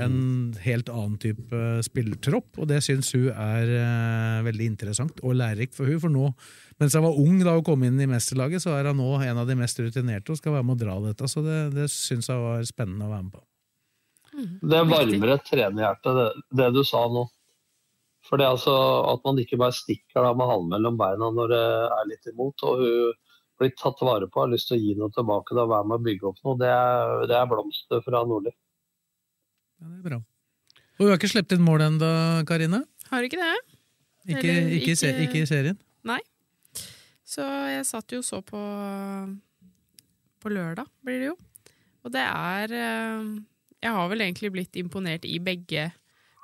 en 0.00 0.16
helt 0.64 0.88
annen 0.90 1.16
type 1.22 1.60
spillertropp, 1.86 2.58
og 2.58 2.68
det 2.70 2.80
syns 2.82 3.12
hun 3.14 3.28
er 3.30 3.70
uh, 3.78 4.44
veldig 4.46 4.66
interessant 4.72 5.22
og 5.22 5.36
lærerikt 5.38 5.76
for 5.76 5.86
hun, 5.90 6.00
for 6.02 6.14
nå, 6.14 6.30
mens 6.82 6.96
jeg 6.96 7.04
var 7.04 7.20
ung 7.22 7.38
da 7.44 7.54
hun 7.54 7.66
kom 7.66 7.86
inn 7.86 8.00
i 8.02 8.10
mesterlaget, 8.10 8.64
så 8.64 8.74
er 8.74 8.90
hun 8.90 8.98
nå 8.98 9.10
en 9.22 9.42
av 9.44 9.46
de 9.50 9.58
mest 9.58 9.78
rutinerte 9.78 10.34
og 10.34 10.40
skal 10.40 10.56
være 10.56 10.66
med 10.66 10.76
å 10.76 10.82
dra 10.82 10.98
dette, 11.06 11.30
så 11.30 11.44
det, 11.46 11.60
det 11.76 11.88
syns 11.94 12.30
jeg 12.30 12.42
var 12.42 12.66
spennende 12.66 13.06
å 13.06 13.14
være 13.14 13.26
med 13.28 13.36
på. 13.36 13.44
Det 14.74 14.82
varmer 14.90 15.34
et 15.36 15.46
trenerhjerte, 15.46 16.14
det, 16.18 16.28
det 16.58 16.70
du 16.74 16.82
sa 16.86 17.04
nå. 17.06 17.28
For 18.24 18.40
det 18.40 18.48
altså 18.48 18.72
at 19.12 19.22
man 19.26 19.38
ikke 19.38 19.58
bare 19.60 19.76
stikker 19.76 20.24
da 20.24 20.32
med 20.36 20.48
halen 20.48 20.70
mellom 20.72 20.96
beina 20.98 21.28
når 21.36 21.50
det 21.52 21.62
er 21.84 22.08
litt 22.08 22.30
imot. 22.32 22.64
Og 22.64 22.80
hun 22.80 23.12
blir 23.60 23.74
tatt 23.78 24.00
vare 24.02 24.28
på, 24.30 24.40
har 24.40 24.52
lyst 24.52 24.70
til 24.70 24.78
å 24.78 24.82
gi 24.82 24.94
noe 24.98 25.12
tilbake 25.14 25.54
og 25.54 25.68
være 25.70 25.88
med 25.90 26.00
å 26.00 26.04
bygge 26.08 26.30
opp 26.30 26.40
noe. 26.42 26.58
Det 26.62 26.70
er, 26.72 27.26
det 27.30 27.36
er 27.38 27.50
blomster 27.50 28.00
fra 28.06 28.24
Nordli. 28.26 28.54
Ja, 29.80 29.88
det 29.88 29.98
er 29.98 30.08
bra. 30.08 30.18
Og 30.94 31.00
du 31.04 31.10
har 31.10 31.18
ikke 31.18 31.30
sluppet 31.32 31.56
inn 31.58 31.64
mål 31.66 31.82
ennå, 31.88 32.10
Karine? 32.46 32.82
Har 33.10 33.22
ikke 33.26 33.40
det? 33.40 33.54
Ikke, 34.24 34.38
Eller 34.48 34.70
ikke, 34.78 34.94
se- 34.96 35.10
ikke- 35.12 35.24
ikke 35.28 35.42
i 35.42 35.46
serien? 35.50 35.78
Nei. 36.04 36.20
Så 37.24 37.42
jeg 37.72 37.84
satt 37.88 38.12
jo 38.12 38.18
og 38.18 38.24
så 38.24 38.42
på 38.44 38.60
På 40.44 40.50
lørdag, 40.52 40.86
blir 41.04 41.18
det 41.22 41.28
jo. 41.32 41.36
Og 42.04 42.12
det 42.12 42.20
er 42.20 42.72
eh, 42.76 43.28
Jeg 43.82 43.92
har 43.96 44.08
vel 44.08 44.20
egentlig 44.20 44.50
blitt 44.52 44.76
imponert 44.80 45.24
i 45.24 45.38
begge 45.38 45.90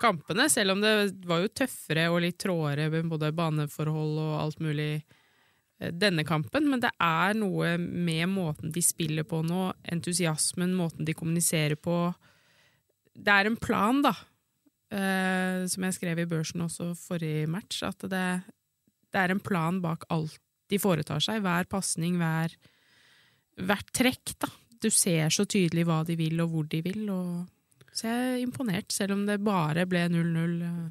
kampene, 0.01 0.47
selv 0.49 0.73
om 0.73 0.81
det 0.81 1.13
var 1.29 1.43
jo 1.43 1.49
tøffere 1.53 2.07
og 2.09 2.23
litt 2.25 2.39
tråere 2.41 2.87
med 2.91 3.09
både 3.13 3.29
baneforhold 3.37 4.15
og 4.23 4.35
alt 4.41 4.61
mulig 4.65 5.03
eh, 5.81 5.91
denne 5.93 6.25
kampen, 6.25 6.69
men 6.71 6.81
det 6.81 6.89
er 7.01 7.35
noe 7.37 7.75
med 7.79 8.29
måten 8.33 8.73
de 8.73 8.81
spiller 8.81 9.25
på 9.29 9.43
nå, 9.45 9.67
entusiasmen, 9.93 10.73
måten 10.77 11.05
de 11.05 11.13
kommuniserer 11.13 11.77
på. 11.77 12.15
Det 13.21 13.35
er 13.35 13.51
en 13.51 13.59
plan, 13.61 14.01
da. 14.05 14.15
Eh, 14.91 15.67
som 15.71 15.87
jeg 15.87 15.97
skrev 15.97 16.23
i 16.23 16.29
børsen 16.31 16.65
også 16.65 16.91
forrige 16.99 17.47
match, 17.51 17.85
at 17.87 18.01
det, 18.11 18.25
det 19.13 19.21
er 19.21 19.35
en 19.35 19.43
plan 19.43 19.79
bak 19.83 20.07
alt 20.11 20.39
de 20.71 20.79
foretar 20.83 21.23
seg. 21.23 21.43
Hver 21.45 21.69
pasning, 21.71 22.19
hver, 22.21 22.55
hvert 23.61 23.95
trekk, 23.97 24.35
da. 24.43 24.51
Du 24.81 24.89
ser 24.91 25.29
så 25.35 25.45
tydelig 25.45 25.85
hva 25.87 26.01
de 26.09 26.17
vil, 26.17 26.41
og 26.43 26.55
hvor 26.55 26.69
de 26.71 26.81
vil. 26.85 27.05
Og... 27.13 27.91
Så 27.93 28.09
jeg 28.09 28.31
er 28.31 28.45
imponert, 28.45 28.91
selv 28.95 29.19
om 29.19 29.27
det 29.29 29.43
bare 29.45 29.85
ble 29.91 30.07
0-0 30.09 30.57
eh, 30.67 30.87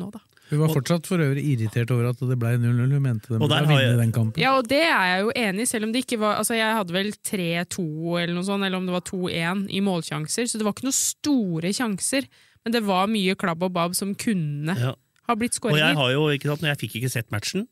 nå, 0.00 0.10
da. 0.14 0.22
Hun 0.54 0.62
var 0.62 0.72
fortsatt 0.72 1.06
for 1.10 1.20
øvrig 1.24 1.42
irritert 1.50 1.90
over 1.94 2.08
at 2.12 2.20
det 2.22 2.36
ble 2.40 2.54
0-0. 2.62 2.94
Hun 2.94 3.02
mente 3.04 3.32
de 3.34 3.38
ville 3.42 3.60
vinne 3.68 3.98
den 4.00 4.12
kampen. 4.14 4.40
Ja, 4.40 4.54
og 4.58 4.68
det 4.70 4.80
er 4.86 5.04
jeg 5.10 5.22
jo 5.26 5.32
enig 5.42 5.66
i, 5.66 5.68
selv 5.70 5.88
om 5.88 5.92
det 5.94 6.04
ikke 6.06 6.18
var 6.22 6.38
Altså, 6.40 6.54
jeg 6.56 6.76
hadde 6.78 6.94
vel 6.94 7.10
3-2 7.26 7.84
eller 8.22 8.34
noe 8.36 8.46
sånt, 8.46 8.64
eller 8.66 8.78
om 8.80 8.86
det 8.88 8.94
var 8.96 9.04
2-1 9.10 9.66
i 9.74 9.82
målsjanser, 9.84 10.48
så 10.48 10.60
det 10.60 10.66
var 10.66 10.76
ikke 10.76 10.86
noen 10.88 10.96
store 10.98 11.72
sjanser. 11.76 12.28
Men 12.64 12.72
det 12.78 12.84
var 12.86 13.10
mye 13.12 13.34
klabb 13.36 13.62
og 13.66 13.74
babb 13.76 13.94
som 13.98 14.14
kunne 14.14 14.72
Ja. 14.78 14.94
ha 15.28 15.34
blitt 15.36 15.58
Og 15.62 15.76
jeg 15.76 15.96
har 15.96 16.12
jo, 16.12 16.28
ikke 16.32 16.48
sant, 16.48 16.62
Jeg 16.62 16.78
fikk 16.80 16.96
ikke 17.02 17.10
sett 17.12 17.30
matchen, 17.30 17.66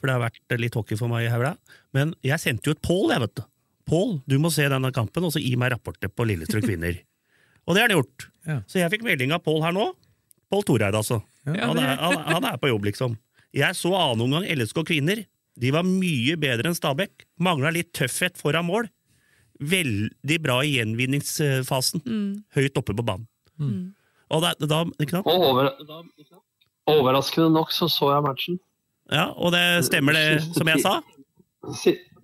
for 0.00 0.06
det 0.08 0.14
har 0.16 0.30
vært 0.30 0.58
litt 0.60 0.74
hockey 0.74 0.96
for 0.96 1.08
meg 1.08 1.26
i 1.26 1.30
haula. 1.32 1.56
Men 1.92 2.14
jeg 2.22 2.38
sendte 2.40 2.70
jo 2.70 2.72
et 2.72 2.82
Pål, 2.82 3.10
jeg, 3.12 3.20
vet 3.20 3.34
du. 3.34 3.42
Pål, 3.88 4.22
du 4.28 4.38
må 4.38 4.50
se 4.52 4.66
denne 4.68 4.92
kampen, 4.92 5.24
og 5.24 5.32
så 5.32 5.40
gi 5.40 5.54
meg 5.56 5.72
rapporter 5.72 6.08
på 6.08 6.26
Lillestrøm 6.28 6.62
kvinner. 6.62 6.98
og 7.66 7.74
det 7.74 7.82
har 7.82 7.88
han 7.88 7.98
gjort. 7.98 8.28
Ja. 8.46 8.60
Så 8.66 8.78
jeg 8.80 8.90
fikk 8.90 9.02
melding 9.04 9.32
av 9.32 9.42
Pål 9.44 9.62
her 9.62 9.72
nå. 9.72 9.92
Pål 10.50 10.62
Toreid, 10.64 10.94
altså. 10.94 11.22
Ja. 11.56 11.70
Han, 11.70 11.80
er, 11.80 11.96
han, 12.00 12.22
han 12.28 12.46
er 12.52 12.60
på 12.60 12.70
jobb, 12.70 12.88
liksom. 12.90 13.16
Jeg 13.56 13.76
så 13.78 13.94
annen 13.96 14.26
omgang 14.26 14.46
LSK 14.58 14.82
kvinner. 14.88 15.24
De 15.58 15.72
var 15.74 15.86
mye 15.86 16.36
bedre 16.38 16.70
enn 16.70 16.76
Stabæk. 16.76 17.26
Mangla 17.42 17.72
litt 17.74 17.92
tøffhet 17.96 18.38
foran 18.38 18.68
mål. 18.68 18.90
veldig 19.58 20.38
bra 20.42 20.60
i 20.62 20.76
gjenvinningsfasen. 20.76 22.04
Mm. 22.06 22.44
Høyt 22.54 22.78
oppe 22.78 22.94
på 22.94 23.02
banen. 23.02 23.26
Mm. 23.58 23.94
Og 24.30 24.44
da, 24.44 24.52
da 24.60 24.84
ikke 25.00 25.16
sant? 25.16 25.26
Og 25.26 25.46
over, 25.48 25.72
overraskende 26.90 27.50
nok 27.56 27.72
så 27.74 27.88
så 27.90 28.12
jeg 28.14 28.26
matchen. 28.26 28.60
Ja, 29.10 29.30
og 29.34 29.54
det 29.56 29.64
stemmer 29.88 30.14
det, 30.14 30.42
som 30.54 30.68
jeg 30.68 30.84
sa. 30.84 30.98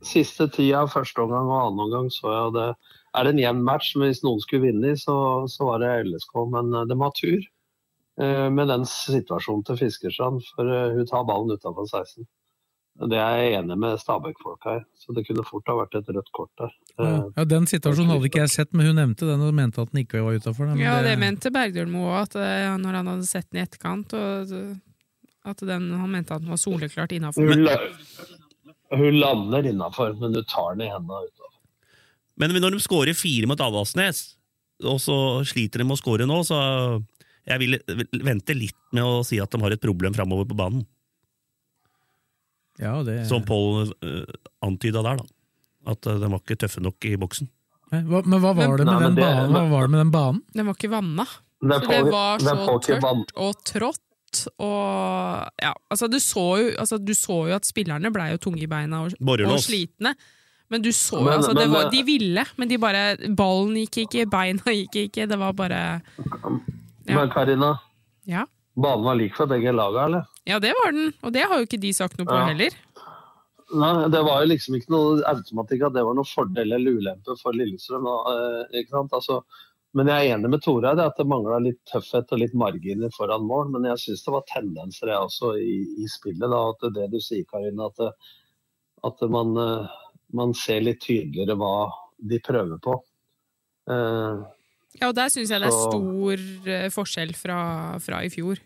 Siste 0.05 0.47
tida, 0.53 0.85
første 0.93 1.25
omgang 1.25 1.49
og 1.49 1.57
annen 1.63 1.83
omgang, 1.87 2.11
så 2.13 2.29
jeg 2.29 2.55
det 2.59 2.69
er 3.15 3.25
det 3.25 3.35
en 3.35 3.43
jevn 3.43 3.65
match. 3.65 3.95
Men 3.97 4.13
hvis 4.13 4.23
noen 4.27 4.43
skulle 4.45 4.69
vinne, 4.69 4.95
så, 5.01 5.17
så 5.51 5.71
var 5.71 5.83
det 5.83 5.93
LSK. 6.11 6.39
Men 6.53 6.71
det 6.75 6.87
de 6.93 7.01
har 7.01 7.15
tur 7.19 7.39
eh, 7.41 7.51
med 8.55 8.69
den 8.71 8.85
situasjonen 8.87 9.65
til 9.67 9.77
Fiskerstrand. 9.81 10.43
For 10.55 10.69
eh, 10.71 10.93
hun 10.95 11.07
tar 11.11 11.25
ballen 11.29 11.51
utafor 11.57 11.87
16. 11.91 12.27
Det 13.11 13.19
er 13.19 13.41
jeg 13.43 13.55
enig 13.59 13.75
med 13.83 13.97
Stabæk-folk 13.99 14.63
her. 14.69 14.85
Så 15.03 15.11
det 15.17 15.25
kunne 15.27 15.43
fort 15.49 15.67
ha 15.67 15.75
vært 15.81 15.97
et 15.99 16.11
rødt 16.15 16.29
kort 16.37 16.53
der. 16.61 16.71
Eh, 17.03 17.25
Ja, 17.41 17.45
Den 17.51 17.67
situasjonen 17.67 18.13
hadde 18.15 18.29
ikke 18.31 18.45
jeg 18.45 18.53
sett, 18.55 18.71
men 18.73 18.87
hun 18.87 19.01
nevnte 19.01 19.27
den 19.27 19.43
og 19.43 19.51
mente 19.57 19.83
at 19.83 19.91
den 19.91 20.05
ikke 20.05 20.23
var 20.23 20.37
utafor. 20.39 20.71
Ja, 20.79 21.01
det 21.03 21.17
mente 21.19 21.51
Bergdølmo 21.51 22.05
òg, 22.13 22.21
at 22.29 22.37
eh, 22.39 22.69
når 22.79 23.01
han 23.01 23.11
hadde 23.11 23.27
sett 23.27 23.49
den 23.51 23.59
i 23.59 23.65
etterkant, 23.67 24.15
og 24.15 24.55
at 25.45 25.65
den, 25.67 25.91
han 25.99 26.11
mente 26.15 26.33
at 26.39 26.41
den 26.47 26.55
var 26.55 26.61
soleklart 26.63 27.13
innafor. 27.19 27.43
hun, 27.51 27.65
la- 27.67 27.81
hun 28.95 29.19
lander 29.19 29.67
innafor, 29.73 30.15
men 30.21 30.39
hun 30.39 30.47
tar 30.49 30.77
den 30.79 30.87
i 30.87 30.93
hendene 30.93 31.27
utafor. 31.27 31.51
Men 32.39 32.55
når 32.63 32.79
de 32.79 32.81
skårer 32.87 33.15
fire 33.19 33.47
mot 33.51 33.61
Avaldsnes, 33.61 34.23
og 34.87 34.97
så 35.03 35.17
sliter 35.47 35.83
de 35.83 35.85
med 35.87 35.99
å 35.99 36.01
skåre 36.01 36.27
nå, 36.31 36.39
så 36.47 36.57
jeg 37.45 37.61
vil 37.61 37.79
vente 38.25 38.55
litt 38.57 38.79
med 38.97 39.05
å 39.05 39.23
si 39.27 39.39
at 39.43 39.53
de 39.53 39.61
har 39.63 39.75
et 39.75 39.83
problem 39.83 40.15
framover 40.17 40.47
på 40.49 40.57
banen. 40.59 40.85
Ja, 42.81 42.97
det... 43.07 43.27
Som 43.31 43.45
Pål 43.47 43.93
uh, 44.03 44.25
antyda 44.67 45.03
der, 45.07 45.21
da. 45.21 45.27
At 45.93 46.07
uh, 46.09 46.17
de 46.19 46.31
var 46.33 46.41
ikke 46.43 46.57
tøffe 46.65 46.83
nok 46.83 47.07
i 47.07 47.15
boksen. 47.21 47.51
Nei, 47.93 48.01
hva, 48.09 48.23
men 48.27 48.41
hva 48.43 48.55
var 48.57 48.79
det 48.81 48.87
med 48.87 48.91
Nei, 48.91 49.01
men 49.01 49.11
den 49.13 49.19
det- 49.21 49.27
banen? 49.29 49.53
Hva 49.55 49.65
var 49.71 49.85
det 49.87 49.93
med 49.93 50.01
den 50.03 50.15
banen? 50.15 50.41
Den 50.57 50.67
var 50.71 50.79
ikke 50.79 50.91
vanna. 50.95 51.27
Det, 51.65 51.77
Så 51.81 51.91
det 51.93 52.13
var 52.13 52.43
så 52.45 52.79
tørt 52.85 53.35
og 53.41 53.61
trått. 53.69 54.01
Og 54.59 55.63
ja, 55.63 55.71
altså 55.95 56.09
du 56.11 56.17
så 56.19 56.43
jo, 56.59 56.71
altså, 56.83 56.99
du 56.99 57.13
så 57.15 57.37
jo 57.49 57.55
at 57.55 57.69
spillerne 57.69 58.11
blei 58.13 58.33
jo 58.33 58.41
tunge 58.43 58.65
i 58.65 58.69
beina 58.69 59.05
og, 59.05 59.15
og 59.23 59.61
slitne. 59.63 60.17
Men 60.73 60.83
du 60.83 60.91
så 60.91 61.21
jo, 61.21 61.29
Men- 61.29 61.37
altså, 61.39 61.55
det 61.55 61.69
var, 61.71 61.87
De 61.93 62.01
ville, 62.03 62.43
men 62.59 62.69
de 62.73 62.81
bare 62.83 63.05
Ballen 63.39 63.77
gikk 63.85 64.01
ikke, 64.09 64.27
beina 64.33 64.75
gikk 64.81 64.99
ikke. 65.07 65.29
Det 65.31 65.39
var 65.39 65.55
bare 65.55 65.83
Ja. 67.07 67.19
Men 67.21 67.31
Karina, 67.31 67.73
Ja, 68.27 68.47
banen 68.77 69.05
var 69.05 69.15
lik 69.21 69.35
for 69.37 69.47
begge 69.47 69.73
laga, 69.75 70.07
eller? 70.09 70.25
ja 70.49 70.59
det 70.59 70.73
var 70.79 70.93
den. 70.93 71.13
Og 71.23 71.33
det 71.33 71.43
har 71.45 71.59
jo 71.61 71.67
ikke 71.67 71.81
de 71.81 71.93
sagt 71.93 72.19
noe 72.19 72.27
på 72.27 72.39
Ja. 72.39 72.47
heller. 72.47 72.71
Nei, 73.75 74.09
det 74.13 74.23
var 74.25 74.43
jo 74.45 74.49
liksom 74.53 74.75
ikke 74.77 74.91
noe 74.93 75.23
automatikk 75.27 75.87
at 75.87 75.95
det 75.97 76.05
var 76.05 76.15
noen 76.15 76.29
fordel 76.29 76.73
eller 76.77 76.99
ulempe 76.99 77.37
for 77.41 77.53
Lillestrøm. 77.57 78.05
eh, 78.07 78.81
ikke 78.81 78.91
sant? 78.91 79.13
Altså, 79.13 79.43
men 79.95 80.07
jeg 80.07 80.29
er 80.31 80.37
enig 80.37 80.51
med 80.51 80.63
Toreid 80.63 80.99
at 81.01 81.17
det 81.17 81.27
mangla 81.27 81.59
litt 81.63 81.81
tøffhet 81.87 82.33
og 82.33 82.39
litt 82.39 82.55
marginer 82.55 83.11
foran 83.17 83.43
mål. 83.47 83.71
Men 83.71 83.85
jeg 83.85 83.97
syns 84.03 84.25
det 84.25 84.33
var 84.35 84.43
tendenser 84.53 85.07
jeg 85.09 85.17
også 85.19 85.53
i, 85.61 85.77
i 86.05 86.07
spillet. 86.09 86.51
da, 86.51 86.63
at 86.71 86.93
Det 86.95 87.11
du 87.11 87.19
sier, 87.21 87.45
Karina, 87.51 87.87
at, 87.87 87.97
det, 87.97 88.13
at 89.05 89.21
man, 89.31 89.57
eh, 89.57 89.87
man 90.33 90.53
ser 90.55 90.81
litt 90.81 91.01
tydeligere 91.01 91.57
hva 91.57 91.91
de 92.21 92.39
prøver 92.41 92.79
på. 92.81 93.01
Eh, 93.91 94.45
Ja, 95.01 95.09
og 95.09 95.17
der 95.17 95.33
syns 95.33 95.51
jeg 95.51 95.63
det 95.63 95.71
er 95.71 95.75
stor 95.75 96.45
så, 96.45 96.77
forskjell 96.95 97.35
fra, 97.37 97.59
fra 98.03 98.23
i 98.25 98.31
fjor. 98.33 98.61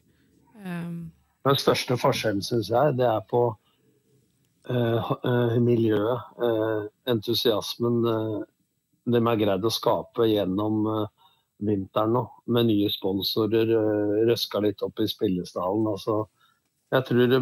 Um, 0.64 1.10
Den 1.46 1.58
største 1.60 1.96
forskjellen, 2.00 2.44
syns 2.44 2.68
jeg, 2.72 2.96
det 2.98 3.06
er 3.08 3.22
på 3.30 3.42
uh, 4.68 5.12
uh, 5.24 5.56
miljøet. 5.64 6.26
Uh, 6.36 6.88
entusiasmen 7.08 8.02
eh, 8.04 8.40
de 9.08 9.20
har 9.24 9.38
greid 9.40 9.64
å 9.64 9.72
skape 9.72 10.26
gjennom 10.28 10.82
eh, 10.92 11.30
vinteren 11.68 12.12
nå. 12.14 12.24
Med 12.52 12.68
nye 12.68 12.90
sponsorer, 12.92 13.70
røska 14.28 14.60
litt 14.64 14.84
opp 14.84 15.00
i 15.00 15.08
spillestallen. 15.08 15.88
Altså, 15.88 16.20
jeg, 16.92 17.06
tror 17.08 17.32
de, 17.32 17.40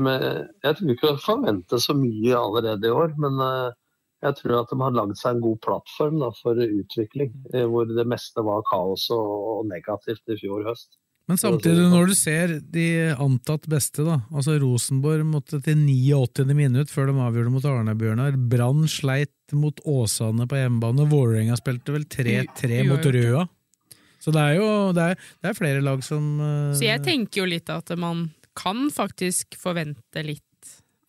jeg 0.62 0.78
tror 0.78 0.94
ikke 0.94 1.10
jeg 1.10 1.24
forventer 1.24 1.82
så 1.82 1.96
mye 1.98 2.38
allerede 2.38 2.86
i 2.86 2.94
år, 2.94 3.16
men 3.22 3.42
eh, 3.48 3.74
jeg 4.26 4.38
tror 4.40 4.60
at 4.60 4.70
de 4.72 4.78
har 4.82 4.94
lagd 4.96 5.16
seg 5.20 5.36
en 5.36 5.42
god 5.44 5.58
plattform 5.64 6.20
da, 6.22 6.30
for 6.42 6.60
utvikling. 6.66 7.32
eh, 7.54 7.66
hvor 7.70 7.88
det 7.88 8.06
meste 8.08 8.44
var 8.44 8.64
kaos 8.70 9.08
og, 9.14 9.34
og 9.52 9.66
negativt 9.70 10.34
i 10.34 10.38
fjor 10.40 10.66
høst. 10.68 10.96
Men 11.26 11.40
samtidig, 11.42 11.88
når 11.90 12.12
du 12.12 12.14
ser 12.14 12.52
de 12.70 12.86
antatt 13.18 13.64
beste, 13.66 14.04
da 14.06 14.20
altså 14.30 14.54
Rosenborg 14.62 15.24
måtte 15.26 15.58
til 15.58 15.80
89. 15.82 16.54
minutt 16.54 16.92
før 16.92 17.10
de 17.10 17.16
avgjorde 17.18 17.50
mot 17.50 17.66
Arne-Bjørnar. 17.66 18.38
Brann 18.52 18.86
sleit 18.90 19.34
mot 19.50 19.80
Åsane 19.90 20.46
på 20.46 20.60
hjemmebane. 20.60 21.08
Vålerenga 21.10 21.58
spilte 21.58 21.96
vel 21.96 22.06
3-3 22.06 22.84
mot 22.86 23.10
Røa. 23.16 23.42
Så 24.22 24.32
det 24.34 24.42
er 24.42 24.56
jo 24.60 24.68
det 24.94 25.10
er, 25.10 25.26
det 25.42 25.50
er 25.50 25.58
flere 25.58 25.82
lag 25.82 26.06
som 26.06 26.30
uh... 26.38 26.70
Så 26.78 26.86
jeg 26.86 27.02
tenker 27.02 27.42
jo 27.42 27.50
litt 27.50 27.74
at 27.74 27.90
man 27.98 28.28
kan 28.56 28.86
faktisk 28.94 29.58
forvente 29.60 30.22
litt 30.22 30.42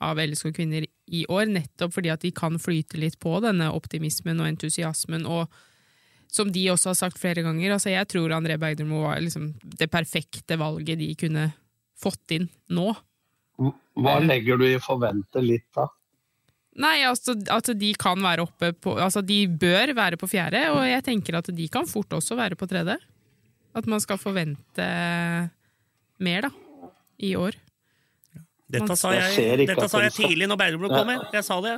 av 0.03 0.18
LSK 0.22 0.49
kvinner 0.57 0.86
i 1.07 1.23
år, 1.31 1.47
nettopp 1.49 1.95
fordi 1.95 2.11
at 2.11 2.23
de 2.25 2.33
kan 2.35 2.59
flyte 2.59 2.99
litt 2.99 3.17
på 3.23 3.37
denne 3.43 3.69
optimismen 3.73 4.41
og 4.43 4.49
entusiasmen, 4.51 5.25
og 5.25 5.47
som 6.27 6.51
de 6.51 6.65
også 6.73 6.91
har 6.91 6.99
sagt 6.99 7.19
flere 7.21 7.43
ganger, 7.45 7.71
altså 7.73 7.93
jeg 7.93 8.09
tror 8.11 8.35
André 8.35 8.57
Bergdermo 8.59 9.05
var 9.05 9.21
liksom 9.23 9.53
det 9.79 9.87
perfekte 9.91 10.57
valget 10.59 10.99
de 10.99 11.13
kunne 11.19 11.51
fått 11.97 12.35
inn 12.35 12.49
nå. 12.75 12.89
Hva 13.97 14.17
legger 14.21 14.59
du 14.59 14.67
i 14.67 14.77
'forvente 14.77 15.41
litt', 15.41 15.71
da? 15.73 15.87
Nei, 16.77 17.01
altså 17.07 17.33
at 17.49 17.71
de 17.73 17.89
kan 17.97 18.21
være 18.21 18.43
oppe 18.45 18.69
på 18.77 18.93
Altså 19.01 19.23
de 19.25 19.47
bør 19.49 19.95
være 19.97 20.19
på 20.21 20.29
fjerde, 20.29 20.61
og 20.75 20.83
jeg 20.85 21.03
tenker 21.07 21.39
at 21.39 21.49
de 21.49 21.67
kan 21.73 21.87
fort 21.89 22.13
også 22.13 22.37
være 22.37 22.55
på 22.59 22.67
tredje. 22.69 22.97
At 23.73 23.87
man 23.89 24.01
skal 24.03 24.19
forvente 24.21 24.85
mer, 26.21 26.47
da, 26.47 26.51
i 27.17 27.33
år. 27.37 27.57
Dette 28.68 28.97
sa 28.99 29.13
Jeg 29.15 29.38
jeg, 29.38 29.68
dette 29.70 29.88
sa 29.88 30.01
jeg 30.03 30.15
tidlig 30.18 30.49
når 30.49 30.59
Bergebro 30.59 30.89
kom 30.91 31.07
med. 31.07 31.24
Jeg 31.34 31.45
sa 31.47 31.59
det. 31.63 31.78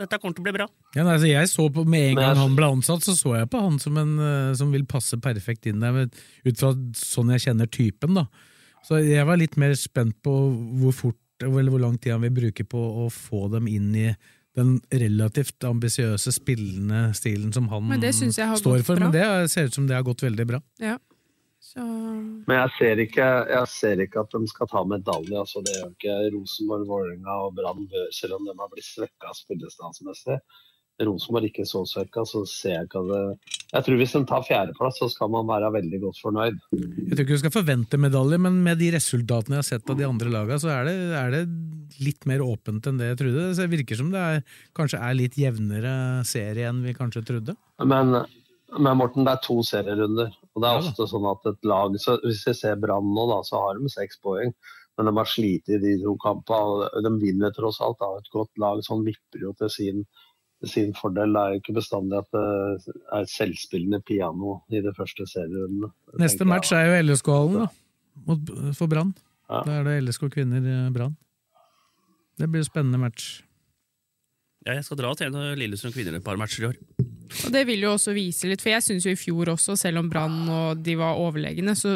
Dette 0.00 0.16
kommer 0.16 0.36
til 0.36 0.42
å 0.42 0.46
bli 0.48 0.54
bra. 0.56 0.66
Ja, 0.96 1.04
nei, 1.04 1.14
altså 1.18 1.28
jeg 1.28 1.48
så 1.52 1.66
på 1.72 1.84
Med 1.84 2.14
en 2.14 2.20
gang 2.22 2.38
han 2.40 2.54
ble 2.56 2.70
ansatt, 2.72 3.04
så 3.04 3.12
så 3.18 3.34
jeg 3.36 3.50
på 3.52 3.60
han 3.60 3.76
som 3.82 3.98
en 4.00 4.14
eh, 4.24 4.52
som 4.56 4.72
vil 4.72 4.86
passe 4.88 5.18
perfekt 5.20 5.68
inn 5.68 5.82
der, 5.84 6.08
ut 6.08 6.56
fra 6.62 6.72
sånn 6.96 7.34
jeg 7.36 7.44
kjenner 7.44 7.68
typen. 7.70 8.16
da. 8.16 8.26
Så 8.86 9.02
jeg 9.04 9.26
var 9.28 9.36
litt 9.40 9.58
mer 9.60 9.74
spent 9.76 10.16
på 10.24 10.34
hvor 10.80 10.96
fort 10.96 11.44
eller 11.44 11.72
hvor 11.72 11.82
lang 11.84 11.96
tid 12.00 12.14
han 12.16 12.24
vil 12.24 12.36
bruke 12.36 12.64
på 12.68 12.80
å 13.04 13.06
få 13.12 13.46
dem 13.52 13.68
inn 13.68 13.92
i 13.96 14.08
den 14.58 14.74
relativt 14.92 15.62
ambisiøse, 15.64 16.32
spillende 16.34 17.10
stilen 17.16 17.52
som 17.54 17.68
han 17.70 17.86
Men 17.86 18.02
det 18.02 18.10
synes 18.16 18.40
jeg 18.40 18.48
har 18.50 18.58
står 18.60 18.82
for. 18.84 19.00
Men 19.00 19.12
det 19.14 19.24
ser 19.52 19.70
ut 19.70 19.76
som 19.76 19.86
det 19.88 19.96
har 19.96 20.04
gått 20.04 20.24
veldig 20.26 20.46
bra. 20.48 20.60
Ja. 20.82 20.96
Så 21.70 21.84
Men 21.84 22.56
jeg 22.56 22.70
ser 22.78 23.02
ikke, 23.04 23.26
jeg 23.50 23.70
ser 23.70 24.02
ikke 24.02 24.24
at 24.24 24.32
de 24.34 24.48
skal 24.50 24.70
ta 24.72 24.82
medalje. 24.88 25.36
altså 25.38 25.62
Det 25.66 25.76
gjør 25.76 25.92
ikke 25.94 26.16
Rosenborg, 26.34 26.88
Vålerenga 26.88 27.36
og 27.44 27.54
Brann, 27.58 27.86
bør, 27.90 28.10
selv 28.16 28.40
om 28.40 28.48
de 28.48 28.56
har 28.58 28.72
blitt 28.72 28.88
svekka 28.88 29.30
spillestansmessig. 29.38 30.40
Rosenborg 31.00 31.46
ikke 31.48 31.64
så 31.64 31.80
svekka, 31.88 32.26
så 32.28 32.42
ser 32.48 32.74
jeg 32.74 32.88
ikke 32.88 33.00
at 33.00 33.10
det 33.10 33.54
Jeg 33.70 33.84
tror 33.86 34.00
hvis 34.00 34.14
de 34.16 34.20
tar 34.28 34.42
fjerdeplass, 34.44 34.98
så 35.00 35.06
skal 35.08 35.30
man 35.32 35.46
være 35.48 35.70
veldig 35.78 36.00
godt 36.02 36.18
fornøyd. 36.20 36.58
Jeg 36.74 37.14
tror 37.14 37.22
ikke 37.24 37.38
du 37.38 37.42
skal 37.44 37.54
forvente 37.54 38.00
medalje, 38.02 38.40
men 38.42 38.58
med 38.66 38.80
de 38.82 38.90
resultatene 38.96 39.56
jeg 39.56 39.62
har 39.62 39.68
sett 39.68 39.92
av 39.94 40.00
de 40.00 40.08
andre 40.08 40.32
lagene, 40.34 40.58
så 40.60 40.72
er 40.74 40.90
det, 40.90 40.96
er 41.20 41.36
det 41.36 41.44
litt 42.02 42.26
mer 42.28 42.42
åpent 42.44 42.90
enn 42.90 42.98
det 43.00 43.12
jeg 43.12 43.20
trodde. 43.22 43.46
Så 43.54 43.64
det 43.64 43.72
virker 43.78 44.00
som 44.02 44.10
det 44.12 44.26
er, 44.26 44.42
kanskje 44.76 45.00
er 45.06 45.16
litt 45.16 45.38
jevnere 45.38 45.94
serie 46.28 46.68
enn 46.68 46.82
vi 46.84 46.96
kanskje 46.98 47.24
trodde. 47.30 47.56
Men, 47.80 48.18
men 48.78 48.98
Morten, 48.98 49.26
det 49.26 49.32
er 49.34 49.42
to 49.44 49.60
serierunder. 49.66 50.30
Og 50.54 50.62
det 50.62 50.68
er 50.68 50.76
Ja 50.78 50.82
ofte 50.84 51.06
sånn 51.10 51.26
at 51.30 51.46
et 51.50 51.66
lag 51.66 51.96
så 52.02 52.16
Hvis 52.24 52.44
vi 52.46 52.54
ser 52.54 52.78
Brann 52.80 53.08
nå, 53.14 53.26
da, 53.30 53.40
så 53.46 53.62
har 53.64 53.78
de 53.78 53.90
seks 53.92 54.20
poeng. 54.22 54.54
Men 54.98 55.08
de 55.08 55.14
har 55.16 55.28
slitt 55.28 55.70
i 55.70 55.78
de 55.80 55.94
to 56.02 56.16
kampene, 56.20 56.88
og 56.90 57.06
de 57.06 57.12
vinner 57.22 57.54
tross 57.56 57.80
alt. 57.80 57.98
Da. 58.02 58.18
Et 58.18 58.32
godt 58.34 58.50
lag 58.60 58.82
sånn 58.84 59.06
vipper 59.06 59.46
jo 59.46 59.54
til 59.58 59.70
sin, 59.72 60.04
til 60.60 60.72
sin 60.74 60.94
fordel. 60.98 61.32
Det 61.32 61.42
er 61.42 61.54
jo 61.54 61.62
ikke 61.62 61.76
bestandig 61.78 62.18
at 62.20 62.30
det 62.36 62.44
er 63.00 63.22
et 63.22 63.32
selvspillende 63.32 64.02
piano 64.06 64.58
i 64.68 64.82
de 64.84 64.92
første 64.96 65.26
serierundene. 65.30 65.92
Neste 66.20 66.48
match 66.48 66.74
er 66.76 66.90
jo 66.90 67.00
LSK-hallen 67.06 67.62
da, 67.62 68.74
for 68.76 68.90
Brann. 68.92 69.14
Ja. 69.50 69.62
Da 69.66 69.78
er 69.80 69.88
det 69.88 70.00
LSK 70.04 70.28
kvinner 70.36 70.62
eh, 70.62 70.90
Brann. 70.94 71.16
Det 72.38 72.48
blir 72.48 72.62
en 72.62 72.68
spennende 72.68 73.00
match. 73.00 73.40
Ja, 74.66 74.74
jeg 74.76 74.84
skal 74.84 74.98
dra 75.00 75.10
og 75.14 75.16
trene 75.20 75.54
Lillestrøm 75.56 75.92
kvinner 75.94 76.18
et 76.18 76.24
par 76.26 76.36
matcher 76.40 76.66
i 76.66 76.68
år. 76.68 76.78
Og 77.46 77.52
det 77.54 77.62
vil 77.68 77.80
jo 77.86 77.94
også 77.94 78.12
vise 78.16 78.48
litt, 78.50 78.60
for 78.60 78.72
jeg 78.74 78.84
syns 78.84 79.06
jo 79.06 79.14
i 79.14 79.18
fjor 79.18 79.52
også, 79.54 79.76
selv 79.78 80.02
om 80.02 80.10
Brann 80.12 80.42
og 80.50 80.82
de 80.84 80.96
var 81.00 81.16
overlegne, 81.20 81.72
så 81.78 81.94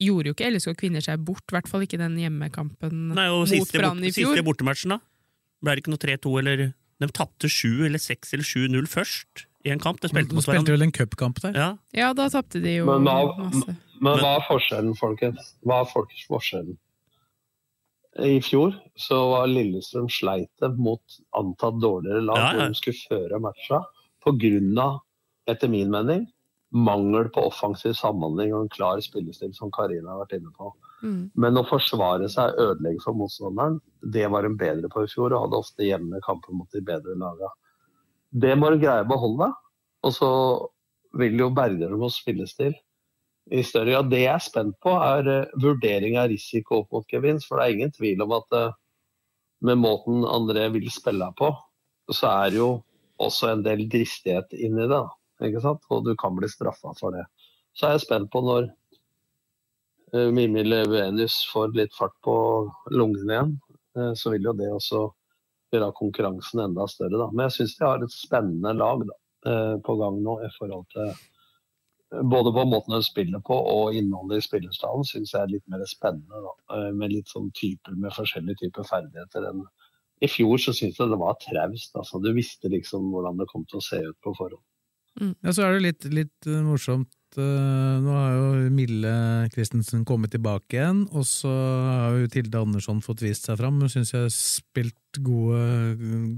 gjorde 0.00 0.30
jo 0.30 0.34
ikke 0.34 0.48
LSK 0.50 0.72
kvinner 0.80 1.04
seg 1.04 1.20
bort, 1.22 1.44
i 1.50 1.54
hvert 1.54 1.68
fall 1.68 1.84
ikke 1.84 2.00
den 2.00 2.16
hjemmekampen 2.18 3.10
Nei, 3.12 3.26
og 3.28 3.44
mot 3.44 3.52
siste, 3.52 3.76
Brann 3.78 4.00
i 4.02 4.10
fjor. 4.10 4.32
siste 4.32 4.46
bortematchen, 4.46 4.94
da? 4.96 5.00
Ble 5.60 5.76
det 5.76 5.82
ikke 5.84 5.92
noe 5.92 6.00
3-2 6.00 6.34
eller 6.40 6.62
De 7.00 7.08
tapte 7.16 7.48
7 7.52 7.84
eller 7.86 8.00
6 8.00 8.32
eller 8.36 8.48
7-0 8.48 8.88
først 8.88 9.44
i 9.68 9.70
en 9.72 9.80
kamp. 9.80 10.00
De 10.00 10.08
spilte 10.08 10.32
De 10.32 10.38
mot 10.38 10.44
spilte 10.44 10.72
vel 10.72 10.82
en 10.88 10.92
cupkamp 10.92 11.38
der. 11.44 11.52
Ja. 11.56 11.68
Ja, 11.96 12.10
da 12.16 12.26
tapte 12.32 12.60
de 12.64 12.78
jo 12.78 12.86
Men 12.88 13.04
hva, 13.04 13.36
masse. 13.38 13.76
men 14.00 14.18
hva 14.24 14.32
er 14.38 14.44
forskjellen, 14.48 14.96
folkens? 14.98 15.52
Hva 15.64 15.82
er 15.84 15.88
folkets 15.92 16.26
forskjellen? 16.32 16.78
I 18.18 18.40
fjor 18.42 18.74
så 18.98 19.16
var 19.30 19.46
Lillestrøm 19.46 20.08
sleit 20.10 20.50
dem 20.62 20.80
mot 20.82 21.20
antatt 21.38 21.78
dårligere 21.80 22.24
lag 22.26 22.38
Ja, 22.40 22.48
ja. 22.48 22.58
hvor 22.58 22.72
de 22.72 22.78
skulle 22.80 23.06
føre 23.08 23.40
matcha. 23.40 23.84
av, 24.82 25.00
etter 25.46 25.68
min 25.68 25.90
mening, 25.90 26.26
mangel 26.70 27.30
på 27.30 27.46
offensiv 27.46 27.94
samhandling 27.98 28.52
og 28.54 28.64
en 28.64 28.68
klar 28.68 29.00
spillestil, 29.00 29.54
som 29.54 29.70
Karina 29.70 30.10
har 30.10 30.24
vært 30.24 30.36
inne 30.38 30.50
på. 30.58 30.72
Mm. 31.02 31.30
Men 31.34 31.56
å 31.56 31.64
forsvare 31.66 32.28
seg 32.28 32.58
ødelegge 32.58 33.02
for 33.04 33.16
motstanderen, 33.16 33.80
det 34.02 34.26
var 34.30 34.44
hun 34.46 34.58
bedre 34.60 34.90
på 34.92 35.04
i 35.04 35.08
fjor 35.10 35.32
og 35.32 35.46
hadde 35.46 35.62
ofte 35.62 35.86
jevne 35.86 36.20
kamper 36.26 36.52
mot 36.52 36.70
de 36.74 36.82
bedre 36.84 37.16
lagene. 37.18 37.54
Det 38.30 38.52
må 38.58 38.70
du 38.70 38.78
greie 38.78 39.02
å 39.02 39.08
beholde. 39.10 39.50
Og 40.06 40.14
så 40.16 40.30
vil 41.18 41.38
jo 41.40 41.50
Berger 41.52 41.96
mot 41.98 42.12
spillestil 42.14 42.74
i 43.50 43.62
større 43.66 43.94
grad. 43.94 44.10
Det 44.10 44.22
jeg 44.22 44.32
er 44.32 44.44
spent 44.44 44.76
på, 44.82 44.92
er 44.94 45.28
uh, 45.28 45.54
vurdering 45.62 46.18
av 46.20 46.30
risiko 46.30 46.82
opp 46.82 46.94
mot 46.94 47.10
gevinst. 47.10 47.48
For 47.48 47.58
det 47.58 47.66
er 47.66 47.76
ingen 47.76 47.94
tvil 47.94 48.22
om 48.24 48.34
at 48.38 48.56
uh, 48.56 48.76
med 49.66 49.80
måten 49.82 50.24
André 50.24 50.68
vil 50.72 50.88
spille 50.92 51.26
på, 51.38 51.50
så 52.10 52.30
er 52.30 52.52
det 52.52 52.60
jo 52.60 52.70
også 53.20 53.50
en 53.52 53.64
del 53.66 53.84
dristighet 53.92 54.54
inni 54.56 54.86
det. 54.90 55.02
Ikke 55.46 55.62
sant? 55.64 55.82
Og 55.90 56.04
du 56.06 56.14
kan 56.20 56.36
bli 56.36 56.48
straffa 56.50 56.94
for 56.98 57.16
det. 57.16 57.26
Så 57.76 57.88
er 57.88 57.96
jeg 57.96 58.06
spent 58.06 58.30
på 58.32 58.42
når 58.46 58.68
uh, 60.14 60.28
Mimmi 60.34 60.64
Levenius 60.66 61.42
får 61.50 61.74
litt 61.78 61.96
fart 61.96 62.14
på 62.24 62.36
lungene 62.94 63.34
igjen, 63.34 63.58
så 64.14 64.30
vil 64.30 64.44
jo 64.46 64.52
det 64.54 64.68
også 64.70 65.00
gjøre 65.74 65.88
konkurransen 65.98 66.60
enda 66.62 66.84
større. 66.88 67.18
Da. 67.18 67.26
Men 67.32 67.48
jeg 67.48 67.56
syns 67.56 67.72
de 67.74 67.82
har 67.82 68.04
et 68.04 68.12
spennende 68.14 68.70
lag 68.78 69.02
da, 69.02 69.16
på 69.82 69.96
gang 69.98 70.20
nå 70.22 70.36
i 70.46 70.50
forhold 70.54 70.86
til 70.94 71.10
både 72.10 72.52
på 72.52 72.64
måten 72.66 72.94
de 72.96 73.02
spiller 73.06 73.42
på 73.46 73.54
og 73.54 73.94
innholdet 73.94 74.40
i 74.40 74.46
spillerstallen 74.46 75.06
syns 75.06 75.34
jeg 75.34 75.42
er 75.42 75.52
litt 75.52 75.66
mer 75.70 75.84
spennende. 75.88 76.42
Da. 76.46 76.80
Med 76.96 77.14
litt 77.14 77.30
sånn 77.30 77.50
typer 77.56 77.94
med 77.94 78.14
forskjellige 78.16 78.64
typer 78.64 78.88
ferdigheter 78.88 79.46
i 80.20 80.28
fjor 80.28 80.58
så 80.60 80.74
syns 80.76 80.98
jeg 80.98 81.12
det 81.12 81.20
var 81.20 81.38
traust. 81.42 81.94
Altså. 81.96 82.20
Du 82.22 82.32
visste 82.36 82.72
liksom 82.72 83.12
hvordan 83.14 83.38
det 83.40 83.48
kom 83.52 83.64
til 83.70 83.80
å 83.80 83.86
se 83.86 84.02
ut 84.08 84.18
på 84.24 84.34
forhånd. 84.36 84.64
Mm. 85.20 85.34
Ja, 85.42 85.54
så 85.54 85.66
er 85.66 85.76
det 85.76 85.86
litt, 85.86 86.10
litt 86.14 86.50
morsomt. 86.66 87.10
Nå 87.38 88.14
har 88.14 88.32
jo 88.34 88.70
Mille 88.74 89.12
Christensen 89.54 90.02
kommet 90.08 90.32
tilbake 90.34 90.78
igjen, 90.78 91.04
og 91.14 91.26
så 91.28 91.50
har 91.52 92.16
jo 92.18 92.30
Tilde 92.32 92.62
Andersson 92.62 93.02
fått 93.04 93.22
vist 93.22 93.46
seg 93.46 93.60
fram. 93.60 93.78
Hun 93.78 93.92
syns 93.92 94.10
jeg 94.14 94.26
har 94.26 94.34
spilt 94.34 95.20
gode, 95.22 95.60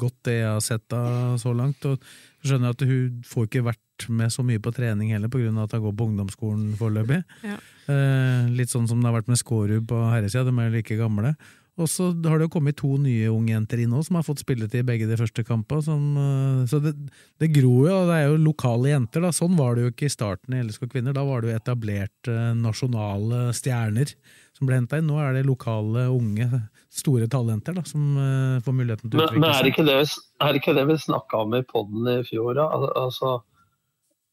godt 0.01 0.19
det 0.29 0.37
jeg 0.41 0.51
har 0.51 0.65
sett 0.65 0.97
av 0.97 1.39
så 1.41 1.55
langt. 1.57 1.85
og 1.89 2.03
skjønner 2.43 2.75
at 2.75 2.85
hun 2.87 3.23
får 3.27 3.49
ikke 3.49 3.65
vært 3.71 4.09
med 4.11 4.33
så 4.35 4.43
mye 4.47 4.61
på 4.63 4.73
trening 4.75 5.13
heller, 5.15 5.31
pga. 5.31 5.53
at 5.63 5.77
hun 5.77 5.85
går 5.87 5.97
på 5.99 6.09
ungdomsskolen 6.11 6.73
foreløpig. 6.79 7.23
Ja. 7.47 7.59
Uh, 7.87 8.51
litt 8.55 8.73
sånn 8.73 8.89
som 8.91 9.01
det 9.01 9.09
har 9.09 9.17
vært 9.21 9.31
med 9.31 9.41
Skårud 9.41 9.87
på 9.91 10.01
herresida, 10.11 10.45
de 10.49 10.55
er 10.59 10.75
like 10.75 10.99
gamle. 10.99 11.35
Og 11.81 11.89
så 11.89 12.11
har 12.29 12.37
det 12.37 12.47
jo 12.51 12.53
kommet 12.53 12.77
to 12.77 12.91
nye 13.01 13.31
unge 13.33 13.55
jenter 13.55 13.81
inn 13.81 13.95
nå, 13.95 14.03
som 14.05 14.19
har 14.19 14.27
fått 14.27 14.43
spilletid 14.43 14.83
i 14.83 14.89
begge 14.91 15.07
de 15.09 15.17
første 15.17 15.45
kampene. 15.49 15.85
Som, 15.87 16.03
så 16.69 16.83
det, 16.85 16.93
det 17.41 17.49
gror 17.55 17.89
jo, 17.89 17.95
og 17.97 18.11
det 18.11 18.19
er 18.19 18.27
jo 18.29 18.43
lokale 18.45 18.93
jenter. 18.93 19.25
da, 19.25 19.33
Sånn 19.33 19.57
var 19.57 19.75
det 19.75 19.87
jo 19.87 19.93
ikke 19.95 20.11
i 20.11 20.13
starten 20.13 20.59
i 20.59 20.61
LSK 20.67 20.91
Kvinner. 20.93 21.17
Da 21.17 21.25
var 21.25 21.41
det 21.41 21.49
jo 21.49 21.61
etablerte 21.63 22.37
nasjonale 22.61 23.47
stjerner 23.57 24.13
som 24.63 24.69
ble 24.69 24.79
henta 24.79 25.01
inn. 25.01 25.09
Nå 25.09 25.19
er 25.23 25.33
det 25.37 25.47
lokale, 25.49 26.07
unge, 26.13 26.49
store 26.93 27.29
talenter 27.33 27.77
da, 27.79 27.85
som 27.89 28.19
uh, 28.19 28.61
får 28.65 28.77
muligheten 28.77 29.09
til 29.09 29.19
å 29.19 29.25
utvikle 29.25 29.33
seg. 29.33 29.41
Men 29.41 29.57
er 29.57 29.65
det 29.65 29.73
ikke 29.73 29.87
det, 29.89 29.97
er 30.45 30.53
det, 30.53 30.61
ikke 30.61 30.77
det 30.77 30.85
vi 30.91 30.99
snakka 31.07 31.41
om 31.47 31.57
i 31.57 31.63
poden 31.67 32.11
i 32.13 32.19
fjor? 32.29 32.53
da? 32.59 32.69
Altså, 32.77 33.39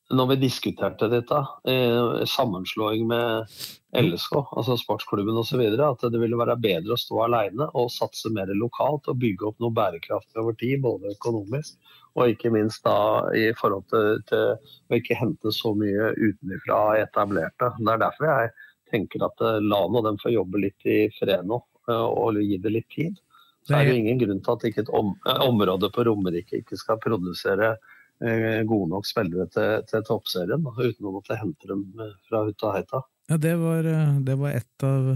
når 0.10 0.28
vi 0.32 0.36
diskuterte 0.42 1.08
dette, 1.12 1.40
eh, 1.70 2.26
sammenslåing 2.26 3.06
med 3.08 3.52
LSK, 3.94 4.34
altså 4.58 4.78
sportsklubben 4.78 5.38
osv., 5.38 5.62
at 5.86 6.06
det 6.12 6.22
ville 6.22 6.40
være 6.40 6.58
bedre 6.62 6.96
å 6.96 7.00
stå 7.00 7.22
alene 7.28 7.68
og 7.78 7.92
satse 7.94 8.32
mer 8.34 8.50
lokalt 8.58 9.10
og 9.12 9.20
bygge 9.22 9.50
opp 9.52 9.60
noe 9.62 9.76
bærekraftig 9.76 10.42
over 10.42 10.58
tid, 10.58 10.82
både 10.82 11.14
økonomisk 11.14 11.78
og 12.18 12.34
ikke 12.34 12.52
minst 12.52 12.84
da 12.84 13.30
i 13.38 13.52
forhold 13.58 13.86
til, 13.92 14.18
til 14.30 14.58
å 14.90 14.98
ikke 14.98 15.18
hente 15.20 15.54
så 15.54 15.76
mye 15.78 16.10
utenfra 16.18 16.82
etablerte. 17.04 17.70
Det 17.78 17.94
er 17.94 18.02
derfor 18.02 18.32
jeg 18.32 18.52
tenker 18.90 19.28
at 19.28 19.46
la 19.62 19.84
nå 19.86 20.02
dem 20.06 20.18
få 20.22 20.34
jobbe 20.34 20.64
litt 20.66 20.90
i 20.90 21.04
fred 21.20 21.46
nå, 21.46 21.62
og 21.90 22.42
gi 22.42 22.58
det 22.58 22.74
litt 22.74 22.90
tid. 22.94 23.22
Så 23.68 23.78
er 23.78 23.86
det 23.86 24.00
ingen 24.00 24.18
grunn 24.18 24.42
til 24.42 24.56
at 24.56 24.66
ikke 24.66 24.84
et 24.88 24.92
om, 24.98 25.14
område 25.46 25.92
på 25.94 26.04
Romerike 26.08 26.64
ikke 26.64 26.78
skal 26.80 26.98
produsere 27.04 27.76
gode 28.20 28.90
nok 28.92 29.06
spillere 29.08 29.46
til, 29.54 29.84
til 29.88 30.02
toppserien, 30.08 30.66
da, 30.66 30.74
uten 30.76 31.08
å 31.08 31.14
måtte 31.16 31.38
hente 31.40 31.70
dem 31.70 31.86
fra 32.28 32.42
hutta 32.48 32.74
heita. 32.76 33.00
Ja, 33.30 33.38
det 33.38 33.54
var, 33.62 33.86
det 34.26 34.36
var 34.42 34.56
et 34.58 34.84
av 34.84 35.12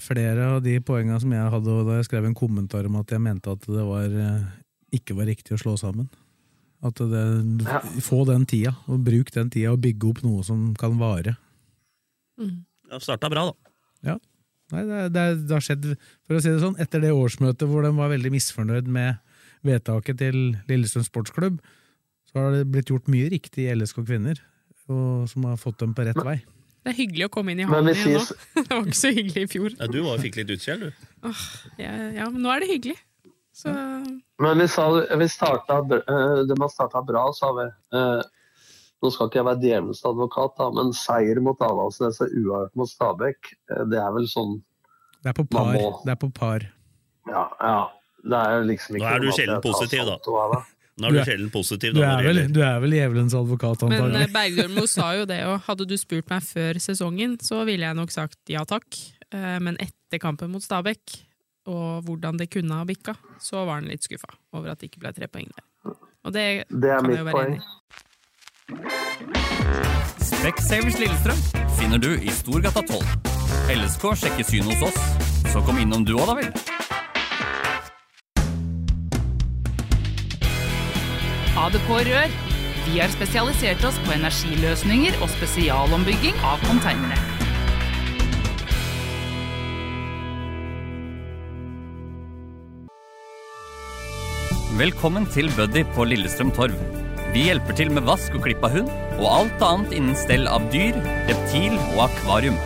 flere 0.00 0.46
av 0.54 0.62
de 0.62 0.76
poengene 0.80 1.18
som 1.20 1.32
jeg 1.34 1.50
hadde 1.52 1.74
da 1.88 1.98
jeg 1.98 2.06
skrev 2.06 2.28
en 2.28 2.36
kommentar 2.38 2.86
om 2.86 2.96
at 3.00 3.10
jeg 3.12 3.20
mente 3.24 3.50
at 3.52 3.66
det 3.66 3.84
var, 3.84 4.14
ikke 4.94 5.16
var 5.18 5.28
riktig 5.28 5.56
å 5.56 5.60
slå 5.60 5.74
sammen. 5.80 6.08
At 6.86 7.00
det, 7.02 7.24
Ja. 7.66 7.80
Få 8.06 8.22
den 8.28 8.46
tida, 8.46 8.76
og 8.86 9.02
bruk 9.04 9.32
den 9.34 9.50
tida 9.50 9.72
og 9.74 9.82
bygge 9.82 10.12
opp 10.12 10.22
noe 10.22 10.44
som 10.46 10.70
kan 10.78 10.94
vare. 11.00 11.34
Mm. 12.38 12.60
Ja, 12.92 13.00
Starta 13.02 13.28
bra, 13.32 13.48
da. 13.50 13.72
Ja. 14.12 14.18
Nei, 14.70 14.84
det, 14.84 15.00
det, 15.16 15.24
det 15.48 15.56
har 15.56 15.64
skjedd, 15.64 15.88
for 16.28 16.38
å 16.38 16.42
si 16.44 16.52
det 16.52 16.60
sånn, 16.62 16.78
etter 16.78 17.02
det 17.02 17.10
årsmøtet 17.16 17.66
hvor 17.68 17.82
de 17.82 17.90
var 17.96 18.12
veldig 18.12 18.30
misfornøyd 18.34 18.88
med 18.92 19.18
vedtaket 19.66 20.20
til 20.20 20.38
Lillestrøm 20.68 21.06
sportsklubb, 21.06 21.58
så 22.28 22.38
har 22.44 22.52
det 22.58 22.64
blitt 22.72 22.90
gjort 22.92 23.08
mye 23.08 23.28
riktig 23.32 23.66
i 23.66 23.74
LSK 23.74 24.02
Kvinner, 24.06 24.38
og, 24.88 25.26
som 25.30 25.44
har 25.48 25.56
fått 25.60 25.78
dem 25.82 25.94
på 25.96 26.04
rett 26.08 26.20
vei. 26.24 26.38
Det 26.84 26.92
er 26.94 26.96
hyggelig 27.02 27.26
å 27.26 27.32
komme 27.34 27.52
inn 27.52 27.60
i 27.60 27.66
hallen 27.68 27.90
igjen 27.92 28.14
nå. 28.16 28.22
Det 28.62 28.70
var 28.70 28.86
ikke 28.86 28.96
så 29.00 29.10
hyggelig 29.12 29.42
i 29.44 29.50
fjor. 29.50 29.74
Ja, 29.76 29.88
du 29.92 29.98
var, 30.06 30.20
fikk 30.22 30.38
litt 30.40 30.52
utskjell, 30.54 30.86
du. 30.88 31.06
Åh, 31.28 31.42
ja, 31.82 31.92
ja, 32.20 32.28
men 32.32 32.40
nå 32.44 32.52
er 32.54 32.64
det 32.64 32.70
hyggelig. 32.70 32.96
Så 33.58 33.72
Men 34.38 34.60
vi, 34.62 34.68
sa, 34.70 34.84
vi 35.18 35.26
starta, 35.28 35.80
eh, 35.98 36.42
de 36.46 36.56
har 36.62 36.70
starta 36.70 37.02
bra, 37.04 37.26
sa 37.34 37.52
vi. 37.56 37.68
Eh, 37.98 38.20
Nå 38.98 39.12
skal 39.14 39.28
ikke 39.28 39.38
jeg 39.38 39.46
være 39.46 39.60
djevelens 39.62 40.00
advokat, 40.08 40.56
da, 40.58 40.64
men 40.74 40.88
seier 40.96 41.38
mot 41.42 41.60
Avaldsnes 41.62 42.16
og 42.24 42.32
uavgjort 42.34 42.72
mot 42.80 42.90
Stabæk, 42.90 43.50
eh, 43.70 43.84
det 43.92 43.98
er 44.02 44.08
vel 44.16 44.24
sånn 44.26 44.56
Det 45.22 45.30
er 45.30 45.36
på 45.38 45.44
par. 45.52 45.68
må- 45.76 46.00
Det 46.06 46.10
er 46.16 46.18
på 46.18 46.30
par. 46.34 46.64
Ja, 47.30 47.44
ja. 47.62 47.76
Det 48.24 48.40
er 48.40 48.64
liksom 48.66 48.96
ikke 48.98 49.04
Nå 49.04 49.12
er 49.14 49.22
du 49.22 49.28
sjelden 49.36 49.62
positiv, 49.62 50.08
da. 50.10 50.62
Nå 50.98 51.06
er 51.06 51.10
Du 51.10 51.14
du 51.14 51.20
er- 51.20 51.24
sjelden 51.30 51.50
positiv. 51.54 51.94
Du 51.94 52.02
er 52.02 52.22
vel, 52.26 52.40
du 52.52 52.60
er 52.60 52.80
vel 52.82 52.90
djevelens 52.90 53.34
advokat, 53.38 53.82
Men 53.88 53.92
antagelig. 53.92 54.18
Men 54.18 54.32
Bergdølmo 54.34 54.86
sa 54.88 55.12
jo 55.14 55.24
det, 55.30 55.44
og 55.46 55.60
hadde 55.68 55.86
du 55.86 55.96
spurt 55.96 56.28
meg 56.30 56.42
før 56.42 56.74
sesongen, 56.82 57.36
så 57.40 57.64
ville 57.64 57.86
jeg 57.86 57.94
nok 57.94 58.10
sagt 58.10 58.36
ja 58.48 58.64
takk. 58.64 58.84
Eh, 59.32 59.58
Men 59.60 59.76
etter 59.78 60.18
kampen 60.18 60.50
mot 60.50 60.62
Stabæk, 60.62 61.18
og 61.68 62.02
hvordan 62.04 62.36
det 62.38 62.50
kunne 62.50 62.72
ha 62.72 62.84
bikka, 62.84 63.14
så 63.40 63.64
var 63.66 63.74
han 63.80 63.88
litt 63.88 64.02
skuffa 64.02 64.30
over 64.54 64.70
at 64.70 64.78
det 64.80 64.90
ikke 64.90 65.00
ble 65.04 65.12
tre 65.12 65.26
poeng 65.28 65.46
der. 65.54 65.64
Og 66.24 66.32
det, 66.32 66.64
Det 66.68 66.90
er 66.90 66.96
kan 66.98 67.06
mitt 67.06 67.16
jeg 67.16 67.18
jo 67.18 67.24
være 67.24 67.34
poeng. 67.34 67.54
enig 67.54 67.62
i. 67.62 67.64
Specsavers 70.24 70.98
Lillestrøm 70.98 71.38
finner 71.78 71.98
du 72.02 72.10
i 72.20 72.30
Storgata 72.34 72.82
12. 72.82 73.04
LSK 73.74 74.04
sjekker 74.22 74.44
syn 74.48 74.62
hos 74.70 74.82
oss, 74.88 74.98
så 75.52 75.62
kom 75.66 75.76
innom 75.78 76.04
du 76.04 76.14
òg, 76.16 76.26
da 76.26 76.34
vel. 76.40 76.77
ADK 81.58 81.88
Rør. 82.06 82.34
Vi 82.86 83.00
har 83.00 83.10
spesialisert 83.10 83.82
oss 83.84 83.98
på 84.06 84.14
energiløsninger 84.14 85.18
og 85.18 85.30
spesialombygging 85.32 86.38
av 86.46 86.62
konteinere. 86.68 87.18
Velkommen 94.78 95.26
til 95.34 95.50
Buddy 95.56 95.82
på 95.96 96.06
Lillestrøm 96.06 96.54
Torv. 96.54 96.78
Vi 97.34 97.48
hjelper 97.48 97.74
til 97.76 97.90
med 97.92 98.06
vask 98.06 98.38
og 98.38 98.46
klipp 98.46 98.62
av 98.62 98.78
hund, 98.78 98.94
og 99.18 99.26
alt 99.26 99.68
annet 99.72 99.98
innen 99.98 100.16
stell 100.16 100.46
av 100.46 100.70
dyr, 100.72 100.94
reptil 101.26 101.74
og 101.96 102.04
akvarium. 102.06 102.56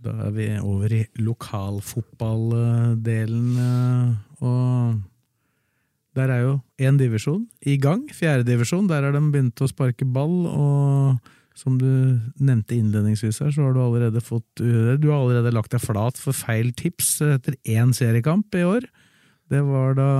Da 0.00 0.14
er 0.26 0.30
vi 0.32 0.46
over 0.64 0.88
i 0.96 1.04
lokalfotballdelen, 1.20 3.48
eh, 3.60 4.16
og 4.40 4.96
der 6.16 6.30
er 6.32 6.40
jo 6.42 6.60
én 6.80 6.96
divisjon 6.98 7.46
i 7.68 7.76
gang, 7.80 8.08
fjerdedivisjon. 8.08 8.88
Der 8.88 9.02
har 9.06 9.12
de 9.12 9.20
begynt 9.30 9.60
å 9.60 9.68
sparke 9.68 10.04
ball, 10.08 10.46
og 10.48 11.18
som 11.58 11.78
du 11.78 12.18
nevnte 12.40 12.74
innledningsvis 12.78 13.40
her, 13.44 13.50
så 13.52 13.62
har 13.66 13.72
du 13.76 13.80
allerede 13.82 14.20
fått 14.24 14.60
eh, 14.64 14.96
Du 14.96 15.10
har 15.10 15.20
allerede 15.20 15.52
lagt 15.52 15.72
deg 15.74 15.80
flat 15.84 16.16
for 16.20 16.32
feil 16.36 16.72
tips 16.72 17.20
etter 17.26 17.54
én 17.68 17.92
seriekamp 17.96 18.54
i 18.56 18.64
år. 18.64 18.80
Det 19.50 19.62
var 19.66 19.94
da 19.98 20.10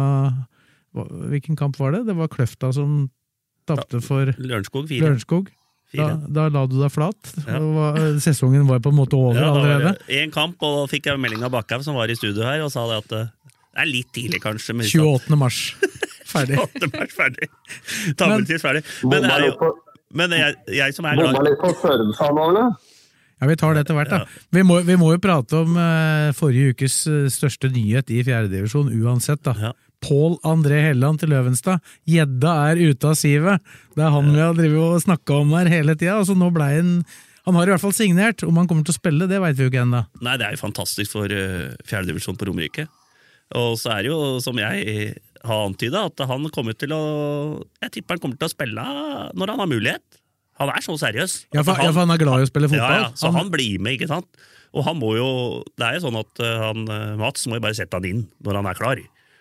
Hvilken 0.91 1.55
kamp 1.55 1.79
var 1.79 1.95
det? 1.95 2.03
Det 2.09 2.17
var 2.19 2.27
Kløfta 2.27 2.73
som 2.75 3.15
tapte 3.69 4.01
for 4.03 4.27
Lørenskog 4.43 4.89
4. 4.91 5.05
Lørenskog. 5.05 5.47
Da, 5.97 6.07
da 6.31 6.47
la 6.53 6.67
du 6.71 6.77
deg 6.79 6.93
flat. 6.95 7.33
Ja. 7.47 7.59
Var- 7.59 7.99
Sesongen 8.23 8.69
var 8.69 8.79
på 8.85 8.93
en 8.93 8.99
måte 9.01 9.19
over 9.19 9.41
Ja, 9.41 9.51
allerede. 9.51 9.97
Én 10.09 10.29
en 10.29 10.35
kamp, 10.35 10.63
og 10.63 10.85
fikk 10.93 11.09
jeg 11.11 11.19
melding 11.19 11.43
av 11.43 11.51
Bakkhaug, 11.55 11.83
som 11.87 11.99
var 11.99 12.13
i 12.13 12.15
studio 12.19 12.47
her, 12.47 12.63
og 12.63 12.71
sa 12.71 12.87
det 12.87 13.01
at 13.05 13.17
eh, 13.19 13.33
det 13.71 13.83
er 13.83 13.91
litt 13.91 14.13
tidlig, 14.15 14.43
kanskje. 14.45 14.77
Men 14.79 14.87
28. 14.87 15.37
mars. 15.43 15.59
Ferdig. 16.31 16.59
28. 16.63 16.93
mars 16.95 17.17
ferdig. 17.17 17.51
Tabeltid 18.19 18.63
ferdig. 18.63 18.85
Men, 19.03 19.27
det 19.27 19.35
er 19.35 19.47
jo, 19.49 19.73
men 20.15 20.35
jeg, 20.39 20.57
jeg 20.79 20.95
som 20.95 21.07
er 21.11 21.19
glad 21.19 21.35
bomma 21.35 21.49
litt 21.49 22.17
på 22.19 22.31
nå. 22.55 22.65
Ja, 23.41 23.49
Vi 23.49 23.57
tar 23.57 23.75
det 23.75 23.87
etter 23.87 23.97
hvert. 23.97 24.11
da. 24.13 24.25
Vi, 24.53 24.63
må, 24.67 24.81
vi 24.85 24.97
må 25.01 25.15
jo 25.15 25.21
prate 25.23 25.63
om 25.65 25.79
uh, 25.79 26.29
forrige 26.37 26.75
ukes 26.75 26.97
eh, 27.09 27.29
største 27.33 27.71
nyhet 27.73 28.11
i 28.13 28.21
fjerdedivisjon 28.27 28.91
uansett. 29.01 29.41
da. 29.47 29.73
Pål 30.05 30.39
André 30.47 30.81
Helland 30.89 31.21
til 31.21 31.33
Løvenstad. 31.33 31.83
Gjedda 32.09 32.55
er 32.71 32.81
ute 32.91 33.11
av 33.11 33.19
sivet! 33.21 33.65
Det 33.97 34.05
er 34.05 34.15
han 34.15 34.31
vi 34.33 34.41
har 34.41 34.79
og 34.81 35.03
snakka 35.05 35.43
om 35.43 35.53
her 35.59 35.71
hele 35.71 35.97
tida. 35.99 36.19
Altså, 36.21 36.37
nå 36.39 36.49
ble 36.55 36.71
han 36.77 36.95
Han 37.49 37.57
har 37.57 37.69
i 37.69 37.73
hvert 37.73 37.83
fall 37.83 37.97
signert. 37.97 38.45
Om 38.45 38.57
han 38.61 38.69
kommer 38.69 38.85
til 38.85 38.95
å 38.95 39.01
spille, 39.01 39.27
det 39.27 39.41
veit 39.41 39.57
vi 39.59 39.65
jo 39.65 39.73
ikke 39.73 39.83
ennå. 39.83 40.05
Nei, 40.21 40.37
det 40.39 40.47
er 40.47 40.55
jo 40.57 40.61
fantastisk 40.61 41.17
for 41.17 41.33
uh, 41.33 41.73
fjerdedivisjon 41.89 42.37
på 42.39 42.47
Romerike. 42.49 42.87
Og 43.57 43.75
så 43.81 43.97
er 43.97 44.05
det 44.05 44.13
jo, 44.13 44.39
som 44.45 44.59
jeg 44.61 45.15
har 45.43 45.65
antyda, 45.65 46.05
at 46.11 46.23
han 46.29 46.45
kommer 46.55 46.77
til 46.79 46.93
å 46.95 47.03
Jeg 47.81 47.97
tipper 47.97 48.17
han 48.17 48.23
kommer 48.23 48.39
til 48.39 48.47
å 48.47 48.53
spille 48.53 48.85
når 49.35 49.55
han 49.55 49.65
har 49.65 49.71
mulighet. 49.71 50.21
Han 50.61 50.69
er 50.69 50.85
så 50.85 50.95
seriøs. 51.01 51.37
Ja, 51.57 51.65
for, 51.65 51.73
han, 51.73 51.89
ja, 51.89 51.93
for 51.97 52.05
han 52.05 52.13
er 52.13 52.21
glad 52.21 52.43
i 52.43 52.47
å 52.47 52.51
spille 52.51 52.69
fotball. 52.69 52.93
Ja, 52.93 53.07
ja, 53.09 53.13
så 53.17 53.33
han, 53.33 53.49
blir 53.53 53.81
med, 53.81 53.97
ikke 53.97 54.11
sant? 54.11 54.29
Og 54.77 54.85
han 54.87 55.01
må 55.01 55.15
jo 55.17 55.31
Det 55.75 55.87
er 55.87 55.97
jo 55.97 56.05
sånn 56.05 56.21
at 56.21 56.43
uh, 56.45 56.51
han, 56.69 56.85
uh, 56.87 57.17
Mats 57.19 57.49
må 57.49 57.57
jo 57.57 57.65
bare 57.65 57.79
sette 57.79 57.97
han 57.97 58.07
inn 58.07 58.27
når 58.45 58.61
han 58.61 58.69
er 58.71 58.79
klar. 58.79 59.01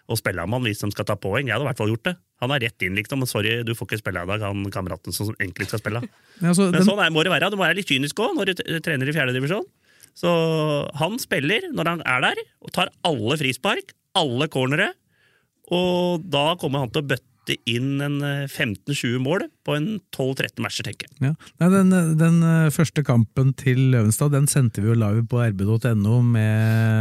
Og 0.09 0.17
spille 0.17 0.41
ham 0.41 0.55
han 0.57 0.63
hvis 0.65 0.81
de 0.81 0.89
skal 0.91 1.05
ta 1.05 1.15
poeng. 1.21 1.45
Jeg 1.45 1.53
hadde 1.53 1.67
i 1.67 1.69
hvert 1.69 1.77
fall 1.79 1.91
gjort 1.93 2.07
det. 2.09 2.15
Han 2.41 2.53
er 2.55 2.63
rett 2.65 2.85
inn, 2.87 2.95
liksom. 2.97 3.21
Sorry, 3.29 3.59
du 3.67 3.73
får 3.77 3.89
ikke 3.91 3.99
spille 4.01 4.23
i 4.25 4.29
dag, 4.31 4.41
han 4.47 4.63
kameraten 4.73 5.13
som 5.13 5.29
egentlig 5.37 5.67
skal 5.69 5.81
spille. 5.83 6.01
Ja, 6.41 6.53
så 6.55 6.69
Men 6.69 6.79
den- 6.79 6.87
sånn 6.87 7.01
er, 7.03 7.11
må 7.13 7.21
det 7.27 7.33
være. 7.33 7.49
Du 7.51 7.57
må 7.59 7.65
være 7.67 7.77
litt 7.77 7.89
kynisk 7.91 8.17
òg 8.23 8.33
når 8.37 8.53
du 8.55 8.63
trener 8.85 9.09
i 9.11 9.13
fjerde 9.13 9.35
divisjon. 9.35 9.67
Så 10.17 10.29
han 10.99 11.19
spiller 11.21 11.69
når 11.75 11.89
han 11.93 12.01
er 12.07 12.23
der, 12.25 12.41
og 12.65 12.71
tar 12.75 12.89
alle 13.07 13.37
frispark, 13.39 13.93
alle 14.17 14.47
cornere. 14.51 14.89
Og 15.69 16.23
da 16.33 16.55
kommer 16.59 16.81
han 16.85 16.89
til 16.95 17.03
å 17.03 17.09
bøtte 17.11 17.27
inn 17.69 18.01
en 18.05 18.19
eh, 18.25 18.45
15-20 18.49 19.19
mål 19.23 19.45
på 19.65 19.75
en 19.77 19.87
12-13 20.15 20.63
matcher, 20.65 20.87
tenker 20.87 21.07
jeg. 21.09 21.17
Ja. 21.29 21.33
Nei, 21.61 21.69
den, 21.73 21.93
den 22.19 22.39
eh, 22.45 22.69
første 22.75 23.03
kampen 23.07 23.53
til 23.59 23.89
Løvenstad 23.93 24.33
den 24.35 24.47
sendte 24.51 24.83
vi 24.83 24.91
jo 24.91 24.97
live 24.99 25.25
på 25.31 25.41
rb.no 25.43 26.19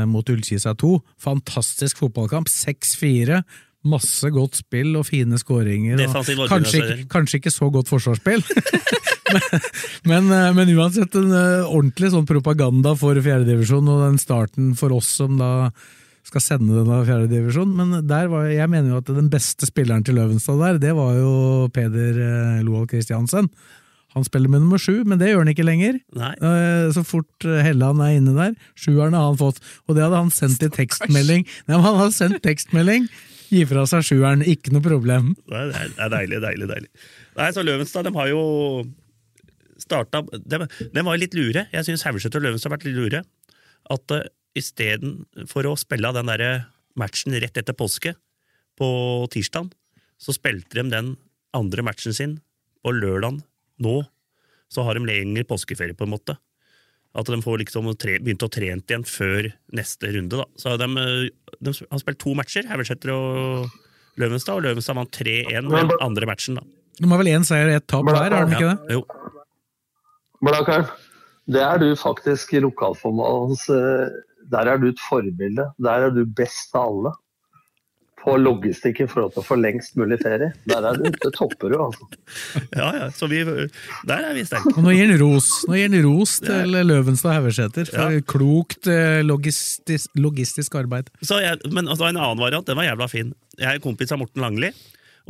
mot 0.08 0.30
Ullkisa 0.32 0.74
2. 0.78 0.92
Fantastisk 1.20 2.00
fotballkamp. 2.04 2.48
6-4. 2.52 3.42
Masse 3.88 4.26
godt 4.34 4.58
spill 4.58 4.96
og 4.98 5.06
fine 5.06 5.38
skåringer. 5.38 6.00
og 6.08 6.26
Kanskje, 6.50 6.80
ikke- 6.82 7.08
kanskje 7.12 7.38
ikke 7.38 7.52
så 7.54 7.68
godt 7.72 7.88
forsvarsspill, 7.88 8.42
men, 10.08 10.26
men, 10.28 10.32
men 10.56 10.72
uansett 10.74 11.14
en 11.20 11.30
eh, 11.30 11.68
ordentlig 11.68 12.10
sånn 12.14 12.26
propaganda 12.28 12.94
for 12.98 13.18
fjerdedivisjon 13.22 13.88
og 13.92 14.02
den 14.06 14.18
starten 14.20 14.72
for 14.78 14.94
oss 14.96 15.10
som 15.20 15.38
da 15.40 15.70
skal 16.28 16.44
sende 16.44 16.76
denne 16.76 17.00
fjerdedivisjon. 17.08 17.72
Men 17.78 17.96
der 18.08 18.28
var, 18.32 18.46
jeg 18.52 18.68
mener 18.70 18.92
jo 18.94 19.00
at 19.02 19.10
den 19.16 19.30
beste 19.32 19.68
spilleren 19.68 20.04
til 20.06 20.18
Løvenstad 20.18 20.60
der, 20.62 20.80
det 20.82 20.94
var 20.98 21.16
jo 21.18 21.32
Peder 21.74 22.18
eh, 22.24 22.62
Loal 22.66 22.88
Christiansen. 22.90 23.50
Han 24.16 24.24
spiller 24.24 24.48
med 24.48 24.62
nummer 24.64 24.80
sju, 24.80 25.02
men 25.04 25.20
det 25.20 25.28
gjør 25.30 25.42
han 25.44 25.50
ikke 25.52 25.66
lenger. 25.68 25.98
Nei. 26.16 26.30
Eh, 26.40 26.86
Så 26.96 27.02
fort 27.06 27.44
eh, 27.46 27.60
Helland 27.66 28.00
er 28.04 28.14
inne 28.16 28.32
der. 28.36 28.54
Sjueren 28.78 29.16
har 29.16 29.26
han 29.28 29.40
fått, 29.40 29.60
og 29.86 29.98
det 29.98 30.04
hadde 30.06 30.22
han 30.22 30.32
sendt 30.34 30.64
i 30.64 30.70
tekstmelding. 30.78 31.44
Nei, 31.44 31.74
men 31.74 31.84
Han 31.84 31.98
hadde 32.02 32.16
sendt 32.16 32.40
tekstmelding. 32.46 33.08
Gi 33.48 33.62
fra 33.68 33.84
seg 33.88 34.04
sjueren, 34.04 34.42
ikke 34.44 34.72
noe 34.74 34.84
problem. 34.84 35.30
Det 35.48 35.60
er, 35.60 36.10
deilig, 36.12 36.40
deilig, 36.44 36.66
deilig. 36.68 36.88
Nei, 37.38 37.50
så 37.56 37.64
Løvenstad, 37.64 38.08
de 38.08 38.12
har 38.16 38.28
jo 38.32 38.42
starta 39.78 40.20
De, 40.26 40.58
de 40.92 41.04
var 41.06 41.20
litt 41.20 41.36
lure. 41.38 41.62
Jeg 41.72 41.86
syns 41.86 42.04
Haugesæter 42.04 42.40
og 42.42 42.48
Løvenstad 42.48 42.68
har 42.72 42.76
vært 42.76 42.88
litt 42.88 42.98
lure. 42.98 43.22
At 43.88 44.12
istedenfor 44.58 45.70
å 45.70 45.78
spille 45.78 46.12
den 46.16 46.30
der 46.30 46.44
matchen 46.98 47.36
rett 47.38 47.60
etter 47.60 47.76
påske, 47.76 48.14
på 48.78 48.88
tirsdag, 49.32 49.72
så 50.18 50.34
spilte 50.34 50.78
de 50.78 50.90
den 50.92 51.14
andre 51.56 51.84
matchen 51.86 52.14
sin 52.14 52.36
på 52.84 52.92
lørdag 52.94 53.40
nå. 53.82 53.96
Så 54.68 54.84
har 54.84 54.98
de 54.98 55.08
lengre 55.08 55.46
påskeferie, 55.48 55.96
på 55.96 56.06
en 56.06 56.12
måte. 56.12 56.36
At 57.16 57.26
de 57.26 57.38
får 57.42 57.62
liksom 57.62 57.88
tre, 57.96 58.18
begynt 58.20 58.44
å 58.44 58.50
trene 58.52 58.84
igjen 58.84 59.06
før 59.08 59.48
neste 59.74 60.10
runde. 60.12 60.42
Da. 60.42 60.44
Så 60.60 60.76
de, 60.78 60.88
eh, 61.00 61.54
de 61.58 61.72
har 61.90 62.02
spilt 62.02 62.20
to 62.20 62.34
matcher, 62.36 62.68
Haugesæter 62.68 63.14
og 63.14 63.70
Løvenstad, 64.20 64.58
og 64.58 64.66
Løvenstad 64.66 64.98
vant 64.98 65.10
3-1 65.10 65.70
den 65.72 65.96
andre 66.04 66.26
matchen. 66.26 66.60
da. 66.60 66.62
De 66.98 67.08
har 67.08 67.18
vel 67.18 67.32
én 67.32 67.46
seier 67.46 67.70
og 67.70 67.76
ett 67.78 67.86
tap 67.86 68.04
hver, 68.04 68.30
har 68.34 68.46
de 68.46 68.58
ikke 68.58 68.76
det? 68.76 68.98
Jo. 68.98 69.04
Blakkaren, 70.44 70.90
det 71.48 71.62
er 71.62 71.78
du 71.78 71.88
faktisk 71.96 72.52
i 72.54 72.60
lokalformans 72.60 73.64
Der 74.52 74.68
er 74.72 74.78
du 74.80 74.88
et 74.90 75.00
forbilde. 75.08 75.70
Der 75.82 76.06
er 76.08 76.14
du 76.14 76.22
best 76.26 76.74
av 76.78 76.88
alle. 76.92 77.14
På 78.18 78.32
logistikk 78.34 78.98
i 79.04 79.06
forhold 79.06 79.30
til 79.36 79.40
å 79.44 79.46
få 79.46 79.56
lengst 79.60 79.94
mulig 79.96 80.16
ferie. 80.20 80.48
Der 80.68 80.82
er 80.88 80.96
du, 80.98 81.04
det 81.06 81.30
topper 81.36 81.70
du, 81.70 81.76
altså. 81.84 82.08
Ja, 82.80 82.88
ja, 82.96 83.06
så 83.14 83.28
vi, 83.30 83.44
der 83.46 84.24
er 84.26 84.34
vi 84.34 84.42
sterke. 84.48 84.72
Og 84.74 84.82
nå 84.88 84.90
gir 84.96 85.06
han 85.06 85.20
ros 85.22 85.46
Nå 85.70 85.78
gir 85.78 85.86
han 85.92 86.02
ros 86.04 86.34
til 86.42 86.74
Løvenstad 86.88 87.36
Haugesæter 87.38 87.86
for 87.92 88.16
Ja. 88.18 88.24
klokt 88.34 88.90
eh, 88.90 89.20
logistisk, 89.24 90.10
logistisk 90.18 90.74
arbeid. 90.80 91.12
Så 91.22 91.38
jeg, 91.44 91.60
men 91.70 91.86
altså, 91.86 92.08
en 92.10 92.18
annen 92.18 92.42
variant, 92.42 92.66
den 92.66 92.76
var 92.80 92.88
jævla 92.90 93.08
fin. 93.12 93.30
Jeg 93.56 93.70
er 93.78 93.84
kompis 93.86 94.12
av 94.12 94.18
Morten 94.24 94.42
Langli, 94.42 94.72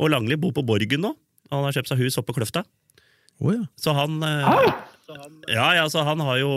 og 0.01 0.09
Langli 0.15 0.39
bor 0.41 0.55
på 0.57 0.65
Borgen 0.65 1.05
nå. 1.05 1.13
Han 1.53 1.67
har 1.69 1.77
kjøpt 1.77 1.93
seg 1.93 2.01
hus 2.01 2.17
oppe 2.19 2.33
på 2.33 2.39
Kløfta. 2.41 2.65
Oh, 3.39 3.53
ja. 3.53 3.61
Så 3.79 3.93
han 3.95 4.17
eh, 5.15 5.55
ja, 5.55 5.67
ja, 5.77 5.85
så 5.91 6.03
han 6.07 6.21
har 6.25 6.39
jo 6.41 6.51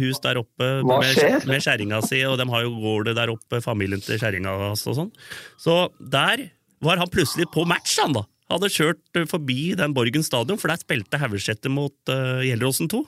hus 0.00 0.20
der 0.24 0.40
oppe 0.40 0.70
med, 0.86 1.46
med 1.48 1.64
kjerringa 1.64 2.00
si, 2.06 2.22
og 2.28 2.38
de 2.40 2.48
har 2.50 2.64
jo 2.64 2.74
gårde 2.82 3.14
der 3.18 3.32
oppe, 3.32 3.60
familien 3.64 4.02
til 4.04 4.20
kjerringa 4.20 4.54
hans 4.68 4.86
og 4.88 4.98
sånn. 4.98 5.12
Så 5.60 5.80
der 5.98 6.48
var 6.84 7.00
han 7.00 7.10
plutselig 7.12 7.48
på 7.54 7.66
match, 7.68 7.98
han 8.00 8.16
da. 8.16 8.24
Hadde 8.48 8.70
kjørt 8.72 9.20
eh, 9.20 9.28
forbi 9.28 9.74
den 9.76 9.94
Borgen 9.96 10.24
stadion, 10.24 10.60
for 10.60 10.72
der 10.72 10.80
spilte 10.80 11.20
Haugesæter 11.20 11.72
mot 11.72 11.94
uh, 12.08 12.40
Gjelleråsen 12.46 12.88
2. 12.88 13.02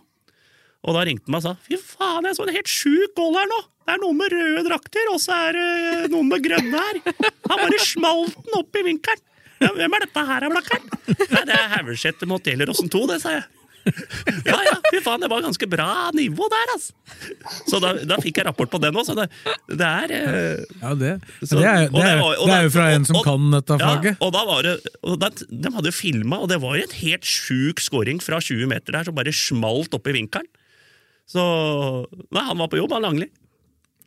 Og 0.80 0.96
da 0.96 1.04
ringte 1.04 1.28
han 1.28 1.34
meg 1.34 1.42
og 1.42 1.46
sa 1.46 1.54
fy 1.64 1.76
faen, 1.80 2.28
jeg 2.28 2.36
så 2.36 2.46
en 2.46 2.56
helt 2.56 2.72
sjuk 2.72 3.16
goal 3.18 3.36
her 3.36 3.48
nå! 3.48 3.60
Det 3.80 3.96
er 3.96 4.02
noen 4.04 4.18
med 4.20 4.30
røde 4.30 4.62
drakter, 4.68 5.08
og 5.10 5.18
så 5.18 5.34
er 5.48 5.56
det 5.56 6.10
noen 6.12 6.28
med 6.30 6.44
grønne 6.44 6.82
her. 6.84 7.00
Han 7.50 7.62
bare 7.64 7.80
smalt 7.82 8.36
den 8.36 8.58
opp 8.60 8.76
i 8.78 8.84
vinkelen. 8.86 9.24
Ja, 9.60 9.72
hvem 9.76 9.96
er 9.96 10.04
dette 10.06 10.22
her, 10.28 10.46
Blakkeren? 10.52 10.86
Nei, 11.08 11.42
det 11.48 11.56
er 11.56 11.72
Haugesæter 11.74 12.28
mot 12.30 12.46
Gjelleråsen 12.46 12.92
2, 12.92 13.02
det, 13.10 13.18
sa 13.24 13.34
jeg. 13.34 13.48
Ja, 14.44 14.58
ja, 14.66 14.74
fy 14.92 15.00
faen, 15.04 15.22
det 15.24 15.30
var 15.32 15.42
ganske 15.44 15.66
bra 15.72 15.86
nivå 16.16 16.46
der, 16.52 16.72
altså. 16.74 16.92
Så 17.70 17.80
da, 17.82 17.92
da 18.06 18.18
fikk 18.22 18.40
jeg 18.40 18.46
rapport 18.46 18.70
på 18.72 18.80
den 18.82 18.96
òg, 19.00 19.06
så 19.08 19.16
det, 19.18 19.26
det 19.70 19.88
er 19.88 20.14
eh, 20.16 20.62
Ja, 20.82 20.92
det, 21.00 21.12
så- 21.42 21.58
det, 21.58 21.66
er, 21.66 21.88
det, 21.92 22.04
er, 22.04 22.22
det 22.44 22.54
er 22.58 22.66
jo 22.68 22.72
fra 22.76 22.86
en 22.94 23.08
som 23.08 23.20
og- 23.20 23.26
kan 23.26 23.48
dette 23.56 23.78
faget. 23.80 24.12
Ja, 24.12 24.16
og 24.26 24.32
da 24.36 24.44
var 24.48 24.62
det, 24.68 24.76
da, 25.24 25.30
de 25.50 25.74
hadde 25.76 25.92
jo 25.92 25.96
filma, 25.96 26.42
og 26.44 26.48
det 26.52 26.60
var 26.62 26.76
jo 26.78 26.86
et 26.86 26.96
helt 27.00 27.24
sjuk 27.28 27.80
scoring 27.82 28.20
fra 28.24 28.40
20 28.44 28.68
meter 28.70 28.96
der 28.98 29.08
som 29.08 29.16
bare 29.16 29.32
smalt 29.34 29.96
opp 29.96 30.06
i 30.12 30.16
vinkelen. 30.20 30.48
Så 31.30 31.42
Nei, 32.34 32.42
han 32.42 32.58
var 32.58 32.68
på 32.72 32.80
jobb, 32.80 32.92
han 32.96 33.04
Langli. 33.06 33.28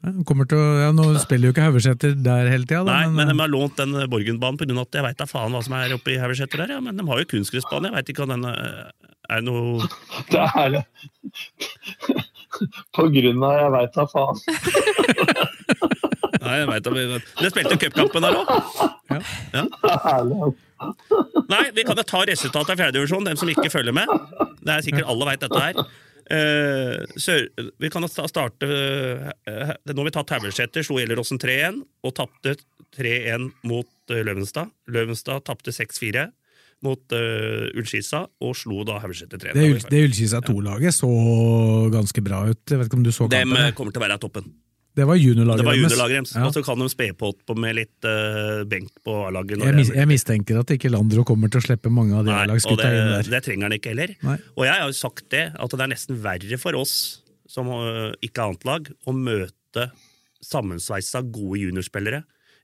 Ja, 0.03 0.11
til 0.11 0.57
å, 0.59 0.63
ja, 0.81 0.89
nå 0.91 1.05
spiller 1.23 1.47
jo 1.47 1.53
ikke 1.53 1.63
Haugesæter 1.63 2.17
der 2.19 2.49
hele 2.51 2.67
tida, 2.67 2.81
Nei, 2.83 3.05
men 3.07 3.29
de 3.31 3.37
har 3.39 3.47
lånt 3.47 3.77
den 3.79 3.93
Borgenbanen 4.11 4.57
pga. 4.59 4.75
at 4.81 4.97
jeg 4.99 5.05
veit 5.05 5.21
da 5.21 5.27
faen 5.29 5.53
hva 5.55 5.61
som 5.63 5.77
er 5.77 5.93
oppe 5.95 6.11
i 6.11 6.17
Haugesæter 6.19 6.59
der, 6.59 6.73
ja. 6.75 6.79
Men 6.83 6.99
de 6.99 7.05
har 7.07 7.21
jo 7.23 7.29
kunstgressbane. 7.31 7.87
Jeg 7.87 7.95
veit 7.95 8.11
ikke 8.11 8.25
om 8.25 8.33
den 8.35 8.43
eh, 9.29 9.39
det 9.39 9.45
noe 9.47 9.87
Det 10.33 10.45
er 10.63 10.69
det. 10.77 10.83
På 12.93 13.07
grunn 13.09 13.45
av 13.47 13.57
jeg 13.57 13.73
veit 13.73 13.95
da 13.97 14.07
faen. 14.11 14.37
Nei, 16.43 16.57
jeg 16.59 16.67
vet, 16.69 16.87
de, 16.87 17.19
Det 17.39 17.51
spilte 17.53 17.79
cupkampen 17.81 18.25
der 18.25 18.37
òg. 18.37 18.51
Ja. 19.53 19.63
Herlig. 20.03 20.53
Nei, 21.49 21.63
vi 21.75 21.85
kan 21.87 21.99
jo 21.99 22.05
ta 22.07 22.23
resultatet 22.27 22.73
av 22.73 22.81
fjerdedivisjon, 22.81 23.27
dem 23.27 23.39
som 23.39 23.51
ikke 23.51 23.71
følger 23.71 23.95
med. 23.95 24.09
Det 24.59 24.73
er 24.73 24.85
sikkert 24.85 25.09
alle 25.11 25.29
veit 25.29 25.45
dette 25.45 25.61
her. 25.63 25.79
Uh, 26.23 27.03
sør, 27.19 27.49
vi 27.83 27.89
kan 27.91 28.05
starte 28.07 28.31
starte 28.31 28.67
uh, 28.69 29.73
Nå 29.89 29.97
har 29.97 30.07
vi 30.07 30.13
tatt 30.15 30.31
Haugesæter, 30.31 30.85
slo 30.87 30.95
Gjelleråsen 31.01 31.35
3-1 31.41 31.81
og 32.07 32.13
tapte 32.15 32.53
3-1 32.95 33.49
mot 33.67 33.89
uh, 34.13 34.21
Løvenstad. 34.23 34.71
Løvenstad 34.87 35.43
tapte 35.49 35.75
6-4 35.75 36.29
mot 36.85 37.15
uh, 37.15 37.69
Ullskisa 37.79 38.25
og 38.43 38.53
slo 38.57 38.83
da 38.87 38.99
Haugesæter 39.03 39.39
3-1. 39.41 39.55
det, 39.55 39.87
det 39.91 40.03
Ullskisa 40.09 40.43
2-laget 40.45 40.95
så 40.95 41.09
ganske 41.93 42.23
bra 42.25 42.43
ut. 42.51 42.61
Jeg 42.69 42.79
vet 42.81 42.91
ikke 42.91 42.99
om 42.99 43.07
du 43.07 43.11
så 43.11 43.27
kampen? 43.27 43.57
eh, 43.59 43.73
kommer 43.77 43.95
til 43.95 44.03
å 44.03 44.05
være 44.05 44.19
toppen. 44.21 44.51
Det 44.93 45.07
var 45.09 45.17
juniorlaget 45.17 45.63
Det 45.63 45.65
var 45.65 45.73
deres. 45.73 45.89
juniorlaget. 45.89 46.33
Ja. 46.35 46.43
Og 46.45 46.53
så 46.53 46.61
kan 46.65 46.83
de 46.83 46.87
spe 46.91 47.07
på 47.17 47.31
med 47.57 47.77
litt 47.79 48.05
uh, 48.05 48.61
benk 48.69 48.91
på 49.01 49.15
A-laget. 49.25 49.63
Jeg, 49.65 49.77
mis, 49.79 49.89
jeg 49.89 50.09
mistenker 50.09 50.59
at 50.61 50.73
ikke 50.75 50.91
Landro 50.93 51.25
kommer 51.25 51.49
til 51.49 51.63
å 51.63 51.65
slippe 51.65 51.89
mange 51.89 52.19
av 52.19 52.27
de 52.27 52.35
A-lagsgutta 52.35 52.91
inn 52.91 53.09
der. 53.15 53.31
det 53.33 53.41
trenger 53.47 53.69
han 53.69 53.77
ikke 53.79 53.95
heller. 53.95 54.13
Nei. 54.21 54.37
Og 54.53 54.67
jeg 54.67 54.75
har 54.77 54.85
jo 54.85 54.97
sagt 54.99 55.25
det, 55.33 55.47
at 55.57 55.73
det 55.73 55.81
er 55.87 55.93
nesten 55.95 56.21
verre 56.21 56.61
for 56.61 56.77
oss 56.77 56.95
som 57.49 57.71
uh, 57.73 58.13
ikke 58.21 58.37
er 58.37 58.51
annet 58.51 58.69
lag, 58.69 58.93
å 59.09 59.15
møte 59.17 59.89
sammensveisa 60.43 61.23
gode 61.25 61.63
juniorspillere 61.63 62.21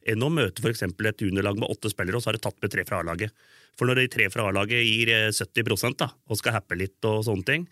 enn 0.10 0.24
å 0.24 0.30
møte 0.32 0.64
eksempel 0.70 1.10
et 1.10 1.22
juniorlag 1.24 1.58
med 1.60 1.70
åtte 1.72 1.92
spillere, 1.92 2.18
og 2.18 2.24
så 2.24 2.32
har 2.32 2.38
det 2.38 2.46
tatt 2.46 2.62
med 2.62 2.72
tre 2.72 2.86
fra 2.88 3.02
A-laget. 3.02 3.34
For 3.80 3.88
når 3.88 4.04
de 4.04 4.10
tre 4.12 4.28
fra 4.34 4.50
A-laget 4.50 4.84
gir 4.84 5.12
eh, 5.16 5.30
70 5.32 5.96
da, 6.00 6.10
og 6.28 6.40
skal 6.40 6.58
happe 6.60 6.76
litt 6.76 7.00
og 7.08 7.24
sånne 7.28 7.48
ting, 7.48 7.70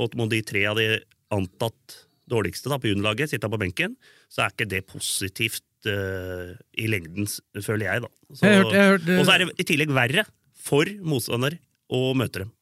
og 0.00 0.16
må 0.16 0.26
de 0.30 0.40
tre 0.46 0.64
av 0.70 0.80
de 0.80 0.94
antatt 1.34 1.98
dårligste 2.30 2.70
da, 2.70 2.78
på 2.80 2.90
juniorlaget 2.90 3.32
sitte 3.32 3.50
på 3.50 3.58
benken, 3.60 3.96
så 4.30 4.44
er 4.44 4.54
ikke 4.54 4.68
det 4.70 4.84
positivt 4.88 5.64
uh, 5.90 6.54
i 6.78 6.86
lengden, 6.90 7.26
føler 7.58 7.88
jeg. 7.88 8.04
da. 8.04 8.10
Så, 8.30 8.46
Jeg 8.46 8.62
hørte, 8.62 8.76
jeg 8.76 8.92
hørte, 8.94 9.12
eh, 9.12 9.18
og 9.18 9.26
så 9.26 9.34
er 9.34 9.42
det 9.42 9.50
i 9.58 9.66
tillegg 9.66 9.92
verre 9.94 10.24
for 10.60 10.90
motstander 11.02 11.58
å 11.90 12.12
møte 12.18 12.44
dem. 12.44 12.54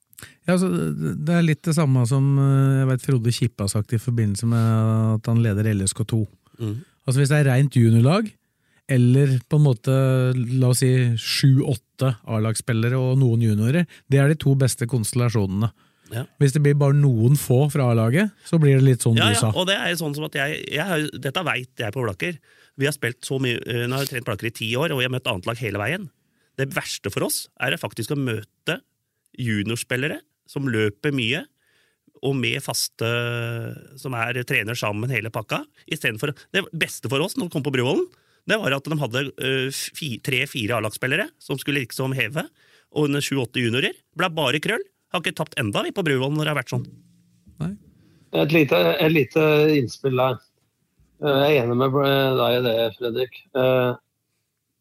Ja, 0.49 0.57
altså, 0.57 0.71
det 0.73 1.15
det 1.29 1.35
er 1.37 1.45
litt 1.45 1.63
det 1.67 1.77
samme 1.77 2.03
som 2.09 2.31
eh, 2.41 2.81
jeg 2.81 2.91
vet 2.93 3.05
Frode 3.05 3.35
Kippe 3.37 3.67
har 3.67 3.73
sagt 3.73 3.95
i 3.95 4.03
forbindelse 4.03 4.49
med 4.49 5.19
at 5.19 5.31
han 5.31 5.43
leder 5.45 5.69
LSK2. 5.75 6.23
Mm. 6.59 6.79
Altså 7.05 7.21
Hvis 7.21 7.33
det 7.33 7.39
er 7.43 7.51
rent 7.53 7.77
juniorlag, 7.77 8.33
eller 8.89 9.37
på 9.49 9.59
en 9.59 9.67
måte 9.67 9.95
la 10.35 10.71
oss 10.73 10.81
si 10.81 10.91
sju-åtte 11.21 12.15
A-lagsspillere 12.31 12.97
og 12.97 13.19
noen 13.21 13.45
juniorer, 13.45 13.85
det 14.09 14.21
er 14.21 14.33
de 14.33 14.39
to 14.41 14.55
beste 14.59 14.89
konstellasjonene. 14.89 15.71
Ja. 16.15 16.23
Hvis 16.41 16.55
det 16.55 16.63
blir 16.65 16.77
bare 16.81 16.97
noen 16.97 17.37
få 17.37 17.67
fra 17.73 17.91
A-laget, 17.93 18.33
så 18.49 18.57
blir 18.61 18.79
det 18.79 18.87
litt 18.87 19.05
sånn 19.05 19.19
Ja, 19.19 19.29
du 19.29 19.37
ja, 19.37 19.51
og 19.53 19.67
det 19.69 19.77
er 19.77 19.93
jo 19.93 20.01
sånn 20.01 20.15
som 20.17 20.25
at 20.29 20.39
jeg, 20.39 20.63
jeg 20.73 20.87
har 20.89 21.05
Dette 21.13 21.43
veit 21.45 21.83
jeg 21.83 21.93
på 21.93 22.05
Blakker. 22.05 22.39
Vi 22.81 22.89
har 22.89 22.95
spilt 22.97 23.21
så 23.27 23.37
mye, 23.43 23.59
eh, 23.61 23.85
nå 23.85 23.99
har 23.99 24.07
jeg 24.07 24.15
trent 24.15 24.29
Blakker 24.31 24.49
i 24.49 24.55
ti 24.57 24.71
år, 24.79 24.95
og 24.95 25.03
vi 25.03 25.09
har 25.09 25.13
møtt 25.13 25.29
annet 25.29 25.49
lag 25.51 25.61
hele 25.61 25.83
veien. 25.83 26.09
Det 26.59 26.71
verste 26.75 27.13
for 27.13 27.29
oss 27.29 27.45
er 27.61 27.77
faktisk 27.79 28.15
å 28.15 28.19
møte 28.19 28.81
juniorspillere 29.39 30.23
som 30.49 30.69
løper 30.71 31.13
mye, 31.15 31.45
og 32.25 32.35
med 32.35 32.59
faste 32.65 33.09
som 34.01 34.17
er 34.19 34.41
trener 34.49 34.79
sammen 34.79 35.13
hele 35.13 35.31
pakka. 35.31 35.61
Istedenfor 35.87 36.33
Det 36.55 36.65
beste 36.73 37.11
for 37.13 37.23
oss 37.23 37.37
når 37.37 37.47
vi 37.47 37.55
kom 37.55 37.67
på 37.67 37.75
Bruvollen, 37.75 38.09
det 38.49 38.57
var 38.61 38.77
at 38.77 38.89
de 38.89 38.97
hadde 39.01 39.25
eh, 39.45 39.83
tre-fire 40.25 40.79
A-lagsspillere 40.79 41.29
som 41.43 41.59
skulle 41.61 41.83
liksom 41.85 42.15
heve, 42.17 42.47
og 42.97 43.09
under 43.11 43.25
sju-åtte 43.25 43.61
juniorer. 43.61 43.97
Ble 44.17 44.31
bare 44.33 44.61
krøll. 44.65 44.85
Har 45.13 45.23
ikke 45.23 45.37
tapt 45.37 45.59
enda 45.61 45.83
vi 45.85 45.93
på 45.93 46.05
Bruvollen 46.05 46.37
når 46.39 46.49
det 46.49 46.53
har 46.53 46.61
vært 46.63 46.73
sånn. 46.73 46.89
Et 48.37 48.53
lite, 48.53 48.77
et 49.01 49.13
lite 49.13 49.45
innspill 49.79 50.21
der. 50.21 50.41
Eh, 51.25 51.39
Jeg 51.49 51.57
er 51.59 51.63
enig 51.65 51.77
med 51.81 51.97
deg 52.41 52.57
i 52.59 52.65
det, 52.67 52.77
Fredrik. 52.99 53.41
Eh, 53.57 53.95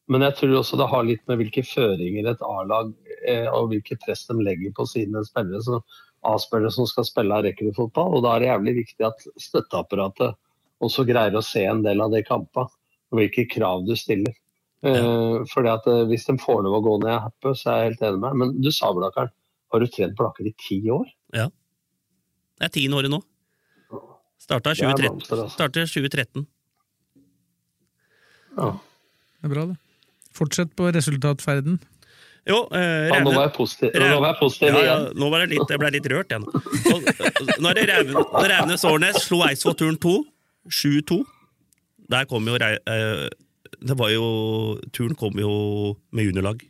Men 0.08 0.24
jeg 0.24 0.36
tror 0.38 0.54
også 0.62 0.78
det 0.80 0.88
har 0.88 1.04
litt 1.04 1.24
med 1.28 1.40
hvilke 1.42 1.64
føringer 1.68 2.30
et 2.32 2.44
A-lag 2.48 2.94
eh, 3.28 3.48
og 3.52 3.74
hvilket 3.74 4.00
press 4.06 4.24
de 4.30 4.38
legger 4.40 4.72
på 4.72 4.86
sine 4.88 5.24
spillere. 5.28 5.60
Så 5.64 5.82
A-spillere 6.24 6.72
som 6.72 6.88
skal 6.88 7.04
spille 7.08 7.42
rekruttfotball. 7.44 8.16
Og 8.16 8.24
da 8.24 8.36
er 8.36 8.40
det 8.40 8.52
jævlig 8.52 8.76
viktig 8.86 9.08
at 9.08 9.26
støtteapparatet 9.36 10.38
også 10.80 11.04
greier 11.08 11.36
å 11.36 11.44
se 11.44 11.66
en 11.68 11.84
del 11.84 12.00
av 12.04 12.14
de 12.16 12.24
kampene. 12.24 12.72
Og 13.12 13.20
hvilke 13.22 13.46
krav 13.50 13.86
du 13.88 13.96
stiller. 13.96 14.34
Ja. 14.86 15.00
fordi 15.50 15.70
at 15.74 15.88
eh, 15.90 16.04
Hvis 16.06 16.26
de 16.28 16.36
får 16.38 16.60
lov 16.64 16.76
å 16.78 16.82
gå 16.86 16.92
ned 17.02 17.10
i 17.16 17.20
happet, 17.24 17.58
så 17.58 17.72
er 17.72 17.78
jeg 17.82 17.92
helt 17.92 18.04
enig 18.10 18.20
med 18.22 18.28
deg. 18.30 18.36
Men 18.44 18.52
du 18.62 18.70
sa, 18.72 18.92
Blakkaren, 18.94 19.32
har 19.74 19.80
du 19.82 19.88
trent 19.90 20.14
på 20.16 20.24
Blakker 20.24 20.46
i 20.48 20.54
ti 20.62 20.78
år? 20.94 21.08
Ja. 21.34 21.48
Det 22.60 22.68
er 22.70 22.74
tiendeåret 22.78 23.10
nå. 23.12 23.22
Starta 24.38 24.74
Det 24.76 24.84
er 24.86 24.94
2013. 24.94 25.10
blomster, 25.10 25.42
altså. 25.44 25.58
2013. 25.98 26.46
Ja. 28.58 28.70
Det 29.42 29.50
er 29.50 29.54
bra, 29.54 29.66
det. 29.72 29.78
Fortsett 30.38 30.74
på 30.78 30.90
resultatferden. 30.94 31.80
Jo, 32.48 32.62
eh, 32.72 33.10
Ja, 33.12 33.20
nå 33.26 33.34
var 33.34 33.48
jeg 33.50 33.54
positiv, 33.58 33.92
nå 33.98 34.20
var 34.22 34.30
jeg 34.32 34.40
positiv 34.40 34.68
ja, 34.78 34.84
ja, 34.86 34.98
nå 35.20 35.30
var 35.34 35.42
jeg, 35.44 35.50
litt, 35.58 35.72
jeg 35.74 35.80
ble 35.82 35.90
litt 35.98 36.06
rørt 36.14 36.30
igjen. 36.32 36.46
nå. 36.48 36.62
eh, 37.02 37.74
det 37.76 37.88
Raune- 37.90 38.28
når 38.32 38.54
Raunes 38.54 38.86
Årnes 38.88 39.18
slo 39.26 39.42
Eidsvoll 39.44 39.76
turn 39.76 39.98
2, 40.00 40.14
7-2 40.70 41.18
Der 42.10 42.26
kom 42.26 42.48
jo 42.48 42.56
Rei- 42.58 42.80
eh, 42.88 43.28
Det 43.84 43.98
var 44.00 44.10
jo 44.14 44.80
Turen 44.96 45.16
kom 45.20 45.34
jo 45.38 45.98
med 46.12 46.26
juniorlag. 46.30 46.62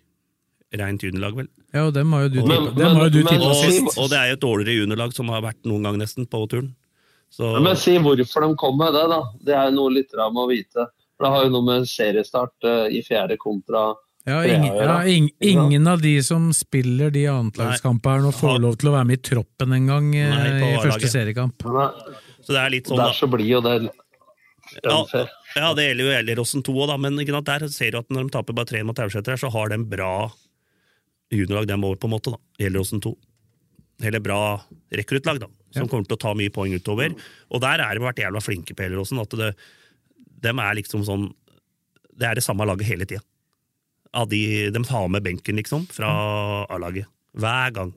Rent 0.76 1.04
juniorlag, 1.04 1.36
vel. 1.36 1.48
Ja, 1.74 1.86
og 1.88 1.94
dem 1.94 2.12
har 2.12 2.26
jo 2.26 2.30
du 2.34 3.22
tippa 3.24 3.54
sist. 3.62 3.98
og 3.98 4.10
det 4.10 4.18
er 4.18 4.28
jo 4.32 4.38
et 4.38 4.44
dårligere 4.44 4.82
juniorlag 4.82 5.14
som 5.14 5.30
har 5.30 5.42
vært 5.46 5.62
noen 5.70 5.84
gang 5.84 5.98
nesten 6.02 6.26
på 6.28 6.42
turn. 6.50 6.74
Så, 7.32 7.60
Men 7.62 7.76
si 7.76 7.98
hvorfor 8.00 8.44
de 8.48 8.56
kom 8.56 8.78
med 8.80 8.94
det, 8.96 9.06
da. 9.12 9.22
Det 9.44 9.54
er 9.56 9.72
noe 9.76 9.92
lytterne 9.92 10.32
må 10.34 10.48
vite. 10.50 10.88
For 11.18 11.26
Det 11.28 11.32
har 11.34 11.44
jo 11.48 11.50
noe 11.56 11.66
med 11.66 11.88
seriestart 11.90 12.68
eh, 12.68 12.98
i 12.98 13.02
fjerde 13.04 13.38
kontra 13.38 13.96
Ja, 14.28 14.42
ingen, 14.44 14.76
ja, 14.76 14.98
ing, 15.08 15.30
ingen 15.40 15.88
av 15.88 16.02
de 16.02 16.22
som 16.22 16.50
spiller 16.54 17.10
de 17.16 17.26
annetlagskampene 17.32 18.18
her 18.18 18.26
nå, 18.26 18.32
får 18.36 18.60
lov 18.60 18.76
til 18.78 18.90
å 18.90 18.96
være 18.98 19.08
med 19.08 19.20
i 19.20 19.24
troppen 19.30 19.72
en 19.74 19.88
gang 19.88 20.10
eh, 20.20 20.74
i 20.76 20.82
første 20.84 21.08
seriekamp. 21.08 21.64
så 21.64 22.52
det 22.52 22.60
er 22.60 22.70
litt 22.74 22.88
sånn, 22.92 22.98
Der 23.00 23.14
da. 23.14 23.16
så 23.16 23.30
blir 23.32 23.48
jo 23.48 23.62
det 23.64 23.90
Ja, 24.84 25.28
ja, 25.56 25.70
det 25.78 25.88
gjelder 25.88 26.06
jo 26.06 26.16
Elleråsen 26.20 26.64
2 26.66 26.76
òg, 26.86 26.94
men 27.02 27.18
der 27.18 27.68
ser 27.74 27.96
du 27.96 28.00
at 28.02 28.12
når 28.14 28.28
de 28.28 28.34
taper 28.36 28.58
bare 28.58 28.70
tre 28.70 28.84
mot 28.86 28.98
Tauseter, 28.98 29.40
så 29.40 29.50
har 29.54 29.72
de 29.74 29.80
bra 29.90 30.30
juniorlag 31.34 31.68
dem 31.68 31.84
over, 31.84 31.98
på 31.98 32.08
en 32.08 32.16
måte. 32.16 32.34
da, 32.36 32.40
Elleråsen 32.68 33.02
2. 33.04 33.14
Eller 34.08 34.22
bra 34.22 34.62
rekruttlag, 34.94 35.40
da, 35.42 35.50
som 35.74 35.90
kommer 35.90 36.06
til 36.06 36.18
å 36.18 36.22
ta 36.22 36.34
mye 36.38 36.54
poeng 36.54 36.76
utover. 36.78 37.16
Og 37.50 37.64
der 37.64 37.82
har 37.84 37.98
de 37.98 38.06
vært 38.06 38.22
jævla 38.22 38.44
flinke 38.44 38.76
på 38.78 38.86
Elleråsen. 38.86 39.20
at 39.24 39.34
det, 39.40 39.54
dem 40.46 40.60
er 40.62 40.78
liksom 40.78 41.04
sånn 41.08 41.32
Det 42.18 42.26
er 42.26 42.36
det 42.38 42.46
samme 42.46 42.66
laget 42.66 42.88
hele 42.90 43.06
tida. 43.06 43.22
De, 44.30 44.70
de 44.74 44.82
tar 44.86 45.08
med 45.14 45.22
benken, 45.26 45.58
liksom, 45.60 45.86
fra 45.94 46.10
A-laget. 46.74 47.06
Hver 47.38 47.74
gang. 47.76 47.92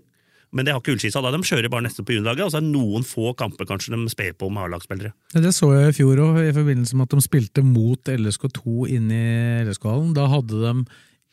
Men 0.53 0.67
det 0.67 0.73
har 0.75 0.81
ikke 0.83 0.97
Ullskisa. 0.97 1.21
da, 1.23 1.31
De 1.31 1.39
kjører 1.47 1.71
bare 1.71 1.85
nesten 1.87 2.05
på 2.07 2.17
juniorlaget, 2.17 2.43
og 2.49 2.51
så 2.51 2.59
er 2.59 2.65
det 2.67 2.73
noen 2.75 3.05
få 3.07 3.35
kamper 3.39 3.69
kanskje 3.69 3.95
de 3.95 4.09
sper 4.11 4.33
på 4.35 4.49
med 4.51 4.65
A-lagsspillere. 4.65 5.13
Ja, 5.35 5.41
Det 5.45 5.53
så 5.55 5.69
jeg 5.77 5.93
i 5.93 5.97
fjor 6.01 6.19
òg, 6.25 6.41
i 6.43 6.57
forbindelse 6.57 6.97
med 6.99 7.07
at 7.07 7.15
de 7.15 7.23
spilte 7.23 7.63
mot 7.63 8.03
LSK2 8.11 8.89
inne 8.97 9.15
i 9.21 9.63
LSK-hallen. 9.69 10.11
Da 10.17 10.27
hadde 10.33 10.59
de 10.65 10.75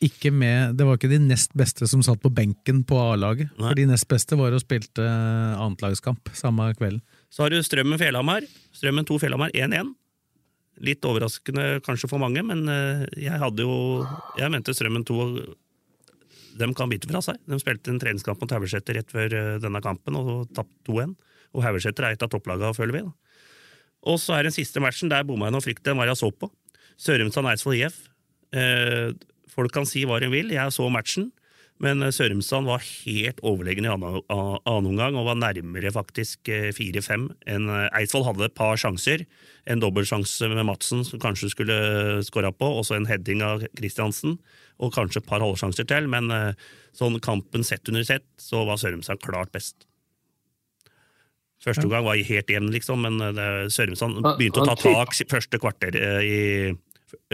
ikke 0.06 0.30
med 0.30 0.76
Det 0.78 0.86
var 0.86 0.94
ikke 0.94 1.10
de 1.10 1.18
nest 1.18 1.50
beste 1.58 1.88
som 1.90 2.04
satt 2.06 2.20
på 2.22 2.30
benken 2.30 2.84
på 2.86 2.94
A-laget. 2.94 3.50
For 3.58 3.74
de 3.74 3.86
nest 3.90 4.06
beste 4.06 4.38
var 4.38 4.54
og 4.54 4.62
spilte 4.62 5.02
annetlagskamp 5.02 6.30
samme 6.38 6.70
kvelden. 6.78 7.02
Så 7.34 7.42
har 7.42 7.50
du 7.50 7.58
Strømmen 7.66 7.98
Fjellhamar. 7.98 8.46
Strømmen 8.72 9.04
2 9.08 9.18
Fjellhamar 9.18 9.50
1-1. 9.50 9.90
Litt 10.86 11.02
overraskende 11.02 11.80
kanskje 11.82 12.06
for 12.06 12.22
mange, 12.22 12.44
men 12.46 12.68
eh, 12.70 13.02
jeg 13.18 13.34
hadde 13.42 13.64
jo 13.66 14.06
Jeg 14.38 14.52
mente 14.54 14.70
Strømmen 14.78 15.02
2 15.02 15.18
De 16.58 16.68
kan 16.76 16.90
bite 16.90 17.08
fra 17.10 17.22
seg. 17.24 17.38
De 17.48 17.58
spilte 17.60 17.92
en 17.92 18.00
treningskamp 18.02 18.40
mot 18.42 18.52
Haugeseter 18.54 18.98
rett 18.98 19.14
før 19.14 19.34
eh, 19.34 19.54
denne 19.62 19.82
kampen 19.84 20.18
og 20.18 20.50
tapte 20.56 20.90
2-1. 20.90 21.16
Og 21.56 21.64
Haugeseter 21.64 22.06
er 22.06 22.16
et 22.16 22.24
av 22.24 22.30
topplagene, 22.32 22.76
føler 22.76 22.98
vi. 22.98 23.02
Og 24.08 24.20
så 24.22 24.36
er 24.36 24.46
den 24.46 24.54
siste 24.54 24.82
matchen, 24.82 25.10
der 25.10 25.26
bomma 25.26 25.48
jeg 25.48 25.56
noe 25.56 25.64
fryktelig. 25.64 25.88
Den 25.90 26.00
var 26.00 26.10
jeg 26.10 26.20
så 26.20 26.30
på. 26.34 26.50
Sørumsand 26.98 27.50
Eidsvoll 27.50 27.78
IF. 27.78 27.98
Eh, 28.56 29.10
folk 29.52 29.74
kan 29.74 29.88
si 29.88 30.04
hva 30.08 30.20
de 30.22 30.30
vil, 30.32 30.52
jeg 30.54 30.74
så 30.74 30.86
matchen. 30.92 31.30
Men 31.82 32.02
eh, 32.02 32.12
Sørumsand 32.14 32.68
var 32.68 32.82
helt 32.82 33.42
overlegen 33.46 33.86
i 33.86 33.90
annen 33.92 34.88
omgang, 34.90 35.18
og 35.18 35.28
var 35.28 35.38
nærmere 35.38 35.92
faktisk 35.94 36.50
eh, 36.52 36.70
4-5 36.74 37.28
enn 37.50 37.68
eh, 37.70 37.88
Eidsvoll 38.00 38.26
hadde 38.26 38.48
et 38.48 38.56
par 38.58 38.78
sjanser. 38.80 39.24
En 39.68 39.82
dobbeltsjanse 39.82 40.50
med 40.50 40.66
Madsen 40.66 41.04
som 41.06 41.22
kanskje 41.22 41.52
skulle 41.54 41.78
skåra 42.26 42.50
på, 42.54 42.70
og 42.78 42.86
så 42.88 42.98
en 42.98 43.08
heading 43.10 43.44
av 43.46 43.66
Kristiansen. 43.78 44.38
Og 44.78 44.94
kanskje 44.94 45.22
et 45.22 45.28
par 45.28 45.42
halvsjanser 45.42 45.86
til, 45.90 46.10
men 46.10 46.30
eh, 46.34 46.70
sånn 46.98 47.18
kampen 47.24 47.66
sett 47.66 47.88
under 47.90 48.06
sett, 48.06 48.26
så 48.42 48.64
var 48.66 48.80
Sørumsand 48.80 49.22
klart 49.24 49.54
best. 49.54 49.86
Første 51.64 51.88
omgang 51.88 52.04
var 52.06 52.20
helt 52.22 52.50
jevn, 52.52 52.70
liksom, 52.74 53.02
men 53.02 53.18
eh, 53.34 53.66
Sørumsand 53.74 54.22
begynte 54.38 54.62
å 54.62 54.68
ta 54.70 54.76
tak 54.78 55.14
første 55.30 55.58
kvarter 55.62 55.98
eh, 55.98 56.22
i, 56.22 56.38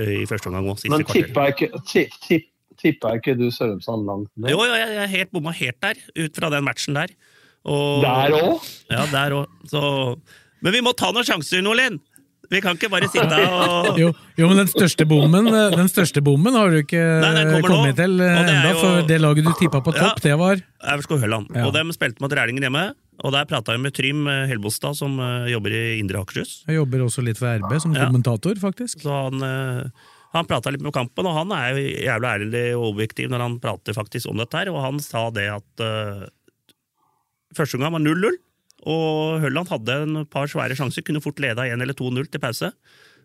i 0.00 0.24
første 0.28 0.48
omgang 0.48 0.72
òg. 0.72 0.80
Siste 0.80 0.92
Men 0.94 1.04
kvarter. 1.04 1.28
tippa 1.28 1.48
ikke, 1.52 1.84
tipp, 1.90 2.16
tipp, 2.24 2.50
tippa 2.80 3.14
ikke 3.18 3.36
du 3.38 3.46
Sørumsand 3.50 4.06
langt 4.08 4.30
ned? 4.36 4.50
Jo, 4.50 4.62
jo, 4.64 4.72
jeg 4.74 4.88
jeg 4.94 5.02
er 5.04 5.12
helt 5.18 5.30
bomma 5.32 5.52
helt 5.52 5.80
der, 5.82 5.94
ut 6.24 6.36
fra 6.36 6.50
den 6.50 6.64
matchen 6.64 6.94
der. 6.94 7.08
Og, 7.64 8.02
Der 8.04 8.34
òg? 8.36 8.66
Ja, 8.92 9.06
der 9.12 9.30
òg. 9.38 10.18
Men 10.64 10.72
vi 10.72 10.80
må 10.84 10.92
ta 10.96 11.10
noen 11.12 11.24
sjanser, 11.26 11.62
Nordlien! 11.64 12.00
Vi 12.52 12.60
kan 12.60 12.76
ikke 12.76 12.90
bare 12.92 13.08
sitte 13.08 13.38
og 13.40 13.96
Jo, 14.02 14.10
jo, 14.36 14.48
men 14.50 14.58
den 14.60 14.68
største 14.68 15.06
bommen 15.08 15.46
eh, 15.48 15.70
Den 15.72 15.88
største 15.88 16.20
bommen 16.22 16.52
har 16.52 16.68
du 16.70 16.76
ikke 16.82 17.00
Nei, 17.22 17.44
kommet 17.64 17.94
nå. 17.96 17.96
til 17.96 18.20
eh, 18.20 18.50
jo- 18.68 18.74
for 18.82 19.06
det 19.08 19.16
laget 19.24 19.46
du 19.48 19.52
tippa 19.58 19.80
på 19.80 19.94
topp, 19.96 20.20
det 20.22 20.34
var 20.38 20.60
Aurskog 20.92 21.22
Høland. 21.24 21.48
Ja. 21.56 21.64
Og 21.64 21.72
de 21.72 21.80
spilte 21.96 22.20
mot 22.20 22.30
Rælingen 22.36 22.66
hjemme. 22.66 22.82
Og 23.24 23.32
der 23.32 23.46
prata 23.48 23.72
jeg 23.72 23.80
med 23.80 23.94
Trym 23.96 24.26
eh, 24.28 24.44
Helbostad, 24.50 24.92
som 25.00 25.16
jobber 25.48 25.72
i 25.72 25.82
Indre 26.02 26.20
Akershus. 26.20 26.52
Jeg 26.68 26.76
jobber 26.76 27.06
også 27.06 27.24
litt 27.24 27.40
for 27.40 27.48
RB, 27.64 27.72
som 27.80 27.96
Ja. 27.96 28.10
kommentator, 28.10 28.60
faktisk. 28.60 29.00
Så 29.00 29.08
han, 29.30 29.40
eh, 29.40 29.88
han 30.34 30.48
prata 30.50 30.72
litt 30.72 30.82
med 30.82 30.94
kampen, 30.94 31.28
og 31.30 31.36
han 31.36 31.52
er 31.54 31.74
jo 31.74 31.84
jævlig 32.06 32.30
ærlig 32.30 32.64
og 32.78 32.88
objektiv 32.92 33.30
når 33.30 33.44
han 33.44 33.60
prater 33.62 33.96
faktisk 33.96 34.30
om 34.30 34.40
dette 34.40 34.58
her, 34.58 34.72
og 34.72 34.82
han 34.82 34.98
sa 35.02 35.28
det 35.34 35.46
at 35.52 35.84
uh, 35.84 36.24
første 37.54 37.78
gang 37.80 37.94
var 37.94 38.02
0-0, 38.02 38.40
og 38.90 39.44
Hølland 39.44 39.70
hadde 39.70 40.00
en 40.04 40.24
par 40.28 40.50
svære 40.50 40.76
sjanser, 40.76 41.06
kunne 41.06 41.22
fort 41.24 41.38
leda 41.40 41.66
1 41.70 41.84
eller 41.84 41.96
2-0 41.96 42.26
til 42.32 42.42
pause, 42.42 42.72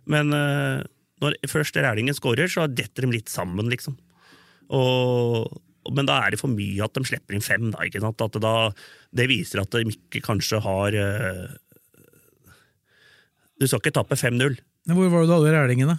men 0.10 0.36
uh, 0.36 0.86
når 1.20 1.40
først 1.52 1.80
Rælingen 1.82 2.16
skårer, 2.16 2.48
så 2.52 2.68
detter 2.72 3.06
de 3.06 3.18
litt 3.18 3.32
sammen, 3.32 3.68
liksom. 3.72 3.98
Og, 4.72 5.50
men 5.92 6.08
da 6.08 6.20
er 6.22 6.34
det 6.34 6.40
for 6.40 6.52
mye 6.54 6.86
at 6.86 6.96
de 6.96 7.04
slipper 7.10 7.36
inn 7.36 7.44
fem, 7.44 7.72
da, 7.74 7.84
ikke 7.88 8.04
sant? 8.04 8.22
Det, 8.22 8.44
da, 8.44 8.54
det 9.18 9.28
viser 9.32 9.64
at 9.64 9.74
de 9.74 9.98
ikke 9.98 10.24
kanskje 10.30 10.62
har 10.64 10.96
uh, 10.96 11.50
Du 13.60 13.68
skal 13.68 13.82
ikke 13.82 13.98
tappe 13.98 14.16
5-0. 14.16 14.62
Hvor 14.94 15.12
var 15.12 15.26
du 15.26 15.34
hadde 15.34 15.58
rælingene? 15.58 15.98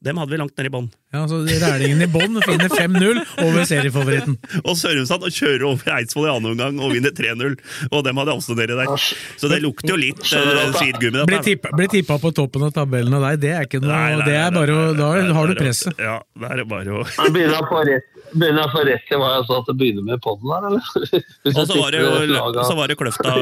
Dem 0.00 0.16
hadde 0.16 0.32
vi 0.32 0.38
langt 0.40 0.56
nede 0.56 0.70
i 0.70 0.72
bånn. 0.72 0.86
Ja, 1.12 1.26
så 1.28 1.42
Rælingen 1.44 2.00
i 2.00 2.06
bånn 2.08 2.38
finner 2.40 2.72
5-0 2.72 3.18
over 3.44 3.66
seriefavoritten. 3.68 4.38
Og 4.62 4.78
Sørumsand 4.80 5.26
kjører 5.28 5.64
over 5.68 5.90
Eidsvoll 5.98 6.28
i 6.28 6.30
annen 6.32 6.54
omgang 6.54 6.78
og 6.80 6.94
vinner 6.94 7.12
3-0. 7.12 7.58
Og 7.90 8.04
dem 8.06 8.20
hadde 8.22 8.36
også 8.38 8.56
nede 8.56 8.78
der. 8.78 8.94
Så 9.36 9.50
det 9.52 9.58
lukter 9.60 9.92
jo 9.92 9.98
litt 10.00 10.22
uh, 10.24 10.62
svidgummi. 10.78 11.20
dette 11.20 11.74
Blir 11.74 11.90
her, 11.90 11.92
tippa, 11.92 12.16
på 12.22 12.32
toppen 12.38 12.64
av 12.70 12.72
tabellen 12.78 13.18
av 13.18 13.26
deg, 13.28 13.42
det 13.44 13.52
er 13.58 13.68
ikke 13.68 13.82
noe 13.82 13.92
Nei, 13.92 14.14
nei, 14.16 14.28
Det 14.30 14.38
er 14.40 14.56
bare 14.56 14.78
nei, 14.78 14.94
Da 15.02 15.10
har 15.36 15.52
du 15.52 15.60
presset. 15.60 16.00
Ja, 16.00 16.16
det 16.40 16.54
er 16.54 16.64
bare 16.70 16.96
å 17.02 17.04
begynner 18.30 18.62
jeg 18.62 18.68
å 18.68 18.72
få 18.72 18.86
rett 18.86 19.10
i 19.12 19.18
hva 19.20 19.32
jeg 19.34 19.46
sa 19.50 19.58
til 19.66 19.74
å 19.74 19.78
begynne 19.82 20.06
med 20.06 20.22
podden 20.24 20.54
her, 20.54 20.70
eller? 20.70 20.88
Og 21.58 21.60
så 21.66 21.76
var 21.76 21.92
det, 21.92 22.02
jo- 22.06 22.64
så 22.64 22.78
var 22.78 22.88
det 22.92 22.96
Kløfta 23.00 23.36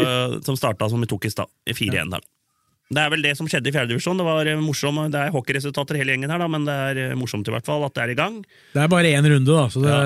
som 0.47 0.59
starta 0.59 0.89
som 0.90 1.02
vi 1.05 1.10
tok 1.10 1.28
i 1.28 1.32
stad, 1.32 1.51
i 1.68 1.76
4-1 1.76 2.18
her. 2.18 2.26
Det 2.89 3.02
er 3.02 3.10
vel 3.12 3.20
det 3.20 3.35
som 3.36 3.48
skjedde 3.51 3.69
i 3.69 3.73
fjerdedivisjon. 3.74 4.16
Det 4.16 4.24
var 4.24 4.48
morsomt, 4.48 4.65
morsom, 4.97 5.01
det 5.12 5.20
er 5.20 5.32
hockeyresultater 5.35 5.98
hele 6.01 6.15
gjengen 6.15 6.32
her, 6.32 6.40
da, 6.40 6.47
men 6.48 6.65
det 6.65 6.77
er 6.86 7.01
eh, 7.02 7.16
morsomt 7.20 7.48
i 7.51 7.52
hvert 7.52 7.66
fall 7.69 7.85
at 7.85 7.93
det 7.98 8.05
er 8.06 8.12
i 8.15 8.16
gang. 8.16 8.39
Det 8.73 8.81
er 8.81 8.89
bare 8.89 9.10
én 9.12 9.28
runde, 9.28 9.44
da, 9.52 9.66
så 9.73 9.82
det, 9.85 9.97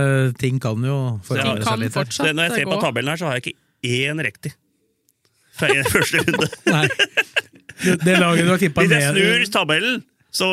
ting 0.42 0.58
kan 0.62 0.82
jo 0.82 0.96
forandre 1.26 1.62
kan 1.62 1.68
seg 1.68 1.84
litt. 1.84 1.94
Fortsatt, 1.94 2.26
Så 2.26 2.34
når 2.34 2.48
jeg 2.48 2.56
ser 2.58 2.70
på 2.72 2.78
tabellen 2.82 3.12
her, 3.12 3.20
så 3.20 3.28
har 3.28 3.38
jeg 3.38 3.44
ikke 3.46 4.00
én 4.10 4.22
riktig. 4.26 4.54
Fra 5.60 5.70
første 5.94 6.24
runde. 6.24 6.48
Nei. 6.74 6.86
Det, 7.82 7.94
det 8.02 8.16
laget 8.18 8.46
du 8.46 8.50
har 8.50 8.62
tippa 8.62 8.82
Hvis 8.82 8.96
jeg 8.96 9.14
snur 9.14 9.46
tabellen, 9.54 10.02
så 10.34 10.48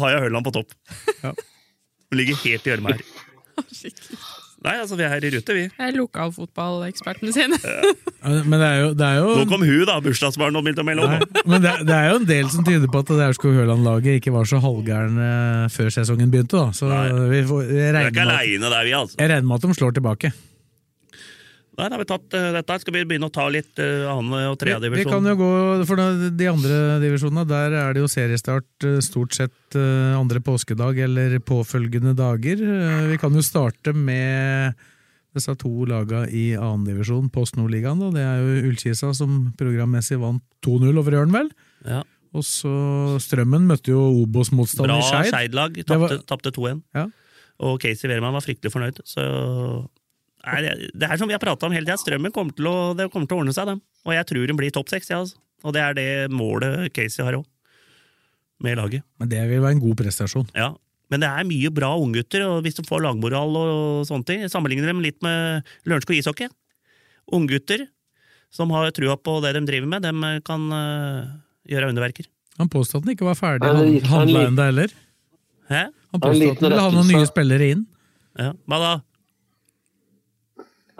har 0.00 0.14
jeg 0.14 0.24
Hølland 0.24 0.48
på 0.48 0.54
topp. 0.56 0.72
Ja. 1.20 1.34
Ligger 2.16 2.40
helt 2.46 2.64
i 2.64 2.72
gjørma 2.72 2.96
her. 2.96 3.04
Nei, 4.64 4.78
altså, 4.80 4.96
vi 4.96 5.04
er 5.04 5.10
her 5.12 5.24
i 5.28 5.30
rute, 5.34 5.54
vi. 5.56 5.64
Jeg 5.68 5.90
er 5.90 5.96
lokalfotballekspertene 5.98 7.34
sine. 7.36 7.58
Men 8.48 8.54
det 8.56 8.68
er 8.70 8.78
jo, 8.80 8.86
det 8.96 9.04
er 9.10 9.18
jo 9.20 9.34
Nå 9.36 9.44
kom 9.50 9.66
hun, 9.66 9.82
da, 9.90 9.98
bursdagsbarn, 10.04 10.56
og 10.56 10.64
å. 10.64 11.18
Men 11.44 11.60
det, 11.60 11.74
det 11.84 11.98
er 11.98 12.08
jo 12.08 12.22
en 12.22 12.30
del 12.30 12.48
som 12.52 12.64
tyder 12.64 12.88
på 12.88 13.02
at 13.04 13.12
det 13.12 13.26
Aurskog-Høland-laget 13.26 14.22
ikke 14.22 14.32
var 14.32 14.48
så 14.48 14.62
halvgærne 14.64 15.28
før 15.74 15.92
sesongen 15.92 16.32
begynte. 16.32 16.56
da 16.56 16.72
Så 16.72 16.88
vi, 16.88 17.44
får, 17.44 17.68
jeg, 17.68 17.76
Vi 17.76 17.84
er 17.92 18.08
ikke 18.08 18.24
aleine 18.24 18.72
der, 18.72 18.88
vi, 18.88 18.96
altså. 19.02 19.20
jeg 19.20 19.32
regner 19.34 19.48
med 19.50 19.60
at 19.60 19.68
de 19.68 19.78
slår 19.82 19.96
tilbake. 20.00 20.32
Nei, 21.74 21.88
da 21.90 21.96
har 21.96 22.00
vi 22.02 22.06
tatt 22.06 22.34
uh, 22.38 22.48
dette. 22.54 22.76
Skal 22.84 22.94
vi 22.94 23.02
begynne 23.10 23.26
å 23.26 23.32
ta 23.34 23.44
litt 23.50 23.80
uh, 23.82 24.06
annen 24.12 24.50
og 24.52 24.56
tredjedivisjon? 24.60 24.94
Vi, 24.94 25.04
vi 25.04 25.10
kan 25.10 25.26
jo 25.26 25.34
gå 25.40 25.48
for 25.88 25.98
da- 25.98 26.30
de 26.38 26.48
andre 26.50 26.76
divisjonene. 27.02 27.44
Der 27.50 27.74
er 27.80 27.96
det 27.96 28.04
jo 28.04 28.10
seriestart 28.12 28.86
uh, 28.86 29.00
stort 29.02 29.34
sett 29.34 29.78
eh, 29.78 30.14
andre 30.14 30.38
påskedag 30.44 31.00
eller 31.08 31.34
påfølgende 31.42 32.14
dager. 32.18 32.62
Eh, 32.62 33.06
Vi 33.10 33.18
kan 33.18 33.34
jo 33.34 33.42
starte 33.42 33.90
med 33.96 34.76
disse 35.34 35.50
to 35.58 35.72
laga 35.90 36.28
i 36.30 36.52
annendivisjon, 36.54 37.26
Post 37.34 37.56
Nordligaen. 37.58 37.98
Det 38.14 38.22
er 38.22 38.38
jo 38.38 38.68
Ullkisa 38.70 39.10
som 39.18 39.48
programmessig 39.58 40.20
vant 40.22 40.44
2-0 40.62 40.94
over 41.02 41.16
Ørn, 41.24 41.34
vel? 41.34 41.50
Ja. 41.82 42.04
Og 42.34 42.46
så 42.46 42.70
Strømmen 43.22 43.66
møtte 43.66 43.90
jo 43.90 43.98
Obos-motstander 44.22 44.94
Bra 44.94 45.02
Skeid. 45.10 45.32
Skeid-lag. 45.32 45.74
Det 45.82 45.86
Tapte 45.90 46.20
tapte 46.30 46.54
2-1. 46.54 46.80
Ja. 46.94 47.08
Og 47.66 47.76
Casey 47.82 48.10
Wehrmann 48.10 48.34
var 48.38 48.42
fryktelig 48.46 48.70
fornøyd. 48.74 49.02
Så 49.06 49.26
Nei, 50.44 50.60
det- 50.62 50.90
det 50.94 51.08
er 51.10 51.16
som 51.16 51.28
vi 51.28 51.34
har 51.34 51.40
prata 51.42 51.66
om 51.66 51.72
hele 51.72 51.86
tida. 51.86 51.96
Strømmen 52.00 52.32
kommer 52.32 52.54
til, 52.54 52.66
å, 52.68 52.94
det 52.96 53.10
kommer 53.12 53.26
til 53.28 53.36
å 53.38 53.40
ordne 53.44 53.54
seg, 53.56 53.66
dem. 53.66 53.80
Og 54.04 54.12
jeg 54.12 54.26
tror 54.26 54.46
hun 54.46 54.56
blir 54.60 54.70
topp 54.70 54.88
seks. 54.92 55.08
Ja, 55.10 55.20
altså. 55.24 55.36
Og 55.64 55.72
det 55.72 55.80
er 55.80 55.94
det 55.96 56.30
målet 56.30 56.92
Casey 56.92 57.24
har 57.24 57.32
òg, 57.38 57.44
med 58.60 58.76
laget. 58.76 59.02
Men 59.18 59.28
det 59.28 59.40
vil 59.48 59.60
være 59.64 59.76
en 59.78 59.80
god 59.80 59.96
prestasjon. 59.96 60.48
Ja. 60.54 60.74
Men 61.10 61.20
det 61.20 61.28
er 61.28 61.44
mye 61.44 61.70
bra 61.72 61.94
unggutter, 62.00 62.42
og 62.48 62.62
hvis 62.64 62.74
de 62.76 62.82
får 62.82 63.02
lagmoral 63.04 63.56
og 63.56 64.06
sånne 64.08 64.24
ting 64.26 64.44
Sammenligner 64.48 64.86
dem 64.88 65.00
litt 65.04 65.20
med 65.22 65.62
Lørenskog 65.86 66.16
ishockey. 66.16 66.48
Unggutter 67.32 67.86
som 68.54 68.70
har 68.70 68.90
trua 68.94 69.16
på 69.16 69.40
det 69.42 69.54
de 69.56 69.64
driver 69.66 69.88
med, 69.90 70.02
dem 70.02 70.20
kan 70.46 70.64
uh, 70.72 71.24
gjøre 71.68 71.90
underverker. 71.90 72.26
Han 72.58 72.68
påstod 72.70 73.02
at 73.02 73.08
han 73.08 73.14
ikke 73.16 73.26
var 73.26 73.34
ferdig 73.38 73.66
han 73.66 73.96
handla 74.12 74.44
ennå 74.48 74.66
heller. 74.68 74.92
Hæ? 75.68 75.82
Han 76.14 76.20
påstod 76.22 76.50
at 76.52 76.60
han 76.60 76.70
ville 76.70 76.84
ha 76.84 76.90
noen 76.94 77.10
nye 77.10 77.26
spillere 77.26 77.70
inn. 77.74 77.86
Ja. 78.38 78.52
Hva 78.70 78.78
da? 78.82 78.92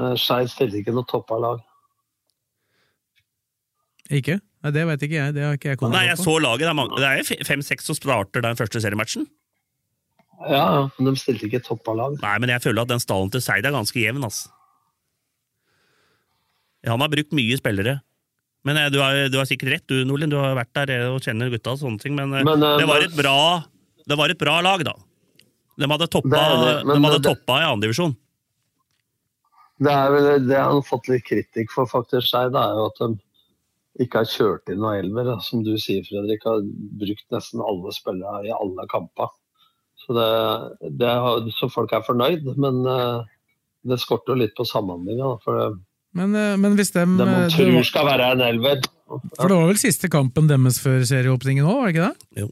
Eh, 0.01 0.15
Skeid 0.19 0.51
stiller 0.51 0.81
ikke 0.83 0.95
noe 0.97 1.07
toppa 1.07 1.39
lag. 1.39 1.61
Ikke? 4.11 4.41
Nei, 4.65 4.71
Det 4.75 4.85
vet 4.89 5.03
ikke 5.07 5.19
jeg. 5.21 5.35
Det 5.37 5.43
har 5.45 5.57
ikke 5.59 5.71
jeg 5.73 5.79
kommet 5.81 5.97
Nei, 5.99 6.07
jeg 6.09 6.19
på. 6.19 6.25
så 6.27 6.35
laget. 6.43 6.65
Det 6.65 6.69
er, 6.73 6.79
mange- 6.79 6.99
det 7.01 7.09
er 7.41 7.45
fem-seks 7.49 7.85
som 7.89 7.95
starter 7.99 8.43
den 8.45 8.57
første 8.57 8.81
seriematchen. 8.83 9.27
Ja, 10.51 10.65
ja, 10.75 10.89
men 10.99 11.15
de 11.15 11.21
stilte 11.21 11.47
ikke 11.49 11.63
toppa 11.65 11.95
lag. 11.97 12.17
Nei, 12.21 12.39
men 12.43 12.51
jeg 12.51 12.61
føler 12.65 12.83
at 12.83 12.89
den 12.91 13.01
stallen 13.01 13.31
til 13.31 13.41
Seid 13.41 13.65
er 13.65 13.73
ganske 13.73 13.95
jevn, 13.97 14.25
ass. 14.27 14.49
Ja, 16.85 16.91
han 16.93 17.01
har 17.01 17.09
brukt 17.09 17.33
mye 17.33 17.57
spillere. 17.57 18.01
Men 18.65 18.77
eh, 18.81 18.89
du 18.91 18.99
har, 19.01 19.29
du 19.29 19.39
har 19.39 19.47
sikkert 19.49 19.71
rett, 19.73 19.87
du, 19.89 20.03
Nordlien. 20.05 20.31
Du 20.33 20.37
har 20.41 20.55
vært 20.59 20.73
der 20.75 20.91
eh, 20.91 21.07
og 21.15 21.21
kjenner 21.25 21.51
gutta 21.53 21.73
og 21.77 21.81
sånne 21.81 22.01
ting. 22.03 22.15
Men, 22.17 22.31
Men, 22.31 22.61
det, 22.61 22.87
var 22.89 23.01
et 23.05 23.15
bra, 23.17 23.65
det 24.09 24.19
var 24.19 24.29
et 24.33 24.39
bra 24.41 24.59
lag, 24.65 24.85
da. 24.85 24.95
De 25.79 25.89
hadde 25.91 26.07
toppa, 26.13 26.29
det, 26.31 26.87
men 26.87 27.01
de 27.03 27.09
hadde 27.09 27.23
det- 27.23 27.31
toppa 27.31 27.61
i 27.63 27.65
andredivisjon. 27.71 28.17
Det 29.83 29.91
er 29.91 30.13
vel 30.15 30.49
det 30.49 30.59
han 30.59 30.79
har 30.79 30.87
fått 30.87 31.09
litt 31.11 31.25
kritikk 31.27 31.73
for, 31.75 31.91
faktisk, 31.91 32.29
Skeid, 32.29 32.55
er 32.55 32.77
jo 32.79 32.89
at 32.91 33.01
de 33.03 34.05
ikke 34.05 34.23
har 34.23 34.31
kjørt 34.31 34.71
inn 34.71 34.83
noen 34.83 35.01
elver. 35.03 35.33
Som 35.43 35.65
du 35.67 35.75
sier, 35.81 36.05
Fredrik, 36.07 36.47
har 36.47 36.63
brukt 37.01 37.27
nesten 37.35 37.63
alle 37.65 37.95
spillere 37.95 38.47
i 38.49 38.55
alle 38.55 38.87
kamper. 38.91 39.33
Så, 40.05 40.15
det, 40.17 40.91
det 41.01 41.13
så 41.57 41.71
folk 41.73 41.95
er 41.97 42.05
fornøyd, 42.07 42.49
men 42.61 42.83
eh, 42.91 43.21
det 43.89 44.01
skorter 44.03 44.35
jo 44.35 44.43
litt 44.43 44.57
på 44.57 44.67
samhandlinga. 44.69 45.37
For 45.45 45.79
Men, 46.15 46.35
eh, 46.39 46.57
men 46.61 46.77
hvis 46.79 46.93
dem 46.95 47.17
det 47.21 47.29
man 47.29 47.47
eh, 47.47 47.55
tror 47.55 47.73
var, 47.79 47.89
skal 47.89 48.11
være 48.11 48.29
en 48.35 48.45
elver. 48.49 48.85
For 49.07 49.49
det 49.51 49.57
var 49.57 49.71
vel 49.71 49.81
siste 49.81 50.11
kampen 50.13 50.51
deres 50.51 50.81
før 50.83 51.03
serieåpningen 51.09 51.67
òg, 51.67 51.81
var 51.81 51.89
det 51.89 51.95
ikke 51.95 52.11
det? 52.11 52.45
Jo. 52.45 52.51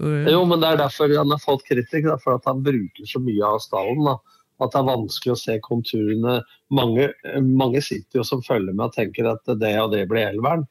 Så 0.00 0.10
ja. 0.16 0.26
Jo, 0.32 0.44
men 0.48 0.62
det 0.62 0.68
er 0.70 0.80
derfor 0.80 1.12
han 1.12 1.34
har 1.34 1.42
fått 1.42 1.66
kritikk, 1.68 2.08
for 2.24 2.38
at 2.38 2.46
han 2.48 2.62
bruker 2.64 3.08
så 3.08 3.20
mye 3.22 3.52
av 3.52 3.60
stallen. 3.62 4.06
Da. 4.08 4.39
At 4.60 4.74
det 4.74 4.80
er 4.80 4.88
vanskelig 4.90 5.32
å 5.34 5.40
se 5.40 5.56
konturene. 5.64 6.40
Mange, 6.76 7.08
mange 7.40 7.80
sitter 7.84 8.20
jo 8.20 8.26
som 8.26 8.42
følger 8.44 8.74
med 8.76 8.90
og 8.90 8.96
tenker 8.96 9.30
at 9.32 9.54
det 9.60 9.72
og 9.80 9.94
det 9.94 10.04
blir 10.10 10.28
elveren. 10.28 10.66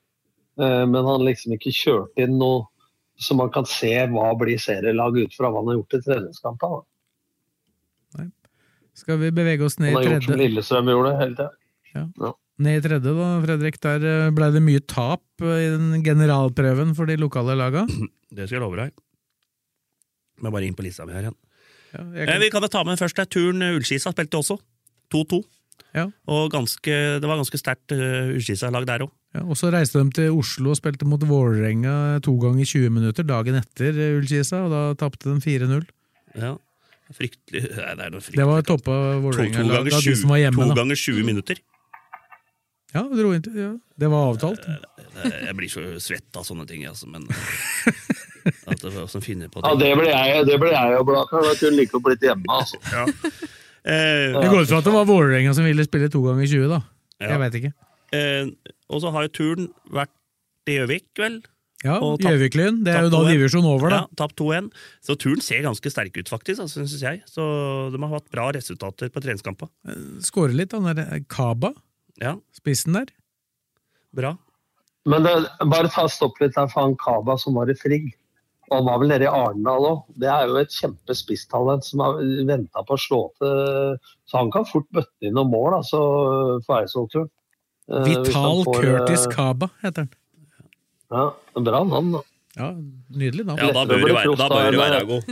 Eh, 0.61 0.85
Men 0.85 1.07
han 1.09 1.25
liksom 1.25 1.55
ikke 1.57 1.73
kjørte 1.73 2.25
inn 2.27 2.37
noe 2.41 2.67
så 3.19 3.35
man 3.35 3.49
kan 3.51 3.65
se 3.67 3.91
hva 4.13 4.29
blir 4.39 4.59
serielag 4.61 5.17
ut 5.19 5.33
fra 5.35 5.49
hva 5.51 5.59
han 5.59 5.73
har 5.73 5.81
gjort 5.81 5.97
i 5.97 6.03
treningskampene. 6.05 6.85
Skal 8.99 9.19
vi 9.19 9.31
bevege 9.31 9.63
oss 9.63 9.77
ned 9.79 9.91
i 9.91 9.95
tredje? 9.95 10.05
Han 10.05 10.13
har 10.13 10.19
gjort 10.19 10.29
som? 10.29 10.39
Lillestrøm 10.39 10.91
gjorde 10.91 11.11
hele 11.19 11.35
tida. 11.35 11.49
Ja. 11.95 12.31
Ned 12.59 12.79
i 12.79 12.83
tredje, 12.83 13.11
da, 13.15 13.27
Fredrik. 13.43 13.77
Der 13.83 14.07
eh, 14.07 14.31
ble 14.35 14.49
det 14.55 14.61
mye 14.63 14.81
tap 14.83 15.43
eh, 15.43 15.61
i 15.65 15.69
den 15.71 16.03
generalprøven 16.03 16.91
for 16.97 17.07
de 17.07 17.15
lokale 17.19 17.55
laga. 17.59 17.85
Det 18.29 18.45
skal 18.47 18.59
jeg 18.59 18.63
love 18.65 18.79
deg. 18.79 18.91
Må 20.43 20.51
bare 20.53 20.67
inn 20.67 20.75
på 20.77 20.83
lista 20.85 21.07
mi 21.07 21.15
her 21.15 21.29
igjen. 21.29 21.37
Ja, 21.93 22.03
Eh, 22.13 22.25
kan- 22.25 22.39
vi 22.41 22.49
kan 22.53 22.69
ta 22.69 22.83
med 22.83 22.99
først 22.99 23.15
der. 23.15 23.25
Turn 23.25 23.61
eh, 23.61 23.75
Ullskisa 23.77 24.11
spilte 24.13 24.37
også. 24.37 24.59
2-2. 25.13 25.43
Ja. 25.95 26.05
Og 26.29 26.51
ganske, 26.53 26.91
det 27.19 27.25
var 27.25 27.39
ganske 27.39 27.57
sterkt 27.57 27.91
uh, 27.95 28.29
Ullskisa-lag 28.35 28.85
der 28.85 28.99
òg. 29.07 29.11
Ja, 29.33 29.41
og 29.41 29.57
så 29.57 29.71
reiste 29.73 29.97
de 30.03 30.11
til 30.13 30.35
Oslo 30.37 30.69
og 30.73 30.77
spilte 30.77 31.05
mot 31.09 31.21
Vålerenga 31.25 32.19
to 32.21 32.35
ganger 32.37 32.65
20 32.65 32.89
minutter 32.93 33.25
dagen 33.25 33.57
etter 33.57 33.97
Ullskisa, 34.19 34.59
og 34.67 34.69
da 34.69 34.81
tapte 35.01 35.31
de 35.33 35.39
4-0. 35.41 35.87
Ja. 36.37 36.51
Fryktelig 37.09 37.63
Nei, 37.97 38.09
det 38.13 38.21
fryktelig. 38.21 38.37
Det 38.37 38.45
var 38.51 38.61
toppa 38.61 38.93
to, 38.93 39.17
to, 39.17 39.23
Vålerenga-lag 39.25 39.65
ganger 39.65 39.79
av 39.79 39.89
de 39.89 39.95
20, 39.97 40.21
som 40.21 40.29
var 40.35 40.41
hjemme. 40.43 40.69
to 40.69 40.77
ganger 40.77 41.01
20 41.07 41.25
minutter. 41.25 41.63
Ja, 42.93 43.03
ja, 43.05 43.71
det 44.01 44.07
var 44.09 44.31
avtalt. 44.33 44.63
Jeg 45.25 45.53
blir 45.57 45.69
så 45.69 45.81
svett 46.01 46.37
av 46.37 46.45
sånne 46.45 46.65
ting, 46.69 46.85
altså, 46.89 47.05
men 47.09 47.25
at 48.67 48.81
det 48.83 48.91
var 48.95 49.07
som 49.11 49.21
finner 49.21 49.49
på 49.51 49.61
Ja, 49.63 49.73
det 49.79 49.91
ble 49.99 50.07
jeg, 50.09 50.45
det 50.49 50.57
ble 50.61 50.71
jeg 50.73 50.95
jo 50.97 51.03
glad 51.07 51.29
for. 51.31 51.45
Da 51.47 51.53
kunne 51.59 51.77
like 51.79 51.91
godt 51.95 52.07
blitt 52.09 52.25
hjemme. 52.29 52.45
altså. 52.49 52.79
Ja. 52.95 53.05
Eh, 53.89 54.33
Det 54.41 54.49
går 54.51 54.65
ut 54.65 54.71
fra 54.73 54.81
at 54.81 54.87
det 54.89 54.93
var 54.93 55.05
Vålerenga 55.07 55.53
som 55.55 55.63
ville 55.65 55.85
spille 55.87 56.09
to 56.11 56.19
ganger 56.25 56.45
20, 56.51 56.67
da. 56.73 56.81
Ja. 57.19 57.29
Jeg 57.35 57.39
veit 57.45 57.55
ikke. 57.61 57.71
eh, 58.17 58.73
og 58.89 59.01
så 59.03 59.11
har 59.15 59.25
jo 59.27 59.31
turen 59.39 59.69
vært 59.93 60.11
i 60.69 60.75
Gjøvik, 60.79 61.07
vel? 61.17 61.39
Ja, 61.85 61.95
Gjøvik-Lyn. 62.01 62.81
Det 62.83 62.91
er 62.91 63.05
jo 63.07 63.11
da 63.13 63.21
2-1. 63.23 63.29
divisjon 63.37 63.65
over, 63.69 63.89
da. 63.93 63.99
Ja, 64.03 64.17
tapt 64.19 64.35
2-1. 64.41 64.67
Så 65.07 65.15
turen 65.15 65.39
ser 65.41 65.63
ganske 65.63 65.89
sterk 65.93 66.17
ut, 66.19 66.27
faktisk, 66.29 66.59
altså, 66.65 66.83
syns 66.83 67.01
jeg. 67.05 67.21
Så 67.31 67.45
de 67.93 68.01
har 68.03 68.11
hatt 68.17 68.27
bra 68.35 68.49
resultater 68.51 69.07
på 69.15 69.23
treningskamper. 69.23 69.69
Skårer 70.27 70.57
litt, 70.59 70.75
han 70.75 70.89
der 70.99 71.23
Kaba, 71.31 71.71
Ja, 72.19 72.35
spissen 72.59 72.97
der. 72.99 73.07
bra. 74.13 74.33
Men 75.07 75.23
det, 75.23 75.31
bare 75.71 75.87
ta 75.89 76.03
stopp 76.11 76.41
litt 76.43 76.51
der 76.57 76.67
for 76.67 76.83
han 76.83 76.97
Kaba 76.99 77.37
som 77.39 77.55
var 77.55 77.71
i 77.71 77.77
Frigg. 77.79 78.11
Og 78.69 78.75
han 78.77 78.85
var 78.85 78.99
vel 79.01 79.09
nede 79.09 79.25
i 79.25 79.31
Arendal 79.31 79.87
òg. 79.89 80.01
Det 80.21 80.29
er 80.29 80.45
jo 80.45 80.59
et 80.61 80.73
kjempespisstalent 80.75 81.85
som 81.87 82.03
har 82.05 82.19
venta 82.45 82.83
på 82.85 82.95
å 82.95 83.01
slå 83.01 83.21
til. 83.39 83.97
Så 84.29 84.37
han 84.37 84.51
kan 84.53 84.67
fort 84.69 84.85
bøtte 84.93 85.25
inn 85.25 85.33
noen 85.37 85.49
mål 85.49 85.79
altså, 85.79 86.01
for 86.67 86.77
Eidsvoll-turen. 86.77 87.31
Vital 87.89 88.59
får, 88.67 88.83
Curtis 88.83 89.23
eh, 89.25 89.31
Kaba 89.33 89.71
heter 89.81 90.05
han. 90.05 90.11
Ja, 91.09 91.23
bra 91.57 91.79
navn, 91.89 92.11
da. 92.13 92.21
Ja, 92.59 92.67
Nydelig 93.09 93.47
navn. 93.47 93.63
Ja, 93.63 93.71
da 93.73 93.85
bør 93.89 94.03
du 94.03 94.13
være, 94.13 94.35
da 94.37 94.49
bør 94.51 94.75
du 94.75 94.77
være 94.83 94.99
god. 95.09 95.31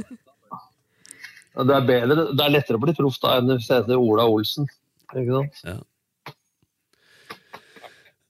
Det 1.58 1.74
er, 1.74 1.86
bedre, 1.86 2.26
det 2.38 2.44
er 2.46 2.52
lettere 2.54 2.78
å 2.78 2.82
bli 2.82 2.94
proff 2.98 3.16
da 3.22 3.38
enn 3.40 3.50
hvis 3.50 3.70
det 3.70 3.80
heter 3.80 4.02
Ola 4.02 4.26
Olsen. 4.30 4.68
Ikke 5.14 5.30
sant? 5.34 5.62
Ja. 5.66 5.78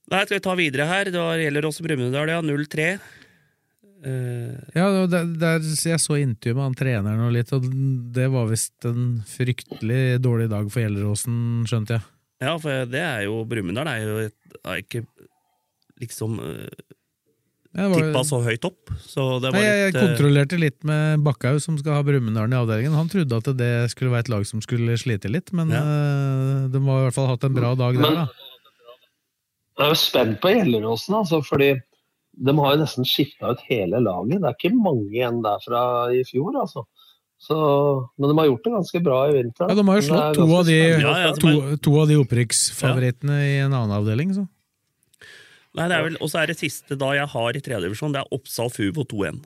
Nei, 0.08 0.22
skal 0.24 0.38
vi 0.38 0.44
ta 0.44 0.54
videre 0.56 0.86
her? 0.88 1.10
Da 1.12 1.24
gjelder 1.36 1.64
det 1.64 1.68
også 1.68 1.84
Brumunddal, 1.84 2.32
ja. 2.32 2.38
0-3. 2.44 2.86
Eh, 4.04 4.54
Ja, 4.78 5.06
der, 5.10 5.24
der, 5.40 5.64
jeg 5.64 5.98
så 6.02 6.18
intervju 6.20 6.54
med 6.54 6.64
han 6.68 6.76
treneren 6.78 7.24
og 7.26 7.32
litt, 7.34 7.50
og 7.56 7.64
det 8.14 8.28
var 8.30 8.46
visst 8.50 8.86
en 8.86 9.22
fryktelig 9.26 10.20
dårlig 10.22 10.48
dag 10.52 10.68
for 10.70 10.84
Gjelleråsen, 10.84 11.38
skjønte 11.66 11.96
jeg. 11.98 12.04
ja, 12.44 12.52
for 12.62 12.84
det 12.86 13.00
er 13.02 13.24
jo 13.26 13.40
Brumunddal 13.50 13.88
er 13.90 14.04
jo 14.06 14.18
et, 14.28 14.36
er 14.62 14.82
ikke 14.84 15.02
liksom 15.98 16.36
uh, 16.38 16.68
var- 17.74 17.96
tippa 17.98 18.22
så 18.24 18.38
høyt 18.46 18.64
opp. 18.68 18.92
Så 19.02 19.24
det 19.42 19.50
var 19.50 19.58
Nei, 19.58 19.64
jeg 19.66 19.88
litt, 19.92 19.96
eh, 19.98 20.06
kontrollerte 20.06 20.58
litt 20.62 20.84
med 20.86 21.24
Bakkhaug, 21.26 21.58
som 21.62 21.78
skal 21.80 21.98
ha 21.98 22.04
Brumunddalen 22.06 22.54
i 22.54 22.60
avdelingen. 22.60 22.94
Han 22.94 23.10
trodde 23.10 23.40
at 23.42 23.50
det 23.58 23.72
skulle 23.90 24.14
være 24.14 24.28
et 24.28 24.30
lag 24.30 24.46
som 24.46 24.62
skulle 24.62 24.94
slite 25.00 25.26
litt, 25.30 25.50
men 25.52 25.74
eh, 25.74 26.68
de 26.70 26.78
har 26.86 27.02
i 27.02 27.08
hvert 27.08 27.18
fall 27.18 27.32
hatt 27.34 27.44
en 27.50 27.58
bra 27.58 27.74
dag 27.74 27.98
der, 27.98 28.14
da. 28.22 28.28
Jeg 29.78 29.86
er 29.86 29.92
jo 29.92 29.98
spent 29.98 30.40
på 30.42 30.50
Gjelleråsen, 30.54 31.14
altså, 31.18 31.38
fordi 31.46 31.72
de 32.38 32.54
har 32.58 32.74
jo 32.74 32.80
nesten 32.82 33.06
skifta 33.08 33.52
ut 33.54 33.62
hele 33.66 34.00
laget. 34.04 34.38
Det 34.42 34.48
er 34.50 34.56
ikke 34.56 34.70
mange 34.78 35.08
igjen 35.10 35.40
derfra 35.44 35.82
i 36.14 36.22
fjor, 36.28 36.54
altså. 36.62 36.84
Så, 37.38 37.56
men 38.18 38.30
de 38.32 38.36
har 38.38 38.48
gjort 38.48 38.64
det 38.66 38.72
ganske 38.74 39.00
bra 39.06 39.18
i 39.28 39.34
vinter. 39.36 39.70
Ja, 39.70 39.76
de 39.78 39.84
har 39.86 39.98
jo 40.00 40.06
slått 40.08 40.38
to 40.38 40.46
av 40.58 40.64
de. 40.66 40.78
Ja, 40.78 41.12
ja, 41.26 41.34
to, 41.38 41.52
to 41.82 41.92
av 42.00 42.08
de 42.10 42.16
opprykksfavorittene 42.22 43.36
i 43.46 43.52
en 43.62 43.74
annen 43.74 43.94
avdeling, 43.94 44.32
så. 44.34 44.46
Nei, 45.78 45.86
det 45.86 45.94
er 45.98 46.06
vel, 46.08 46.16
Og 46.24 46.30
så 46.32 46.40
er 46.42 46.50
det 46.50 46.58
siste 46.58 46.96
da 46.98 47.12
jeg 47.14 47.30
har 47.30 47.54
i 47.58 47.62
tredjedivisjon, 47.62 48.14
det 48.16 48.24
er 48.24 48.34
Oppsal 48.34 48.72
Fuvo 48.74 49.04
2-1. 49.06 49.38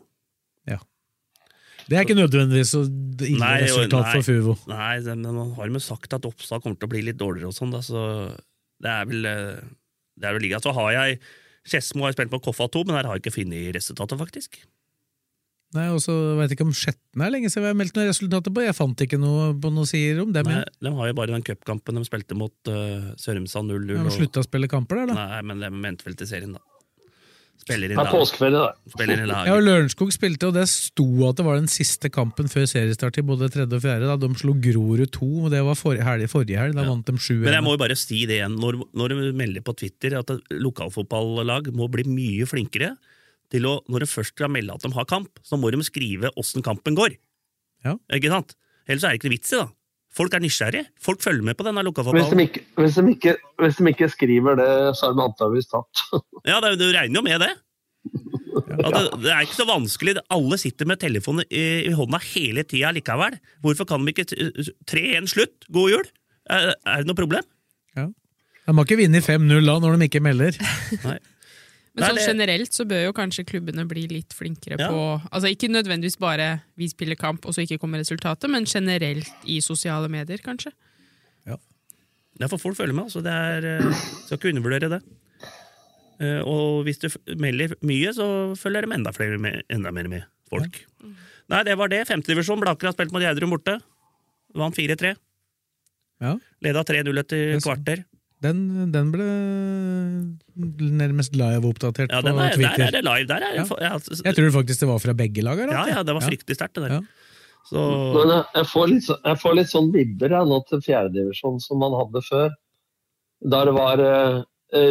Det 1.91 1.99
er 1.99 2.05
ikke 2.07 2.15
nødvendigvis 2.15 2.73
så 2.77 2.83
ille 2.87 3.41
Nei, 3.41 3.63
resultat 3.65 4.07
nei. 4.07 4.13
for 4.15 4.27
Fuvo. 4.29 4.57
Nei, 4.71 5.01
det- 5.03 5.17
men 5.19 5.35
man 5.35 5.53
har 5.57 5.69
jo 5.69 5.81
sagt 5.83 6.13
at 6.15 6.25
Oppsal 6.25 6.61
kommer 6.63 6.79
til 6.79 6.87
å 6.89 6.93
bli 6.93 7.03
litt 7.03 7.19
dårligere 7.19 7.49
og 7.51 7.57
sånn, 7.57 7.73
da, 7.73 7.81
så 7.83 8.37
det 8.81 8.91
er 8.91 9.05
vel 9.07 9.27
eh, 9.27 9.61
Det 10.19 10.29
er 10.29 10.33
vel 10.35 10.43
liga. 10.43 10.61
Så 10.61 10.73
har 10.77 10.93
jeg 10.93 11.21
Skedsmo 11.69 12.07
har 12.07 12.15
spilt 12.17 12.33
på 12.33 12.41
Koffa 12.43 12.69
2, 12.73 12.87
men 12.89 12.97
der 12.99 13.09
har 13.09 13.19
jeg 13.19 13.25
ikke 13.25 13.37
funnet 13.41 13.77
resultatet, 13.77 14.19
faktisk. 14.19 14.63
Nei, 15.73 15.87
og 15.89 16.03
så 16.05 16.13
vet 16.37 16.51
jeg 16.51 16.59
ikke 16.59 16.67
om 16.67 16.75
Skjetten 16.77 17.23
er 17.25 17.31
lenge 17.33 17.49
siden 17.49 17.65
vi 17.65 17.71
har 17.71 17.77
meldt 17.79 17.97
noen 17.97 18.11
resultater 18.11 18.53
på. 18.53 18.65
Jeg 18.67 18.77
fant 18.77 19.05
ikke 19.07 19.17
noe 19.21 19.53
på 19.57 19.71
noen 19.73 19.89
sider 19.89 20.21
om 20.21 20.35
dem. 20.35 20.51
Nei, 20.51 20.59
igjen. 20.61 20.75
de 20.85 20.93
har 20.99 21.09
jo 21.09 21.17
bare 21.17 21.33
den 21.33 21.47
cupkampen 21.47 21.97
de 21.97 22.03
spilte 22.05 22.37
mot 22.37 22.53
uh, 22.69 23.15
Sørumsand 23.21 23.73
0-0. 23.73 23.87
De 23.89 24.03
har 24.03 24.13
slutta 24.13 24.43
å 24.43 24.49
spille 24.49 24.69
kamper 24.69 25.01
der, 25.01 25.15
da. 25.15 25.29
Nei, 25.31 25.41
men 25.49 25.65
de 25.65 25.73
mente 25.73 26.05
vel 26.05 26.19
til 26.21 26.29
serien, 26.29 26.59
da. 26.59 26.72
Spiller 27.63 27.93
i 27.93 27.95
Det 27.95 28.03
er 28.03 28.11
påskeferie, 28.11 28.59
da. 28.59 28.91
Spiller 28.91 29.21
i 29.23 29.27
lag. 29.29 29.47
Ja, 29.47 29.55
og 29.55 29.63
Lørenskog 29.63 30.11
spilte, 30.15 30.49
og 30.49 30.57
det 30.57 30.65
sto 30.71 31.07
at 31.29 31.39
det 31.39 31.45
var 31.47 31.61
den 31.61 31.71
siste 31.71 32.11
kampen 32.11 32.51
før 32.51 32.67
seriestart 32.67 33.21
i 33.21 33.25
både 33.27 33.47
tredje 33.55 33.79
og 33.79 33.85
fjerde. 33.85 34.09
Da 34.11 34.17
de 34.19 34.41
slo 34.41 34.57
Grorud 34.65 35.05
2, 35.15 35.29
og 35.45 35.53
det 35.55 35.61
var 35.69 35.79
forrige 35.79 36.07
helg. 36.09 36.27
Forrige 36.33 36.59
helg 36.59 36.75
da 36.79 36.87
vant 36.89 37.07
de 37.07 37.15
7-1. 37.15 37.45
Men 37.45 37.55
jeg 37.55 37.67
må 37.69 37.77
jo 37.77 37.83
bare 37.85 37.99
si 38.01 38.25
det 38.27 38.41
igjen, 38.41 38.57
når, 38.59 38.81
når 38.99 39.15
de 39.15 39.29
melder 39.39 39.67
på 39.67 39.77
Twitter 39.79 40.19
at 40.19 40.33
lokalfotballag 40.51 41.71
må 41.79 41.87
bli 41.93 42.07
mye 42.11 42.49
flinkere 42.51 42.97
til 43.53 43.69
å, 43.69 43.77
når 43.93 44.07
de 44.07 44.11
først 44.11 44.35
skal 44.35 44.51
melde 44.51 44.75
at 44.75 44.83
de 44.83 44.91
har 44.97 45.07
kamp, 45.07 45.31
så 45.47 45.61
må 45.61 45.71
de 45.71 45.85
skrive 45.87 46.33
åssen 46.41 46.67
kampen 46.67 46.99
går. 46.99 47.15
Ja. 47.87 47.95
Ikke 48.17 48.33
sant? 48.33 48.57
Ellers 48.89 49.07
er 49.07 49.15
det 49.15 49.21
ikke 49.21 49.31
noe 49.31 49.37
vits 49.37 49.55
i, 49.55 49.61
da. 49.61 49.69
Folk 50.13 50.35
er 50.37 50.43
nysgjerrige. 50.45 50.87
Folk 51.01 51.23
følger 51.25 51.45
med 51.47 51.57
på 51.57 51.65
denne 51.65 51.83
Hvis 51.89 52.29
de, 52.29 52.43
ikke, 52.45 52.65
hvis, 52.77 52.97
de 52.99 53.13
ikke, 53.15 53.37
hvis 53.63 53.77
de 53.79 53.89
ikke 53.89 54.09
skriver 54.13 54.59
det, 54.61 54.71
så 54.99 55.09
er 55.09 55.17
de 55.17 55.25
antakeligvis 55.25 55.71
tapt. 55.73 56.03
Ja, 56.51 56.59
det, 56.61 56.75
du 56.81 56.89
regner 56.91 57.21
jo 57.21 57.23
med 57.25 57.41
det. 57.41 57.53
Det, 58.03 59.03
det 59.23 59.31
er 59.33 59.45
ikke 59.47 59.57
så 59.57 59.67
vanskelig. 59.69 60.17
Alle 60.35 60.59
sitter 60.61 60.89
med 60.91 61.01
telefonen 61.01 61.47
i, 61.49 61.65
i 61.89 61.93
hånda 61.97 62.21
hele 62.33 62.65
tida 62.69 62.91
likevel. 62.93 63.39
Hvorfor 63.65 63.89
kan 63.89 64.05
de 64.05 64.13
ikke 64.13 64.27
tre 64.29 65.05
3-1 65.23 65.31
slutt? 65.33 65.69
God 65.73 65.95
jul? 65.95 66.09
Er, 66.51 66.73
er 66.75 67.03
det 67.03 67.09
noe 67.09 67.19
problem? 67.19 67.47
Ja. 67.97 68.09
De 68.67 68.75
har 68.77 68.87
ikke 68.87 69.01
vunnet 69.01 69.27
5-0 69.27 69.69
da, 69.69 69.77
når 69.85 69.97
de 69.97 70.09
ikke 70.11 70.25
melder. 70.25 70.59
Nei. 71.07 71.19
Men 71.95 72.09
sånn 72.09 72.23
generelt 72.25 72.73
så 72.73 72.87
bør 72.89 73.03
jo 73.05 73.13
kanskje 73.13 73.45
klubbene 73.45 73.85
bli 73.89 74.07
litt 74.09 74.33
flinkere 74.33 74.79
Ja. 74.81 74.89
på 74.89 75.01
Altså 75.31 75.51
Ikke 75.53 75.69
nødvendigvis 75.69 76.17
bare 76.19 76.63
vi 76.77 76.89
spiller 76.89 77.17
kamp 77.21 77.45
og 77.45 77.53
så 77.53 77.67
ikke 77.67 77.79
kommer 77.79 78.01
resultatet, 78.01 78.49
men 78.51 78.65
generelt 78.65 79.29
i 79.45 79.61
sosiale 79.61 80.09
medier, 80.09 80.39
kanskje. 80.41 80.73
Ja. 81.47 81.57
Det 82.39 82.47
er 82.47 82.49
for 82.49 82.59
folk 82.59 82.77
følger 82.79 82.95
med, 82.97 83.05
altså. 83.11 83.23
Det 83.23 83.33
er, 83.33 83.67
eh, 83.77 83.93
skal 84.25 84.39
ikke 84.39 84.53
undervurdere 84.55 84.89
det. 84.89 85.03
Eh, 86.21 86.41
Og 86.47 86.85
hvis 86.87 86.99
du 86.99 87.09
melder 87.37 87.75
mye, 87.83 88.09
så 88.15 88.57
følger 88.57 88.87
de 88.87 88.95
enda, 88.95 89.13
flere 89.13 89.39
med, 89.39 89.63
enda 89.69 89.91
mer 89.93 90.09
med 90.09 90.25
folk. 90.49 90.85
Nei, 91.51 91.63
det 91.65 91.77
var 91.77 91.89
det. 91.89 92.07
Femtedivisjon. 92.09 92.61
Blaker 92.61 92.87
har 92.89 92.95
spilt 92.95 93.13
mot 93.13 93.21
Gjerdrum 93.21 93.51
borte. 93.51 93.81
Vant 94.55 94.75
4-3. 94.75 95.17
Ja. 96.23 96.37
Leda 96.63 96.85
3-0 96.85 97.19
etter 97.19 97.59
kvarter. 97.61 98.05
Den, 98.43 98.91
den 98.93 99.11
ble 99.15 99.27
nærmest 101.03 101.37
live-oppdatert 101.39 102.11
Ja, 102.11 102.21
på 102.21 102.27
den 102.27 102.41
er, 102.43 102.57
der 102.59 102.87
er 102.89 102.95
det 102.97 103.03
live. 103.07 103.27
Der 103.31 103.45
er, 103.49 103.55
Ja. 103.61 103.65
ja, 103.81 103.93
Jeg 104.25 104.35
tror 104.39 104.51
faktisk 104.59 104.81
det 104.83 104.89
var 104.89 104.99
fra 104.99 105.15
begge 105.15 105.43
lag. 105.47 105.59
ja, 105.59 105.69
altså. 105.71 105.95
ja, 105.95 106.03
det 106.03 106.15
var 106.17 106.25
fryktelig 106.27 106.57
sterkt, 106.59 106.75
det 106.75 106.83
der. 106.89 106.95
Ja. 106.99 107.03
Så 107.71 107.83
Men 108.17 108.33
jeg, 108.35 108.45
jeg, 108.59 108.67
får 108.73 108.87
litt, 108.91 109.11
jeg 109.25 109.39
får 109.39 109.55
litt 109.55 109.71
sånn 109.71 109.93
vibber 109.95 110.35
jeg, 110.35 110.49
nå 110.51 110.59
til 110.69 110.81
fjerdedivisjon 110.83 111.61
som 111.63 111.79
man 111.79 111.95
hadde 111.95 112.23
før. 112.27 112.51
Der 113.55 113.71
var 113.75 114.03
eh, 114.03 114.41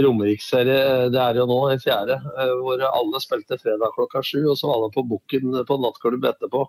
Romeriksserie, 0.06 1.10
det 1.12 1.20
er 1.20 1.40
jo 1.42 1.46
nå 1.50 1.60
i 1.74 1.78
fjerde, 1.82 2.16
eh, 2.38 2.54
hvor 2.64 2.80
alle 2.88 3.20
spilte 3.24 3.60
fredag 3.60 3.92
klokka 3.98 4.24
sju, 4.24 4.46
og 4.54 4.58
så 4.60 4.72
var 4.72 4.86
det 4.86 4.96
på 4.96 5.04
Bukken 5.12 5.60
på 5.68 5.78
nattklubb 5.84 6.26
etterpå. 6.32 6.64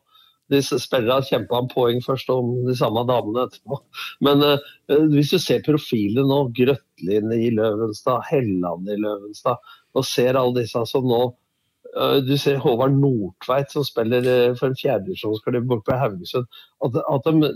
S- 0.50 0.74
spillerne 0.82 1.24
kjempa 1.28 1.60
om 1.62 1.68
poeng 1.70 2.00
først, 2.04 2.28
og 2.34 2.66
de 2.68 2.74
samme 2.76 3.04
damene 3.08 3.46
etterpå. 3.48 3.78
Men 4.26 4.42
eh, 4.42 4.58
hvis 5.14 5.30
du 5.34 5.38
ser 5.40 5.62
profilen 5.66 6.28
nå, 6.28 6.40
Grøtlin 6.56 7.32
i 7.36 7.50
Løvenstad, 7.54 8.24
Helland 8.30 8.90
i 8.92 8.98
Løvenstad, 9.00 9.56
og 9.94 10.04
ser 10.08 10.36
alle 10.40 10.62
disse 10.62 10.82
som 10.90 11.06
nå 11.08 11.22
Eh, 11.96 12.18
Du 12.24 12.36
ser 12.40 12.56
Håvard 12.62 12.94
Nordtveit 12.96 13.72
som 13.74 13.84
spiller 13.84 14.24
eh, 14.24 14.54
for 14.56 14.70
en 14.70 14.78
fjerdedivisjonsklubb 14.78 15.66
borte 15.68 15.90
på 15.90 15.98
Haugesund. 16.00 16.46
At, 16.86 16.96
at 16.96 17.26
de 17.28 17.50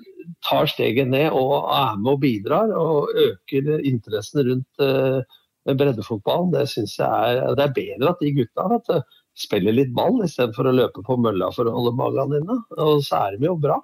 tar 0.45 0.69
steget 0.69 1.09
ned 1.09 1.31
og 1.33 1.71
er 1.73 1.97
med 2.03 2.13
og 2.17 2.21
bidrar 2.21 2.73
og 2.77 3.09
øker 3.17 3.79
interessen 3.81 4.43
rundt 4.51 5.27
breddefotballen. 5.67 6.53
Det 6.55 6.67
synes 6.69 6.99
jeg 6.99 7.09
er, 7.39 7.55
det 7.59 7.65
er 7.65 7.75
bedre 7.79 8.13
at 8.13 8.21
de 8.23 8.35
gutta 8.37 8.67
vet 8.75 8.91
du, 8.91 9.16
spiller 9.37 9.75
litt 9.77 9.93
ball 9.97 10.23
istedenfor 10.25 10.71
å 10.71 10.75
løpe 10.75 11.05
på 11.05 11.19
mølla 11.21 11.51
for 11.55 11.69
å 11.69 11.75
holde 11.77 11.93
magen 11.99 12.35
inne. 12.39 12.57
Og 12.81 13.05
så 13.05 13.15
er 13.27 13.37
de 13.37 13.49
jo 13.51 13.57
bra. 13.61 13.79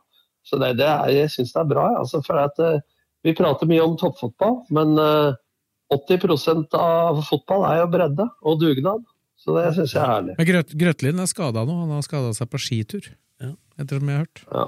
Så 0.47 0.59
det, 0.59 0.73
det 0.81 0.89
er, 0.89 1.11
jeg 1.15 1.31
syns 1.35 1.53
det 1.55 1.61
er 1.63 1.71
bra. 1.71 1.87
Altså, 2.01 2.23
for 2.27 2.41
at, 2.43 2.59
eh, 2.63 2.81
vi 3.23 3.37
prater 3.39 3.69
mye 3.71 3.85
om 3.85 3.97
toppfotball, 4.01 4.57
men 4.75 4.97
eh, 4.99 5.33
80% 5.93 6.73
av 6.79 7.21
fotball 7.29 7.67
er 7.69 7.83
jo 7.83 7.91
bredde 7.93 8.27
og 8.41 8.61
dugnad. 8.63 9.05
Så 9.43 9.49
det 9.57 9.75
syns 9.77 9.93
jeg 9.97 10.03
er 10.03 10.11
herlig. 10.13 10.35
Men 10.39 10.49
Grøt, 10.49 10.71
Grøtlin 10.79 11.19
er 11.23 11.29
skada 11.31 11.61
nå. 11.67 11.75
Han 11.83 11.93
har 11.97 12.03
skada 12.07 12.31
seg 12.37 12.47
på 12.51 12.59
skitur. 12.63 13.05
ja. 13.43 13.53
Etter 13.81 13.99
som 13.99 14.09
jeg 14.09 14.17
har 14.19 14.25
hørt. 14.25 14.39
Ja. 14.53 14.65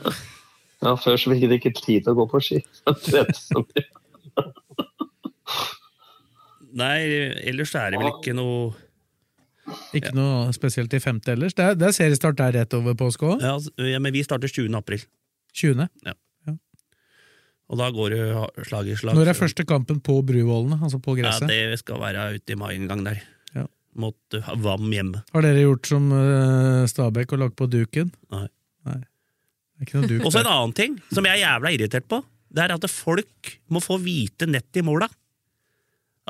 ja, 0.86 0.92
før 0.98 1.16
så 1.20 1.30
fikk 1.30 1.44
de 1.46 1.56
ikke 1.60 1.76
tid 1.76 2.00
til 2.06 2.12
å 2.12 2.18
gå 2.18 2.24
på 2.32 2.38
ski. 2.42 2.58
Nei, 6.80 6.98
ellers 7.50 7.72
er 7.78 7.86
det 7.92 7.98
vel 8.00 8.12
ikke 8.12 8.34
noe 8.38 8.70
Ikke 9.96 10.12
noe 10.16 10.50
spesielt 10.56 10.94
i 10.96 11.00
femte 11.02 11.34
ellers. 11.34 11.54
Det 11.56 11.66
er, 11.66 11.78
det 11.78 11.88
er 11.90 11.96
seriestart 11.96 12.38
der 12.38 12.54
rett 12.60 12.76
over 12.78 12.96
påske 12.98 13.26
òg. 13.26 13.42
ja, 13.42 13.54
altså, 13.58 13.72
ja, 13.90 14.00
Men 14.02 14.14
vi 14.14 14.24
starter 14.26 14.50
20. 14.50 14.74
april. 14.78 15.04
20. 15.56 15.88
Ja 16.06 16.14
Og 17.70 17.78
da 17.78 17.86
går 17.94 18.14
det 18.14 18.66
slag 18.66 18.88
i 18.90 18.96
slag. 18.98 19.14
Når 19.14 19.30
er 19.30 19.38
første 19.38 19.66
kampen 19.66 20.00
på 20.02 20.16
Bruvollene, 20.26 20.80
altså 20.82 20.98
på 21.02 21.14
gresset? 21.18 21.50
Ja, 21.50 21.68
det 21.70 21.78
skal 21.82 22.00
være 22.02 22.32
ute 22.34 22.54
i 22.54 22.58
mai 22.58 22.72
en 22.74 22.88
gang 22.90 23.04
der. 23.06 23.20
Ja. 23.54 23.66
Mot 23.94 24.34
uh, 24.34 24.50
Vam 24.58 24.90
hjemme. 24.90 25.22
Har 25.34 25.46
dere 25.46 25.62
gjort 25.62 25.86
som 25.86 26.10
uh, 26.10 26.82
Stabæk 26.90 27.36
og 27.36 27.44
lagt 27.44 27.56
på 27.60 27.70
duken? 27.70 28.10
Nei. 28.34 28.48
Nei. 28.90 29.00
Og 30.26 30.28
så 30.28 30.42
en 30.42 30.50
annen 30.50 30.74
ting 30.76 30.98
som 31.08 31.24
jeg 31.24 31.38
er 31.38 31.46
jævla 31.46 31.70
irritert 31.72 32.10
på. 32.10 32.18
Det 32.50 32.64
er 32.64 32.74
at 32.74 32.90
folk 32.90 33.54
må 33.70 33.80
få 33.80 33.96
hvite 34.02 34.48
nett 34.50 34.76
i 34.76 34.82
måla. 34.84 35.06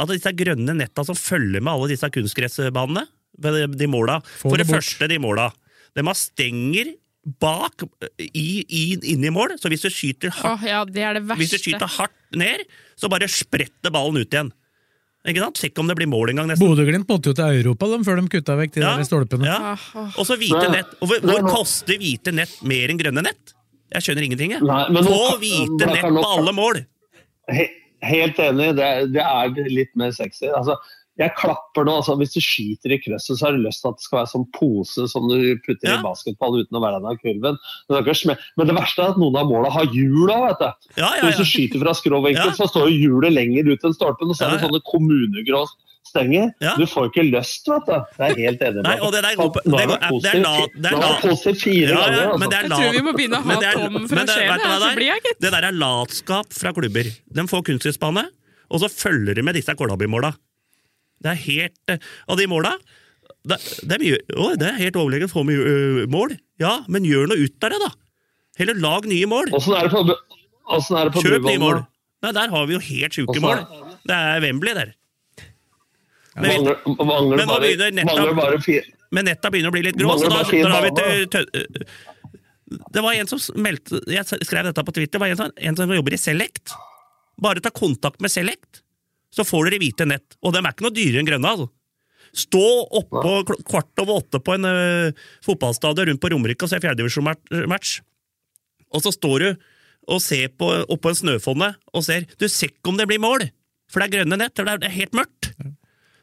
At 0.00 0.12
disse 0.12 0.32
grønne 0.36 0.76
netta 0.76 1.02
som 1.08 1.16
følger 1.18 1.64
med 1.64 1.72
alle 1.72 1.88
disse 1.90 2.08
kunstgressbanene, 2.12 3.06
de, 3.40 3.66
de 3.80 3.88
måla. 3.90 4.20
For 4.40 4.56
det 4.56 4.66
det 4.66 4.74
første, 4.74 5.08
de 5.10 5.18
måla. 5.22 5.50
De 5.96 6.04
har 6.06 6.18
stenger 6.18 6.94
bak 7.40 7.82
i, 8.18 8.64
i, 8.64 8.84
inni 9.12 9.30
mål, 9.34 9.56
så 9.60 9.68
hvis 9.68 9.82
du 9.84 9.90
skyter 9.92 10.32
hardt 10.32 10.62
oh, 10.62 10.62
ja, 10.66 10.78
det 10.88 11.02
er 11.04 11.18
det. 11.18 11.26
Hvis 11.36 11.52
du 11.52 11.58
skyter 11.60 11.90
hardt 11.98 12.16
ned, 12.40 12.62
så 12.96 13.10
bare 13.12 13.28
spretter 13.28 13.92
ballen 13.92 14.22
ut 14.22 14.32
igjen. 14.32 14.52
Ikke 15.28 15.42
sant? 15.42 15.58
Sjekk 15.60 15.76
om 15.82 15.90
det 15.90 15.98
blir 15.98 16.08
mål 16.08 16.32
engang, 16.32 16.48
gang. 16.48 16.56
Bodø-Glimt 16.60 17.10
måtte 17.10 17.28
jo 17.32 17.36
til 17.36 17.58
Europa 17.60 17.90
dem, 17.92 18.06
før 18.06 18.22
de 18.22 18.30
kutta 18.32 18.54
vekk 18.56 18.78
de 18.78 18.84
Ja, 18.86 18.94
der 18.96 19.04
stolpene. 19.08 19.50
ja. 19.50 19.74
Og 20.16 20.24
så 20.24 20.38
hvite 20.40 20.62
nett. 20.72 20.94
Hvor, 21.02 21.20
hvor 21.28 21.44
koster 21.58 22.00
hvite 22.00 22.32
nett 22.32 22.54
mer 22.64 22.88
enn 22.94 23.00
grønne 23.02 23.26
nett? 23.28 23.52
Jeg 23.92 24.06
skjønner 24.06 24.24
ingenting, 24.24 24.54
jeg. 24.56 24.64
Nei, 24.64 25.02
Få 25.04 25.36
hvite 25.42 25.90
nett 25.90 26.08
på 26.08 26.24
alle 26.30 26.54
mål! 26.56 26.80
He, 27.50 27.66
helt 28.06 28.38
enig, 28.40 28.70
det, 28.78 28.86
er- 28.86 29.12
det 29.12 29.24
er 29.26 29.68
litt 29.68 29.92
mer 29.98 30.14
sexy. 30.16 30.48
Altså, 30.48 30.78
jeg 31.20 31.34
klapper 31.36 31.84
nå, 31.84 31.96
altså, 32.00 32.16
Hvis 32.16 32.32
du 32.32 32.40
skyter 32.40 32.92
i 32.94 32.98
krøsset, 33.02 33.36
så 33.38 33.46
har 33.46 33.52
du 33.52 33.58
lyst 33.64 33.82
til 33.82 33.90
at 33.90 33.96
det 34.00 34.04
skal 34.06 34.18
være 34.20 34.30
sånn 34.32 34.46
pose 34.56 35.06
som 35.12 35.28
du 35.28 35.36
putter 35.66 35.88
Ja. 35.90 35.98
i 35.98 36.02
basketball 36.02 36.56
uten 36.60 36.78
å 36.78 36.80
være 36.80 37.00
der 37.02 37.10
av 37.12 37.20
kurven. 37.20 37.58
Men 37.60 37.92
det, 37.92 38.00
er 38.00 38.14
ikke 38.14 38.38
Men 38.56 38.66
det 38.66 38.76
verste 38.76 38.98
er 39.04 39.10
at 39.14 39.18
noen 39.20 39.36
av 39.36 39.46
måla 39.46 39.70
har 39.70 39.84
hjul 39.92 40.28
òg, 40.30 40.48
vet 40.48 40.58
du. 40.64 40.70
Ja, 41.02 41.10
ja, 41.16 41.22
Hvis 41.28 41.36
du 41.38 41.44
skyter 41.44 41.78
fra 41.84 41.92
skråvinkel, 41.94 42.50
Ja. 42.50 42.56
så 42.56 42.66
står 42.68 42.88
jo 42.90 42.96
hjulet 43.20 43.32
lenger 43.32 43.68
ut 43.72 43.84
enn 43.84 43.94
stolpen, 43.94 44.28
og 44.30 44.36
så 44.36 44.46
er 44.48 44.50
det 44.56 44.60
Ja, 44.60 44.66
ja. 44.66 44.68
sånne 44.68 44.82
kommunegrå 44.88 45.66
stenger. 46.10 46.50
Ja. 46.60 46.74
Du 46.76 46.86
får 46.86 47.10
ikke 47.12 47.22
lyst, 47.30 47.68
vet 47.68 47.84
du. 47.86 47.92
Det 48.16 48.24
er 48.24 48.34
helt 48.50 48.60
enig 48.64 48.80
med. 48.80 48.84
deg. 48.84 48.98
det 48.98 49.00
Nå 49.00 49.10
det 49.12 49.24
er 49.24 49.36
går- 49.36 49.52
det 49.54 49.62
det 50.82 50.92
er 50.92 51.20
positivt. 51.20 51.60
fire 51.60 51.88
Ja, 51.88 51.94
ganger. 52.00 52.16
ja, 52.16 52.26
altså. 52.30 52.38
men 52.40 52.48
det 52.50 52.56
er 52.56 52.62
Jeg 52.62 52.70
tror 52.70 52.92
vi 52.92 53.04
må 53.04 53.12
begynne 53.14 53.36
å 53.36 53.42
ha 53.42 53.48
men 53.50 53.58
det 53.60 53.72
Tom 53.74 54.08
fra 54.08 54.26
Skien, 54.26 54.60
så 54.60 54.88
det 54.88 54.96
blir 54.96 55.06
jeg, 55.06 55.20
gitt. 55.22 55.40
Det 55.40 55.50
der 55.52 55.64
er 55.68 55.72
latskap 55.72 56.46
fra 56.52 56.72
klubber. 56.72 57.04
De 57.32 57.42
får 57.46 57.62
kunstgressbane, 57.68 58.24
og 58.70 58.80
så 58.80 58.88
følger 58.90 59.34
de 59.34 59.42
med 59.42 59.54
disse 59.54 59.70
kålhabimåla. 59.76 60.34
Det 61.20 61.32
er 61.34 61.40
helt 61.44 61.92
Av 61.92 62.32
Og 62.32 62.40
de 62.40 62.48
måla 62.50 62.74
det, 63.46 63.56
det, 63.86 63.94
er 63.96 64.02
mye, 64.02 64.16
å, 64.36 64.50
det 64.58 64.66
er 64.68 64.78
helt 64.82 64.96
overlegent 65.00 65.32
få 65.32 65.42
mye 65.48 66.04
mål. 66.12 66.34
Ja, 66.60 66.82
men 66.92 67.06
gjør 67.08 67.30
noe 67.30 67.40
ut 67.40 67.64
av 67.64 67.72
det, 67.72 67.78
da! 67.80 67.88
Heller 68.60 68.76
lag 68.82 69.06
nye 69.08 69.28
mål. 69.30 69.52
Åssen 69.56 69.76
er 69.78 69.88
det 69.88 69.94
på, 69.94 70.02
er 70.04 71.08
det 71.08 71.14
på 71.14 71.22
Kjøp 71.24 71.46
nye 71.46 71.62
mål. 71.62 71.78
Nei, 72.20 72.32
der 72.36 72.52
har 72.52 72.66
vi 72.68 72.76
jo 72.76 72.80
helt 72.84 73.16
sjuke 73.16 73.40
mål. 73.40 73.62
Det 74.04 74.16
er 74.16 74.42
Wembley, 74.44 74.74
der. 74.76 74.92
Men, 76.36 76.50
Mangler, 76.50 76.76
mangler, 76.84 77.40
men 77.40 77.48
nå 77.48 77.56
begynner 77.62 77.94
netta, 77.96 78.90
men 79.10 79.26
netta 79.26 79.50
begynner 79.50 79.72
å 79.72 79.74
bli 79.74 79.82
litt 79.88 79.96
grå, 79.98 80.14
så 80.20 80.28
da, 80.30 80.44
da 80.44 80.74
har 80.76 80.84
vi 80.86 80.92
tø... 81.32 81.42
Det 82.70 83.02
var 83.02 83.16
en 83.18 83.26
som 83.26 83.40
meldte 83.58 83.98
Jeg 84.06 84.22
skrev 84.46 84.68
dette 84.68 84.84
på 84.86 84.92
Twitter. 84.94 85.16
Det 85.16 85.22
var 85.24 85.32
en 85.32 85.40
som, 85.40 85.48
en 85.58 85.78
som 85.80 85.90
jobber 85.90 86.14
i 86.14 86.20
Select. 86.22 86.70
Bare 87.42 87.62
ta 87.64 87.72
kontakt 87.74 88.20
med 88.22 88.30
Select, 88.30 88.84
så 89.34 89.46
får 89.46 89.68
dere 89.70 89.80
hvite 89.82 90.06
nett. 90.08 90.36
Og 90.44 90.54
dem 90.54 90.66
er 90.66 90.74
ikke 90.74 90.86
noe 90.86 90.94
dyrere 90.96 91.22
enn 91.22 91.28
grønne. 91.28 91.52
altså. 91.54 91.68
Stå 92.36 92.62
oppå 93.00 93.32
kvart 93.66 94.02
over 94.04 94.20
åtte 94.20 94.38
på 94.42 94.54
en 94.54 94.66
uh, 94.68 95.24
fotballstadion 95.46 96.12
rundt 96.12 96.22
på 96.22 96.30
Romerike 96.30 96.66
og 96.66 96.70
se 96.70 96.78
fjerdedivisjonsmatch. 96.82 97.96
Og 98.94 99.02
så 99.04 99.12
står 99.14 99.42
du 99.44 99.50
og 100.10 100.22
ser 100.22 100.48
på, 100.58 100.68
oppå 100.90 101.10
en 101.12 101.18
snøfonne 101.18 101.72
og 101.94 102.02
ser 102.06 102.24
Du 102.40 102.46
ser 102.50 102.72
ikke 102.72 102.90
om 102.92 102.98
det 102.98 103.06
blir 103.10 103.20
mål! 103.22 103.44
For 103.90 103.98
det 104.02 104.08
er 104.08 104.14
grønne 104.20 104.38
nett. 104.38 104.54
for 104.54 104.66
Det 104.66 104.86
er, 104.86 104.94
helt 104.94 105.14
mørkt. 105.18 105.50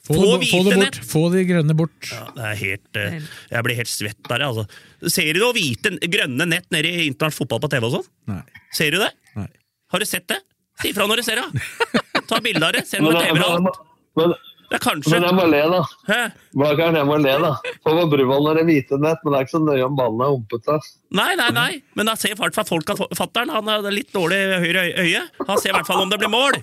Få, 0.07 0.15
Få 0.15 0.27
det, 0.39 0.47
få 0.47 0.61
det 0.63 0.77
nett! 0.79 0.97
bort. 0.97 1.07
Få 1.11 1.21
de 1.33 1.43
grønne 1.49 1.75
bort. 1.75 2.09
Ja, 2.13 2.23
det 2.35 2.45
er 2.47 2.59
helt, 2.61 2.87
uh, 2.95 3.31
jeg 3.51 3.67
blir 3.67 3.79
helt 3.81 3.91
svett 3.91 4.21
der, 4.31 4.45
altså. 4.47 4.63
Ser 5.11 5.33
du 5.35 5.41
noe 5.43 5.55
hvite, 5.55 5.91
grønne 6.07 6.47
nett 6.47 6.69
nede 6.71 6.87
i 6.87 7.07
internasjonal 7.09 7.35
fotball 7.35 7.63
på 7.65 7.71
TV 7.75 7.89
og 7.89 7.95
sånn? 7.97 8.07
Nei. 8.31 8.43
Ser 8.79 8.95
du 8.95 9.01
det? 9.03 9.11
Nei. 9.35 9.49
Har 9.91 10.03
du 10.03 10.07
sett 10.07 10.27
det? 10.31 10.39
Si 10.79 10.93
ifra 10.93 11.07
når 11.11 11.19
du 11.19 11.27
ser 11.27 11.43
det! 11.43 11.65
Ta 12.29 12.41
bilde 12.43 12.67
av 12.67 12.75
det, 12.75 12.83
send 12.89 13.07
Men, 13.07 13.13
med 13.13 13.25
TV 13.25 13.41
og 13.41 13.55
alt. 13.55 13.81
men, 14.19 14.35
Det 14.67 14.75
er 14.75 14.81
kanskje 14.83 15.11
men 15.13 15.23
jeg 15.23 15.35
må 15.37 15.43
le, 15.47 15.59
da. 15.71 15.77
Hæ? 16.09 16.19
Bakeren, 16.59 16.95
jeg 16.99 17.07
må 17.07 17.17
le, 17.23 17.35
da. 17.39 17.51
For 17.85 17.95
på 18.01 18.01
Bruvollen 18.11 18.49
er 18.51 18.57
det 18.59 18.65
hvite 18.67 18.97
nett, 18.99 19.21
men 19.23 19.31
det 19.31 19.37
er 19.39 19.45
ikke 19.45 19.53
så 19.53 19.61
nøye 19.63 19.85
om 19.85 19.95
ballen 19.95 20.23
er 20.25 20.33
humpete. 20.33 20.75
Nei, 21.15 21.29
nei, 21.39 21.47
nei, 21.55 21.69
men 21.95 22.09
da 22.09 22.15
ser 22.19 22.33
i 22.33 22.39
hvert 22.39 22.57
fall 22.57 22.67
folk 22.67 22.91
at 22.91 22.99
fattern 23.15 23.53
har 23.55 23.87
litt 23.95 24.11
dårlig 24.11 24.41
høyre 24.65 24.83
øye. 25.05 25.21
Han 25.47 25.61
ser 25.61 25.71
i 25.71 25.77
hvert 25.77 25.87
fall 25.87 26.03
om 26.03 26.11
det 26.11 26.19
blir 26.19 26.33
mål. 26.33 26.59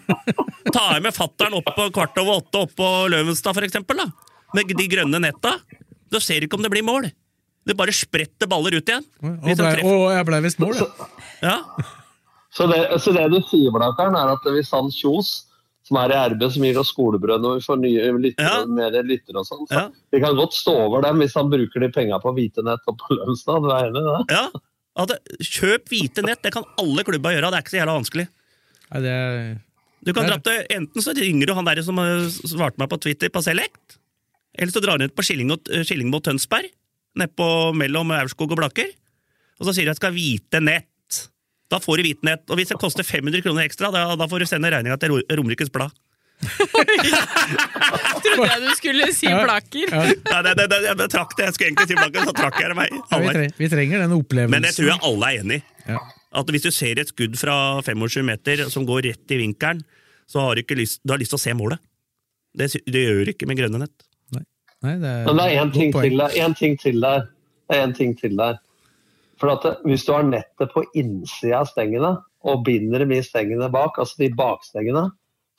Ta 0.74 1.01
med 1.01 1.16
fattern 1.16 1.57
opp 1.57 1.73
på 1.78 1.89
kvart 1.97 2.20
over 2.20 2.43
åtte 2.43 2.66
opp 2.66 2.77
på 2.77 2.91
Løvenstad, 3.15 3.57
for 3.57 3.65
eksempel, 3.65 4.05
da. 4.05 4.11
Med 4.55 4.69
de 4.77 4.89
grønne 4.93 5.23
netta. 5.24 5.57
Da 6.12 6.20
ser 6.20 6.45
du 6.45 6.47
ikke 6.51 6.61
om 6.61 6.66
det 6.66 6.74
blir 6.77 6.85
mål. 6.85 7.09
Det 7.65 7.73
bare 7.81 7.93
spretter 7.97 8.47
baller 8.53 8.77
ut 8.77 8.85
igjen. 8.93 9.05
Og, 9.24 9.49
ble, 9.57 9.70
jeg 10.12 10.28
blei 10.28 10.45
visst 10.45 10.61
mål, 10.61 10.77
ja. 10.77 11.09
Ja. 11.41 11.57
Så 12.53 12.69
det, 12.69 12.85
så 13.01 13.16
det 13.16 13.24
du 13.32 13.41
sier, 13.49 13.73
Blakkaren, 13.74 14.15
er 14.15 14.36
at 14.36 14.45
hvis 14.53 14.69
han 14.77 14.93
Kjos, 14.93 15.43
som 15.85 15.98
er 16.01 16.12
i 16.15 16.19
RB, 16.32 16.43
som 16.52 16.62
gir 16.65 16.78
oss 16.81 16.90
skolebrød 16.94 17.43
når 17.44 17.59
vi 17.59 17.65
får 17.66 17.81
nye 17.82 18.12
lyttere, 18.24 18.61
mer 18.73 18.94
lyttere 19.05 19.36
og 19.43 19.44
sånn, 19.48 19.66
så 19.69 19.82
vi 20.15 20.20
kan 20.23 20.36
godt 20.39 20.55
stå 20.56 20.73
over 20.86 21.02
dem 21.05 21.19
hvis 21.20 21.35
han 21.36 21.51
bruker 21.52 21.81
de 21.85 21.90
penga 21.93 22.16
på 22.23 22.32
hvite 22.36 22.65
nett 22.65 22.81
og 22.89 22.97
på 23.02 23.19
Lønstad. 23.19 23.61
Du 23.61 23.69
er 23.69 23.90
enig 23.90 24.01
i 24.01 24.06
det? 24.09 24.39
Ja, 24.97 25.05
det- 25.11 25.20
Kjøp 25.44 25.89
hvite 25.93 26.23
nett, 26.24 26.40
det 26.43 26.52
kan 26.55 26.65
alle 26.78 27.05
klubber 27.05 27.35
gjøre. 27.35 27.51
Det 27.51 27.59
er 27.59 27.62
ikke 27.66 27.74
så 27.74 27.81
jævla 27.82 27.98
vanskelig. 28.01 28.27
Nei, 28.94 29.01
det 29.05 29.11
er 29.11 29.61
Du 30.05 30.12
kan 30.12 30.27
dra 30.28 30.36
til, 30.39 30.66
Enten 30.70 31.02
så 31.02 31.15
ringer 31.16 31.47
du 31.47 31.55
han 31.55 31.65
der 31.65 31.82
som 31.82 31.98
eh, 31.98 32.28
svarte 32.28 32.78
meg 32.78 32.89
på 32.90 33.01
Twitter 33.01 33.28
på 33.32 33.43
Select, 33.43 33.98
eller 34.55 34.70
så 34.73 34.81
drar 34.85 34.98
du 34.98 35.05
ut 35.05 35.15
på 35.16 35.24
Skilling, 35.24 35.51
og, 35.51 35.69
eh, 35.73 35.82
Skilling 35.82 36.11
mot 36.11 36.23
Tønsberg, 36.23 36.69
nedpå 37.16 37.74
mellom 37.74 38.11
Aurskog 38.12 38.52
og 38.52 38.59
Blakker, 38.59 38.89
og 39.61 39.66
så 39.66 39.73
sier 39.74 39.85
du 39.85 39.90
at 39.90 39.97
jeg 39.97 40.01
skal 40.02 40.12
ha 40.12 40.16
hvite 40.19 40.61
nett. 40.62 40.86
Da 41.74 41.80
får 41.82 41.98
du 42.01 42.06
vitenhet. 42.06 42.44
Og 42.48 42.60
hvis 42.60 42.70
det 42.70 42.78
koster 42.78 43.02
500 43.06 43.42
kroner 43.42 43.66
ekstra, 43.66 43.90
da, 43.94 44.06
da 44.20 44.26
får 44.30 44.44
du 44.44 44.51
sende 44.55 44.70
regninga 44.70 44.96
til 45.02 45.10
Ro- 45.16 45.24
Romerikes 45.40 45.72
Blad. 45.74 45.90
Trodde 48.24 48.48
jeg 48.51 48.62
du 48.64 48.72
skulle 48.78 49.06
si 49.14 49.28
plaker. 49.30 49.92
Ja. 49.94 50.02
Ja, 50.30 50.40
det, 50.44 50.55
det, 50.59 50.66
det, 50.72 50.78
jeg 50.88 51.10
trakk 51.12 51.34
det. 51.38 51.46
Jeg 51.48 51.56
skulle 51.56 51.68
egentlig 51.70 51.88
si 51.90 51.96
Blakker, 51.98 52.26
så 52.28 52.34
trakk 52.36 52.59
jeg 52.60 52.72
det 52.72 52.76
meg. 52.78 52.94
Ja, 52.98 53.20
vi, 53.22 53.28
trenger, 53.34 53.55
vi 53.60 53.68
trenger 53.72 54.05
den 54.05 54.14
opplevelsen. 54.18 54.55
Men 54.55 54.66
det 54.66 54.72
tror 54.76 54.90
jeg 54.90 55.01
alle 55.10 55.30
er 55.30 55.42
enig 55.44 55.59
i. 55.60 55.64
Ja. 55.94 56.01
At 56.34 56.51
hvis 56.51 56.64
du 56.66 56.70
ser 56.74 56.98
et 57.02 57.10
skudd 57.12 57.36
fra 57.38 57.56
25 57.86 58.26
meter 58.26 58.64
som 58.72 58.86
går 58.88 59.05
rett 59.10 59.34
i 59.36 59.38
vinkelen, 59.44 59.84
så 60.30 60.42
har 60.46 60.56
du 60.59 60.64
ikke 60.64 60.78
lyst, 60.78 61.01
du 61.05 61.12
har 61.14 61.20
lyst 61.22 61.34
til 61.34 61.38
å 61.40 61.44
se 61.44 61.55
målet. 61.56 61.82
Det, 62.56 62.70
det 62.90 63.02
gjør 63.05 63.22
du 63.28 63.32
ikke 63.34 63.48
med 63.51 63.59
grønne 63.60 63.82
nett. 63.84 64.06
Nei, 64.84 64.98
det 65.01 65.09
er, 65.09 65.22
Men 65.24 65.38
det 65.38 65.44
er 65.48 65.60
én 65.62 65.70
ting, 65.72 65.92
ting 66.59 66.74
til 66.82 66.98
der. 67.01 67.22
Det 67.70 67.78
er 67.78 67.84
en 67.86 67.94
ting 67.96 68.12
til 68.20 68.34
der. 68.36 68.59
For 69.40 69.51
det, 69.51 69.77
Hvis 69.85 70.05
du 70.06 70.12
har 70.12 70.23
nettet 70.23 70.73
på 70.73 70.85
innsida 70.94 71.61
av 71.62 71.70
stengene 71.70 72.15
og 72.44 72.65
binder 72.66 73.02
dem 73.02 73.12
i 73.16 73.23
stengene 73.24 73.70
bak, 73.73 73.98
altså 73.98 74.20
de 74.20 74.31
bakstengene, 74.36 75.09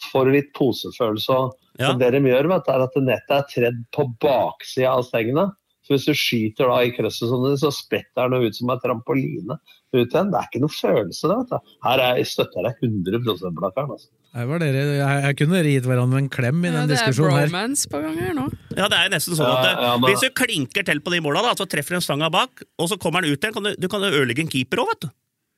så 0.02 0.12
får 0.12 0.26
du 0.26 0.32
litt 0.36 0.54
posefølelse. 0.58 1.36
Og 1.36 1.56
Ja. 1.80 1.94
det 1.94 2.12
de 2.14 2.20
gjør, 2.20 2.48
vet 2.48 2.70
er 2.70 2.84
at 2.86 2.96
nettet 2.96 3.32
er 3.32 3.48
tredd 3.52 3.86
på 3.92 4.08
baksida 4.20 4.94
av 4.96 5.04
stengene. 5.04 5.52
Så 5.86 5.94
hvis 5.94 6.06
du 6.10 6.14
skyter 6.18 6.72
da 6.72 6.80
i 6.82 6.92
krøsset 6.96 7.30
sånn, 7.30 7.44
så 7.62 7.70
spretter 7.70 8.32
den 8.34 8.48
ut 8.48 8.58
som 8.58 8.72
en 8.74 8.80
trampoline 8.82 9.58
ut 9.94 10.10
igjen. 10.10 10.32
Det 10.34 10.40
er 10.40 10.48
ikke 10.50 10.62
noe 10.64 10.74
følelse, 10.74 11.30
det. 11.30 11.36
vet 11.44 11.52
du. 11.54 11.74
Her 11.86 12.02
er, 12.02 12.18
jeg 12.24 12.30
støtter 12.32 12.66
jeg 12.66 12.90
100 12.90 13.52
Blakkaren. 13.54 13.92
Altså. 13.94 14.10
Her 14.36 14.48
var 14.50 14.60
dere, 14.60 14.82
jeg, 14.98 15.20
jeg 15.28 15.38
kunne 15.40 15.56
dere 15.60 15.74
gitt 15.76 15.86
hverandre 15.88 16.20
en 16.24 16.32
klem 16.34 16.58
i 16.66 16.68
Ja, 16.68 16.74
den 16.82 16.90
det 16.90 16.98
er 16.98 17.06
diskusjonen 17.06 17.38
bromance 17.46 17.92
på 17.94 18.02
gang 18.04 18.18
her 18.20 18.34
nå. 18.36 18.48
Ja, 18.76 18.90
det 18.92 18.98
er 18.98 19.14
nesten 19.14 19.38
sånn 19.38 19.48
at 19.48 19.70
Ja, 19.70 19.76
ja, 19.86 19.94
men- 20.02 20.10
Hvis 20.10 20.26
du 20.26 20.34
klinker 20.42 20.84
til 20.90 21.00
på 21.06 21.14
de 21.14 21.22
måla, 21.24 21.46
da, 21.46 21.54
så 21.56 21.70
treffer 21.70 21.96
du 21.96 22.02
en 22.02 22.08
stanga 22.10 22.32
bak, 22.34 22.66
og 22.82 22.90
så 22.92 22.98
kommer 23.00 23.22
den 23.24 23.32
ut 23.32 23.40
igjen, 23.40 23.54
kan 23.56 23.64
du, 23.70 23.76
du 23.80 23.88
kan 23.88 24.02
jo 24.04 24.10
ødelegge 24.12 24.44
en 24.44 24.52
keeper 24.52 24.82
òg, 24.84 24.90
vet 24.92 25.06
du. 25.06 25.10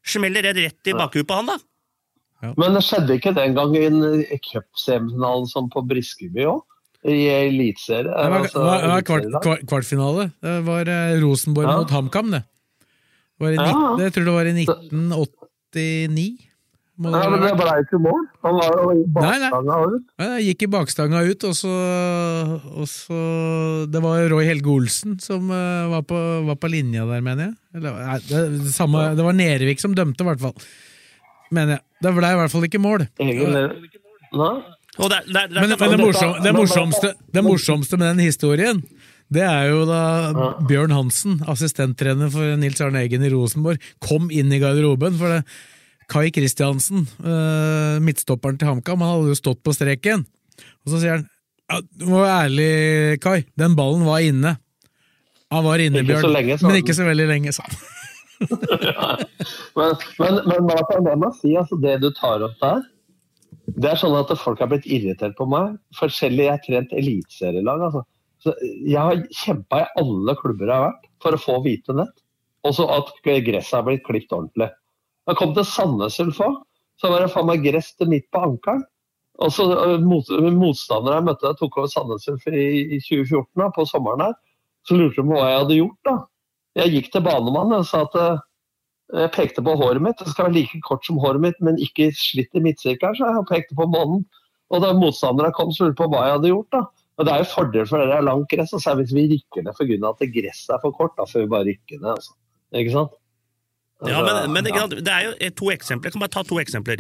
Smeller 0.08 0.46
det 0.46 0.54
rett 0.60 0.92
i 0.92 0.94
bakhuet 0.94 1.26
på 1.28 1.40
han, 1.40 1.50
da. 1.56 1.58
Men 2.60 2.76
det 2.78 2.84
skjedde 2.86 3.16
ikke 3.18 3.34
den 3.34 3.56
gangen 3.58 3.98
i 4.22 4.28
en 4.30 4.44
cupsemifinalen 4.46 5.48
som 5.50 5.72
på 5.74 5.82
Briskeby 5.90 6.46
òg? 6.52 6.62
I 7.08 7.20
eliteserien. 7.32 8.10
Det 8.12 8.32
var, 8.32 8.42
altså, 8.44 8.60
det 8.60 8.66
var, 8.68 8.88
var 8.92 9.06
kvart, 9.08 9.28
kvart, 9.44 9.62
kvartfinale. 9.70 10.26
Det 10.44 10.56
var 10.68 10.90
eh, 10.92 11.14
Rosenborg 11.24 11.70
Ja. 11.70 11.78
mot 11.80 11.94
HamKam, 11.96 12.32
det. 12.36 12.44
Det 13.38 13.46
var 13.46 13.54
i 13.54 13.56
Ja. 13.56 13.70
19, 13.72 14.04
jeg 14.04 14.14
tror 14.16 14.26
det 14.28 14.36
var 14.36 14.46
i 14.50 14.54
1989. 14.66 16.28
Nei, 16.98 17.12
det 17.14 17.30
men 17.30 17.44
det 17.44 17.50
blei 17.54 17.68
ble 17.70 17.74
ikke 17.84 17.98
mål. 18.02 18.24
Han 18.42 18.56
var 18.58 18.72
jo 18.82 18.86
i 18.98 19.04
bakstanga 19.14 19.76
ut. 19.86 20.06
Nei, 20.18 20.28
nei, 20.32 20.38
gikk 20.48 20.64
i 20.66 20.70
bakstanga 20.74 21.20
ut, 21.28 21.44
og 21.46 21.54
så, 21.54 21.74
og 22.74 22.88
så 22.90 23.20
Det 23.94 24.02
var 24.02 24.24
Roy 24.34 24.48
Helge 24.50 24.72
Olsen 24.74 25.20
som 25.22 25.52
eh, 25.54 25.84
var, 25.92 26.02
på, 26.10 26.18
var 26.48 26.58
på 26.58 26.72
linja 26.74 27.06
der, 27.06 27.22
mener 27.22 27.52
jeg. 27.52 27.54
Eller, 27.78 28.00
nei, 28.02 28.18
det, 28.26 28.42
det, 28.64 28.74
samme, 28.74 29.12
det 29.14 29.28
var 29.28 29.38
Nervik 29.38 29.84
som 29.84 29.94
dømte, 29.94 30.26
i 30.26 30.30
hvert 30.32 30.42
fall. 30.42 30.58
Mener 31.54 31.78
jeg. 31.78 31.86
Det 32.02 32.16
ble 32.18 32.34
i 32.34 32.40
hvert 32.42 32.56
fall 32.56 32.66
ikke 32.66 32.82
mål. 32.82 33.06
Egen 33.22 33.54
Nei? 34.38 34.56
Og 34.98 35.12
det, 35.12 35.20
det, 35.28 35.44
det, 35.52 35.62
Men, 35.62 35.74
men 35.78 35.92
det, 35.94 36.00
morsom, 36.02 36.36
det, 36.44 36.54
morsomste, 36.56 37.14
det 37.34 37.44
morsomste 37.46 38.00
med 38.00 38.08
den 38.16 38.26
historien, 38.26 38.82
det 39.34 39.44
er 39.44 39.70
jo 39.70 39.82
da 39.88 40.02
Bjørn 40.68 40.94
Hansen, 40.96 41.42
assistenttrener 41.52 42.32
for 42.34 42.56
Nils 42.60 42.80
Arne 42.82 43.04
Eggen 43.04 43.26
i 43.28 43.32
Rosenborg, 43.34 43.84
kom 44.04 44.32
inn 44.32 44.54
i 44.56 44.62
garderoben. 44.64 45.18
for 45.20 45.36
det 45.36 45.42
Kai 46.08 46.30
Kristiansen, 46.32 47.04
eh, 47.20 47.98
midtstopperen 48.00 48.58
til 48.58 48.70
HamKam, 48.70 49.02
han 49.04 49.12
hadde 49.12 49.34
jo 49.34 49.40
stått 49.42 49.60
på 49.60 49.74
streken. 49.76 50.24
Og 50.86 50.94
så 50.94 51.02
sier 51.02 51.18
han 51.18 51.26
ja, 51.68 51.82
Du 51.84 52.06
må 52.08 52.22
være 52.22 52.48
ærlig, 52.48 53.20
Kai, 53.20 53.44
den 53.60 53.76
ballen 53.76 54.08
var 54.08 54.24
inne. 54.24 54.56
Han 55.52 55.66
var 55.68 55.84
inne, 55.84 56.00
Ikke 56.00 56.16
Bjørn, 56.16 56.32
lenge, 56.32 56.58
men 56.64 56.80
ikke 56.80 56.96
så 56.96 57.08
veldig 57.08 57.28
lenge, 57.28 57.54
sa 57.56 57.68
han. 57.68 57.78
Men, 59.78 59.96
men, 60.20 60.36
men 60.46 60.66
hva 60.68 60.76
kan 60.90 61.06
jeg 61.10 61.18
må 61.18 61.32
si, 61.40 61.56
altså, 61.58 61.78
det 61.82 61.96
du 62.04 62.12
tar 62.14 62.44
opp 62.46 62.54
der 62.62 62.84
Det 63.68 63.90
er 63.92 64.00
sånn 64.00 64.16
at 64.16 64.32
folk 64.40 64.62
har 64.64 64.70
blitt 64.72 64.88
irritert 64.88 65.36
på 65.38 65.48
meg. 65.50 65.76
Forskjellig, 65.98 66.46
Jeg 66.46 66.54
har 66.54 66.64
trent 66.64 66.94
eliteserielag. 66.96 67.84
Altså. 67.90 68.04
Så 68.44 68.54
jeg 68.64 69.00
har 69.02 69.24
kjempa 69.44 69.82
i 69.82 69.90
alle 70.00 70.36
klubber 70.40 70.70
jeg 70.70 70.76
har 70.76 70.92
vært 70.92 71.10
for 71.24 71.36
å 71.36 71.42
få 71.42 71.58
hvite 71.66 71.96
nett. 71.98 72.16
Og 72.68 72.76
så 72.78 72.88
at 72.92 73.12
gresset 73.26 73.76
har 73.76 73.86
blitt 73.88 74.06
klipt 74.08 74.32
ordentlig. 74.32 74.70
Jeg 75.28 75.40
kom 75.40 75.54
til 75.56 75.68
Sandnes 75.68 76.20
Ulfa, 76.24 76.48
så 77.02 77.12
var 77.12 77.24
det 77.24 77.34
faen 77.34 77.50
meg 77.50 77.66
gress 77.66 77.92
til 77.98 78.10
midt 78.12 78.30
på 78.32 78.46
ankelen. 78.48 78.86
Og 79.44 79.52
så 79.54 79.68
øh, 79.70 80.00
mot, 80.02 80.30
Motstandere 80.56 81.20
jeg 81.20 81.28
møtte, 81.28 81.54
tok 81.60 81.78
over 81.78 81.92
Sandnes 81.92 82.26
Ulf 82.32 82.48
i, 82.50 82.98
i 82.98 83.02
2014, 83.04 83.52
da, 83.60 83.70
på 83.76 83.86
sommeren 83.86 84.24
her. 84.26 84.38
Så 84.88 84.98
lurte 84.98 85.20
de 85.20 85.28
på 85.28 85.36
hva 85.36 85.52
jeg 85.52 85.60
hadde 85.62 85.80
gjort. 85.82 86.00
da. 86.08 86.16
Jeg 86.78 86.94
gikk 86.94 87.12
til 87.14 87.26
banemannen 87.26 87.82
og 87.82 87.90
sa 87.90 88.06
at 88.08 88.18
øh, 88.22 88.40
jeg 89.14 89.32
pekte 89.32 89.64
på 89.64 89.76
håret 89.80 90.02
mitt. 90.04 90.18
Det 90.20 90.28
skal 90.34 90.50
være 90.50 90.58
like 90.60 90.80
kort 90.84 91.06
som 91.08 91.18
håret 91.24 91.40
mitt, 91.44 91.60
men 91.64 91.78
ikke 91.80 92.10
slitt 92.16 92.52
i 92.58 92.64
midtsirkelen. 92.66 93.16
Så 93.16 93.30
jeg 93.30 93.46
pekte 93.52 93.78
på 93.80 93.88
månen. 93.88 94.26
Og 94.74 94.82
da 94.84 94.90
motstanderne 94.94 95.54
kom, 95.56 95.70
så 95.72 95.88
lurte 95.88 96.02
på 96.02 96.10
hva 96.12 96.26
jeg 96.28 96.36
hadde 96.38 96.50
gjort. 96.52 96.68
da. 96.76 96.82
Og 97.18 97.26
Det 97.26 97.34
er 97.34 97.38
jo 97.42 97.48
fordel 97.54 97.88
for 97.88 97.98
dere 98.04 98.18
er 98.20 98.26
langt 98.28 98.50
gress, 98.52 98.74
og 98.76 98.82
så 98.84 98.92
er 98.92 98.96
det 99.00 99.06
hvis 99.08 99.16
vi 99.16 99.24
rykker 99.32 99.64
ned 99.64 99.74
pga. 99.80 100.10
at 100.12 100.34
gresset 100.36 100.74
er 100.76 100.82
for 100.84 100.92
kort. 100.92 101.16
Da 101.18 101.24
får 101.26 101.46
vi 101.46 101.48
bare 101.54 101.66
rykke 101.72 102.02
ned. 102.02 102.12
altså. 102.18 102.36
Ikke 102.76 102.92
sant? 102.98 103.16
Ja, 104.06 104.20
Altså, 104.20 104.50
men, 104.52 104.54
men 104.54 104.76
ja. 104.76 104.84
det 104.92 105.08
er 105.14 105.24
jo 105.26 105.32
eh, 105.42 105.50
to 105.58 105.72
eksempler. 105.74 106.12
Jeg 106.12 106.14
kan 106.14 106.22
bare 106.22 106.36
ta 106.36 106.44
to 106.44 106.60
eksempler. 106.62 107.00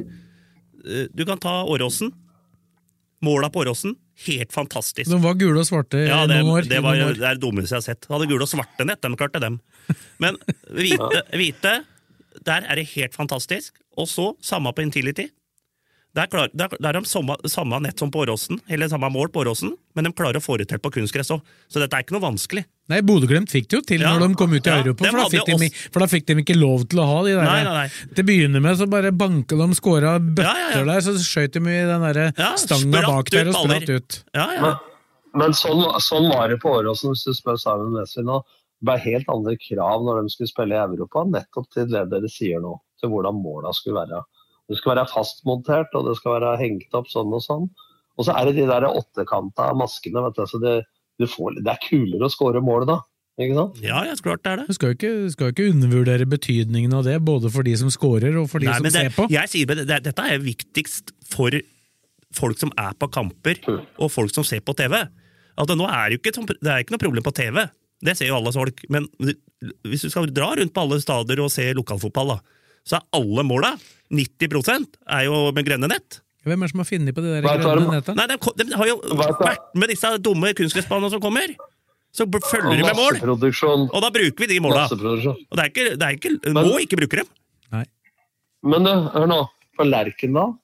Eh, 0.88 1.05
Du 1.13 1.25
kan 1.25 1.38
ta 1.38 1.63
Åråsen. 1.67 2.09
Måla 3.21 3.49
på 3.49 3.59
Åråsen, 3.65 3.95
helt 4.27 4.51
fantastisk. 4.53 5.09
De 5.09 5.17
var 5.21 5.34
gule 5.38 5.59
og 5.59 5.65
svarte 5.65 5.97
i 6.03 6.07
Ja, 6.07 6.23
det, 6.29 6.35
noen 6.45 6.53
år. 6.59 6.67
det, 6.69 6.81
var, 6.85 6.95
noen 6.95 7.09
år. 7.11 7.15
det 7.17 7.25
er 7.25 7.38
det 7.38 7.41
dummeste 7.41 7.73
jeg 7.73 7.81
har 7.81 7.85
sett. 7.88 8.05
Hadde 8.09 8.27
gule 8.29 8.45
og 8.45 8.49
svarte 8.51 8.85
nett, 8.85 9.01
de 9.01 9.17
klarte 9.17 9.41
dem. 9.41 9.59
Men 10.21 10.38
hvite, 10.77 11.23
hvite, 11.34 11.71
der 12.45 12.68
er 12.68 12.76
det 12.80 12.88
helt 12.95 13.15
fantastisk. 13.18 13.73
Og 13.97 14.07
så, 14.11 14.31
samme 14.43 14.73
på 14.73 14.84
Intility. 14.85 15.30
Der, 16.18 16.26
klar, 16.31 16.47
der, 16.53 16.72
der 16.81 16.95
er 16.95 17.03
de 17.03 17.05
samme, 17.05 17.35
samme 17.45 17.77
nett 17.84 17.99
som 18.01 18.09
på 18.09 18.23
Åråsen, 18.23 18.57
eller 18.73 18.89
samme 18.89 19.09
mål 19.14 19.30
på 19.30 19.43
Åråsen, 19.43 19.76
men 19.93 20.07
de 20.07 20.09
klarer 20.18 20.39
å 20.39 20.41
få 20.41 20.55
det 20.57 20.65
til 20.72 20.80
på 20.81 20.89
kunstgress 20.95 21.30
òg. 21.35 21.43
Så 21.69 21.77
dette 21.84 21.93
er 21.93 22.05
ikke 22.05 22.15
noe 22.15 22.23
vanskelig. 22.23 22.64
Nei, 22.89 23.03
Bodø-Glimt 23.05 23.51
fikk 23.53 23.68
det 23.69 23.77
jo 23.77 23.84
til 23.85 24.01
Ja. 24.01 24.15
når 24.18 24.31
de 24.31 24.38
kom 24.39 24.53
ut 24.55 24.65
i 24.65 24.72
Ja, 24.72 24.80
Europa, 24.81 25.05
for 25.11 25.19
da, 25.19 25.27
fikk 25.30 25.51
de, 25.61 25.69
for 25.91 25.99
da 26.01 26.07
fikk 26.09 26.26
de 26.26 26.38
ikke 26.41 26.55
lov 26.57 26.88
til 26.89 27.03
å 27.03 27.05
ha 27.05 27.19
de 27.27 27.35
der. 27.35 27.43
Nei, 27.43 27.64
nei, 27.68 27.76
nei. 27.84 28.14
Til 28.15 28.23
å 28.23 28.27
begynne 28.31 28.61
med 28.64 28.80
så 28.80 28.88
bare 28.89 29.11
banka 29.14 29.59
de, 29.59 29.68
skåra 29.77 30.15
bøtter 30.18 30.47
Ja, 30.47 30.55
ja, 30.57 30.69
ja. 30.80 30.85
der, 30.89 31.01
så 31.05 31.14
skjøt 31.22 31.53
de 31.59 31.61
i 31.68 31.80
den 31.91 32.05
der 32.07 32.34
stanga 32.64 33.03
bak 33.05 33.30
der 33.35 33.51
og 33.51 33.59
spratt 33.59 33.89
ut. 33.93 34.19
Ja, 34.34 34.47
ja. 34.55 34.61
Men, 34.64 34.76
men 35.43 35.53
sånn, 35.59 35.84
sånn 36.01 36.31
var 36.34 36.49
det 36.49 36.57
på 36.64 36.72
Åråsen, 36.80 37.14
hvis 37.14 37.27
du 37.27 37.35
spør 37.38 37.59
Simon 37.61 37.93
Nesvin 37.99 38.26
nå. 38.26 38.39
Det 38.77 38.85
ble 38.85 38.97
helt 39.01 39.29
andre 39.33 39.55
krav 39.57 40.05
når 40.05 40.21
de 40.21 40.33
skulle 40.33 40.51
spille 40.51 40.77
i 40.77 40.83
Europa, 40.83 41.23
nettopp 41.25 41.69
til 41.73 41.89
det 41.89 42.03
dere 42.11 42.29
sier 42.29 42.61
nå. 42.61 42.75
Til 43.01 43.11
hvordan 43.13 43.37
måla 43.41 43.73
skulle 43.77 43.99
være. 43.99 44.23
Det 44.67 44.77
skal 44.79 44.95
være 44.95 45.09
fastmontert, 45.09 45.93
og 45.95 46.09
det 46.09 46.15
skal 46.19 46.37
være 46.37 46.55
hengt 46.61 46.95
opp 46.97 47.09
sånn 47.11 47.33
og 47.33 47.43
sånn. 47.45 47.67
Og 48.17 48.25
så 48.25 48.33
er 48.33 48.49
det 48.49 48.57
de 48.57 48.65
der 48.69 48.87
åttekanta 48.89 49.69
maskene. 49.77 50.23
vet 50.25 50.37
du, 50.37 50.47
så 50.49 50.59
det, 50.61 50.73
du 51.21 51.27
får, 51.29 51.61
det 51.61 51.73
er 51.73 51.85
kulere 51.85 52.27
å 52.27 52.33
skåre 52.33 52.61
mål 52.65 52.87
da. 52.89 52.97
Ikke 53.37 53.53
sant? 53.53 53.81
Ja, 53.85 54.01
ja, 54.07 54.15
klart 54.25 54.41
det 54.41 54.51
er 54.51 54.61
det. 54.63 54.67
Du 54.71 54.77
skal 54.77 54.91
jo 54.91 54.97
ikke, 54.97 55.13
skal 55.33 55.49
jo 55.49 55.53
ikke 55.53 55.69
undervurdere 55.69 56.25
betydningen 56.29 56.95
av 56.97 57.05
det, 57.05 57.19
både 57.25 57.51
for 57.53 57.67
de 57.67 57.75
som 57.77 57.91
scorer 57.93 58.33
og 58.41 58.49
for 58.49 58.63
de 58.63 58.69
Nei, 58.69 58.79
som 58.79 58.87
det, 58.89 58.93
ser 58.95 59.13
på. 59.13 59.27
Jeg 59.29 59.51
sier, 59.51 59.69
det, 59.69 59.85
det, 59.89 59.99
dette 60.09 60.25
er 60.25 60.41
viktigst 60.41 61.13
for 61.29 61.53
folk 62.37 62.57
som 62.59 62.73
er 62.81 62.97
på 62.97 63.09
kamper, 63.13 63.61
og 63.69 64.09
folk 64.11 64.33
som 64.33 64.45
ser 64.45 64.63
på 64.65 64.73
TV. 64.77 64.97
Altså, 65.57 65.77
nå 65.77 65.85
er 65.85 66.15
jo 66.15 66.19
ikke, 66.19 66.33
det 66.49 66.71
er 66.73 66.81
ikke 66.81 66.95
noe 66.95 67.03
problem 67.05 67.25
på 67.25 67.35
TV, 67.37 67.61
det 68.06 68.14
ser 68.18 68.30
jo 68.30 68.38
alle 68.38 68.53
folk. 68.53 68.84
Men 68.94 69.07
hvis 69.88 70.06
du 70.06 70.11
skal 70.14 70.30
dra 70.34 70.52
rundt 70.60 70.74
på 70.76 70.84
alle 70.84 70.99
stader 71.02 71.41
og 71.44 71.52
se 71.53 71.65
lokalfotball, 71.78 72.36
da, 72.36 72.40
så 72.88 72.99
er 72.99 73.07
alle 73.19 73.45
måla, 73.48 73.74
90% 74.14 74.99
er 75.18 75.26
jo 75.28 75.48
med 75.56 75.68
grønne 75.68 75.90
nett. 75.91 76.22
Hvem 76.48 76.61
er 76.61 76.69
det 76.69 76.72
som 76.72 76.84
har 76.84 76.88
funnet 76.88 77.15
på 77.15 77.24
de 77.24 77.32
der 77.34 77.44
er 77.44 77.64
grønne 77.64 77.98
nettene? 77.98 77.98
netta? 77.98 78.14
Nei, 78.15 78.28
de, 78.32 78.69
de 78.69 78.78
har 78.80 78.88
jo 78.88 78.99
vært 79.19 79.74
med 79.76 79.91
disse 79.91 80.14
dumme 80.24 80.53
kunstgressbanene 80.56 81.11
som 81.11 81.24
kommer. 81.24 81.57
Så 82.15 82.26
følger 82.26 82.80
de 82.80 82.86
med 82.86 82.95
mål, 82.98 83.19
og 83.28 83.99
da 84.02 84.10
bruker 84.14 84.41
vi 84.41 84.48
de 84.53 84.61
måla. 84.64 84.88
Og 84.90 85.57
det 85.60 85.65
er 85.65 85.68
ikke, 85.69 85.90
det 85.99 86.06
er 86.07 86.15
ikke, 86.15 86.32
må 86.56 86.80
ikke 86.82 86.98
bruke 87.02 87.19
dem. 87.19 87.28
Nei. 87.76 87.84
Men 88.65 88.88
du, 88.88 88.94
hør 89.14 89.28
nå. 89.30 89.44
På 89.78 89.86
Lerkendal 89.86 90.56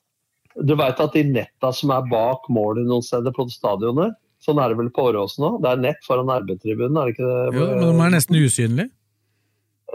Du 0.66 0.74
veit 0.80 0.98
at 1.04 1.14
de 1.14 1.22
netta 1.28 1.70
som 1.76 1.92
er 1.94 2.08
bak 2.10 2.48
målet 2.50 2.88
noen 2.88 3.04
steder 3.06 3.34
på 3.36 3.46
stadionet, 3.54 4.16
sånn 4.44 4.60
er 4.62 4.74
det 4.74 4.80
vel 4.82 4.92
på 4.94 5.08
Åråsen 5.10 5.48
òg? 5.48 5.62
Det 5.64 5.72
er 5.72 5.82
nett 5.86 6.06
foran 6.08 6.32
RB-tribunen, 6.34 7.00
er 7.00 7.10
det 7.10 7.16
ikke 7.16 7.30
det? 7.30 7.40
Jo, 7.58 7.70
men 7.72 7.88
de 7.88 8.06
er 8.06 8.14
nesten 8.18 8.40
usynlige. 8.40 8.92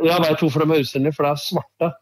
Jeg 0.09 0.25
veit 0.25 0.43
hvorfor 0.45 0.65
de 0.65 0.75
er 0.77 0.85
usynlige, 0.87 1.17
for 1.17 1.27
det 1.27 1.31
er 1.35 1.43
svarte. 1.43 1.93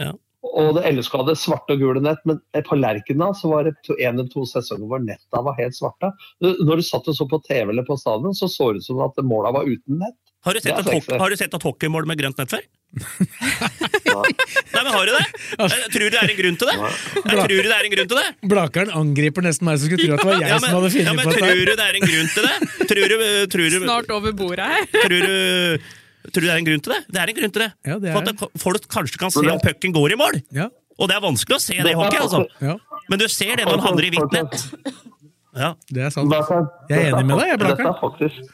Ja. 0.00 0.12
Og 0.52 0.72
det 0.74 0.82
LSK 0.90 1.14
hadde 1.20 1.34
svarte 1.38 1.76
og 1.76 1.82
gule 1.84 2.02
nett, 2.02 2.22
men 2.26 2.40
på 2.66 2.76
Lerkena 2.78 3.30
så 3.38 3.52
var 3.52 3.68
det 3.68 3.76
to, 3.86 3.94
en 3.94 4.16
eller 4.16 4.30
to 4.32 4.42
sesonger 4.48 4.90
hvor 4.90 5.02
netta 5.04 5.42
var 5.46 5.54
helt 5.60 5.76
svarte. 5.76 6.10
Når 6.42 6.80
du 6.80 6.84
satt 6.86 7.06
og 7.12 7.16
så 7.16 7.28
på 7.30 7.38
TV 7.46 7.70
eller 7.70 7.86
på 7.86 7.96
stadion, 8.00 8.34
så 8.34 8.50
så 8.50 8.72
det 8.72 8.82
ut 8.82 8.88
som 8.88 9.04
at 9.06 9.22
måla 9.22 9.54
var 9.54 9.68
uten 9.68 10.00
nett. 10.02 10.18
Har 10.42 10.58
du 10.58 10.64
sett 10.64 10.74
et, 10.82 11.12
har 11.22 11.30
du 11.30 11.38
sett 11.38 11.54
et 11.54 11.68
hockeymål 11.68 12.08
med 12.10 12.18
grønt 12.18 12.40
nett 12.42 12.50
før? 12.50 12.64
Nei, 12.92 14.82
men 14.84 14.90
har 14.92 15.06
du 15.08 15.12
det? 15.14 15.24
Jeg 15.56 15.90
tror 15.94 16.02
du 16.02 16.10
det 16.12 16.18
er 16.20 16.32
en 16.32 16.38
grunn 16.40 16.58
til 16.60 16.68
det? 16.68 16.76
Jeg 16.76 17.36
tror 17.38 17.48
du 17.48 17.56
det 17.56 17.72
er 17.76 17.86
en 17.88 17.94
grunn 17.94 18.10
til 18.10 18.18
det? 18.20 18.26
Blakeren 18.52 18.92
angriper 19.00 19.46
nesten 19.46 19.68
meg 19.68 19.80
som 19.80 19.88
skulle 19.88 20.04
tro 20.04 20.16
at 20.16 20.20
det 20.22 20.28
var 20.28 20.42
jeg 20.42 20.50
Ja, 20.52 20.58
som 20.58 20.66
men, 20.66 20.76
hadde 20.76 20.90
ja, 20.92 21.08
på 21.08 21.16
men 21.16 21.24
på 21.24 21.34
tror 21.38 21.56
du 21.56 21.72
det 21.72 21.86
er 21.86 21.98
en 21.98 22.06
grunn 22.10 22.30
til 22.34 22.48
det? 22.48 22.54
Tror 22.92 23.14
du, 23.14 23.16
tror 23.54 23.64
du, 23.72 23.78
Snart 23.86 24.12
over 24.18 24.36
bordet 24.42 24.68
her. 24.74 24.86
tror 25.06 25.24
du, 25.24 25.88
tror 26.28 26.44
du 26.44 26.46
det 26.46 26.52
er 26.52 26.60
en 26.60 26.68
grunn 26.68 26.84
til 26.86 26.94
det? 26.96 27.00
Det 27.08 27.22
er 27.24 27.32
en 27.32 27.38
grunn 27.40 27.54
til 27.56 27.64
det. 27.64 27.70
Ja, 27.88 27.98
det 28.02 28.12
For 28.12 28.20
at 28.20 28.30
det- 28.42 28.62
folk 28.66 28.88
kanskje 28.96 29.22
kan 29.24 29.34
se 29.34 29.44
om 29.56 29.62
pucken 29.64 29.96
går 29.96 30.16
i 30.16 30.20
mål. 30.20 30.40
Ja. 30.52 30.68
Og 31.00 31.08
det 31.08 31.16
er 31.16 31.24
vanskelig 31.24 31.56
å 31.56 31.62
se 31.64 31.78
det 31.80 31.94
i 31.94 31.96
hockey, 31.98 32.20
altså. 32.20 32.44
Ja, 32.60 32.76
Men 33.08 33.18
du 33.22 33.26
ser 33.32 33.56
det 33.56 33.64
når 33.66 33.78
den 33.80 33.86
havner 33.86 34.04
i 34.06 34.12
hvitt 34.12 34.36
nett. 34.36 34.66
Ja. 35.56 35.72
det 35.88 36.04
er 36.06 36.12
sant. 36.14 36.32
Jeg 36.88 37.08
er 37.08 37.08
enig 37.16 37.24
med 37.28 37.40
deg, 37.40 37.48
jeg, 37.54 37.58
dette 37.64 37.88
er 37.88 37.96
faktisk, 38.00 38.52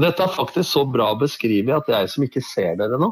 dette 0.00 0.24
er 0.24 0.30
faktisk 0.36 0.68
så 0.68 0.84
bra 0.88 1.10
beskrevet 1.20 1.74
at 1.80 1.90
jeg 1.92 2.12
som 2.12 2.24
ikke 2.28 2.40
ser 2.44 2.76
dere 2.80 3.00
nå 3.00 3.10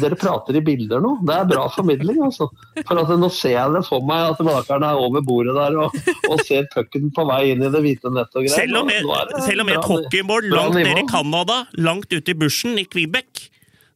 Dere 0.00 0.16
prater 0.16 0.56
i 0.56 0.62
bilder 0.64 1.02
nå. 1.04 1.10
Det 1.26 1.34
er 1.36 1.48
bra 1.50 1.66
formidling, 1.74 2.20
altså. 2.24 2.46
For 2.86 3.00
at 3.02 3.10
Nå 3.20 3.28
ser 3.34 3.54
jeg 3.56 3.72
det 3.74 3.82
for 3.88 4.04
meg 4.08 4.30
at 4.32 4.40
Blakkaren 4.40 4.86
er 4.88 5.00
over 5.02 5.24
bordet 5.26 5.56
der 5.58 5.76
og, 5.82 5.96
og 6.30 6.42
ser 6.46 6.68
pucken 6.72 7.10
på 7.16 7.26
vei 7.28 7.42
inn 7.52 7.64
i 7.66 7.70
det 7.74 7.82
hvite 7.84 8.12
nettet 8.14 8.38
og 8.40 8.46
greier. 8.46 8.56
Selv 8.56 8.80
om, 8.82 8.90
jeg, 8.94 9.04
selv 9.48 9.64
om 9.66 9.72
et 9.74 9.78
bra- 9.80 9.86
hockeymål 9.90 10.48
langt 10.54 10.78
nede 10.80 11.02
i 11.02 11.06
Canada, 11.10 11.60
langt 11.88 12.12
ute 12.14 12.32
i 12.32 12.38
bushen 12.40 12.78
i 12.80 12.86
Quebec, 12.88 13.46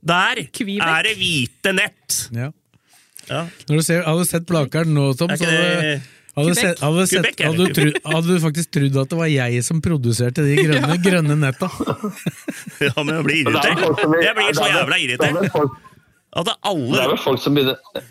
der 0.02 0.42
Quebec? 0.52 0.84
er 0.84 1.08
det 1.08 1.16
hvite 1.20 1.74
nett. 1.76 2.20
Ja. 2.36 2.50
Ja. 3.30 3.44
Når 3.68 3.76
du 3.78 3.82
ser, 3.86 4.02
har 4.06 4.16
du 4.18 4.24
sett 4.26 4.46
Blakeren 4.48 4.90
nå, 4.96 5.12
Tom, 5.14 5.30
så 5.38 5.46
det 5.46 6.00
hadde, 6.36 6.52
Quebec? 6.52 6.60
sett, 6.60 6.82
hadde, 6.84 7.06
sett, 7.06 7.26
Quebec 7.26 7.42
hadde, 7.46 7.66
du 7.66 7.74
tru, 7.74 8.12
hadde 8.14 8.28
du 8.28 8.40
faktisk 8.44 8.70
trodd 8.76 9.00
at 9.02 9.12
det 9.12 9.18
var 9.20 9.32
jeg 9.32 9.64
som 9.66 9.82
produserte 9.84 10.46
de 10.46 10.56
grønne, 10.60 11.00
grønne 11.06 11.38
netta. 11.42 11.70
Ja, 12.86 12.94
men 13.02 13.14
jeg 13.18 13.26
blir 13.26 13.36
er 13.40 13.52
irritert. 13.52 14.06
Jeg 14.24 14.38
blir 14.38 14.56
så 14.56 14.70
jævla 14.70 14.96
er 14.96 15.04
irritert. 15.04 15.76
At 16.30 16.46
det 16.46 16.56
det 16.62 17.02
er 17.02 17.10
vel 17.10 17.18
folk 17.18 17.42
som 17.42 17.58
begynner 17.58 18.08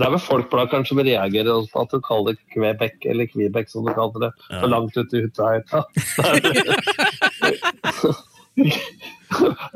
det 0.00 0.06
er 0.06 0.12
vel 0.14 0.20
folk 0.22 0.48
Blakkaren, 0.52 0.84
som 0.88 1.00
reagerer 1.04 1.66
på 1.72 1.82
at 1.82 1.92
du 1.92 2.00
kaller 2.04 2.36
det 2.36 2.40
Quebec, 2.54 2.94
eller 3.10 3.26
Quebec 3.28 3.68
som 3.68 3.84
du 3.84 3.92
kalte 3.96 4.22
det, 4.22 4.30
for 4.48 4.68
langt 4.72 4.96
ute 4.96 5.18
i 5.18 5.24
Uteheita. 5.28 5.82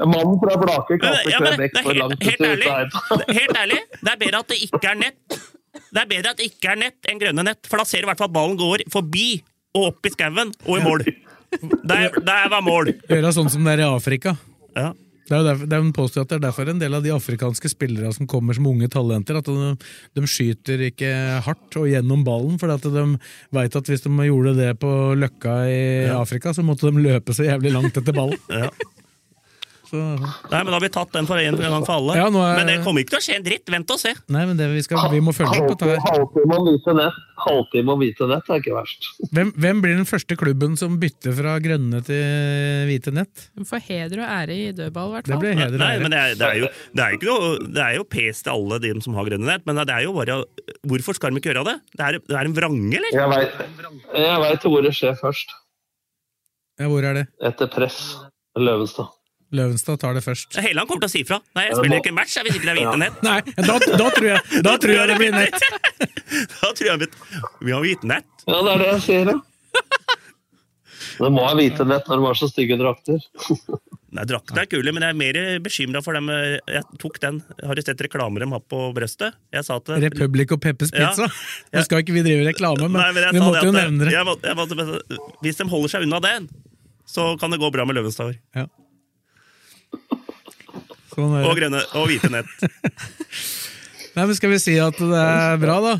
Mannen 0.04 0.38
fra 0.40 0.56
Blaker 0.60 1.00
kalte 1.02 1.28
ja, 1.28 1.40
Quebec 1.42 1.76
for 1.80 1.98
langt 1.98 2.24
helt, 2.24 2.40
ute 2.40 2.48
i 2.48 2.70
ærlig, 2.72 3.28
helt 3.40 3.60
ærlig, 3.64 3.80
det 4.00 4.14
er 4.14 4.22
bedre 4.24 4.40
at 4.40 4.54
det 4.54 4.60
ikke 4.64 4.86
er 4.94 4.98
nett. 5.02 5.38
Det 5.94 6.02
er 6.02 6.10
bedre 6.10 6.34
at 6.34 6.40
det 6.40 6.48
ikke 6.50 6.72
er 6.72 6.80
nett 6.80 7.10
enn 7.10 7.20
grønne 7.22 7.44
nett, 7.46 7.68
for 7.70 7.78
da 7.78 7.86
ser 7.86 8.02
du 8.02 8.08
i 8.08 8.10
hvert 8.10 8.20
fall 8.20 8.32
at 8.32 8.34
ballen 8.34 8.58
går 8.58 8.82
forbi 8.90 9.28
og 9.78 9.92
opp 9.92 10.08
i 10.08 10.12
skauen 10.14 10.50
og 10.66 10.74
i 10.74 10.82
mål. 10.82 11.06
Der, 11.86 12.10
der 12.18 12.48
var 12.50 12.64
mål. 12.66 12.90
Gjøre 13.06 13.30
sånn 13.36 13.50
som 13.52 13.62
det 13.62 13.76
er 13.76 13.84
i 13.84 13.86
Afrika. 13.86 14.34
Ja. 14.74 14.88
Det 15.24 15.32
er 15.32 15.40
jo 15.40 15.46
derfor, 15.46 15.68
de 15.70 15.92
påstår 15.96 16.24
at 16.24 16.32
det 16.32 16.36
er 16.36 16.42
derfor 16.48 16.68
en 16.68 16.80
del 16.82 16.96
av 16.98 17.04
de 17.04 17.12
afrikanske 17.14 17.70
spillere 17.72 18.10
som 18.12 18.26
kommer 18.28 18.56
som 18.56 18.66
unge 18.68 18.90
talenter, 18.92 19.38
at 19.38 19.46
de, 19.48 19.70
de 20.18 20.24
skyter 20.28 20.82
ikke 20.90 21.12
hardt 21.46 21.78
og 21.80 21.86
gjennom 21.88 22.26
ballen, 22.26 22.58
for 22.60 22.68
de 22.68 23.04
veit 23.56 23.78
at 23.78 23.88
hvis 23.88 24.04
de 24.04 24.12
gjorde 24.28 24.52
det 24.58 24.74
på 24.82 24.90
Løkka 25.16 25.54
i 25.70 25.80
Afrika, 26.12 26.52
så 26.52 26.66
måtte 26.66 26.90
de 26.90 27.06
løpe 27.06 27.36
så 27.36 27.46
jævlig 27.46 27.72
langt 27.72 27.96
etter 28.02 28.16
ballen. 28.16 28.36
Ja. 28.52 28.68
Så, 29.84 29.98
Nei, 30.00 30.60
men 30.62 30.70
da 30.70 30.76
har 30.78 30.80
vi 30.84 30.88
tatt 30.94 31.12
den 31.12 31.26
for 31.28 31.36
en 31.38 31.54
en 31.54 31.60
gang 31.74 31.84
for 31.84 31.94
alle. 31.98 32.14
Ja, 32.16 32.26
er- 32.28 32.56
Men 32.58 32.66
det 32.70 32.76
kommer 32.84 33.04
ikke 33.04 33.14
til 33.14 33.20
å 33.20 33.24
skje 33.26 33.36
en 33.36 33.44
dritt. 33.44 33.66
Vent 33.74 33.90
og 33.90 33.98
se. 34.00 34.14
nei, 34.28 34.44
men 34.48 34.56
det 34.56 34.68
vi, 34.72 34.82
skal, 34.82 35.10
vi 35.12 35.20
må 35.20 35.34
følge 35.36 35.60
opp 35.60 35.68
dette 35.74 35.88
her. 35.90 36.00
Halvtime 36.04 36.56
om 36.58 36.66
hvite 36.68 36.94
nett 36.96 37.18
Halvtime 37.44 37.92
om 37.92 37.98
hvite 38.00 38.28
nett 38.30 38.48
er 38.48 38.60
ikke 38.62 38.74
verst. 38.76 39.08
Hvem, 39.34 39.50
hvem 39.60 39.80
blir 39.82 39.96
den 39.98 40.06
første 40.08 40.36
klubben 40.40 40.76
som 40.78 40.96
bytter 41.02 41.34
fra 41.36 41.56
grønne 41.60 42.00
til 42.06 42.86
hvite 42.88 43.12
nett? 43.12 43.48
For 43.68 43.82
heder 43.82 44.22
og 44.22 44.28
ære 44.38 44.56
i 44.56 44.72
dødball, 44.72 45.10
i 45.10 45.16
hvert 45.18 45.26
fall. 45.28 45.42
blir 45.42 45.78
Nei, 45.78 45.98
men 45.98 46.10
det 46.14 46.20
er, 46.20 46.34
det 46.38 46.48
er 46.48 46.60
jo, 46.62 46.68
det 46.94 47.04
er 47.04 47.18
ikke 47.18 47.74
det 47.74 47.82
er 47.84 47.96
jo 47.98 48.04
pes 48.04 48.42
til 48.46 48.52
alle 48.54 48.78
de 48.80 48.94
som 49.04 49.14
har 49.18 49.28
grønne 49.28 49.46
nett, 49.50 49.66
men 49.66 49.76
det 49.82 49.90
er 49.90 50.06
jo 50.06 50.14
bare 50.16 50.44
Hvorfor 50.86 51.14
skal 51.16 51.30
de 51.34 51.40
ikke 51.42 51.52
gjøre 51.52 51.64
det? 51.66 51.76
Det 51.96 52.04
er, 52.06 52.18
det 52.24 52.36
er 52.38 52.48
en 52.48 52.54
vrange, 52.56 52.96
eller? 52.96 53.12
Jeg 54.14 54.40
veit 54.44 54.62
hvor 54.68 54.82
det 54.84 54.94
skjer 54.96 55.18
først. 55.18 55.52
Ja, 56.80 56.88
hvor 56.90 57.04
er 57.06 57.14
det? 57.20 57.26
Etter 57.42 57.68
press. 57.70 58.16
Løvenstad. 58.58 59.10
Løvenstad 59.54 60.00
tar 60.02 60.16
det 60.18 60.22
først. 60.24 60.58
Helland 60.60 60.88
kommer 60.90 61.04
til 61.06 61.10
å 61.10 61.14
si 61.14 61.22
ifra. 61.24 61.38
Nei, 61.58 61.64
jeg 61.70 61.78
spiller 61.78 62.02
ikke 62.02 62.12
en 62.12 62.18
match 62.18 62.36
hvis 62.42 62.58
ikke 62.58 62.66
det 62.68 62.74
er 62.74 62.80
hvite 62.82 63.00
nett. 63.04 63.22
Nei, 63.26 63.38
da, 63.58 63.78
da, 63.78 64.10
tror 64.18 64.28
jeg, 64.32 64.62
da 64.66 64.76
tror 64.82 64.94
jeg 64.98 65.10
det 65.12 65.18
blir 65.22 65.34
nett! 65.38 65.58
Da 66.34 66.70
tror 66.74 66.86
jeg 66.88 67.08
vi 67.62 67.70
har 67.74 67.82
hvite 67.84 68.08
nett. 68.10 68.26
Ja, 68.48 68.58
det 68.66 68.70
er 68.72 68.80
det 68.82 68.86
jeg 68.96 69.02
sier, 69.04 69.28
ja. 69.34 69.40
Det 71.14 71.28
må 71.30 71.44
ha 71.46 71.52
hvite 71.54 71.84
nett 71.86 72.08
når 72.10 72.18
de 72.20 72.26
har 72.26 72.38
så 72.38 72.48
stygge 72.50 72.76
drakter. 72.80 73.20
Nei, 74.14 74.24
Drakter 74.30 74.60
er 74.62 74.68
kule, 74.70 74.92
men 74.94 75.02
jeg 75.02 75.14
er 75.14 75.18
mer 75.18 75.36
bekymra 75.62 76.00
for 76.02 76.14
dem. 76.14 76.28
eh, 76.30 76.56
Jeg 76.70 76.82
tok 77.02 77.16
den. 77.22 77.40
Har 77.66 77.74
du 77.74 77.82
sett 77.82 78.02
reklamer 78.02 78.42
de 78.44 78.48
har 78.50 78.62
på 78.70 78.80
brøstet? 78.94 79.34
Jeg 79.54 79.66
sa 79.66 79.78
at 79.80 79.90
Republic 80.02 80.52
og 80.54 80.60
Peppers 80.62 80.92
Ja. 80.94 81.10
Nå 81.74 81.82
skal 81.86 82.02
ikke 82.04 82.14
vi 82.14 82.22
drive 82.26 82.46
reklame, 82.46 82.86
men, 82.88 82.98
Nei, 82.98 83.08
men 83.16 83.26
vi 83.34 83.42
måtte 83.42 83.62
det 83.62 83.70
jo 83.70 83.74
nevne 83.74 84.06
det. 84.06 84.12
Jeg 84.14 84.26
måtte, 84.28 84.50
jeg 84.50 84.58
måtte, 84.58 85.18
hvis 85.42 85.58
de 85.58 85.66
holder 85.70 85.94
seg 85.94 86.06
unna 86.06 86.20
den, 86.22 86.46
så 87.10 87.32
kan 87.42 87.50
det 87.54 87.58
gå 87.62 87.70
bra 87.74 87.86
med 87.90 87.98
Løvenstad. 87.98 88.34
Ja. 88.58 88.66
Sånn 91.14 91.36
Og 91.44 91.54
grønne 91.58 91.82
og 91.94 92.08
hvite 92.10 92.30
nett. 92.32 92.50
Nei, 94.14 94.26
men 94.26 94.34
Skal 94.38 94.52
vi 94.54 94.60
si 94.62 94.74
at 94.82 94.98
det 94.98 95.22
er 95.22 95.56
bra, 95.62 95.78
da? 95.82 95.94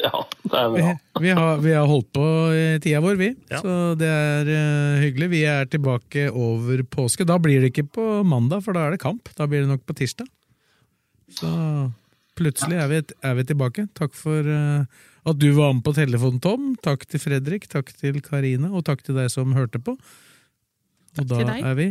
Ja, 0.00 0.22
det 0.48 0.56
er 0.56 0.72
bra. 0.72 0.92
vi, 1.20 1.32
har, 1.36 1.60
vi 1.60 1.72
har 1.76 1.86
holdt 1.88 2.08
på 2.16 2.24
i 2.56 2.64
tida 2.82 3.02
vår, 3.04 3.18
vi. 3.20 3.30
Ja. 3.52 3.60
Så 3.62 3.76
det 4.00 4.08
er 4.08 4.48
uh, 4.48 5.00
hyggelig. 5.02 5.30
Vi 5.34 5.42
er 5.50 5.68
tilbake 5.70 6.26
over 6.30 6.82
påske. 6.88 7.26
Da 7.28 7.36
blir 7.42 7.62
det 7.62 7.72
ikke 7.74 7.88
på 7.98 8.06
mandag, 8.26 8.64
for 8.66 8.76
da 8.76 8.86
er 8.86 8.96
det 8.96 9.02
kamp. 9.02 9.30
Da 9.36 9.48
blir 9.50 9.64
det 9.64 9.70
nok 9.70 9.84
på 9.86 9.98
tirsdag. 10.00 10.30
Så 11.36 11.50
plutselig 12.40 12.80
er 12.80 12.90
vi, 12.90 13.02
er 13.28 13.38
vi 13.38 13.46
tilbake. 13.52 13.86
Takk 13.98 14.16
for 14.16 14.46
uh, 14.46 15.06
at 15.28 15.38
du 15.38 15.50
var 15.58 15.74
med 15.76 15.84
på 15.86 15.94
telefonen, 15.96 16.40
Tom. 16.42 16.70
Takk 16.82 17.04
til 17.10 17.22
Fredrik, 17.22 17.68
takk 17.70 17.92
til 17.92 18.22
Karine, 18.24 18.72
og 18.72 18.86
takk 18.88 19.04
til 19.06 19.20
deg 19.20 19.28
som 19.32 19.52
hørte 19.58 19.82
på. 19.84 19.98
Og 21.18 21.26
da 21.26 21.42
til 21.42 21.50
deg. 21.50 21.66
er 21.66 21.76
vi 21.76 21.90